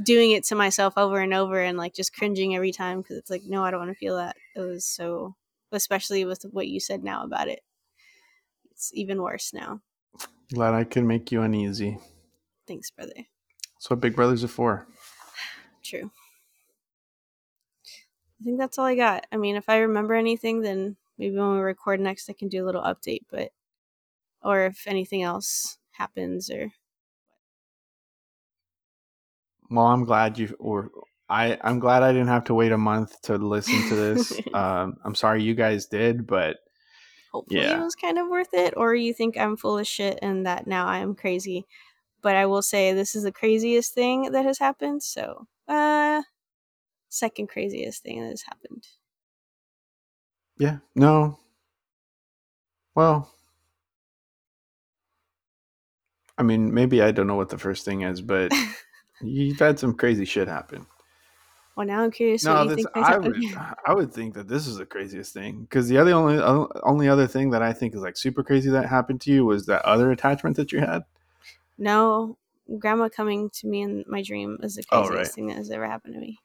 doing 0.02 0.30
it 0.32 0.44
to 0.44 0.54
myself 0.54 0.94
over 0.96 1.18
and 1.20 1.34
over 1.34 1.60
and 1.60 1.76
like 1.76 1.94
just 1.94 2.14
cringing 2.14 2.56
every 2.56 2.72
time 2.72 3.00
because 3.02 3.18
it's 3.18 3.30
like, 3.30 3.42
no, 3.46 3.62
I 3.64 3.70
don't 3.70 3.80
want 3.80 3.90
to 3.90 3.94
feel 3.98 4.16
that. 4.16 4.34
It 4.56 4.60
was 4.60 4.84
so, 4.84 5.36
especially 5.72 6.24
with 6.24 6.42
what 6.50 6.66
you 6.68 6.80
said 6.80 7.04
now 7.04 7.22
about 7.24 7.48
it. 7.48 7.60
It's 8.80 8.90
even 8.94 9.20
worse 9.20 9.52
now. 9.52 9.82
Glad 10.54 10.72
I 10.72 10.84
could 10.84 11.04
make 11.04 11.30
you 11.30 11.42
uneasy. 11.42 11.98
Thanks, 12.66 12.90
brother. 12.90 13.12
That's 13.14 13.90
what 13.90 14.00
big 14.00 14.16
brothers 14.16 14.42
are 14.42 14.48
for. 14.48 14.86
True. 15.84 16.10
I 18.40 18.44
think 18.44 18.58
that's 18.58 18.78
all 18.78 18.86
I 18.86 18.94
got. 18.94 19.26
I 19.30 19.36
mean, 19.36 19.56
if 19.56 19.68
I 19.68 19.80
remember 19.80 20.14
anything, 20.14 20.62
then 20.62 20.96
maybe 21.18 21.36
when 21.36 21.56
we 21.56 21.58
record 21.58 22.00
next, 22.00 22.30
I 22.30 22.32
can 22.32 22.48
do 22.48 22.64
a 22.64 22.66
little 22.66 22.80
update, 22.80 23.26
but, 23.30 23.50
or 24.42 24.64
if 24.64 24.86
anything 24.86 25.22
else 25.22 25.76
happens 25.90 26.48
or, 26.50 26.72
Well, 29.68 29.88
I'm 29.88 30.06
glad 30.06 30.38
you 30.38 30.56
or 30.58 30.90
I 31.28 31.58
I'm 31.60 31.80
glad 31.80 32.02
I 32.02 32.12
didn't 32.12 32.28
have 32.28 32.44
to 32.44 32.54
wait 32.54 32.72
a 32.72 32.78
month 32.78 33.20
to 33.24 33.36
listen 33.36 33.90
to 33.90 33.94
this. 33.94 34.40
um, 34.54 34.96
I'm 35.04 35.14
sorry 35.14 35.42
you 35.42 35.54
guys 35.54 35.84
did, 35.84 36.26
but 36.26 36.56
hopefully 37.32 37.60
Yeah. 37.60 37.80
it 37.80 37.84
was 37.84 37.94
kind 37.94 38.18
of 38.18 38.28
worth 38.28 38.52
it 38.54 38.74
or 38.76 38.94
you 38.94 39.12
think 39.14 39.38
i'm 39.38 39.56
full 39.56 39.78
of 39.78 39.86
shit 39.86 40.18
and 40.22 40.46
that 40.46 40.66
now 40.66 40.86
i 40.86 40.98
am 40.98 41.14
crazy 41.14 41.66
but 42.22 42.36
i 42.36 42.46
will 42.46 42.62
say 42.62 42.92
this 42.92 43.14
is 43.14 43.22
the 43.24 43.32
craziest 43.32 43.94
thing 43.94 44.32
that 44.32 44.44
has 44.44 44.58
happened 44.58 45.02
so 45.02 45.46
uh 45.68 46.22
second 47.08 47.48
craziest 47.48 48.02
thing 48.02 48.20
that 48.22 48.30
has 48.30 48.42
happened 48.42 48.86
yeah, 50.58 50.76
no. 50.94 51.38
Well, 52.94 53.32
I 56.36 56.42
mean, 56.42 56.74
maybe 56.74 57.00
I 57.00 57.12
don't 57.12 57.26
know 57.26 57.34
what 57.36 57.48
the 57.48 57.56
first 57.56 57.84
thing 57.86 58.02
is, 58.02 58.20
but 58.20 58.52
you've 59.22 59.58
had 59.58 59.78
some 59.78 59.94
crazy 59.94 60.26
shit 60.26 60.48
happen. 60.48 60.86
Well 61.76 61.86
now 61.86 62.02
i'm 62.02 62.10
curious 62.10 62.44
No, 62.44 62.64
this, 62.64 62.76
think 62.76 62.88
I 62.94 63.16
would 63.18 63.36
I 63.86 63.94
would 63.94 64.12
think 64.12 64.34
that 64.34 64.48
this 64.48 64.66
is 64.66 64.76
the 64.76 64.86
craziest 64.86 65.32
thing 65.32 65.62
because 65.62 65.88
the 65.88 65.98
other 65.98 66.12
only 66.12 66.38
only 66.82 67.08
other 67.08 67.26
thing 67.26 67.50
that 67.50 67.62
I 67.62 67.72
think 67.72 67.94
is 67.94 68.00
like 68.00 68.16
super 68.16 68.42
crazy 68.42 68.70
that 68.70 68.86
happened 68.88 69.20
to 69.22 69.30
you 69.32 69.44
was 69.44 69.66
that 69.66 69.82
other 69.84 70.10
attachment 70.10 70.56
that 70.56 70.72
you 70.72 70.80
had. 70.80 71.02
no 71.78 72.36
grandma 72.78 73.08
coming 73.08 73.50
to 73.50 73.66
me 73.66 73.82
in 73.82 74.04
my 74.06 74.22
dream 74.22 74.58
is 74.62 74.76
the 74.76 74.82
Oh, 74.92 75.00
craziest 75.00 75.14
right. 75.14 75.26
thing 75.34 75.46
that 75.48 75.56
has 75.56 75.70
ever 75.70 75.86
happened 75.86 76.14
to 76.14 76.20
me 76.20 76.38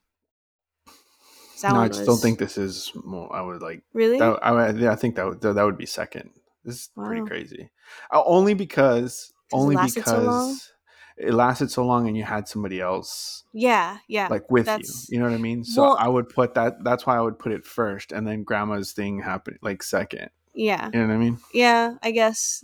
That 1.62 1.74
no, 1.74 1.80
I 1.80 1.88
just 1.88 2.06
don't 2.06 2.18
think 2.18 2.40
this 2.40 2.58
is 2.58 2.92
more. 3.04 3.34
I 3.34 3.42
would 3.42 3.62
like 3.62 3.82
really 3.94 4.20
That, 4.20 4.40
I, 4.44 4.72
yeah, 4.72 4.92
I 4.92 4.96
think 4.96 5.16
that 5.16 5.26
would, 5.26 5.42
that 5.42 5.64
would 5.64 5.78
be 5.78 5.86
second. 5.86 6.32
This 6.64 6.76
is 6.76 6.90
pretty 6.96 7.22
crazy. 7.22 7.70
Uh, 8.12 8.24
only 8.26 8.54
because 8.54 9.34
only 9.54 9.76
because 9.78 10.04
so? 10.04 10.75
It 11.18 11.34
lasted 11.34 11.72
so 11.72 11.86
long 11.86 12.08
and 12.08 12.18
you 12.18 12.24
had 12.24 12.48
somebody 12.48 12.82
else 12.82 13.44
yeah 13.54 14.00
yeah 14.08 14.28
like 14.30 14.50
with 14.52 14.68
you. 14.68 14.84
You 15.10 15.20
know 15.20 15.26
what 15.30 15.34
I 15.34 15.38
mean? 15.38 15.64
So 15.64 15.82
Well- 15.84 15.98
I 16.00 16.08
would 16.10 16.28
put 16.30 16.56
that. 16.56 16.84
That's 16.84 17.06
why 17.06 17.16
I 17.18 17.22
would 17.22 17.40
put 17.40 17.52
it 17.54 17.66
first, 17.66 18.12
and 18.12 18.28
then 18.28 18.44
grandma's 18.44 18.92
thing 18.92 19.22
happened 19.22 19.60
like 19.62 19.82
second. 19.84 20.30
yeah 20.54 20.90
You 20.94 21.00
know 21.02 21.08
what 21.08 21.14
I 21.14 21.18
mean? 21.18 21.38
yeah 21.54 21.96
i 22.04 22.12
guess 22.12 22.64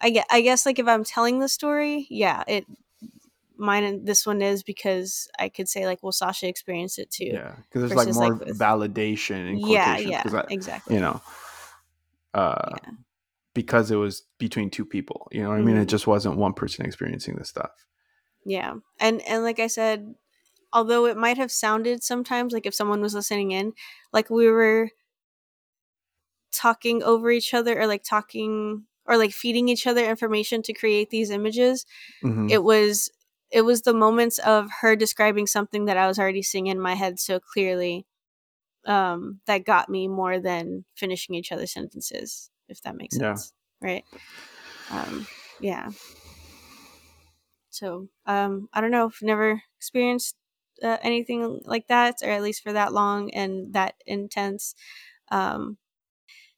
i 0.00 0.10
guess, 0.10 0.26
I 0.30 0.40
guess 0.42 0.66
like 0.66 0.78
if 0.78 0.86
i'm 0.88 1.04
telling 1.04 1.38
the 1.38 1.48
story 1.48 2.06
yeah 2.10 2.42
it 2.48 2.66
mine 3.56 3.84
and 3.84 4.06
this 4.06 4.26
one 4.26 4.42
is 4.42 4.62
because 4.64 5.28
i 5.38 5.48
could 5.48 5.68
say 5.68 5.86
like 5.86 6.02
well 6.02 6.10
sasha 6.12 6.48
experienced 6.48 6.98
it 6.98 7.10
too 7.10 7.26
Yeah, 7.32 7.54
because 7.62 7.82
there's 7.88 8.06
like 8.06 8.14
more 8.14 8.34
like, 8.36 8.56
validation 8.56 9.50
in 9.52 9.58
yeah 9.58 9.98
yeah 9.98 10.22
I- 10.26 10.44
exactly 10.50 10.94
you 10.96 11.00
know, 11.00 11.20
uh, 12.34 12.70
Yeah. 12.82 12.90
Because 13.54 13.90
it 13.90 13.96
was 13.96 14.22
between 14.38 14.70
two 14.70 14.84
people. 14.84 15.28
You 15.30 15.42
know 15.42 15.50
what 15.50 15.58
I 15.58 15.62
mean? 15.62 15.76
It 15.76 15.86
Mhm. 15.86 15.90
just 15.90 16.06
wasn't 16.06 16.36
one 16.36 16.54
person 16.54 16.84
experiencing 16.86 17.36
this 17.36 17.48
stuff. 17.50 17.70
yeah 18.44 18.74
and 18.98 19.22
and 19.28 19.44
like 19.44 19.60
i 19.60 19.68
said 19.68 20.14
although 20.72 21.06
it 21.06 21.16
might 21.16 21.36
have 21.38 21.52
sounded 21.52 22.02
sometimes 22.02 22.52
like 22.52 22.66
if 22.66 22.74
someone 22.74 23.00
was 23.00 23.14
listening 23.14 23.52
in 23.52 23.72
like 24.12 24.30
we 24.30 24.48
were 24.50 24.90
talking 26.52 27.02
over 27.02 27.30
each 27.30 27.54
other 27.54 27.78
or 27.80 27.86
like 27.86 28.02
talking 28.02 28.84
or 29.06 29.16
like 29.16 29.32
feeding 29.32 29.68
each 29.68 29.86
other 29.86 30.04
information 30.04 30.60
to 30.62 30.72
create 30.72 31.10
these 31.10 31.30
images 31.30 31.86
Mhm. 32.24 32.50
it 32.50 32.62
was 32.62 33.10
it 33.50 33.62
was 33.62 33.82
the 33.82 33.94
moments 33.94 34.38
of 34.38 34.70
her 34.80 34.96
describing 34.96 35.46
something 35.46 35.84
that 35.84 35.96
I 35.98 36.06
was 36.08 36.18
already 36.18 36.42
seeing 36.42 36.66
in 36.68 36.80
my 36.80 36.94
head 36.94 37.18
so 37.20 37.38
clearly 37.38 38.06
um 38.86 39.40
that 39.46 39.64
got 39.64 39.88
me 39.88 40.08
more 40.08 40.40
than 40.40 40.84
finishing 40.96 41.34
each 41.36 41.52
other's 41.52 41.72
sentences 41.72 42.50
if 42.72 42.82
that 42.82 42.96
makes 42.96 43.18
Yeah. 43.20 43.36
sense 43.36 43.54
right 43.82 44.06
um 44.90 45.28
yeah 45.60 45.90
So 47.70 48.08
um, 48.26 48.68
I 48.72 48.80
don't 48.80 48.90
know. 48.90 49.06
I've 49.06 49.22
never 49.22 49.62
experienced 49.76 50.36
uh, 50.82 50.98
anything 51.02 51.60
like 51.64 51.88
that, 51.88 52.16
or 52.22 52.30
at 52.30 52.42
least 52.42 52.62
for 52.62 52.72
that 52.72 52.92
long 52.92 53.30
and 53.32 53.72
that 53.72 53.94
intense. 54.06 54.74
Um, 55.30 55.78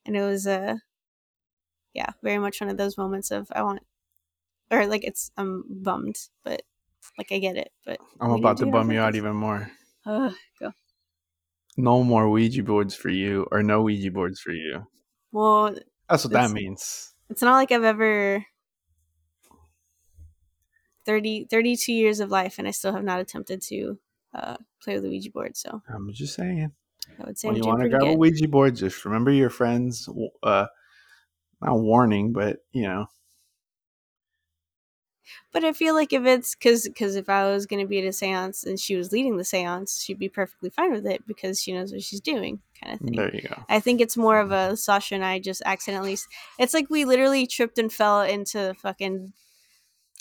and 0.06 0.16
it 0.16 0.22
was 0.22 0.46
a 0.46 0.60
uh, 0.72 0.76
yeah, 1.92 2.10
very 2.22 2.38
much 2.38 2.60
one 2.60 2.70
of 2.70 2.76
those 2.76 2.98
moments 2.98 3.30
of 3.30 3.48
I 3.52 3.62
want, 3.62 3.80
or 4.70 4.86
like 4.86 5.04
it's 5.04 5.32
I'm 5.36 5.64
bummed, 5.68 6.16
but 6.44 6.62
like 7.18 7.32
I 7.32 7.38
get 7.38 7.56
it. 7.56 7.72
But 7.84 8.00
I'm 8.20 8.32
about 8.32 8.56
to 8.58 8.66
bum 8.66 8.90
you 8.90 8.98
out 8.98 9.14
even 9.14 9.36
more. 9.36 9.70
Uh, 10.06 10.32
go. 10.60 10.72
No 11.76 12.02
more 12.02 12.28
Ouija 12.28 12.64
boards 12.64 12.96
for 12.96 13.10
you, 13.10 13.46
or 13.52 13.62
no 13.62 13.82
Ouija 13.82 14.10
boards 14.10 14.40
for 14.40 14.50
you. 14.50 14.88
Well, 15.32 15.76
that's 16.08 16.24
what 16.24 16.32
that 16.32 16.50
means. 16.50 17.14
It's 17.30 17.42
not 17.42 17.54
like 17.54 17.72
I've 17.72 17.84
ever 17.84 18.44
30, 21.06 21.46
32 21.50 21.92
years 21.92 22.20
of 22.20 22.30
life, 22.30 22.58
and 22.58 22.68
I 22.68 22.70
still 22.70 22.92
have 22.92 23.04
not 23.04 23.20
attempted 23.20 23.62
to 23.62 23.98
uh, 24.34 24.56
play 24.82 24.94
with 24.94 25.04
the 25.04 25.10
Ouija 25.10 25.30
board. 25.30 25.56
So 25.56 25.82
I'm 25.88 26.12
just 26.12 26.34
saying. 26.34 26.72
I 27.20 27.24
would 27.24 27.38
say 27.38 27.48
when 27.48 27.56
you 27.56 27.64
want 27.64 27.82
to 27.82 27.88
grab 27.88 28.02
good. 28.02 28.14
a 28.14 28.18
Ouija 28.18 28.48
board, 28.48 28.76
just 28.76 29.04
remember 29.04 29.30
your 29.30 29.50
friends. 29.50 30.08
Uh, 30.42 30.66
not 31.60 31.80
warning, 31.80 32.32
but 32.32 32.58
you 32.72 32.82
know. 32.82 33.06
But 35.52 35.64
I 35.64 35.72
feel 35.72 35.94
like 35.94 36.12
if 36.12 36.24
it's 36.24 36.54
because 36.54 36.88
because 36.88 37.16
if 37.16 37.28
I 37.28 37.50
was 37.50 37.66
going 37.66 37.80
to 37.80 37.88
be 37.88 37.98
at 37.98 38.04
a 38.04 38.08
séance 38.08 38.66
and 38.66 38.78
she 38.78 38.96
was 38.96 39.12
leading 39.12 39.36
the 39.36 39.42
séance, 39.42 40.02
she'd 40.02 40.18
be 40.18 40.28
perfectly 40.28 40.70
fine 40.70 40.92
with 40.92 41.06
it 41.06 41.26
because 41.26 41.60
she 41.60 41.72
knows 41.72 41.92
what 41.92 42.02
she's 42.02 42.20
doing, 42.20 42.60
kind 42.82 42.94
of 42.94 43.00
thing. 43.00 43.16
There 43.16 43.34
you 43.34 43.42
go. 43.42 43.62
I 43.68 43.80
think 43.80 44.00
it's 44.00 44.16
more 44.16 44.38
of 44.38 44.52
a 44.52 44.76
Sasha 44.76 45.14
and 45.14 45.24
I 45.24 45.38
just 45.38 45.62
accidentally. 45.64 46.18
It's 46.58 46.74
like 46.74 46.90
we 46.90 47.04
literally 47.04 47.46
tripped 47.46 47.78
and 47.78 47.92
fell 47.92 48.22
into 48.22 48.74
fucking 48.74 49.32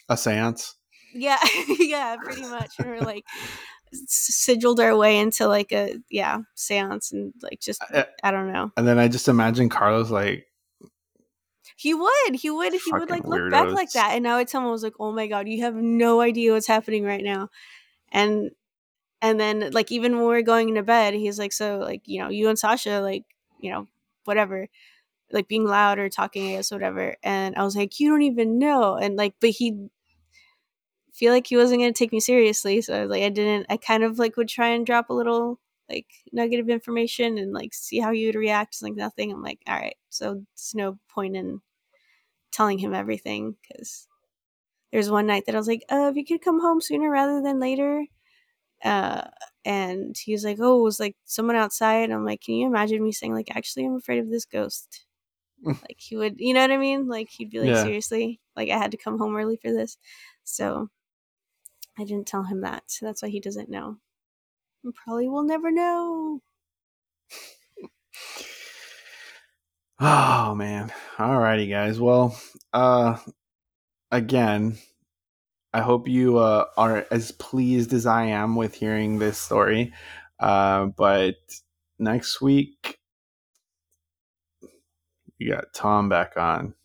a 0.09 0.15
séance. 0.15 0.73
Yeah, 1.13 1.37
yeah, 1.79 2.15
pretty 2.23 2.43
much. 2.43 2.71
And 2.79 2.89
we're 2.89 2.99
like 2.99 3.25
sigiled 3.93 4.79
our 4.79 4.97
way 4.97 5.19
into 5.19 5.47
like 5.47 5.71
a 5.71 5.99
yeah 6.09 6.39
séance 6.57 7.11
and 7.11 7.33
like 7.41 7.59
just 7.59 7.81
I, 7.83 8.05
I 8.23 8.31
don't 8.31 8.51
know. 8.51 8.71
And 8.77 8.87
then 8.87 8.99
I 8.99 9.07
just 9.07 9.27
imagine 9.27 9.69
Carlos 9.69 10.09
like 10.09 10.47
he 11.75 11.93
would. 11.93 12.35
He 12.35 12.49
would. 12.49 12.73
He 12.73 12.91
would 12.91 13.09
like 13.09 13.25
look 13.25 13.51
back 13.51 13.69
like 13.69 13.91
that. 13.91 14.11
And 14.13 14.23
now 14.23 14.37
I 14.37 14.43
tell 14.43 14.61
him 14.61 14.67
I 14.67 14.71
was 14.71 14.83
like, 14.83 14.93
oh 14.99 15.11
my 15.11 15.27
god, 15.27 15.47
you 15.47 15.61
have 15.63 15.75
no 15.75 16.21
idea 16.21 16.53
what's 16.53 16.67
happening 16.67 17.03
right 17.03 17.23
now. 17.23 17.49
And 18.11 18.51
and 19.21 19.39
then 19.39 19.71
like 19.71 19.91
even 19.91 20.17
when 20.17 20.27
we 20.27 20.35
are 20.35 20.41
going 20.41 20.69
into 20.69 20.83
bed, 20.83 21.13
he's 21.13 21.39
like, 21.39 21.53
so 21.53 21.79
like 21.79 22.01
you 22.05 22.21
know 22.21 22.29
you 22.29 22.49
and 22.49 22.59
Sasha 22.59 22.99
like 23.01 23.23
you 23.59 23.71
know 23.71 23.87
whatever 24.25 24.67
like 25.33 25.47
being 25.47 25.65
loud 25.65 25.99
or 25.99 26.09
talking, 26.09 26.49
I 26.49 26.55
guess, 26.57 26.71
whatever. 26.71 27.15
And 27.23 27.55
I 27.55 27.63
was 27.63 27.75
like, 27.75 27.99
you 27.99 28.09
don't 28.09 28.21
even 28.21 28.59
know. 28.59 28.95
And 28.95 29.15
like, 29.15 29.33
but 29.41 29.49
he 29.49 29.89
feel 31.11 31.33
like 31.33 31.47
he 31.47 31.57
wasn't 31.57 31.81
going 31.81 31.93
to 31.93 31.97
take 31.97 32.11
me 32.11 32.19
seriously. 32.19 32.81
So 32.81 32.95
I 32.95 33.01
was 33.01 33.09
like, 33.09 33.23
I 33.23 33.29
didn't, 33.29 33.65
I 33.69 33.77
kind 33.77 34.03
of 34.03 34.19
like 34.19 34.37
would 34.37 34.47
try 34.47 34.69
and 34.69 34.85
drop 34.85 35.09
a 35.09 35.13
little 35.13 35.59
like 35.89 36.07
nugget 36.31 36.59
of 36.59 36.69
information 36.69 37.37
and 37.37 37.53
like 37.53 37.73
see 37.73 37.99
how 37.99 38.11
you 38.11 38.27
would 38.27 38.35
react. 38.35 38.81
Like 38.81 38.95
nothing. 38.95 39.31
I'm 39.31 39.43
like, 39.43 39.59
all 39.67 39.75
right. 39.75 39.95
So 40.09 40.33
there's 40.33 40.73
no 40.75 40.97
point 41.09 41.35
in 41.35 41.61
telling 42.51 42.77
him 42.77 42.93
everything 42.93 43.55
because 43.61 44.07
there's 44.91 45.09
one 45.09 45.25
night 45.25 45.45
that 45.45 45.55
I 45.55 45.57
was 45.57 45.67
like, 45.67 45.83
uh, 45.91 46.09
if 46.11 46.15
you 46.15 46.25
could 46.25 46.43
come 46.43 46.61
home 46.61 46.79
sooner 46.79 47.09
rather 47.09 47.41
than 47.41 47.59
later. 47.59 48.05
Uh, 48.83 49.23
and 49.65 50.15
he 50.17 50.33
was 50.33 50.43
like, 50.43 50.57
oh, 50.59 50.79
it 50.79 50.83
was 50.83 50.99
like 50.99 51.15
someone 51.25 51.55
outside. 51.55 52.11
I'm 52.11 52.25
like, 52.25 52.41
can 52.41 52.55
you 52.55 52.67
imagine 52.67 53.03
me 53.03 53.11
saying 53.11 53.33
like, 53.33 53.55
actually, 53.55 53.85
I'm 53.85 53.95
afraid 53.95 54.19
of 54.19 54.29
this 54.29 54.45
ghost. 54.45 55.05
like 55.63 55.97
he 55.97 56.17
would, 56.17 56.35
you 56.37 56.53
know 56.53 56.61
what 56.61 56.71
I 56.71 56.77
mean? 56.77 57.07
Like 57.07 57.29
he'd 57.29 57.49
be 57.49 57.59
like, 57.59 57.69
yeah. 57.69 57.83
seriously, 57.83 58.39
like 58.55 58.69
I 58.69 58.77
had 58.77 58.91
to 58.91 58.97
come 58.97 59.17
home 59.17 59.35
early 59.35 59.57
for 59.57 59.71
this. 59.71 59.97
So 60.43 60.89
I 61.97 62.03
didn't 62.03 62.27
tell 62.27 62.43
him 62.43 62.61
that. 62.61 62.83
So 62.87 63.05
that's 63.05 63.23
why 63.23 63.29
he 63.29 63.39
doesn't 63.39 63.69
know. 63.69 63.97
And 64.83 64.93
probably 64.93 65.27
will 65.27 65.43
never 65.43 65.71
know. 65.71 66.41
oh 69.99 70.55
man. 70.55 70.91
Alrighty 71.17 71.69
guys. 71.69 71.99
Well, 71.99 72.37
uh 72.73 73.17
again, 74.11 74.77
I 75.73 75.81
hope 75.81 76.07
you 76.07 76.37
uh, 76.37 76.65
are 76.77 77.05
as 77.09 77.31
pleased 77.31 77.93
as 77.93 78.05
I 78.05 78.25
am 78.25 78.55
with 78.55 78.75
hearing 78.75 79.17
this 79.17 79.39
story. 79.39 79.91
Uh, 80.39 80.85
but 80.85 81.35
next 81.97 82.41
week, 82.41 82.99
you 85.39 85.51
got 85.51 85.73
Tom 85.73 86.09
back 86.09 86.37
on. 86.37 86.75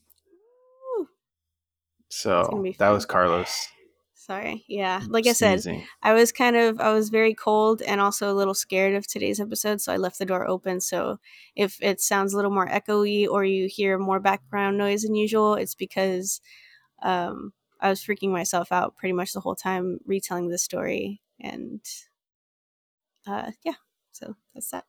So 2.09 2.65
that 2.79 2.89
was 2.89 3.05
Carlos. 3.05 3.69
Sorry. 4.29 4.63
Yeah. 4.69 5.01
Like 5.09 5.27
I 5.27 5.33
said, 5.33 5.65
I 6.03 6.13
was 6.13 6.33
kind 6.33 6.55
of 6.55 6.81
I 6.81 6.93
was 6.93 7.09
very 7.09 7.33
cold 7.33 7.81
and 7.81 7.99
also 7.99 8.31
a 8.31 8.37
little 8.37 8.53
scared 8.53 8.95
of 8.95 9.07
today's 9.07 9.41
episode, 9.41 9.81
so 9.81 9.91
I 9.91 9.97
left 9.97 10.19
the 10.19 10.27
door 10.27 10.47
open. 10.47 10.83
So 10.83 11.19
if 11.57 11.79
it 11.81 12.03
sounds 12.03 12.35
a 12.35 12.37
little 12.37 12.51
more 12.51 12.69
echoey 12.69 13.27
or 13.27 13.43
you 13.43 13.69
hear 13.69 13.97
more 13.97 14.21
background 14.21 14.77
noise 14.77 15.01
than 15.01 15.15
usual, 15.15 15.55
it's 15.55 15.75
because 15.75 16.43
um, 17.03 17.55
I 17.81 17.89
was 17.89 18.05
freaking 18.05 18.29
myself 18.29 18.71
out 18.71 18.97
pretty 18.97 19.15
much 19.15 19.33
the 19.33 19.41
whole 19.41 19.55
time 19.55 19.99
retelling 20.05 20.51
the 20.51 20.59
story 20.59 21.23
and 21.41 21.81
uh, 23.27 23.53
yeah. 23.65 23.77
So 24.13 24.37
that's 24.55 24.71
that. 24.73 24.85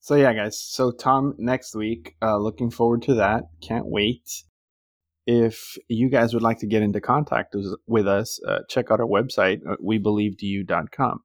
So 0.00 0.14
yeah, 0.14 0.32
guys. 0.32 0.58
So 0.58 0.92
Tom 0.92 1.34
next 1.36 1.74
week. 1.74 2.16
Uh, 2.22 2.38
looking 2.38 2.70
forward 2.70 3.02
to 3.02 3.16
that. 3.16 3.50
Can't 3.60 3.86
wait 3.86 4.44
if 5.30 5.76
you 5.88 6.08
guys 6.08 6.32
would 6.32 6.42
like 6.42 6.58
to 6.60 6.66
get 6.66 6.80
into 6.80 7.02
contact 7.02 7.54
with 7.86 8.08
us, 8.08 8.40
uh, 8.48 8.60
check 8.70 8.90
out 8.90 8.98
our 8.98 9.06
website, 9.06 9.60
uh, 9.68 9.76
webelievedyou.com. 9.76 11.20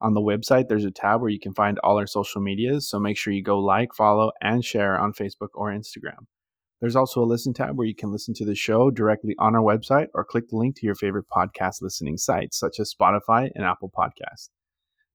On 0.00 0.14
the 0.14 0.20
website, 0.20 0.68
there's 0.68 0.84
a 0.84 0.92
tab 0.92 1.20
where 1.20 1.28
you 1.28 1.40
can 1.40 1.54
find 1.54 1.76
all 1.80 1.98
our 1.98 2.06
social 2.06 2.40
medias, 2.40 2.88
so 2.88 3.00
make 3.00 3.16
sure 3.16 3.32
you 3.32 3.42
go 3.42 3.58
like, 3.58 3.92
follow, 3.96 4.30
and 4.40 4.64
share 4.64 4.96
on 4.96 5.12
Facebook 5.12 5.48
or 5.54 5.72
Instagram. 5.72 6.26
There's 6.80 6.94
also 6.94 7.20
a 7.20 7.26
listen 7.26 7.52
tab 7.52 7.76
where 7.76 7.88
you 7.88 7.96
can 7.96 8.12
listen 8.12 8.32
to 8.34 8.44
the 8.44 8.54
show 8.54 8.92
directly 8.92 9.34
on 9.40 9.56
our 9.56 9.60
website 9.60 10.06
or 10.14 10.24
click 10.24 10.50
the 10.50 10.56
link 10.56 10.76
to 10.76 10.86
your 10.86 10.94
favorite 10.94 11.26
podcast 11.28 11.82
listening 11.82 12.16
sites, 12.16 12.56
such 12.56 12.78
as 12.78 12.94
Spotify 12.94 13.50
and 13.56 13.64
Apple 13.64 13.90
Podcasts. 13.90 14.50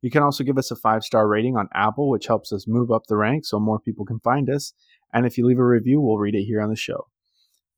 You 0.02 0.12
can 0.12 0.22
also 0.22 0.44
give 0.44 0.58
us 0.58 0.70
a 0.70 0.76
five 0.76 1.06
star 1.06 1.30
rating 1.30 1.56
on 1.56 1.70
Apple, 1.74 2.10
which 2.10 2.28
helps 2.28 2.52
us 2.52 2.68
move 2.68 2.92
up 2.92 3.04
the 3.08 3.16
ranks 3.16 3.52
so 3.52 3.60
more 3.62 3.80
people 3.80 4.04
can 4.04 4.20
find 4.20 4.50
us. 4.50 4.74
And 5.14 5.26
if 5.26 5.38
you 5.38 5.48
leave 5.48 5.60
a 5.60 5.66
review, 5.66 6.02
we'll 6.02 6.18
read 6.18 6.36
it 6.36 6.44
here 6.44 6.60
on 6.60 6.70
the 6.70 6.76
show. 6.76 7.08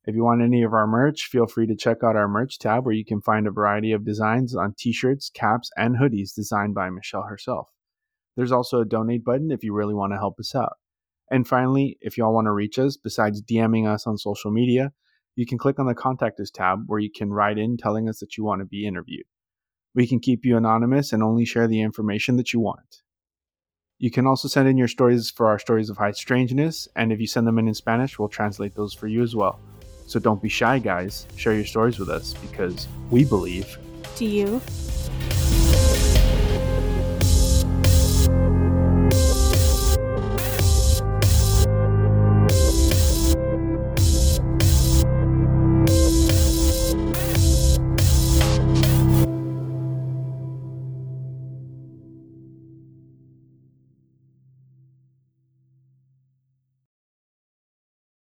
If 0.06 0.14
you 0.14 0.22
want 0.22 0.40
any 0.40 0.62
of 0.62 0.72
our 0.72 0.86
merch, 0.86 1.26
feel 1.26 1.48
free 1.48 1.66
to 1.66 1.74
check 1.74 2.04
out 2.04 2.14
our 2.14 2.28
merch 2.28 2.60
tab 2.60 2.86
where 2.86 2.94
you 2.94 3.04
can 3.04 3.20
find 3.20 3.46
a 3.46 3.50
variety 3.50 3.90
of 3.90 4.04
designs 4.04 4.54
on 4.54 4.74
t 4.78 4.92
shirts, 4.92 5.30
caps, 5.30 5.68
and 5.76 5.96
hoodies 5.96 6.32
designed 6.32 6.76
by 6.76 6.90
Michelle 6.90 7.24
herself. 7.24 7.70
There's 8.36 8.52
also 8.52 8.80
a 8.80 8.84
donate 8.84 9.24
button 9.24 9.50
if 9.50 9.64
you 9.64 9.74
really 9.74 9.94
want 9.94 10.12
to 10.12 10.18
help 10.18 10.38
us 10.38 10.54
out. 10.54 10.74
And 11.28 11.48
finally, 11.48 11.98
if 12.00 12.16
y'all 12.16 12.32
want 12.32 12.46
to 12.46 12.52
reach 12.52 12.78
us, 12.78 12.96
besides 12.96 13.42
DMing 13.42 13.88
us 13.88 14.06
on 14.06 14.16
social 14.16 14.52
media, 14.52 14.92
you 15.34 15.44
can 15.44 15.58
click 15.58 15.80
on 15.80 15.86
the 15.86 15.94
Contact 15.94 16.38
Us 16.38 16.52
tab 16.52 16.84
where 16.86 17.00
you 17.00 17.10
can 17.10 17.32
write 17.32 17.58
in 17.58 17.76
telling 17.76 18.08
us 18.08 18.20
that 18.20 18.36
you 18.36 18.44
want 18.44 18.60
to 18.60 18.64
be 18.64 18.86
interviewed. 18.86 19.26
We 19.92 20.06
can 20.06 20.20
keep 20.20 20.44
you 20.44 20.56
anonymous 20.56 21.12
and 21.12 21.22
only 21.22 21.44
share 21.44 21.66
the 21.66 21.80
information 21.80 22.36
that 22.36 22.52
you 22.52 22.60
want. 22.60 23.02
You 23.98 24.12
can 24.12 24.26
also 24.26 24.46
send 24.46 24.68
in 24.68 24.76
your 24.78 24.88
stories 24.88 25.30
for 25.30 25.48
our 25.48 25.58
stories 25.58 25.90
of 25.90 25.96
high 25.96 26.12
strangeness, 26.12 26.86
and 26.94 27.10
if 27.10 27.18
you 27.18 27.26
send 27.26 27.46
them 27.46 27.58
in 27.58 27.66
in 27.66 27.74
Spanish, 27.74 28.18
we'll 28.18 28.28
translate 28.28 28.74
those 28.76 28.94
for 28.94 29.08
you 29.08 29.22
as 29.22 29.34
well. 29.34 29.58
So 30.06 30.20
don't 30.20 30.40
be 30.40 30.48
shy, 30.48 30.78
guys. 30.78 31.26
Share 31.36 31.54
your 31.54 31.64
stories 31.64 31.98
with 31.98 32.08
us 32.08 32.34
because 32.34 32.88
we 33.10 33.24
believe. 33.24 33.78
Do 34.16 34.24
you? 34.24 34.60